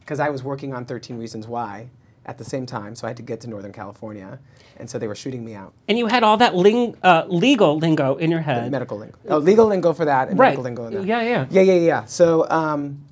because 0.00 0.20
I 0.20 0.30
was 0.30 0.42
working 0.42 0.72
on 0.72 0.84
13 0.86 1.18
Reasons 1.18 1.46
Why 1.46 1.90
at 2.24 2.38
the 2.38 2.44
same 2.44 2.64
time, 2.66 2.94
so 2.94 3.06
I 3.06 3.10
had 3.10 3.16
to 3.18 3.22
get 3.22 3.40
to 3.42 3.48
Northern 3.48 3.72
California, 3.72 4.38
and 4.78 4.88
so 4.88 4.98
they 4.98 5.06
were 5.06 5.14
shooting 5.14 5.44
me 5.44 5.54
out. 5.54 5.72
And 5.88 5.98
you 5.98 6.06
had 6.06 6.22
all 6.24 6.36
that 6.38 6.54
ling- 6.54 6.96
uh, 7.02 7.24
legal 7.28 7.76
lingo 7.78 8.16
in 8.16 8.30
your 8.30 8.40
head. 8.40 8.70
Medical 8.70 8.98
lingo, 8.98 9.16
oh, 9.28 9.38
legal 9.38 9.66
lingo 9.66 9.92
for 9.92 10.04
that, 10.06 10.28
and 10.28 10.38
Right. 10.38 10.46
medical 10.48 10.64
lingo 10.64 10.86
in 10.86 10.94
that. 10.94 11.04
Yeah, 11.04 11.22
yeah. 11.22 11.46
yeah, 11.50 11.62
yeah, 11.62 11.74
yeah. 11.74 12.04
So, 12.06 12.48
um, 12.50 13.02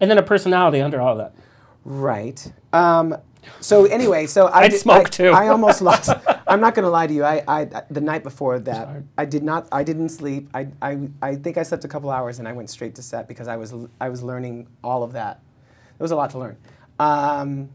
And 0.00 0.10
then 0.10 0.18
a 0.18 0.22
personality 0.22 0.80
under 0.80 1.00
all 1.00 1.16
that. 1.16 1.32
Right. 1.84 2.52
Um, 2.72 3.16
so 3.60 3.84
anyway, 3.86 4.26
so 4.26 4.46
I 4.46 4.60
I'd 4.64 4.70
did- 4.72 4.80
smoke 4.80 5.06
I, 5.06 5.10
too. 5.10 5.30
I 5.30 5.48
almost 5.48 5.80
lost. 5.82 6.10
I'm 6.46 6.60
not 6.60 6.74
going 6.74 6.84
to 6.84 6.90
lie 6.90 7.06
to 7.06 7.14
you. 7.14 7.24
I, 7.24 7.42
I 7.48 7.64
the 7.90 8.00
night 8.00 8.22
before 8.22 8.58
that, 8.58 9.02
I 9.16 9.24
did 9.24 9.42
not. 9.42 9.68
I 9.72 9.82
didn't 9.84 10.08
sleep. 10.10 10.48
I, 10.52 10.68
I, 10.82 11.08
I 11.22 11.36
think 11.36 11.56
I 11.58 11.62
slept 11.62 11.84
a 11.84 11.88
couple 11.88 12.10
hours 12.10 12.38
and 12.38 12.48
I 12.48 12.52
went 12.52 12.70
straight 12.70 12.94
to 12.96 13.02
set 13.02 13.28
because 13.28 13.46
I 13.48 13.56
was 13.56 13.72
I 14.00 14.08
was 14.08 14.22
learning 14.22 14.66
all 14.82 15.02
of 15.02 15.12
that. 15.12 15.40
There 15.98 16.04
was 16.04 16.10
a 16.10 16.16
lot 16.16 16.30
to 16.30 16.38
learn. 16.38 16.56
Um, 16.98 17.68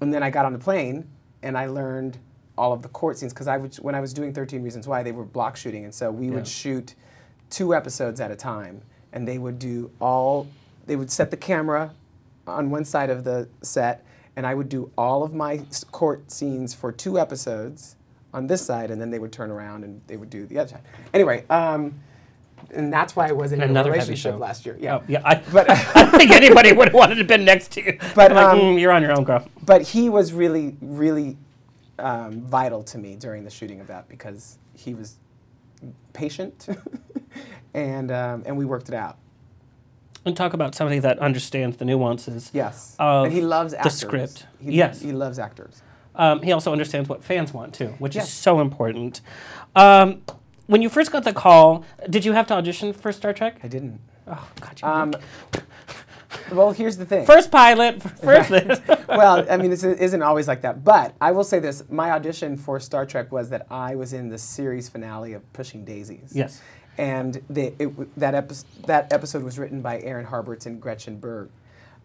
and 0.00 0.12
then 0.12 0.22
I 0.22 0.30
got 0.30 0.44
on 0.44 0.52
the 0.52 0.58
plane 0.58 1.08
and 1.42 1.56
I 1.56 1.66
learned 1.66 2.18
all 2.58 2.72
of 2.72 2.82
the 2.82 2.88
court 2.88 3.16
scenes 3.18 3.32
because 3.32 3.48
I 3.48 3.56
was 3.56 3.80
when 3.80 3.94
I 3.94 4.00
was 4.00 4.12
doing 4.12 4.32
13 4.34 4.62
Reasons 4.62 4.86
Why 4.86 5.02
they 5.02 5.12
were 5.12 5.24
block 5.24 5.56
shooting 5.56 5.84
and 5.84 5.94
so 5.94 6.10
we 6.10 6.26
Yeah. 6.26 6.34
would 6.34 6.46
shoot 6.48 6.94
two 7.48 7.74
episodes 7.74 8.20
at 8.20 8.30
a 8.30 8.36
time 8.36 8.82
and 9.12 9.26
they 9.26 9.38
would 9.38 9.58
do 9.58 9.90
all 9.98 10.46
they 10.86 10.94
would 10.96 11.10
set 11.10 11.30
the 11.30 11.36
camera 11.36 11.92
on 12.46 12.70
one 12.70 12.84
side 12.84 13.10
of 13.10 13.24
the 13.24 13.48
set 13.62 14.04
and 14.36 14.46
I 14.46 14.54
would 14.54 14.68
do 14.68 14.90
all 14.96 15.22
of 15.22 15.34
my 15.34 15.60
court 15.90 16.30
scenes 16.30 16.72
for 16.74 16.92
two 16.92 17.18
episodes 17.18 17.96
on 18.32 18.46
this 18.46 18.64
side 18.64 18.90
and 18.90 19.00
then 19.00 19.10
they 19.10 19.18
would 19.18 19.32
turn 19.32 19.50
around 19.50 19.84
and 19.84 20.00
they 20.06 20.16
would 20.16 20.30
do 20.30 20.46
the 20.46 20.58
other 20.58 20.68
side. 20.70 20.82
Anyway, 21.12 21.44
um, 21.50 21.94
and 22.72 22.92
that's 22.92 23.16
why 23.16 23.28
I 23.28 23.32
wasn't 23.32 23.62
in 23.62 23.68
a 23.68 23.72
Another 23.72 23.90
heavy 23.90 24.00
relationship 24.00 24.34
show. 24.34 24.38
last 24.38 24.64
year. 24.66 24.76
Yeah. 24.80 24.96
Oh, 24.98 25.02
yeah. 25.08 25.22
I, 25.24 25.34
But- 25.52 25.70
I 25.70 26.02
don't 26.02 26.10
think 26.12 26.30
anybody 26.30 26.72
would 26.72 26.88
have 26.88 26.94
wanted 26.94 27.16
to 27.16 27.24
been 27.24 27.44
next 27.44 27.72
to 27.72 27.84
you. 27.84 27.98
But, 28.14 28.32
like, 28.32 28.44
um, 28.44 28.58
"Mm, 28.60 28.80
you're 28.80 28.92
on 28.92 29.02
your 29.02 29.12
own, 29.12 29.24
girl. 29.24 29.46
but 29.64 29.82
he 29.82 30.08
was 30.08 30.32
really, 30.32 30.76
really 30.80 31.36
um, 31.98 32.42
vital 32.42 32.82
to 32.84 32.98
me 32.98 33.16
during 33.16 33.44
the 33.44 33.50
shooting 33.50 33.80
of 33.80 33.86
that 33.88 34.08
because 34.08 34.58
he 34.74 34.94
was 34.94 35.16
patient, 36.12 36.68
and 37.74 38.10
um, 38.12 38.42
and 38.46 38.56
we 38.56 38.64
worked 38.64 38.88
it 38.88 38.94
out. 38.94 39.18
And 40.24 40.36
talk 40.36 40.52
about 40.52 40.74
somebody 40.74 40.98
that 40.98 41.18
understands 41.18 41.78
the 41.78 41.84
nuances. 41.86 42.50
Yes, 42.52 42.94
Of 42.98 43.26
and 43.26 43.32
he 43.32 43.40
loves 43.40 43.72
actors. 43.72 43.92
the 43.94 43.98
script. 43.98 44.46
He, 44.60 44.72
Yes. 44.72 45.00
he 45.00 45.12
loves 45.12 45.38
actors. 45.38 45.82
Um, 46.14 46.42
he 46.42 46.52
also 46.52 46.72
understands 46.72 47.08
what 47.08 47.24
fans 47.24 47.54
want 47.54 47.72
too, 47.74 47.94
which 47.98 48.14
Yes. 48.16 48.26
is 48.28 48.32
so 48.34 48.60
important. 48.60 49.22
Um, 49.74 50.20
when 50.66 50.82
you 50.82 50.88
first 50.90 51.10
got 51.10 51.24
the 51.24 51.32
call, 51.32 51.84
did 52.10 52.24
you 52.26 52.32
have 52.34 52.46
to 52.48 52.54
audition 52.54 52.92
for 52.92 53.12
Star 53.12 53.32
Trek? 53.32 53.60
I 53.64 53.68
didn't. 53.68 53.98
Oh, 54.28 54.46
God, 54.60 54.80
you 54.82 54.88
Um, 54.88 55.14
well, 56.52 56.72
here's 56.72 56.96
the 56.98 57.06
thing. 57.06 57.24
first 57.24 57.50
pilot, 57.50 58.02
first 58.22 58.50
this. 58.50 58.80
well, 59.08 59.46
I 59.50 59.56
mean, 59.56 59.70
this 59.70 59.84
isn't 59.84 60.22
always 60.22 60.46
like 60.48 60.60
that. 60.62 60.84
But 60.84 61.14
I 61.20 61.32
will 61.32 61.44
say 61.44 61.58
this: 61.60 61.82
my 61.90 62.10
audition 62.12 62.56
for 62.56 62.78
Star 62.78 63.06
Trek 63.06 63.32
was 63.32 63.48
that 63.50 63.66
I 63.70 63.94
was 63.94 64.12
in 64.12 64.28
the 64.28 64.38
series 64.38 64.88
finale 64.88 65.32
of 65.32 65.50
Pushing 65.52 65.84
Daisies. 65.84 66.32
Yes. 66.34 66.60
And 67.00 67.42
the, 67.48 67.72
it, 67.78 68.18
that, 68.18 68.34
epi- 68.34 68.66
that 68.86 69.10
episode 69.10 69.42
was 69.42 69.58
written 69.58 69.80
by 69.80 70.00
Aaron 70.00 70.26
Harberts 70.26 70.66
and 70.66 70.78
Gretchen 70.82 71.16
Berg. 71.18 71.48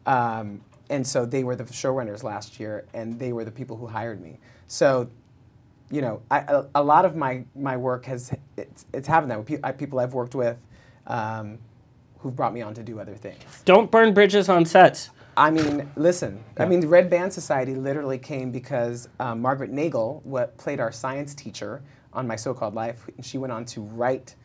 Um, 0.05 0.61
and 0.89 1.05
so 1.05 1.25
they 1.25 1.43
were 1.43 1.57
the 1.57 1.65
showrunners 1.65 2.23
last 2.23 2.61
year, 2.61 2.85
and 2.93 3.19
they 3.19 3.33
were 3.33 3.43
the 3.43 3.51
people 3.51 3.75
who 3.75 3.87
hired 3.87 4.21
me. 4.21 4.39
So, 4.67 5.09
you 5.91 6.01
know, 6.01 6.21
I, 6.31 6.39
a, 6.39 6.65
a 6.75 6.83
lot 6.83 7.03
of 7.03 7.15
my, 7.17 7.43
my 7.55 7.75
work 7.75 8.05
has 8.05 8.31
it's, 8.55 8.85
it's 8.93 9.07
happened 9.07 9.31
that 9.31 9.39
way. 9.39 9.57
Pe- 9.57 9.61
I, 9.63 9.73
people 9.73 9.99
I've 9.99 10.13
worked 10.13 10.33
with 10.33 10.57
um, 11.07 11.57
who've 12.19 12.35
brought 12.35 12.53
me 12.53 12.61
on 12.61 12.73
to 12.75 12.83
do 12.83 12.99
other 12.99 13.15
things. 13.15 13.43
Don't 13.65 13.91
burn 13.91 14.13
bridges 14.13 14.47
on 14.47 14.63
sets. 14.63 15.09
I 15.35 15.51
mean, 15.51 15.91
listen. 15.97 16.41
I 16.57 16.65
mean, 16.65 16.79
the 16.79 16.87
Red 16.87 17.09
Band 17.09 17.33
Society 17.33 17.75
literally 17.75 18.17
came 18.17 18.51
because 18.51 19.09
um, 19.19 19.41
Margaret 19.41 19.71
Nagle, 19.71 20.21
what 20.23 20.55
played 20.57 20.79
our 20.79 20.93
science 20.93 21.35
teacher 21.35 21.81
on 22.13 22.25
My 22.25 22.37
So-Called 22.37 22.73
Life, 22.73 23.05
she 23.21 23.37
went 23.37 23.51
on 23.51 23.65
to 23.65 23.81
write 23.81 24.35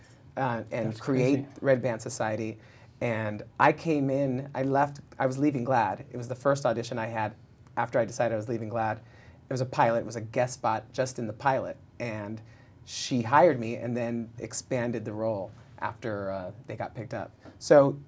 uh, 0.41 0.62
and 0.73 0.99
create 0.99 1.45
Red 1.61 1.83
Band 1.83 2.01
Society. 2.01 2.59
And 3.01 3.43
I 3.59 3.73
came 3.73 4.11
in. 4.11 4.49
I 4.55 4.62
left. 4.62 5.01
I 5.19 5.27
was 5.27 5.39
leaving 5.39 5.65
GLAAD. 5.65 6.01
It 6.11 6.17
was 6.17 6.29
the 6.29 6.35
first 6.35 6.67
audition 6.67 6.99
I 6.99 7.07
had 7.07 7.35
after 7.77 7.99
I 7.99 8.05
decided 8.05 8.35
I 8.35 8.37
was 8.37 8.49
leaving 8.49 8.71
GLAAD. 8.71 8.97
It 8.97 9.53
was 9.53 9.61
a 9.61 9.67
pilot. 9.67 10.01
It 10.01 10.07
was 10.07 10.17
a 10.17 10.21
guest 10.21 10.55
spot 10.55 10.85
just 10.93 11.19
in 11.19 11.27
the 11.27 11.33
pilot, 11.33 11.77
and 11.99 12.41
she 12.85 13.23
hired 13.23 13.61
me 13.61 13.77
and 13.77 13.97
then 13.97 14.31
expanded 14.39 15.05
the 15.05 15.12
role 15.12 15.51
after 15.81 16.31
uh, 16.31 16.51
they 16.67 16.77
got 16.77 16.95
picked 16.95 17.15
up. 17.15 17.33
So 17.59 17.99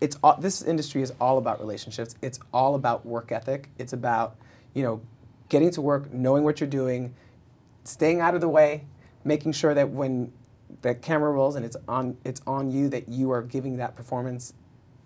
it's 0.00 0.16
all, 0.22 0.36
this 0.40 0.62
industry 0.62 1.02
is 1.02 1.12
all 1.20 1.38
about 1.38 1.60
relationships. 1.60 2.14
It's 2.22 2.40
all 2.52 2.74
about 2.74 3.04
work 3.06 3.32
ethic. 3.32 3.68
It's 3.78 3.92
about 3.92 4.36
you 4.74 4.82
know 4.82 5.00
getting 5.48 5.70
to 5.72 5.80
work, 5.80 6.12
knowing 6.12 6.44
what 6.44 6.60
you're 6.60 6.68
doing, 6.68 7.14
staying 7.84 8.20
out 8.20 8.34
of 8.34 8.40
the 8.40 8.48
way, 8.48 8.84
making 9.24 9.52
sure 9.52 9.74
that 9.74 9.90
when 9.90 10.32
the 10.82 10.94
camera 10.94 11.30
rolls 11.30 11.56
and 11.56 11.64
it's 11.64 11.76
on 11.88 12.16
it's 12.24 12.40
on 12.46 12.70
you 12.70 12.88
that 12.88 13.08
you 13.08 13.30
are 13.30 13.42
giving 13.42 13.76
that 13.78 13.96
performance 13.96 14.54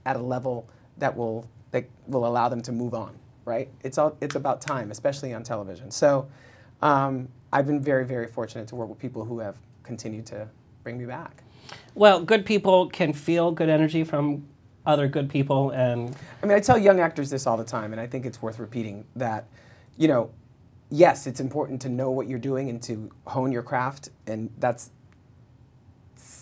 at 0.06 0.16
a 0.16 0.22
level 0.22 0.68
that 0.98 1.16
will 1.16 1.48
that 1.70 1.86
will 2.06 2.26
allow 2.26 2.48
them 2.48 2.62
to 2.62 2.72
move 2.72 2.94
on. 2.94 3.18
Right? 3.44 3.68
It's 3.82 3.98
all 3.98 4.16
it's 4.20 4.36
about 4.36 4.60
time, 4.60 4.90
especially 4.90 5.34
on 5.34 5.42
television. 5.42 5.90
So 5.90 6.28
um, 6.82 7.28
I've 7.52 7.66
been 7.66 7.80
very 7.80 8.04
very 8.04 8.26
fortunate 8.26 8.68
to 8.68 8.76
work 8.76 8.88
with 8.88 8.98
people 8.98 9.24
who 9.24 9.38
have 9.40 9.56
continued 9.82 10.26
to 10.26 10.48
bring 10.82 10.98
me 10.98 11.06
back. 11.06 11.42
Well, 11.94 12.20
good 12.20 12.44
people 12.44 12.88
can 12.88 13.12
feel 13.12 13.50
good 13.50 13.68
energy 13.68 14.04
from 14.04 14.48
other 14.86 15.08
good 15.08 15.30
people, 15.30 15.70
and 15.70 16.14
I 16.42 16.46
mean, 16.46 16.56
I 16.56 16.60
tell 16.60 16.76
young 16.76 17.00
actors 17.00 17.30
this 17.30 17.46
all 17.46 17.56
the 17.56 17.64
time, 17.64 17.92
and 17.92 18.00
I 18.00 18.06
think 18.06 18.26
it's 18.26 18.42
worth 18.42 18.58
repeating 18.58 19.06
that, 19.16 19.46
you 19.96 20.08
know, 20.08 20.30
yes, 20.90 21.26
it's 21.26 21.40
important 21.40 21.80
to 21.82 21.88
know 21.88 22.10
what 22.10 22.28
you're 22.28 22.38
doing 22.38 22.68
and 22.68 22.82
to 22.82 23.10
hone 23.26 23.50
your 23.50 23.62
craft, 23.62 24.10
and 24.26 24.50
that's 24.58 24.90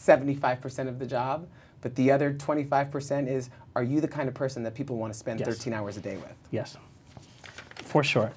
75% 0.06 0.88
of 0.88 0.98
the 0.98 1.06
job. 1.06 1.46
But 1.80 1.94
the 1.96 2.10
other 2.12 2.32
25% 2.32 3.28
is 3.28 3.50
are 3.74 3.82
you 3.82 4.00
the 4.00 4.08
kind 4.08 4.28
of 4.28 4.34
person 4.34 4.62
that 4.62 4.74
people 4.74 4.96
want 4.96 5.12
to 5.12 5.18
spend 5.18 5.40
Yes. 5.40 5.48
13 5.48 5.72
hours 5.72 5.96
a 5.96 6.00
day 6.00 6.16
with? 6.16 6.34
Yes, 6.50 6.76
for 7.74 8.04
sure. 8.04 8.32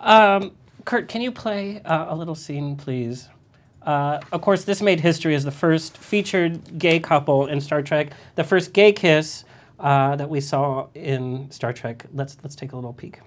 Um, 0.00 0.52
Kurt, 0.84 1.08
can 1.08 1.20
you 1.20 1.32
play 1.32 1.80
uh, 1.82 2.06
a 2.08 2.14
little 2.14 2.34
scene, 2.36 2.76
please? 2.76 3.28
Uh, 3.82 4.20
of 4.32 4.42
course, 4.42 4.64
this 4.64 4.80
made 4.82 5.00
history 5.00 5.34
as 5.34 5.44
the 5.44 5.50
first 5.50 5.96
featured 5.96 6.78
gay 6.78 7.00
couple 7.00 7.46
in 7.46 7.60
Star 7.60 7.82
Trek, 7.82 8.12
the 8.34 8.44
first 8.44 8.72
gay 8.72 8.92
kiss 8.92 9.44
uh, 9.80 10.14
that 10.16 10.28
we 10.28 10.40
saw 10.40 10.88
in 10.94 11.50
Star 11.50 11.72
Trek. 11.72 12.04
Let's 12.12 12.36
let's 12.42 12.54
take 12.54 12.72
a 12.72 12.76
little 12.76 12.92
peek. 12.92 13.20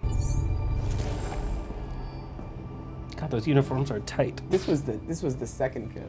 God, 3.18 3.30
those 3.32 3.48
uniforms 3.48 3.92
are 3.92 4.00
tight. 4.02 4.42
This 4.50 4.68
was 4.68 4.84
the 4.84 4.94
this 5.08 5.24
was 5.24 5.36
the 5.36 5.48
second 5.48 5.94
kiss. 5.94 6.04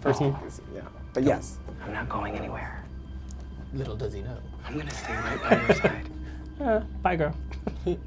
First 0.00 0.20
kiss, 0.20 0.60
yeah. 0.74 0.82
But 1.12 1.24
yes, 1.24 1.58
I'm 1.84 1.92
not 1.92 2.08
going 2.08 2.36
anywhere. 2.36 2.84
Little 3.74 3.96
does 3.96 4.12
he 4.12 4.22
know. 4.22 4.38
I'm 4.66 4.78
gonna 4.78 4.90
stay 4.90 5.14
right 5.14 5.42
by 5.42 5.66
your 5.66 5.74
side. 5.76 6.10
Uh, 6.60 6.80
bye, 7.02 7.14
girl. 7.14 7.32
It'll 7.86 8.00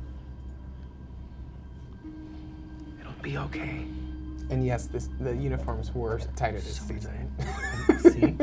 be 3.21 3.37
okay. 3.37 3.85
and 4.49 4.65
yes, 4.65 4.87
this 4.87 5.07
the 5.21 5.33
uniforms 5.33 5.95
were 5.95 6.19
tighter 6.35 6.59
this 6.59 6.81
season. 6.81 7.31
See? 7.99 8.35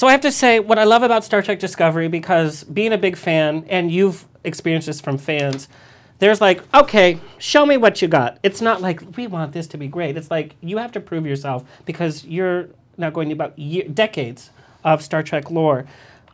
So 0.00 0.06
I 0.08 0.12
have 0.12 0.22
to 0.22 0.32
say, 0.32 0.60
what 0.60 0.78
I 0.78 0.84
love 0.84 1.02
about 1.02 1.24
Star 1.24 1.42
Trek 1.42 1.58
Discovery, 1.58 2.08
because 2.08 2.64
being 2.64 2.90
a 2.90 2.96
big 2.96 3.16
fan, 3.18 3.66
and 3.68 3.92
you've 3.92 4.24
experienced 4.44 4.86
this 4.86 4.98
from 4.98 5.18
fans, 5.18 5.68
there's 6.20 6.40
like, 6.40 6.62
okay, 6.74 7.20
show 7.36 7.66
me 7.66 7.76
what 7.76 8.00
you 8.00 8.08
got. 8.08 8.38
It's 8.42 8.62
not 8.62 8.80
like 8.80 9.02
we 9.18 9.26
want 9.26 9.52
this 9.52 9.66
to 9.66 9.76
be 9.76 9.88
great. 9.88 10.16
It's 10.16 10.30
like 10.30 10.56
you 10.62 10.78
have 10.78 10.90
to 10.92 11.00
prove 11.00 11.26
yourself 11.26 11.68
because 11.84 12.24
you're 12.24 12.70
not 12.96 13.12
going 13.12 13.30
about 13.30 13.58
ye- 13.58 13.82
decades 13.82 14.48
of 14.84 15.02
Star 15.02 15.22
Trek 15.22 15.50
lore. 15.50 15.84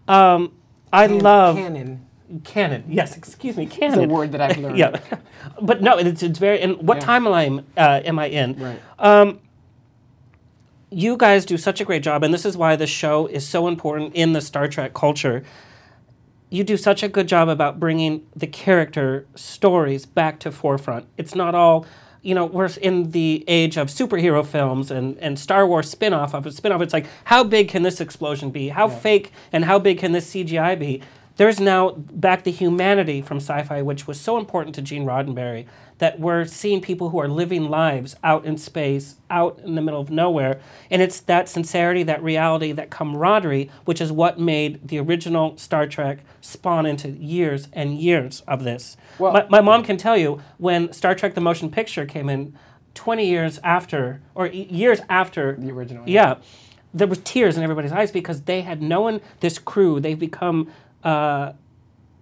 Um, 0.06 0.52
I 0.92 1.08
love 1.08 1.56
canon. 1.56 2.06
canon. 2.44 2.84
Yes, 2.86 3.16
excuse 3.16 3.56
me, 3.56 3.66
canon. 3.66 3.98
It's 3.98 4.12
a 4.12 4.14
word 4.14 4.30
that 4.30 4.40
I've 4.40 4.58
learned. 4.62 4.78
yeah, 4.78 5.00
but 5.60 5.82
no, 5.82 5.98
it's, 5.98 6.22
it's 6.22 6.38
very. 6.38 6.60
And 6.60 6.76
what 6.86 6.98
Yeah. 6.98 7.18
timeline 7.18 7.64
uh, 7.76 8.00
am 8.04 8.20
I 8.20 8.26
in? 8.26 8.62
Right. 8.62 9.36
You 10.90 11.16
guys 11.16 11.44
do 11.44 11.56
such 11.56 11.80
a 11.80 11.84
great 11.84 12.02
job, 12.02 12.22
and 12.22 12.32
this 12.32 12.44
is 12.44 12.56
why 12.56 12.76
the 12.76 12.86
show 12.86 13.26
is 13.26 13.46
so 13.46 13.66
important 13.66 14.14
in 14.14 14.32
the 14.32 14.40
Star 14.40 14.68
Trek 14.68 14.94
culture. 14.94 15.42
You 16.48 16.62
do 16.62 16.76
such 16.76 17.02
a 17.02 17.08
good 17.08 17.26
job 17.26 17.48
about 17.48 17.80
bringing 17.80 18.26
the 18.36 18.46
character 18.46 19.26
stories 19.34 20.06
back 20.06 20.38
to 20.40 20.52
forefront. 20.52 21.06
It's 21.16 21.34
not 21.34 21.56
all, 21.56 21.86
you 22.22 22.34
know, 22.34 22.46
we're 22.46 22.70
in 22.80 23.10
the 23.10 23.44
age 23.48 23.76
of 23.76 23.88
superhero 23.88 24.46
films 24.46 24.92
and, 24.92 25.18
and 25.18 25.38
Star 25.38 25.66
Wars 25.66 25.90
spin-off 25.90 26.34
of 26.34 26.46
a 26.46 26.52
spin-off. 26.52 26.80
It's 26.80 26.92
like, 26.92 27.06
how 27.24 27.42
big 27.42 27.68
can 27.68 27.82
this 27.82 28.00
explosion 28.00 28.50
be? 28.50 28.68
How 28.68 28.88
fake 28.88 29.32
and 29.52 29.64
how 29.64 29.80
big 29.80 29.98
can 29.98 30.12
this 30.12 30.32
CGI 30.32 30.78
be? 30.78 31.02
There's 31.36 31.60
now 31.60 31.90
back 31.90 32.44
the 32.44 32.50
humanity 32.52 33.20
from 33.20 33.38
sci-fi, 33.38 33.82
which 33.82 34.06
was 34.06 34.18
so 34.18 34.38
important 34.38 34.74
to 34.76 34.82
Gene 34.82 35.04
Roddenberry, 35.04 35.66
that 35.98 36.20
we're 36.20 36.44
seeing 36.44 36.80
people 36.80 37.10
who 37.10 37.18
are 37.18 37.28
living 37.28 37.68
lives 37.70 38.16
out 38.22 38.44
in 38.44 38.58
space, 38.58 39.16
out 39.30 39.58
in 39.64 39.74
the 39.74 39.80
middle 39.82 40.00
of 40.00 40.10
nowhere. 40.10 40.60
And 40.90 41.00
it's 41.00 41.20
that 41.20 41.48
sincerity, 41.48 42.02
that 42.02 42.22
reality, 42.22 42.72
that 42.72 42.90
camaraderie, 42.90 43.70
which 43.84 44.00
is 44.00 44.12
what 44.12 44.38
made 44.38 44.86
the 44.88 44.98
original 44.98 45.56
Star 45.56 45.86
Trek 45.86 46.18
spawn 46.40 46.84
into 46.86 47.08
years 47.08 47.68
and 47.72 47.98
years 47.98 48.42
of 48.46 48.64
this. 48.64 48.96
Well- 49.18 49.32
my, 49.32 49.46
my 49.48 49.60
mom 49.60 49.82
can 49.84 49.96
tell 49.96 50.16
you 50.16 50.42
when 50.58 50.92
Star 50.92 51.14
Trek 51.14 51.34
the 51.34 51.40
Motion 51.40 51.70
Picture 51.70 52.04
came 52.04 52.28
in 52.28 52.56
20 52.94 53.26
years 53.26 53.58
after, 53.62 54.20
or 54.34 54.46
years 54.46 55.00
after 55.08 55.54
The 55.58 55.70
original, 55.70 56.04
Yeah. 56.08 56.36
There 56.94 57.06
was 57.06 57.18
tears 57.18 57.58
in 57.58 57.62
everybody's 57.62 57.92
eyes 57.92 58.10
because 58.10 58.42
they 58.42 58.62
had 58.62 58.80
known 58.80 59.20
this 59.40 59.58
crew. 59.58 60.00
They've 60.00 60.18
become 60.18 60.70
uh, 61.04 61.52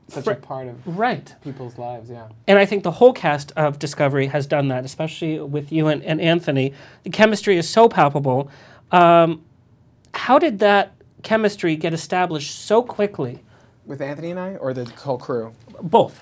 Such 0.09 0.25
Fr- 0.25 0.31
a 0.33 0.37
part 0.37 0.69
of 0.69 0.99
right. 0.99 1.35
people's 1.43 1.79
lives, 1.79 2.11
yeah. 2.11 2.29
And 2.47 2.59
I 2.59 2.67
think 2.67 2.83
the 2.83 2.91
whole 2.91 3.13
cast 3.13 3.53
of 3.57 3.79
Discovery 3.79 4.27
has 4.29 4.47
done 4.47 4.69
that, 4.69 4.85
especially 4.85 5.41
with 5.41 5.73
you 5.73 5.89
and, 5.89 6.03
and 6.03 6.21
Anthony. 6.21 6.75
The 7.05 7.11
chemistry 7.11 7.57
is 7.57 7.69
so 7.69 7.89
palpable. 7.89 8.51
Um, 8.93 9.43
how 10.15 10.39
did 10.39 10.59
that 10.61 10.93
chemistry 11.23 11.77
get 11.77 11.95
established 11.95 12.55
so 12.59 12.83
quickly? 12.83 13.43
With 13.87 14.01
Anthony 14.03 14.31
and 14.31 14.41
I, 14.41 14.57
or 14.57 14.75
the 14.75 14.85
whole 14.85 15.19
crew? 15.19 15.53
Both. 15.83 16.21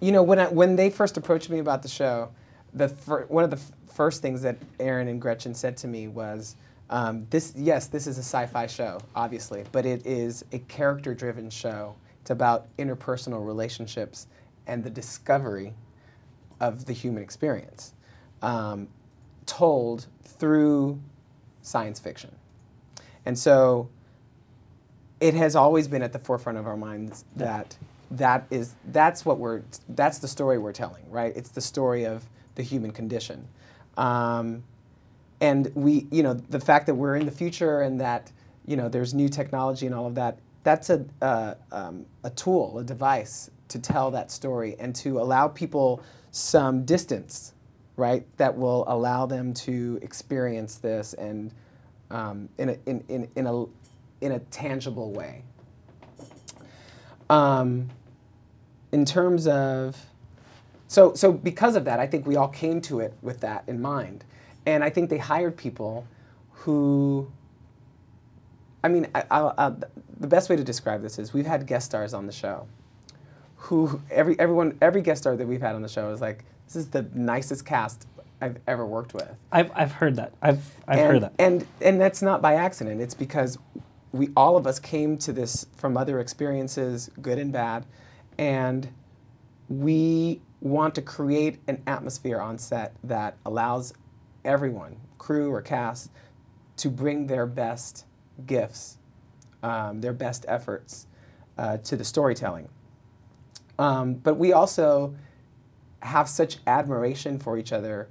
You 0.00 0.12
know, 0.12 0.22
when 0.22 0.38
I, 0.38 0.48
when 0.48 0.76
they 0.76 0.90
first 0.90 1.16
approached 1.16 1.50
me 1.50 1.60
about 1.60 1.82
the 1.82 1.88
show, 1.88 2.30
the 2.74 2.88
fir- 2.88 3.26
one 3.26 3.44
of 3.44 3.50
the 3.50 3.56
f- 3.56 3.72
first 3.94 4.22
things 4.22 4.42
that 4.42 4.58
Aaron 4.80 5.08
and 5.08 5.20
Gretchen 5.20 5.54
said 5.54 5.76
to 5.78 5.88
me 5.88 6.08
was, 6.08 6.56
um, 6.90 7.26
"This, 7.30 7.52
yes, 7.56 7.86
this 7.86 8.06
is 8.06 8.18
a 8.18 8.22
sci-fi 8.22 8.66
show, 8.66 9.00
obviously, 9.14 9.64
but 9.72 9.86
it 9.86 10.06
is 10.06 10.44
a 10.52 10.58
character-driven 10.60 11.50
show. 11.50 11.94
It's 12.20 12.30
about 12.30 12.66
interpersonal 12.78 13.46
relationships 13.46 14.26
and 14.66 14.82
the 14.82 14.90
discovery 14.90 15.74
of 16.60 16.86
the 16.86 16.92
human 16.92 17.22
experience, 17.22 17.92
um, 18.42 18.88
told 19.46 20.06
through 20.22 21.00
science 21.62 21.98
fiction." 21.98 22.34
And 23.26 23.38
so 23.38 23.88
it 25.20 25.34
has 25.34 25.56
always 25.56 25.88
been 25.88 26.02
at 26.02 26.12
the 26.12 26.18
forefront 26.18 26.58
of 26.58 26.66
our 26.66 26.76
minds 26.76 27.24
that 27.36 27.76
that 28.10 28.46
is 28.50 28.74
that's 28.88 29.24
what 29.24 29.38
we're 29.38 29.62
that's 29.90 30.18
the 30.18 30.28
story 30.28 30.58
we're 30.58 30.72
telling 30.72 31.02
right 31.10 31.32
it's 31.36 31.50
the 31.50 31.60
story 31.60 32.04
of 32.04 32.24
the 32.54 32.62
human 32.62 32.90
condition 32.90 33.46
um, 33.96 34.62
and 35.44 35.70
we 35.74 36.06
you 36.10 36.22
know 36.22 36.34
the 36.34 36.60
fact 36.60 36.86
that 36.86 36.94
we're 36.94 37.16
in 37.16 37.26
the 37.26 37.32
future 37.32 37.82
and 37.82 38.00
that 38.00 38.30
you 38.66 38.76
know 38.76 38.88
there's 38.88 39.12
new 39.14 39.28
technology 39.28 39.86
and 39.86 39.94
all 39.94 40.06
of 40.06 40.14
that 40.14 40.38
that's 40.62 40.90
a 40.90 41.04
uh, 41.22 41.54
um, 41.72 42.06
a 42.24 42.30
tool 42.30 42.78
a 42.78 42.84
device 42.84 43.50
to 43.68 43.78
tell 43.78 44.10
that 44.10 44.30
story 44.30 44.76
and 44.78 44.94
to 44.94 45.18
allow 45.18 45.48
people 45.48 46.02
some 46.30 46.84
distance 46.84 47.54
right 47.96 48.24
that 48.36 48.56
will 48.56 48.84
allow 48.88 49.26
them 49.26 49.52
to 49.54 49.98
experience 50.02 50.76
this 50.76 51.14
and 51.14 51.52
um, 52.10 52.48
in, 52.58 52.70
a, 52.70 52.76
in, 52.86 53.04
in, 53.08 53.28
in, 53.34 53.46
a, 53.46 53.64
in 54.20 54.32
a 54.32 54.38
tangible 54.50 55.12
way. 55.12 55.42
Um, 57.28 57.90
in 58.92 59.04
terms 59.04 59.46
of, 59.46 59.96
so, 60.86 61.14
so 61.14 61.32
because 61.32 61.74
of 61.74 61.84
that, 61.86 61.98
I 61.98 62.06
think 62.06 62.26
we 62.26 62.36
all 62.36 62.48
came 62.48 62.80
to 62.82 63.00
it 63.00 63.14
with 63.22 63.40
that 63.40 63.64
in 63.66 63.82
mind. 63.82 64.24
And 64.66 64.82
I 64.82 64.90
think 64.90 65.10
they 65.10 65.18
hired 65.18 65.56
people 65.56 66.06
who, 66.50 67.30
I 68.82 68.88
mean, 68.88 69.06
I, 69.14 69.24
I'll, 69.30 69.54
I'll, 69.58 69.78
the 70.18 70.26
best 70.26 70.48
way 70.48 70.56
to 70.56 70.64
describe 70.64 71.02
this 71.02 71.18
is 71.18 71.32
we've 71.32 71.46
had 71.46 71.66
guest 71.66 71.86
stars 71.86 72.14
on 72.14 72.26
the 72.26 72.32
show 72.32 72.66
who, 73.56 74.00
every, 74.10 74.38
everyone, 74.38 74.78
every 74.80 75.02
guest 75.02 75.22
star 75.22 75.36
that 75.36 75.46
we've 75.46 75.60
had 75.60 75.74
on 75.74 75.82
the 75.82 75.88
show 75.88 76.10
is 76.10 76.20
like, 76.20 76.44
this 76.66 76.76
is 76.76 76.88
the 76.88 77.06
nicest 77.14 77.64
cast 77.66 78.06
I've 78.40 78.58
ever 78.66 78.84
worked 78.84 79.14
with 79.14 79.28
I've, 79.52 79.70
I've 79.74 79.92
heard 79.92 80.16
that. 80.16 80.32
I've, 80.42 80.62
I've 80.86 80.98
and, 80.98 81.12
heard 81.12 81.22
that. 81.22 81.32
And 81.38 81.66
and 81.80 82.00
that's 82.00 82.20
not 82.20 82.42
by 82.42 82.54
accident. 82.54 83.00
It's 83.00 83.14
because 83.14 83.58
we 84.12 84.28
all 84.36 84.56
of 84.56 84.66
us 84.66 84.78
came 84.78 85.16
to 85.18 85.32
this 85.32 85.66
from 85.76 85.96
other 85.96 86.20
experiences, 86.20 87.10
good 87.22 87.38
and 87.38 87.52
bad, 87.52 87.86
and 88.38 88.88
we 89.68 90.40
want 90.60 90.94
to 90.96 91.02
create 91.02 91.58
an 91.68 91.82
atmosphere 91.86 92.40
on 92.40 92.58
set 92.58 92.94
that 93.02 93.36
allows 93.46 93.94
everyone, 94.44 94.96
crew 95.18 95.52
or 95.52 95.62
cast, 95.62 96.10
to 96.76 96.90
bring 96.90 97.26
their 97.26 97.46
best 97.46 98.04
gifts, 98.46 98.98
um, 99.62 100.00
their 100.00 100.12
best 100.12 100.44
efforts 100.48 101.06
uh, 101.58 101.78
to 101.78 101.96
the 101.96 102.04
storytelling. 102.04 102.68
Um, 103.78 104.14
but 104.14 104.34
we 104.34 104.52
also 104.52 105.14
have 106.00 106.28
such 106.28 106.58
admiration 106.66 107.38
for 107.38 107.56
each 107.58 107.72
other 107.72 108.08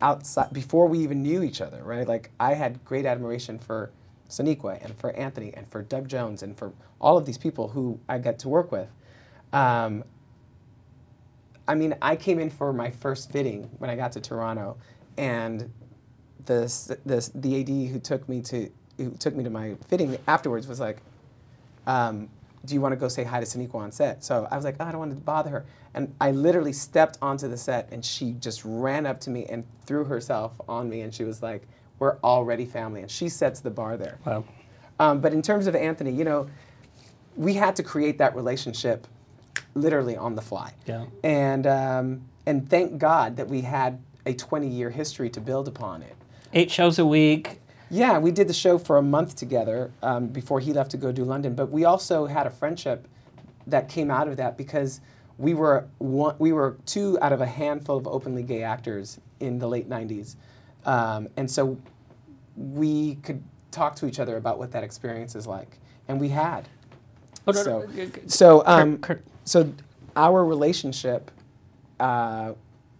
outside 0.00 0.52
before 0.52 0.86
we 0.86 0.98
even 0.98 1.22
knew 1.22 1.42
each 1.42 1.60
other, 1.60 1.82
right? 1.82 2.06
Like 2.06 2.30
I 2.38 2.54
had 2.54 2.84
great 2.84 3.06
admiration 3.06 3.58
for 3.58 3.90
Sonequa 4.28 4.82
and 4.84 4.96
for 4.98 5.10
Anthony 5.12 5.52
and 5.54 5.66
for 5.68 5.82
Doug 5.82 6.08
Jones 6.08 6.42
and 6.42 6.56
for 6.56 6.72
all 7.00 7.18
of 7.18 7.26
these 7.26 7.38
people 7.38 7.68
who 7.68 7.98
I 8.08 8.18
got 8.18 8.38
to 8.40 8.48
work 8.48 8.70
with. 8.72 8.88
Um, 9.52 10.04
I 11.66 11.74
mean, 11.74 11.94
I 12.02 12.16
came 12.16 12.38
in 12.38 12.50
for 12.50 12.72
my 12.72 12.90
first 12.90 13.30
fitting 13.30 13.70
when 13.78 13.90
I 13.90 13.96
got 13.96 14.12
to 14.12 14.20
Toronto, 14.20 14.76
and 15.16 15.70
the 16.46 16.98
the 17.04 17.30
the 17.34 17.60
AD 17.60 17.92
who 17.92 17.98
took 17.98 18.28
me 18.28 18.40
to 18.42 18.70
who 18.96 19.10
took 19.12 19.34
me 19.34 19.44
to 19.44 19.50
my 19.50 19.74
fitting 19.88 20.16
afterwards 20.26 20.66
was 20.66 20.80
like, 20.80 20.98
um, 21.86 22.28
do 22.64 22.74
you 22.74 22.80
want 22.80 22.92
to 22.92 22.96
go 22.96 23.08
say 23.08 23.24
hi 23.24 23.40
to 23.40 23.46
Sonequa 23.46 23.76
on 23.76 23.92
set? 23.92 24.22
So 24.22 24.46
I 24.50 24.56
was 24.56 24.64
like, 24.64 24.76
oh, 24.80 24.84
I 24.84 24.90
don't 24.90 24.98
want 24.98 25.12
to 25.12 25.20
bother 25.20 25.50
her. 25.50 25.64
And 25.94 26.14
I 26.20 26.30
literally 26.30 26.72
stepped 26.72 27.18
onto 27.22 27.48
the 27.48 27.56
set 27.56 27.88
and 27.90 28.04
she 28.04 28.32
just 28.32 28.62
ran 28.64 29.06
up 29.06 29.20
to 29.20 29.30
me 29.30 29.46
and 29.46 29.64
threw 29.86 30.04
herself 30.04 30.60
on 30.68 30.88
me 30.88 31.00
and 31.00 31.14
she 31.14 31.24
was 31.24 31.42
like, 31.42 31.66
we're 31.98 32.18
already 32.18 32.66
family. 32.66 33.00
And 33.00 33.10
she 33.10 33.28
sets 33.28 33.60
the 33.60 33.70
bar 33.70 33.96
there. 33.96 34.18
Wow. 34.24 34.44
Um, 34.98 35.20
but 35.20 35.32
in 35.32 35.42
terms 35.42 35.66
of 35.66 35.74
Anthony, 35.74 36.12
you 36.12 36.24
know, 36.24 36.48
we 37.36 37.54
had 37.54 37.74
to 37.76 37.82
create 37.82 38.18
that 38.18 38.36
relationship 38.36 39.06
literally 39.74 40.16
on 40.16 40.34
the 40.34 40.42
fly. 40.42 40.72
Yeah. 40.86 41.06
And, 41.24 41.66
um, 41.66 42.22
and 42.46 42.68
thank 42.68 42.98
God 42.98 43.36
that 43.36 43.48
we 43.48 43.62
had 43.62 44.00
a 44.26 44.34
20 44.34 44.68
year 44.68 44.90
history 44.90 45.30
to 45.30 45.40
build 45.40 45.68
upon 45.68 46.02
it. 46.02 46.16
Eight 46.52 46.70
shows 46.70 46.98
a 46.98 47.06
week. 47.06 47.60
Yeah, 47.90 48.18
we 48.18 48.30
did 48.30 48.48
the 48.48 48.54
show 48.54 48.78
for 48.78 48.96
a 48.98 49.02
month 49.02 49.34
together 49.34 49.90
um, 50.02 50.28
before 50.28 50.60
he 50.60 50.72
left 50.72 50.92
to 50.92 50.96
go 50.96 51.10
do 51.10 51.24
London. 51.24 51.54
But 51.54 51.70
we 51.70 51.84
also 51.84 52.26
had 52.26 52.46
a 52.46 52.50
friendship 52.50 53.08
that 53.66 53.88
came 53.88 54.10
out 54.10 54.28
of 54.28 54.36
that 54.36 54.56
because 54.56 55.00
we 55.38 55.54
were 55.54 55.88
one, 55.98 56.36
we 56.38 56.52
were 56.52 56.76
two 56.86 57.18
out 57.20 57.32
of 57.32 57.40
a 57.40 57.46
handful 57.46 57.96
of 57.96 58.06
openly 58.06 58.42
gay 58.42 58.62
actors 58.62 59.18
in 59.40 59.58
the 59.58 59.66
late 59.66 59.88
'90s, 59.88 60.36
um, 60.84 61.28
and 61.36 61.50
so 61.50 61.78
we 62.56 63.16
could 63.16 63.42
talk 63.70 63.96
to 63.96 64.06
each 64.06 64.20
other 64.20 64.36
about 64.36 64.58
what 64.58 64.70
that 64.72 64.84
experience 64.84 65.34
is 65.34 65.46
like, 65.46 65.78
and 66.08 66.20
we 66.20 66.28
had. 66.28 66.68
Oh, 67.46 67.52
no, 67.52 67.62
so, 67.62 67.88
so, 68.26 68.62
um, 68.66 68.98
Kurt. 68.98 69.24
so 69.44 69.72
our 70.14 70.44
relationship 70.44 71.30
uh, 71.98 72.52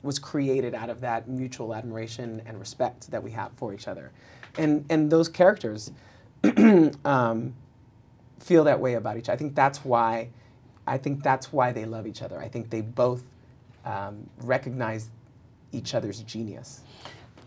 was 0.02 0.18
created 0.18 0.74
out 0.74 0.90
of 0.90 1.01
that 1.01 1.28
mutual 1.28 1.74
admiration 1.74 2.43
and 2.47 2.59
respect 2.59 3.10
that 3.10 3.22
we 3.22 3.31
have 3.32 3.52
for 3.56 3.74
each 3.74 3.89
other, 3.89 4.10
and 4.56 4.85
and 4.89 5.10
those 5.10 5.28
characters 5.28 5.90
um, 7.05 7.55
feel 8.39 8.64
that 8.64 8.81
way 8.81 8.94
about 8.94 9.16
each. 9.16 9.28
other. 9.28 9.35
I 9.35 9.36
think 9.36 9.55
that's 9.55 9.85
why, 9.85 10.31
I 10.86 10.98
think 10.98 11.22
that's 11.22 11.52
why 11.52 11.72
they 11.72 11.85
love 11.85 12.06
each 12.06 12.22
other. 12.22 12.39
I 12.40 12.48
think 12.48 12.70
they 12.70 12.81
both 12.81 13.22
um, 13.85 14.28
recognize 14.43 15.10
each 15.72 15.94
other's 15.94 16.20
genius. 16.22 16.81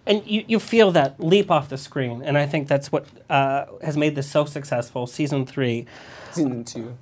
and 0.05 0.25
you, 0.25 0.45
you 0.47 0.59
feel 0.59 0.91
that 0.91 1.19
leap 1.19 1.49
off 1.49 1.69
the 1.69 1.77
screen, 1.77 2.21
and 2.21 2.37
I 2.37 2.45
think 2.45 2.67
that's 2.67 2.91
what 2.91 3.07
uh, 3.29 3.65
has 3.81 3.97
made 3.97 4.15
this 4.15 4.29
so 4.29 4.45
successful. 4.45 5.07
Season 5.07 5.45
three. 5.45 5.85
Season 6.31 6.63
two. 6.63 6.97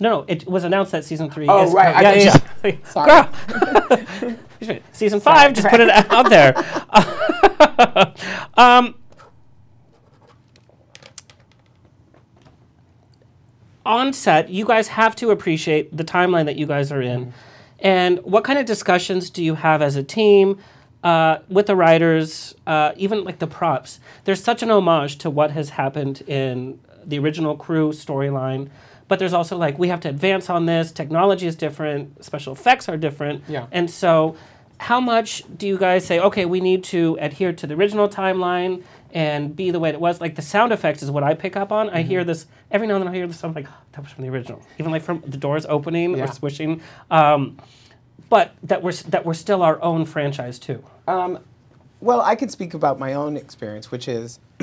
No, 0.00 0.20
no, 0.20 0.24
it 0.28 0.46
was 0.46 0.62
announced 0.62 0.92
that 0.92 1.04
season 1.04 1.28
three. 1.30 1.46
Oh, 1.48 1.64
is 1.64 1.72
right, 1.72 1.96
I 1.96 2.14
Yeah, 2.14 2.38
yeah, 2.62 2.70
yeah. 2.70 2.76
Sorry. 2.84 4.36
Girl. 4.60 4.70
Excuse 4.70 4.76
me. 4.76 4.82
Season 4.92 5.20
five. 5.20 5.54
Just 5.54 5.68
put 5.68 5.80
it 5.80 5.90
out 5.90 6.28
there. 6.28 6.54
um, 8.56 8.94
on 13.86 14.12
set, 14.12 14.50
you 14.50 14.64
guys 14.64 14.88
have 14.88 15.16
to 15.16 15.30
appreciate 15.30 15.96
the 15.96 16.04
timeline 16.04 16.44
that 16.44 16.56
you 16.56 16.66
guys 16.66 16.92
are 16.92 17.02
in. 17.02 17.32
And 17.80 18.18
what 18.24 18.44
kind 18.44 18.58
of 18.58 18.66
discussions 18.66 19.30
do 19.30 19.42
you 19.42 19.54
have 19.54 19.80
as 19.80 19.96
a 19.96 20.02
team 20.02 20.58
uh, 21.02 21.38
with 21.48 21.66
the 21.66 21.76
writers, 21.76 22.54
uh, 22.66 22.92
even 22.96 23.24
like 23.24 23.38
the 23.38 23.46
props? 23.46 24.00
There's 24.24 24.42
such 24.42 24.62
an 24.62 24.70
homage 24.70 25.18
to 25.18 25.30
what 25.30 25.52
has 25.52 25.70
happened 25.70 26.22
in 26.22 26.80
the 27.04 27.18
original 27.18 27.56
crew 27.56 27.92
storyline. 27.92 28.68
But 29.08 29.18
there's 29.18 29.32
also 29.32 29.56
like, 29.56 29.78
we 29.78 29.88
have 29.88 30.00
to 30.00 30.08
advance 30.08 30.48
on 30.50 30.66
this. 30.66 30.92
Technology 30.92 31.46
is 31.46 31.56
different, 31.56 32.22
special 32.24 32.52
effects 32.52 32.88
are 32.88 32.96
different. 32.96 33.42
Yeah. 33.48 33.66
And 33.72 33.90
so, 33.90 34.36
how 34.80 35.00
much 35.00 35.42
do 35.56 35.66
you 35.66 35.76
guys 35.78 36.04
say, 36.06 36.20
okay, 36.20 36.44
we 36.44 36.60
need 36.60 36.84
to 36.84 37.16
adhere 37.20 37.52
to 37.52 37.66
the 37.66 37.74
original 37.74 38.08
timeline 38.08 38.84
and 39.12 39.56
be 39.56 39.70
the 39.72 39.80
way 39.80 39.88
it 39.90 40.00
was? 40.00 40.20
Like 40.20 40.36
the 40.36 40.42
sound 40.42 40.72
effects 40.72 41.02
is 41.02 41.10
what 41.10 41.24
I 41.24 41.34
pick 41.34 41.56
up 41.56 41.72
on. 41.72 41.88
I 41.90 42.00
Mm-hmm. 42.02 42.08
hear 42.08 42.24
this 42.24 42.46
every 42.70 42.86
now 42.86 42.94
and 42.96 43.02
then. 43.02 43.12
I 43.12 43.16
hear 43.16 43.26
this. 43.26 43.42
I'm 43.42 43.54
like, 43.54 43.66
"Oh, 43.68 43.74
that 43.92 44.02
was 44.04 44.12
from 44.12 44.22
the 44.24 44.30
original. 44.30 44.62
Even 44.78 44.92
like 44.92 45.02
from 45.02 45.22
the 45.26 45.36
doors 45.38 45.66
opening 45.68 46.16
Yeah. 46.16 46.24
or 46.24 46.26
swishing. 46.28 46.80
Um, 47.10 47.56
but 48.28 48.54
that 48.62 48.82
we're 48.82 48.92
that 48.92 49.24
we're 49.24 49.34
still 49.34 49.62
our 49.62 49.82
own 49.82 50.04
franchise 50.04 50.58
too. 50.58 50.84
Um, 51.08 51.38
well, 52.00 52.20
I 52.20 52.36
could 52.36 52.50
speak 52.52 52.74
about 52.74 52.98
my 53.00 53.14
own 53.14 53.36
experience, 53.36 53.90
which 53.90 54.06
is, 54.06 54.38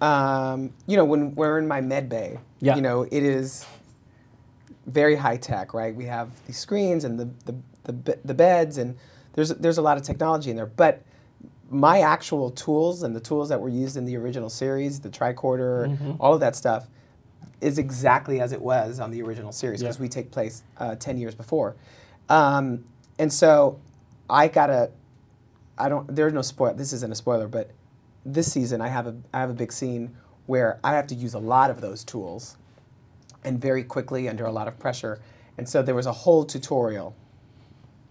um, 0.00 0.72
you 0.86 0.96
know, 0.96 1.04
when 1.04 1.34
we're 1.34 1.58
in 1.58 1.66
my 1.66 1.80
med 1.80 2.08
bay, 2.08 2.38
Yeah. 2.60 2.76
you 2.76 2.82
know, 2.82 3.02
it 3.02 3.22
is 3.24 3.64
very 4.86 5.16
high 5.16 5.36
tech, 5.36 5.74
right? 5.74 5.94
We 5.94 6.04
have 6.06 6.30
these 6.46 6.58
screens 6.58 7.04
and 7.04 7.18
the, 7.18 7.28
the, 7.44 7.92
the, 7.92 8.18
the 8.24 8.34
beds, 8.34 8.78
and 8.78 8.96
there's, 9.34 9.50
there's 9.50 9.78
a 9.78 9.82
lot 9.82 9.96
of 9.96 10.02
technology 10.02 10.50
in 10.50 10.56
there. 10.56 10.66
But 10.66 11.02
my 11.70 12.00
actual 12.00 12.50
tools 12.52 13.02
and 13.02 13.14
the 13.14 13.20
tools 13.20 13.48
that 13.48 13.60
were 13.60 13.68
used 13.68 13.96
in 13.96 14.04
the 14.04 14.16
original 14.16 14.48
series, 14.48 15.00
the 15.00 15.08
tricorder, 15.10 16.16
all 16.20 16.32
of 16.34 16.40
that 16.40 16.54
stuff, 16.56 16.86
is 17.60 17.78
exactly 17.78 18.40
as 18.40 18.52
it 18.52 18.60
was 18.60 19.00
on 19.00 19.10
the 19.10 19.22
original 19.22 19.50
series 19.50 19.80
because 19.82 19.96
Yeah. 19.96 20.02
we 20.02 20.08
take 20.08 20.30
place 20.30 20.62
uh, 20.78 20.94
10 20.94 21.18
years 21.18 21.34
before. 21.34 21.74
Um, 22.28 22.84
and 23.18 23.32
so 23.32 23.80
I 24.28 24.48
gotta, 24.48 24.90
I 25.78 25.88
don't, 25.88 26.14
there's 26.14 26.32
no 26.32 26.42
spoil, 26.42 26.74
this 26.74 26.92
isn't 26.92 27.10
a 27.10 27.14
spoiler, 27.14 27.48
but 27.48 27.70
this 28.24 28.52
season 28.52 28.80
I 28.80 28.88
have 28.88 29.06
a, 29.06 29.16
I 29.32 29.40
have 29.40 29.50
a 29.50 29.54
big 29.54 29.72
scene 29.72 30.14
where 30.46 30.78
I 30.84 30.92
have 30.94 31.06
to 31.08 31.14
use 31.14 31.34
a 31.34 31.38
lot 31.38 31.70
of 31.70 31.80
those 31.80 32.04
tools 32.04 32.56
and 33.46 33.60
very 33.60 33.84
quickly 33.84 34.28
under 34.28 34.44
a 34.44 34.52
lot 34.52 34.68
of 34.68 34.78
pressure. 34.78 35.20
And 35.56 35.66
so 35.66 35.82
there 35.82 35.94
was 35.94 36.06
a 36.06 36.12
whole 36.12 36.44
tutorial 36.44 37.16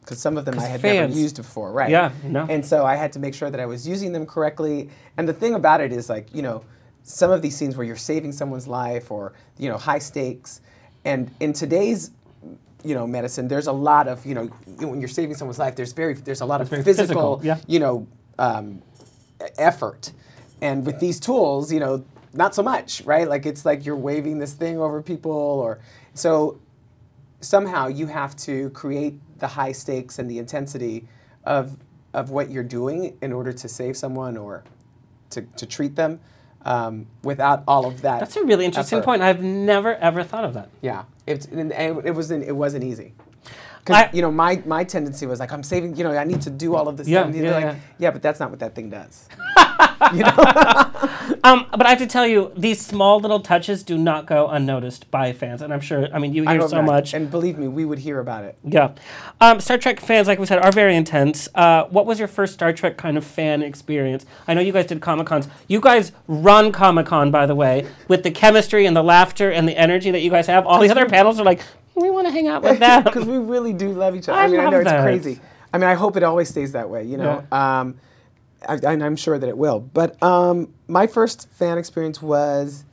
because 0.02 0.20
some 0.20 0.38
of 0.38 0.46
them 0.46 0.58
I 0.60 0.66
had 0.66 0.82
fans- 0.82 1.10
never 1.10 1.22
used 1.22 1.36
before, 1.38 1.72
right? 1.72 1.90
Yeah, 1.90 2.12
no. 2.24 2.46
And 2.48 2.66
so 2.66 2.86
I 2.86 2.96
had 2.96 3.12
to 3.14 3.20
make 3.20 3.34
sure 3.34 3.50
that 3.50 3.60
I 3.60 3.66
was 3.66 3.88
using 3.88 4.12
them 4.14 4.26
correctly. 4.26 4.90
And 5.18 5.28
the 5.28 5.34
thing 5.34 5.56
about 5.56 5.82
it 5.82 5.92
is 5.92 6.10
like, 6.10 6.34
you 6.34 6.42
know, 6.42 6.64
some 7.04 7.32
of 7.32 7.42
these 7.42 7.56
scenes 7.56 7.76
where 7.76 7.86
you're 7.86 7.96
saving 7.96 8.32
someone's 8.32 8.68
life 8.68 9.12
or, 9.12 9.34
you 9.58 9.68
know, 9.68 9.78
high 9.78 10.00
stakes. 10.00 10.62
And 11.06 11.30
in 11.40 11.54
today's, 11.54 12.12
you 12.84 12.96
know, 12.96 13.06
medicine, 13.08 13.48
there's 13.48 13.68
a 13.68 13.72
lot 13.72 14.08
of, 14.08 14.26
you 14.26 14.36
know, 14.36 14.46
when 14.78 15.00
you're 15.00 15.08
saving 15.08 15.36
someone's 15.36 15.60
life, 15.60 15.76
there's 15.76 15.94
very, 15.94 16.14
there's 16.14 16.42
a 16.42 16.46
lot 16.46 16.62
of 16.62 16.70
physical, 16.70 16.94
physical, 16.94 17.42
yeah. 17.44 17.58
you 17.68 17.80
know, 17.80 18.08
um, 18.38 18.82
effort. 19.58 20.12
And 20.62 20.86
with 20.86 21.00
these 21.00 21.20
tools, 21.20 21.72
you 21.72 21.80
know, 21.80 22.06
not 22.36 22.54
so 22.54 22.64
much, 22.64 23.02
right? 23.02 23.28
Like 23.28 23.46
it's 23.46 23.66
like 23.66 23.86
you're 23.86 23.96
waving 23.96 24.40
this 24.40 24.54
thing 24.54 24.80
over 24.80 25.02
people 25.02 25.32
or 25.32 25.80
so 26.14 26.60
somehow 27.42 27.88
you 27.88 28.08
have 28.08 28.36
to 28.36 28.70
create 28.72 29.20
the 29.40 29.48
high 29.48 29.72
stakes 29.72 30.20
and 30.20 30.30
the 30.30 30.40
intensity 30.40 31.08
of 31.44 31.78
of 32.14 32.30
what 32.30 32.50
you're 32.50 32.64
doing 32.64 33.18
in 33.22 33.34
order 33.34 33.52
to 33.52 33.68
save 33.68 33.98
someone 33.98 34.38
or 34.38 34.64
to, 35.30 35.42
to 35.42 35.66
treat 35.66 35.98
them 35.98 36.20
um, 36.64 37.06
without 37.24 37.62
all 37.68 37.86
of 37.86 38.02
that. 38.02 38.20
That's 38.20 38.38
a 38.38 38.44
really 38.44 38.64
interesting 38.66 39.00
effort. 39.00 39.06
point. 39.06 39.22
I've 39.22 39.44
never 39.44 39.96
ever 39.96 40.24
thought 40.24 40.46
of 40.46 40.54
that. 40.54 40.70
Yeah, 40.82 41.04
it's, 41.28 41.46
it, 41.48 41.72
it 41.72 42.16
wasn't 42.16 42.44
it 42.46 42.56
wasn't 42.56 42.84
easy. 42.84 43.14
Because 43.86 44.14
you 44.14 44.22
know 44.24 44.32
my, 44.32 44.62
my 44.66 44.84
tendency 44.84 45.28
was 45.28 45.40
like 45.40 45.52
I'm 45.52 45.62
saving 45.62 45.96
you 45.96 46.04
know 46.04 46.12
I 46.12 46.24
need 46.24 46.42
to 46.42 46.50
do 46.50 46.76
all 46.76 46.88
of 46.88 46.98
this 46.98 47.08
Yeah, 47.08 47.24
stuff. 47.24 47.36
Yeah, 47.36 47.44
yeah. 47.44 47.66
like, 47.72 47.78
yeah, 48.00 48.12
but 48.12 48.22
that's 48.24 48.40
not 48.40 48.50
what 48.50 48.60
that 48.60 48.74
thing 48.76 48.90
does. 48.90 49.28
You 50.14 50.24
know. 50.24 50.30
um, 51.46 51.68
but 51.72 51.86
I 51.86 51.90
have 51.90 52.00
to 52.00 52.06
tell 52.06 52.28
you, 52.28 52.52
these 52.58 52.86
small 52.86 53.20
little 53.22 53.40
touches 53.40 53.82
do 53.82 53.98
not 53.98 54.26
go 54.26 54.48
unnoticed 54.50 55.10
by 55.10 55.32
fans, 55.32 55.62
and 55.62 55.74
I'm 55.74 55.80
sure. 55.80 56.08
I 56.14 56.20
mean, 56.20 56.34
you 56.34 56.48
hear 56.48 56.68
so 56.68 56.82
much. 56.82 57.14
and 57.14 57.32
believe 57.32 57.58
me, 57.58 57.70
we 57.70 57.86
would 57.86 58.00
hear 58.00 58.20
about 58.20 58.44
it. 58.44 58.58
Yeah. 58.64 58.92
Um, 59.40 59.62
Star 59.62 59.78
Trek 59.78 60.02
fans, 60.02 60.28
like 60.28 60.38
we 60.38 60.46
said, 60.46 60.60
are 60.60 60.72
very 60.72 60.96
intense. 60.96 61.48
Uh, 61.56 61.86
what 61.86 62.06
was 62.06 62.20
your 62.20 62.28
first 62.28 62.54
Star 62.54 62.74
Trek 62.74 62.98
kind 62.98 63.18
of 63.18 63.24
fan 63.26 63.62
experience? 63.64 64.26
I 64.48 64.54
know 64.54 64.62
you 64.62 64.74
guys 64.74 64.86
did 64.86 65.00
Comic 65.02 65.28
Cons. 65.28 65.48
You 65.68 65.80
guys 65.80 66.12
run 66.28 66.74
Comic 66.74 67.06
Con, 67.06 67.32
by 67.32 67.46
the 67.46 67.56
way, 67.56 67.88
with 68.10 68.24
the 68.24 68.32
chemistry 68.32 68.86
and 68.86 68.96
the 68.96 69.04
laughter 69.04 69.50
and 69.50 69.68
the 69.68 69.78
energy 69.78 70.12
that 70.12 70.20
you 70.20 70.30
guys 70.30 70.48
have. 70.48 70.68
All 70.68 70.82
the 70.82 70.90
other 70.90 71.06
panels 71.10 71.40
are 71.40 71.46
like, 71.46 71.62
we 71.96 72.10
want 72.10 72.28
to 72.28 72.32
hang 72.32 72.48
out 72.48 72.62
with 72.64 72.80
them. 72.86 73.04
because 73.04 73.26
we 73.26 73.38
really 73.38 73.74
do 73.74 73.90
love 73.90 74.16
each 74.16 74.30
other. 74.30 74.40
I 74.40 74.44
I, 74.46 74.48
mean, 74.48 74.60
I 74.60 74.70
know 74.70 74.80
it's 74.80 74.92
crazy. 74.92 75.40
I 75.74 75.78
mean, 75.78 75.90
I 75.90 75.94
hope 75.96 76.16
it 76.18 76.24
always 76.24 76.50
stays 76.50 76.72
that 76.74 76.90
way. 76.90 77.04
You 77.04 77.18
know, 77.18 77.44
um, 77.52 77.98
I, 78.68 78.76
and 78.76 79.04
I'm 79.04 79.16
sure 79.16 79.38
that 79.38 79.48
it 79.50 79.58
will. 79.58 79.80
But 79.80 80.22
um, 80.24 80.74
my 80.88 81.08
first 81.08 81.50
fan 81.52 81.78
experience 81.78 82.22
was, 82.22 82.86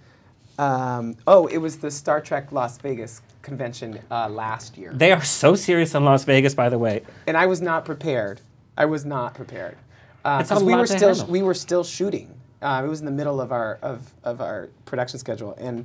um, 0.58 1.16
oh, 1.26 1.46
it 1.46 1.58
was 1.58 1.78
the 1.78 1.90
Star 1.90 2.20
Trek 2.20 2.52
Las 2.52 2.78
Vegas 2.78 3.22
convention 3.42 3.98
uh, 4.10 4.28
last 4.28 4.76
year, 4.78 4.92
they 4.94 5.10
are 5.10 5.24
so 5.24 5.56
serious 5.56 5.94
in 5.96 6.04
Las 6.04 6.22
Vegas, 6.24 6.54
by 6.54 6.68
the 6.68 6.78
way. 6.78 7.02
and 7.26 7.36
I 7.36 7.46
was 7.46 7.60
not 7.60 7.84
prepared. 7.84 8.40
I 8.78 8.84
was 8.84 9.04
not 9.04 9.34
prepared 9.34 9.76
Uh, 10.24 10.38
It's 10.40 10.50
a 10.50 10.54
'cause 10.54 10.62
we 10.62 10.72
lot 10.72 10.78
were 10.80 10.86
still 10.86 11.08
handle. 11.08 11.26
we 11.26 11.42
were 11.42 11.54
still 11.54 11.82
shooting. 11.82 12.32
Uh, 12.62 12.82
it 12.84 12.88
was 12.88 13.00
in 13.00 13.06
the 13.06 13.10
middle 13.12 13.40
of 13.40 13.50
our 13.50 13.78
of, 13.82 14.12
of 14.22 14.40
our 14.40 14.68
production 14.84 15.18
schedule, 15.18 15.56
and 15.58 15.84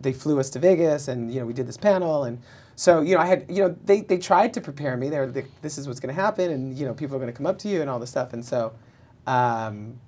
they 0.00 0.12
flew 0.12 0.38
us 0.40 0.50
to 0.50 0.58
Vegas, 0.58 1.08
and 1.08 1.32
you 1.32 1.40
know 1.40 1.46
we 1.46 1.52
did 1.52 1.66
this 1.66 1.76
panel, 1.76 2.24
and 2.24 2.38
so 2.76 3.00
you 3.00 3.14
know 3.14 3.20
I 3.20 3.26
had 3.26 3.46
you 3.48 3.62
know 3.62 3.76
they, 3.84 4.00
they 4.02 4.18
tried 4.18 4.54
to 4.54 4.60
prepare 4.60 4.96
me. 4.96 5.08
They 5.08 5.18
were 5.18 5.26
like, 5.26 5.48
this 5.62 5.78
is 5.78 5.86
what's 5.88 6.00
going 6.00 6.14
to 6.14 6.20
happen, 6.20 6.50
and 6.50 6.76
you 6.76 6.86
know 6.86 6.94
people 6.94 7.16
are 7.16 7.20
going 7.20 7.32
to 7.32 7.36
come 7.36 7.46
up 7.46 7.58
to 7.60 7.68
you 7.68 7.80
and 7.80 7.90
all 7.90 7.98
this 7.98 8.10
stuff, 8.10 8.32
and 8.32 8.44
so 8.44 8.72
um, 9.26 9.98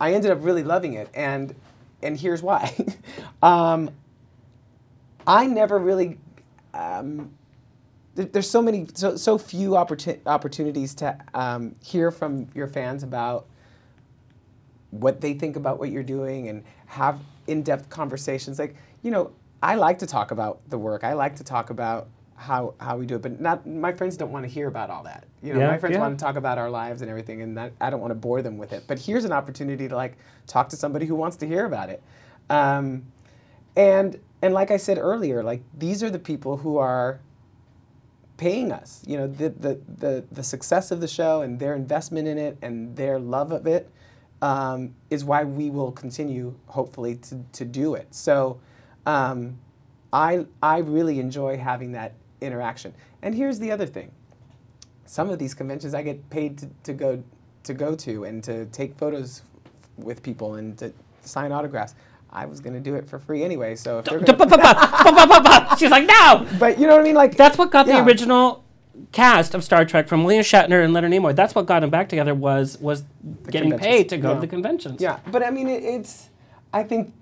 I 0.00 0.12
ended 0.14 0.30
up 0.30 0.38
really 0.42 0.64
loving 0.64 0.94
it, 0.94 1.08
and 1.14 1.54
and 2.02 2.18
here's 2.18 2.42
why. 2.42 2.74
um, 3.42 3.90
I 5.26 5.46
never 5.46 5.78
really. 5.78 6.18
Um, 6.74 7.30
there- 8.14 8.26
there's 8.26 8.48
so 8.48 8.62
many, 8.62 8.86
so, 8.94 9.16
so 9.16 9.38
few 9.38 9.70
opportun- 9.70 10.20
opportunities 10.26 10.94
to 10.96 11.16
um, 11.34 11.74
hear 11.82 12.10
from 12.10 12.48
your 12.54 12.68
fans 12.68 13.02
about 13.02 13.46
what 14.90 15.20
they 15.20 15.34
think 15.34 15.56
about 15.56 15.78
what 15.78 15.90
you're 15.90 16.02
doing 16.04 16.48
and 16.48 16.62
have 16.86 17.18
in-depth 17.46 17.88
conversations. 17.88 18.58
Like, 18.58 18.74
you 19.02 19.10
know, 19.10 19.32
I 19.62 19.76
like 19.76 19.98
to 20.00 20.06
talk 20.06 20.30
about 20.30 20.60
the 20.68 20.78
work. 20.78 21.04
I 21.04 21.14
like 21.14 21.36
to 21.36 21.44
talk 21.44 21.70
about 21.70 22.08
how 22.36 22.74
how 22.78 22.96
we 22.96 23.06
do 23.06 23.14
it, 23.14 23.22
but 23.22 23.40
not 23.40 23.66
my 23.66 23.92
friends 23.92 24.16
don't 24.16 24.32
want 24.32 24.44
to 24.44 24.50
hear 24.50 24.68
about 24.68 24.90
all 24.90 25.04
that. 25.04 25.24
You 25.42 25.54
know, 25.54 25.60
Yeah, 25.60 25.68
my 25.68 25.78
friends 25.78 25.94
yeah. 25.94 26.00
want 26.00 26.18
to 26.18 26.22
talk 26.24 26.36
about 26.36 26.58
our 26.58 26.68
lives 26.68 27.00
and 27.00 27.10
everything, 27.10 27.42
and 27.42 27.56
that, 27.56 27.72
I 27.80 27.90
don't 27.90 28.00
want 28.00 28.10
to 28.10 28.16
bore 28.16 28.42
them 28.42 28.58
with 28.58 28.72
it. 28.72 28.84
But 28.86 28.98
here's 28.98 29.24
an 29.24 29.32
opportunity 29.32 29.88
to 29.88 29.96
like 29.96 30.16
talk 30.46 30.68
to 30.70 30.76
somebody 30.76 31.06
who 31.06 31.14
wants 31.14 31.36
to 31.38 31.46
hear 31.46 31.64
about 31.64 31.90
it. 31.90 32.02
Um, 32.50 33.04
and 33.76 34.18
and 34.42 34.52
like 34.52 34.70
I 34.70 34.76
said 34.76 34.98
earlier, 34.98 35.42
like 35.42 35.62
these 35.76 36.02
are 36.02 36.10
the 36.10 36.18
people 36.18 36.56
who 36.58 36.76
are 36.78 37.20
paying 38.36 38.72
us. 38.72 39.02
You 39.06 39.16
know, 39.16 39.26
the, 39.26 39.48
the, 39.50 39.80
the, 39.96 40.24
the 40.32 40.42
success 40.42 40.90
of 40.90 41.00
the 41.00 41.08
show 41.08 41.42
and 41.42 41.58
their 41.58 41.74
investment 41.74 42.26
in 42.28 42.36
it 42.36 42.58
and 42.62 42.96
their 42.96 43.18
love 43.18 43.52
of 43.52 43.66
it 43.66 43.90
um, 44.44 44.94
is 45.08 45.24
why 45.24 45.42
we 45.42 45.70
will 45.70 45.90
continue, 45.90 46.54
hopefully, 46.66 47.16
to, 47.16 47.42
to 47.52 47.64
do 47.64 47.94
it. 47.94 48.06
So 48.14 48.60
um, 49.06 49.58
I, 50.12 50.44
I 50.62 50.78
really 50.78 51.18
enjoy 51.18 51.56
having 51.56 51.92
that 51.92 52.12
interaction. 52.42 52.92
And 53.22 53.34
here's 53.34 53.58
the 53.58 53.72
other 53.72 53.86
thing 53.86 54.10
some 55.06 55.30
of 55.30 55.38
these 55.38 55.54
conventions 55.54 55.94
I 55.94 56.02
get 56.02 56.28
paid 56.28 56.58
to, 56.58 56.68
to, 56.82 56.92
go, 56.92 57.22
to 57.62 57.72
go 57.74 57.94
to 57.94 58.24
and 58.24 58.44
to 58.44 58.66
take 58.66 58.96
photos 58.98 59.42
with 59.96 60.22
people 60.22 60.56
and 60.56 60.76
to 60.78 60.92
sign 61.22 61.50
autographs. 61.50 61.94
I 62.30 62.44
was 62.46 62.60
going 62.60 62.74
to 62.74 62.80
do 62.80 62.96
it 62.96 63.06
for 63.06 63.18
free 63.18 63.44
anyway, 63.44 63.76
so 63.76 64.02
She's 65.78 65.90
like, 65.90 66.06
no. 66.06 66.46
but 66.58 66.78
you 66.78 66.86
know 66.86 66.94
what 66.94 67.00
I 67.00 67.04
mean? 67.04 67.14
Like 67.14 67.36
That's 67.36 67.56
what 67.56 67.70
got 67.70 67.86
Yeah. 67.86 68.00
the 68.00 68.06
original 68.06 68.63
cast 69.12 69.54
of 69.54 69.62
Star 69.64 69.84
Trek 69.84 70.08
from 70.08 70.24
William 70.24 70.44
Shatner 70.44 70.84
and 70.84 70.92
Leonard 70.92 71.12
Nimoy. 71.12 71.34
That's 71.34 71.54
what 71.54 71.66
got 71.66 71.80
them 71.80 71.90
back 71.90 72.08
together 72.08 72.34
was 72.34 72.78
was 72.80 73.04
getting 73.50 73.76
paid 73.78 74.08
to 74.10 74.16
go 74.16 74.28
Yeah. 74.30 74.34
to 74.36 74.40
the 74.40 74.46
conventions. 74.46 75.00
Yeah, 75.00 75.18
but 75.30 75.42
I 75.42 75.50
mean, 75.50 75.68
it, 75.68 75.82
it's. 75.84 76.28
I 76.72 76.82
think 76.82 77.12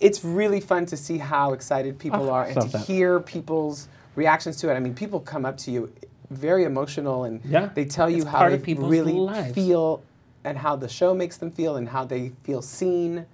it's 0.00 0.24
really 0.24 0.60
fun 0.60 0.86
to 0.86 0.96
see 0.96 1.18
how 1.18 1.52
excited 1.52 1.98
people 1.98 2.28
Oh, 2.28 2.32
are 2.32 2.44
and 2.44 2.60
to 2.60 2.68
that. 2.68 2.86
hear 2.86 3.20
people's 3.20 3.88
reactions 4.16 4.56
to 4.58 4.70
it. 4.70 4.74
I 4.74 4.80
mean, 4.80 4.94
people 4.94 5.20
come 5.20 5.44
up 5.44 5.56
to 5.58 5.70
you 5.70 5.92
very 6.30 6.64
emotional 6.64 7.24
and 7.24 7.40
Yeah, 7.44 7.70
they 7.74 7.84
tell 7.84 8.08
you 8.08 8.18
it's 8.22 8.26
how 8.26 8.48
they 8.48 8.74
really 8.74 9.12
lives. 9.12 9.52
feel 9.54 10.02
and 10.44 10.56
how 10.56 10.76
the 10.76 10.88
show 10.88 11.14
makes 11.14 11.36
them 11.36 11.50
feel 11.50 11.76
and 11.76 11.88
how 11.88 12.04
they 12.04 12.32
feel 12.44 12.62
seen. 12.62 13.26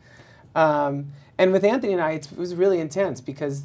Um, 0.57 1.13
and 1.39 1.53
with 1.53 1.65
Anthony 1.65 1.93
and 1.93 2.03
I, 2.03 2.13
it's, 2.13 2.33
it 2.33 2.39
was 2.39 2.55
really 2.55 2.81
intense 2.81 3.21
because, 3.21 3.65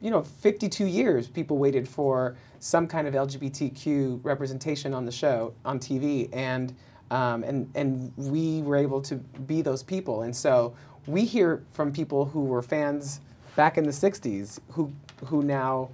you 0.00 0.10
know, 0.10 0.22
52 0.22 0.86
years 0.86 1.26
people 1.26 1.58
waited 1.58 1.88
for 1.88 2.36
some 2.60 2.86
kind 2.86 3.06
of 3.06 3.14
LGBTQ 3.14 4.20
representation 4.24 4.94
on 4.94 5.04
the 5.04 5.12
show 5.12 5.54
on 5.64 5.78
TV, 5.78 6.28
and 6.32 6.74
um, 7.10 7.42
and 7.44 7.70
and 7.74 8.12
we 8.16 8.62
were 8.62 8.76
able 8.76 9.00
to 9.02 9.16
be 9.16 9.62
those 9.62 9.82
people. 9.82 10.22
And 10.22 10.34
so 10.34 10.74
we 11.06 11.24
hear 11.24 11.62
from 11.72 11.92
people 11.92 12.24
who 12.24 12.44
were 12.44 12.62
fans 12.62 13.20
back 13.56 13.78
in 13.78 13.84
the 13.84 13.90
60s 13.90 14.60
who 14.70 14.92
who 15.26 15.42
now 15.42 15.88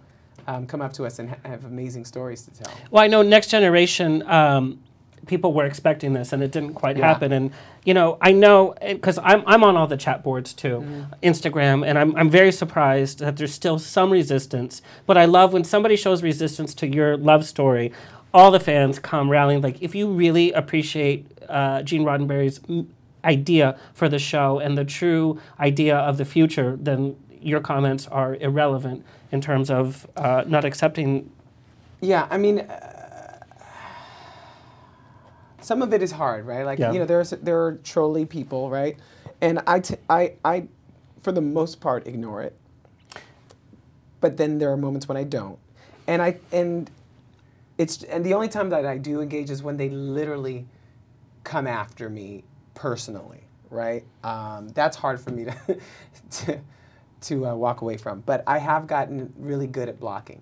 um, 0.47 0.67
come 0.67 0.83
up 0.83 0.93
to 0.95 1.07
us 1.07 1.19
and 1.19 1.31
ha- 1.31 1.37
have 1.45 1.65
amazing 1.65 2.05
stories 2.05 2.43
to 2.43 2.51
tell. 2.51 2.73
Well, 2.91 3.03
I 3.03 3.07
know 3.07 3.23
Next 3.23 3.49
Generation. 3.49 4.23
Um, 4.29 4.81
people 5.27 5.53
were 5.53 5.65
expecting 5.65 6.13
this, 6.13 6.33
and 6.33 6.43
it 6.43 6.51
didn't 6.53 6.75
quite 6.75 6.97
Yeah. 6.97 7.09
happen. 7.09 7.33
And 7.33 7.51
you 7.85 7.95
know, 7.95 8.17
I 8.21 8.33
know 8.33 8.75
because 8.81 9.19
I'm 9.23 9.43
I'm 9.47 9.63
on 9.65 9.77
all 9.77 9.87
the 9.87 9.97
chat 9.97 10.23
boards 10.23 10.53
too, 10.53 10.81
Mm-hmm. 10.81 11.03
Instagram, 11.23 11.87
and 11.87 11.99
I'm 11.99 12.15
I'm 12.17 12.31
very 12.31 12.53
surprised 12.53 13.19
that 13.21 13.37
there's 13.37 13.53
still 13.55 13.79
some 13.79 14.11
resistance. 14.11 14.83
But 15.07 15.17
I 15.17 15.25
love 15.25 15.53
when 15.53 15.65
somebody 15.65 15.97
shows 15.97 16.23
resistance 16.23 16.75
to 16.75 16.87
your 16.87 17.17
love 17.17 17.45
story. 17.45 17.93
All 18.33 18.51
the 18.51 18.59
fans 18.61 18.99
come 18.99 19.31
rallying. 19.31 19.63
Like, 19.63 19.81
if 19.81 19.95
you 19.95 20.09
really 20.09 20.51
appreciate 20.53 21.27
uh, 21.49 21.83
Gene 21.83 22.03
Roddenberry's 22.05 22.59
mm, 22.61 22.87
idea 23.25 23.77
for 23.95 24.09
the 24.09 24.19
show 24.19 24.59
and 24.59 24.77
the 24.77 24.85
true 24.85 25.39
idea 25.61 25.97
of 25.97 26.17
the 26.19 26.25
future, 26.25 26.77
then 26.77 27.15
your 27.41 27.61
comments 27.61 28.09
are 28.09 28.35
irrelevant 28.37 29.05
in 29.31 29.41
terms 29.41 29.71
of 29.71 30.07
uh, 30.17 30.43
not 30.49 30.65
accepting 30.65 31.31
Yeah, 32.01 32.27
I 32.29 32.37
mean, 32.39 32.59
uh, 32.61 32.94
some 35.65 35.81
of 35.83 35.93
it 35.95 36.03
is 36.03 36.13
hard, 36.13 36.47
right? 36.47 36.65
Like 36.65 36.79
Yeah. 36.79 36.93
you 36.93 36.99
know, 36.99 37.07
there's 37.07 37.31
there 37.31 37.65
are 37.65 37.75
trolly 37.83 38.27
people, 38.27 38.71
right? 38.71 38.97
And 39.41 39.61
I, 39.67 39.81
t- 39.81 39.97
I, 40.09 40.35
I, 40.45 40.69
for 41.23 41.33
the 41.33 41.41
most 41.41 41.81
part, 41.81 42.07
ignore 42.07 42.43
it. 42.43 42.57
But 44.21 44.37
then 44.37 44.59
there 44.59 44.71
are 44.71 44.77
moments 44.77 45.09
when 45.09 45.17
I 45.17 45.25
don't, 45.25 45.59
and 46.07 46.23
I 46.23 46.39
and 46.53 46.91
it's 47.77 48.03
and 48.05 48.25
the 48.25 48.35
only 48.35 48.49
time 48.49 48.71
that 48.71 48.87
I 48.87 48.97
do 48.99 49.21
engage 49.21 49.51
is 49.51 49.63
when 49.63 49.77
they 49.77 49.91
literally 49.91 50.67
come 51.45 51.67
after 51.67 52.09
me 52.09 52.45
personally, 52.75 53.43
right? 53.71 54.05
Um, 54.23 54.69
that's 54.71 54.97
hard 54.97 55.21
for 55.21 55.31
me 55.31 55.45
to 55.45 55.79
to, 56.31 56.61
to 57.23 57.47
uh, 57.49 57.55
walk 57.55 57.83
away 57.83 57.97
from. 57.99 58.21
But 58.21 58.45
I 58.47 58.59
have 58.59 58.87
gotten 58.87 59.33
really 59.39 59.67
good 59.67 59.89
at 59.91 60.01
blocking. 60.01 60.41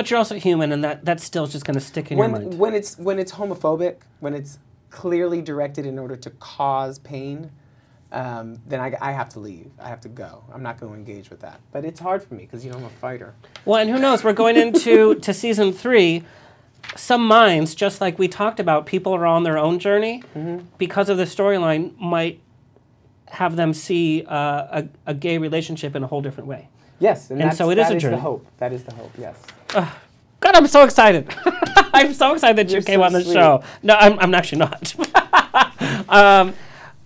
But 0.00 0.10
you're 0.10 0.16
also 0.16 0.36
human, 0.36 0.72
and 0.72 0.82
that 0.82 1.04
that's 1.04 1.22
still 1.22 1.46
just 1.46 1.66
going 1.66 1.74
to 1.74 1.80
stick 1.84 2.10
in 2.10 2.16
your 2.16 2.26
when 2.26 2.32
mind. 2.48 2.58
when 2.58 2.72
it's 2.72 2.96
when 2.96 3.18
it's 3.18 3.32
homophobic, 3.32 3.96
when 4.20 4.32
it's 4.32 4.58
clearly 4.88 5.42
directed 5.42 5.84
in 5.84 5.98
order 5.98 6.16
to 6.16 6.30
cause 6.30 6.98
pain, 7.00 7.50
um, 8.12 8.58
then 8.66 8.80
I, 8.80 8.96
I 8.98 9.12
have 9.12 9.28
to 9.34 9.40
leave. 9.40 9.70
I 9.78 9.90
have 9.90 10.00
to 10.00 10.08
go. 10.08 10.42
I'm 10.54 10.62
not 10.62 10.80
going 10.80 10.90
to 10.90 10.98
engage 10.98 11.28
with 11.28 11.40
that. 11.40 11.60
But 11.70 11.84
it's 11.84 12.00
hard 12.00 12.22
for 12.22 12.32
me 12.32 12.44
because 12.44 12.64
you 12.64 12.70
know 12.70 12.78
I'm 12.78 12.84
a 12.84 12.88
fighter. 12.88 13.34
well, 13.66 13.78
and 13.78 13.90
who 13.90 13.98
knows? 13.98 14.24
We're 14.24 14.32
going 14.32 14.56
into 14.56 15.16
to 15.26 15.34
season 15.34 15.70
three. 15.74 16.24
Some 16.96 17.26
minds, 17.26 17.74
just 17.74 18.00
like 18.00 18.18
we 18.18 18.26
talked 18.26 18.58
about, 18.58 18.86
people 18.86 19.14
are 19.14 19.26
on 19.26 19.42
their 19.44 19.58
own 19.58 19.78
journey 19.78 20.22
Mm-hmm. 20.34 20.64
because 20.78 21.10
of 21.10 21.18
the 21.18 21.24
storyline. 21.24 21.94
Might 22.00 22.40
have 23.28 23.54
them 23.56 23.74
see 23.74 24.24
uh, 24.26 24.80
a, 24.80 24.88
a 25.08 25.12
gay 25.12 25.36
relationship 25.36 25.94
in 25.94 26.02
a 26.02 26.06
whole 26.06 26.22
different 26.22 26.48
way. 26.48 26.68
Yes, 27.00 27.30
and, 27.30 27.40
And 27.40 27.50
that's, 27.50 27.58
so 27.58 27.70
it 27.70 27.76
is 27.76 27.90
a 27.90 28.08
the 28.08 28.18
hope. 28.18 28.46
That 28.56 28.72
is 28.72 28.84
the 28.84 28.94
hope. 28.94 29.12
Yes. 29.18 29.36
God, 30.40 30.54
I'm 30.54 30.66
so 30.66 30.84
excited! 30.84 31.32
I'm 31.92 32.12
so 32.14 32.34
excited 32.34 32.56
that 32.56 32.74
you 32.74 32.82
came 32.82 33.00
so 33.00 33.04
on 33.04 33.12
the 33.12 33.22
sweet. 33.22 33.34
show. 33.34 33.62
No, 33.82 33.94
I'm, 33.94 34.18
I'm 34.18 34.34
actually 34.34 34.58
not. 34.58 34.94
um, 36.08 36.54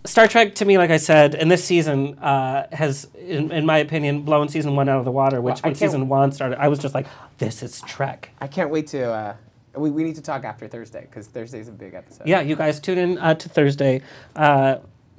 Star 0.06 0.28
Trek, 0.28 0.54
to 0.56 0.64
me, 0.64 0.76
like 0.76 0.90
I 0.90 0.98
said, 0.98 1.34
in 1.34 1.48
this 1.48 1.64
season 1.64 2.18
uh, 2.18 2.68
has, 2.72 3.08
in, 3.18 3.50
in 3.50 3.64
my 3.64 3.78
opinion, 3.78 4.22
blown 4.22 4.48
season 4.48 4.76
one 4.76 4.88
out 4.88 4.98
of 4.98 5.04
the 5.04 5.10
water. 5.10 5.40
Which, 5.40 5.62
Well, 5.62 5.70
when 5.70 5.74
season 5.74 6.08
one 6.08 6.30
started, 6.32 6.60
I 6.60 6.68
was 6.68 6.78
just 6.78 6.94
like, 6.94 7.06
"This 7.38 7.62
is 7.62 7.80
Trek." 7.82 8.30
I 8.40 8.46
can't 8.46 8.70
wait 8.70 8.86
to. 8.88 9.10
Uh, 9.10 9.36
we, 9.76 9.90
we 9.90 10.04
need 10.04 10.16
to 10.16 10.22
talk 10.22 10.44
after 10.44 10.68
Thursday 10.68 11.02
because 11.02 11.26
Thursday's 11.26 11.68
a 11.68 11.72
big 11.72 11.94
episode. 11.94 12.26
Yeah, 12.26 12.42
you 12.42 12.54
guys 12.54 12.80
tune 12.80 12.98
in 12.98 13.18
uh, 13.18 13.34
to 13.34 13.48
Thursday. 13.48 14.02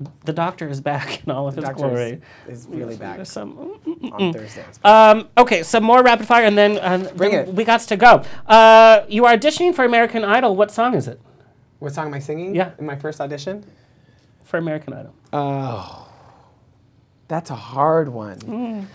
Uh, 0.04 0.10
the 0.26 0.34
Doctor 0.34 0.68
is 0.68 0.82
back 0.82 1.24
in 1.24 1.32
all 1.32 1.48
of 1.48 1.56
his 1.56 1.64
Doctor 1.64 1.88
glory. 1.88 2.22
is, 2.48 2.66
is 2.66 2.68
really 2.68 2.98
back 2.98 3.26
some- 3.26 3.80
on 4.12 4.34
Thursday. 4.34 4.66
Um, 4.84 5.30
okay, 5.38 5.64
some 5.64 5.84
more 5.84 6.04
rapid 6.04 6.28
fire, 6.28 6.44
and 6.46 6.58
then, 6.58 6.78
uh, 6.80 7.10
Bring 7.16 7.32
then 7.32 7.48
it. 7.48 7.54
we 7.54 7.64
got 7.64 7.80
to 7.82 7.96
go. 7.98 8.24
Uh, 8.46 9.06
you 9.08 9.26
are 9.26 9.36
auditioning 9.38 9.74
for 9.74 9.86
American 9.86 10.24
Idol. 10.26 10.56
What 10.56 10.72
song 10.72 10.94
is 10.96 11.08
it 11.08 11.20
what 11.80 11.94
song 11.94 12.08
am 12.08 12.14
I 12.14 12.20
singing? 12.20 12.56
Yeah. 12.56 12.72
In 12.80 12.86
my 12.86 12.96
first 12.96 13.22
audition. 13.22 13.64
for 14.44 14.58
American 14.58 14.94
Idol? 14.94 15.14
Oh, 15.34 16.08
that's 17.28 17.50
a 17.50 17.56
hard 17.56 18.10
one. 18.10 18.88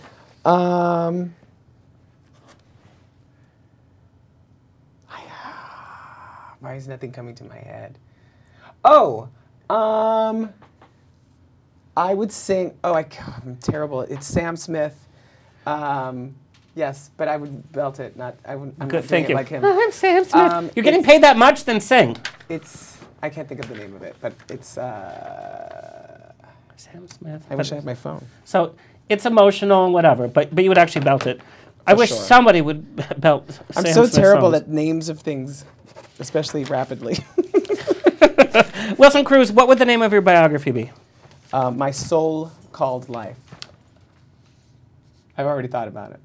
Um, 0.45 1.33
I- 5.09 6.53
why 6.59 6.75
is 6.75 6.87
nothing 6.87 7.11
coming 7.11 7.35
to 7.35 7.43
my 7.45 7.57
head? 7.57 7.97
Oh, 8.83 9.29
um, 9.69 10.51
I 11.97 12.13
would 12.13 12.31
sing. 12.31 12.77
Oh, 12.83 12.93
I, 12.93 13.05
am 13.45 13.57
terrible. 13.61 14.01
It's 14.01 14.25
Sam 14.25 14.55
Smith. 14.55 14.95
Um, 15.65 16.35
yes, 16.75 17.11
but 17.17 17.27
I 17.27 17.37
would 17.37 17.71
belt 17.71 17.99
it. 17.99 18.15
Not 18.17 18.35
I 18.45 18.55
wouldn't. 18.55 18.77
I'm 18.79 18.87
Good, 18.87 18.97
not 19.03 19.09
doing 19.09 19.09
thank 19.09 19.25
it 19.25 19.29
you. 19.29 19.35
like 19.35 19.47
him. 19.49 19.65
I'm 19.65 19.91
Sam 19.91 20.23
Smith. 20.23 20.35
Um, 20.51 20.69
You're 20.75 20.83
getting 20.83 21.01
it's- 21.01 21.11
paid 21.13 21.23
that 21.23 21.37
much, 21.37 21.65
then 21.65 21.79
sing. 21.81 22.17
It's 22.49 22.97
I 23.21 23.29
can't 23.29 23.47
think 23.47 23.59
of 23.63 23.69
the 23.69 23.75
name 23.75 23.95
of 23.95 24.03
it, 24.03 24.15
but 24.21 24.33
it's. 24.49 24.77
Uh, 24.77 26.31
Sam 26.77 27.07
Smith. 27.07 27.45
I 27.49 27.55
wish 27.55 27.71
I 27.71 27.75
had 27.75 27.85
my 27.85 27.93
phone. 27.93 28.25
So 28.43 28.73
it's 29.07 29.25
emotional 29.27 29.85
and 29.85 29.93
whatever, 29.93 30.27
but 30.27 30.53
but 30.55 30.63
you 30.63 30.69
would 30.69 30.79
actually 30.79 31.03
belt 31.05 31.27
it. 31.27 31.39
I 31.85 31.91
For 31.93 31.97
wish 31.99 32.09
sure. 32.09 32.17
somebody 32.17 32.61
would 32.61 32.95
belt. 33.21 33.59
I'm 33.75 33.85
Sam 33.85 33.93
so 33.93 34.05
Smith 34.05 34.15
terrible 34.15 34.51
songs. 34.51 34.63
at 34.63 34.69
names 34.69 35.09
of 35.09 35.19
things, 35.19 35.65
especially 36.19 36.63
rapidly. 36.63 37.17
Wilson 38.97 39.23
Cruz. 39.25 39.51
What 39.51 39.67
would 39.67 39.77
the 39.77 39.85
name 39.85 40.01
of 40.01 40.11
your 40.11 40.21
biography 40.21 40.71
be? 40.71 40.91
Uh, 41.53 41.71
my 41.71 41.91
soul 41.91 42.51
called 42.71 43.09
life. 43.09 43.37
I've 45.37 45.45
already 45.45 45.67
thought 45.67 45.87
about 45.87 46.11
it. 46.11 46.19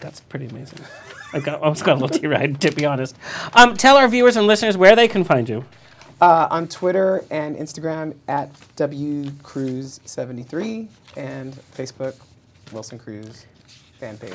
That's 0.00 0.20
pretty 0.20 0.46
amazing. 0.46 0.78
I 1.32 1.40
got, 1.40 1.60
I 1.60 1.64
almost 1.64 1.82
got 1.84 1.98
a 1.98 2.00
little 2.00 2.16
teary-eyed, 2.18 2.60
to 2.60 2.70
be 2.72 2.86
honest. 2.86 3.16
Um, 3.54 3.76
tell 3.76 3.96
our 3.96 4.08
viewers 4.08 4.36
and 4.36 4.46
listeners 4.46 4.76
where 4.76 4.94
they 4.94 5.08
can 5.08 5.24
find 5.24 5.48
you. 5.48 5.64
Uh, 6.20 6.46
on 6.50 6.68
Twitter 6.68 7.24
and 7.30 7.56
Instagram 7.56 8.14
at 8.28 8.52
WCruz73 8.76 10.88
and 11.16 11.54
Facebook, 11.74 12.14
Wilson 12.72 12.98
Cruz 12.98 13.46
fan 13.98 14.18
page. 14.18 14.34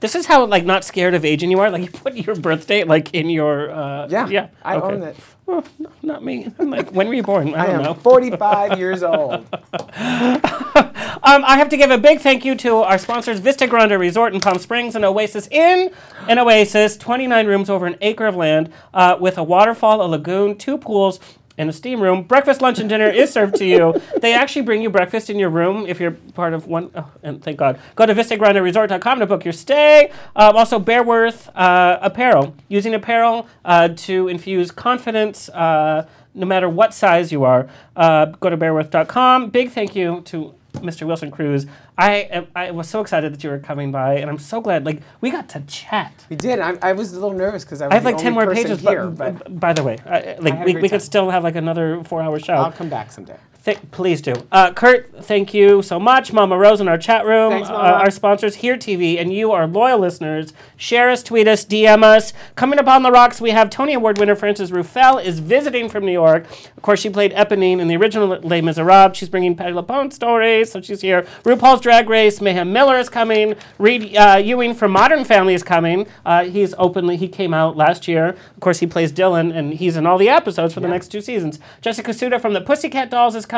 This 0.00 0.14
is 0.14 0.26
how 0.26 0.44
like 0.46 0.64
not 0.64 0.84
scared 0.84 1.14
of 1.14 1.24
aging 1.24 1.50
you 1.50 1.60
are. 1.60 1.70
Like 1.70 1.82
you 1.82 1.90
put 1.90 2.14
your 2.14 2.36
birth 2.36 2.66
date 2.66 2.86
like 2.86 3.14
in 3.14 3.30
your. 3.30 3.70
Uh, 3.70 4.06
Yeah, 4.08 4.28
yeah. 4.28 4.48
I 4.62 4.76
okay. 4.76 4.94
own 4.96 5.02
it. 5.02 5.16
No, 5.48 5.62
not 6.02 6.24
me. 6.24 6.52
I'm 6.58 6.70
like, 6.70 6.90
when 6.90 7.06
were 7.08 7.14
you 7.14 7.22
born? 7.22 7.54
I 7.54 7.66
I 7.66 7.70
am 7.70 7.82
know. 7.84 7.94
45 7.94 8.78
years 8.78 9.02
old. 9.02 9.46
Um, 11.22 11.42
I 11.44 11.56
have 11.56 11.70
to 11.70 11.76
give 11.76 11.90
a 11.90 11.98
big 11.98 12.20
thank 12.20 12.44
you 12.44 12.54
to 12.56 12.76
our 12.76 12.98
sponsors, 12.98 13.40
Vista 13.40 13.66
Grande 13.66 13.98
Resort 13.98 14.32
in 14.34 14.40
Palm 14.40 14.58
Springs 14.58 14.94
and 14.94 15.04
Oasis 15.04 15.48
Inn. 15.50 15.90
An 16.28 16.38
Oasis, 16.38 16.96
29 16.96 17.46
rooms 17.48 17.68
over 17.70 17.86
an 17.86 17.96
acre 18.00 18.26
of 18.26 18.36
land 18.36 18.70
uh, 18.94 19.16
with 19.18 19.36
a 19.38 19.42
waterfall, 19.42 20.02
a 20.02 20.06
lagoon, 20.06 20.56
two 20.56 20.78
pools, 20.78 21.18
and 21.58 21.68
a 21.70 21.72
steam 21.72 22.00
room. 22.02 22.22
Breakfast, 22.22 22.60
lunch, 22.60 22.78
and 22.78 22.88
dinner 22.88 23.08
is 23.08 23.32
served 23.32 23.56
to 23.56 23.64
you. 23.64 23.94
They 24.20 24.32
actually 24.32 24.62
bring 24.62 24.82
you 24.82 24.90
breakfast 24.90 25.30
in 25.30 25.38
your 25.38 25.50
room 25.50 25.86
if 25.86 26.00
you're 26.00 26.12
part 26.12 26.54
of 26.54 26.66
one. 26.66 26.90
Oh, 26.94 27.10
and 27.22 27.42
thank 27.42 27.58
God. 27.58 27.78
Go 27.94 28.06
to 28.06 28.14
VistaGrandeResort.com 28.14 29.18
to 29.20 29.26
book 29.26 29.44
your 29.44 29.52
stay. 29.52 30.10
Um, 30.34 30.56
also, 30.56 30.78
Bearworth 30.78 31.48
uh, 31.54 31.98
Apparel. 32.00 32.54
Using 32.68 32.94
apparel 32.94 33.46
uh, 33.64 33.88
to 33.88 34.28
infuse 34.28 34.70
confidence. 34.70 35.48
Uh, 35.50 36.06
no 36.34 36.46
matter 36.46 36.68
what 36.68 36.92
size 36.92 37.32
you 37.32 37.44
are, 37.44 37.68
uh, 37.96 38.26
go 38.26 38.50
to 38.50 38.56
bearworth.com. 38.56 39.50
Big 39.50 39.70
thank 39.70 39.96
you 39.96 40.20
to 40.26 40.54
Mr. 40.76 41.06
Wilson 41.06 41.30
Cruz. 41.30 41.66
I 41.98 42.46
I 42.54 42.70
was 42.70 42.88
so 42.88 43.00
excited 43.00 43.32
that 43.32 43.42
you 43.44 43.50
were 43.50 43.58
coming 43.58 43.90
by, 43.92 44.14
and 44.16 44.30
I'm 44.30 44.38
so 44.38 44.60
glad. 44.60 44.84
Like 44.84 45.02
we 45.20 45.30
got 45.30 45.48
to 45.50 45.60
chat. 45.60 46.12
We 46.28 46.36
did. 46.36 46.58
I, 46.60 46.76
I 46.82 46.92
was 46.92 47.12
a 47.12 47.14
little 47.14 47.32
nervous 47.36 47.64
because 47.64 47.82
I 47.82 47.86
was 47.86 47.92
I 47.92 47.94
have 47.96 48.04
like 48.04 48.18
ten 48.18 48.32
more 48.34 48.52
pages. 48.52 48.80
here, 48.80 49.06
but, 49.06 49.38
but 49.38 49.60
by 49.60 49.72
the 49.72 49.82
way, 49.82 49.98
I, 50.06 50.36
like 50.38 50.64
we, 50.64 50.76
we 50.76 50.88
could 50.88 51.02
still 51.02 51.30
have 51.30 51.42
like 51.44 51.56
another 51.56 52.02
four-hour 52.04 52.38
show. 52.38 52.54
I'll 52.54 52.72
come 52.72 52.88
back 52.88 53.12
someday. 53.12 53.38
Th- 53.66 53.90
please 53.90 54.20
do. 54.20 54.32
Uh, 54.52 54.72
Kurt, 54.72 55.10
thank 55.24 55.52
you 55.52 55.82
so 55.82 55.98
much. 55.98 56.32
Mama 56.32 56.56
Rose 56.56 56.80
in 56.80 56.86
our 56.86 56.96
chat 56.96 57.26
room, 57.26 57.50
Thanks, 57.50 57.68
uh, 57.68 57.72
our 57.72 58.12
sponsors, 58.12 58.54
Here 58.54 58.76
TV, 58.76 59.20
and 59.20 59.32
you, 59.32 59.50
our 59.50 59.66
loyal 59.66 59.98
listeners. 59.98 60.52
Share 60.76 61.10
us, 61.10 61.20
tweet 61.20 61.48
us, 61.48 61.64
DM 61.64 62.04
us. 62.04 62.32
Coming 62.54 62.78
up 62.78 62.86
on 62.86 63.02
the 63.02 63.10
rocks, 63.10 63.40
we 63.40 63.50
have 63.50 63.68
Tony 63.68 63.94
Award 63.94 64.18
winner 64.18 64.36
Frances 64.36 64.70
Ruffelle 64.70 65.18
is 65.18 65.40
visiting 65.40 65.88
from 65.88 66.06
New 66.06 66.12
York. 66.12 66.46
Of 66.76 66.82
course, 66.84 67.00
she 67.00 67.10
played 67.10 67.32
Eponine 67.32 67.80
in 67.80 67.88
the 67.88 67.96
original 67.96 68.28
Les 68.28 68.60
Miserables. 68.60 69.16
She's 69.16 69.28
bringing 69.28 69.56
Patti 69.56 69.72
LuPone 69.72 70.12
stories, 70.12 70.70
so 70.70 70.80
she's 70.80 71.00
here. 71.00 71.22
RuPaul's 71.42 71.80
Drag 71.80 72.08
Race, 72.08 72.40
Mayhem 72.40 72.72
Miller 72.72 72.98
is 72.98 73.08
coming. 73.08 73.56
Reid 73.80 74.16
uh, 74.16 74.36
Ewing 74.36 74.74
from 74.74 74.92
Modern 74.92 75.24
Family 75.24 75.54
is 75.54 75.64
coming. 75.64 76.06
Uh, 76.24 76.44
he's 76.44 76.72
openly, 76.78 77.16
he 77.16 77.26
came 77.26 77.52
out 77.52 77.76
last 77.76 78.06
year. 78.06 78.28
Of 78.28 78.60
course, 78.60 78.78
he 78.78 78.86
plays 78.86 79.10
Dylan, 79.10 79.52
and 79.52 79.74
he's 79.74 79.96
in 79.96 80.06
all 80.06 80.18
the 80.18 80.28
episodes 80.28 80.72
for 80.72 80.78
the 80.78 80.86
next 80.86 81.08
two 81.08 81.20
seasons. 81.20 81.58
Jessica 81.80 82.12
Sutta 82.12 82.40
from 82.40 82.52
the 82.52 82.60
Pussycat 82.60 83.10
Dolls 83.10 83.34
is 83.34 83.44
coming. 83.44 83.55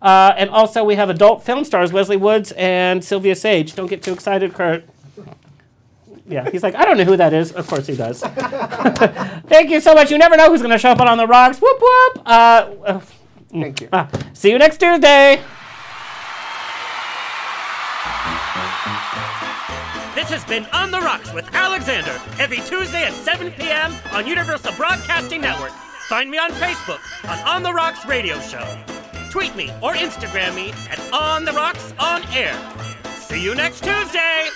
Uh, 0.00 0.34
and 0.36 0.50
also, 0.50 0.84
we 0.84 0.94
have 0.94 1.10
adult 1.10 1.44
film 1.44 1.64
stars 1.64 1.92
Wesley 1.92 2.16
Woods 2.16 2.52
and 2.52 3.04
Sylvia 3.04 3.34
Sage. 3.34 3.74
Don't 3.74 3.88
get 3.88 4.02
too 4.02 4.12
excited, 4.12 4.54
Kurt. 4.54 4.84
Yeah, 6.26 6.48
he's 6.50 6.62
like, 6.62 6.74
I 6.74 6.84
don't 6.84 6.98
know 6.98 7.04
who 7.04 7.16
that 7.16 7.32
is. 7.32 7.52
Of 7.52 7.66
course 7.66 7.86
he 7.86 7.96
does. 7.96 8.20
Thank 8.22 9.70
you 9.70 9.80
so 9.80 9.94
much. 9.94 10.10
You 10.10 10.18
never 10.18 10.36
know 10.36 10.48
who's 10.50 10.60
going 10.60 10.72
to 10.72 10.78
show 10.78 10.90
up 10.90 11.00
on 11.00 11.16
the 11.16 11.26
rocks. 11.26 11.58
Whoop 11.58 11.80
whoop. 11.80 12.22
Uh, 12.26 12.70
uh, 12.84 13.00
Thank 13.50 13.80
you. 13.80 13.88
ah, 13.92 14.08
see 14.34 14.50
you 14.50 14.58
next 14.58 14.78
Tuesday. 14.78 15.42
This 20.14 20.28
has 20.30 20.44
been 20.44 20.66
On 20.72 20.90
the 20.90 21.00
Rocks 21.00 21.32
with 21.32 21.48
Alexander, 21.54 22.20
every 22.38 22.58
Tuesday 22.58 23.04
at 23.04 23.12
7 23.14 23.50
p.m. 23.52 23.94
on 24.12 24.26
Universal 24.26 24.72
Broadcasting 24.74 25.40
Network. 25.40 25.70
Find 26.08 26.30
me 26.30 26.36
on 26.38 26.50
Facebook 26.50 27.00
on 27.30 27.38
On 27.46 27.62
the 27.62 27.72
Rocks 27.72 28.04
Radio 28.04 28.38
Show. 28.40 28.97
Tweet 29.30 29.54
me 29.54 29.70
or 29.82 29.94
Instagram 29.94 30.54
me 30.54 30.72
at 30.90 31.00
On 31.12 31.44
the 31.44 31.52
Rocks 31.52 31.92
On 31.98 32.22
Air. 32.32 32.56
See 33.20 33.42
you 33.42 33.54
next 33.54 33.84
Tuesday. 33.84 34.48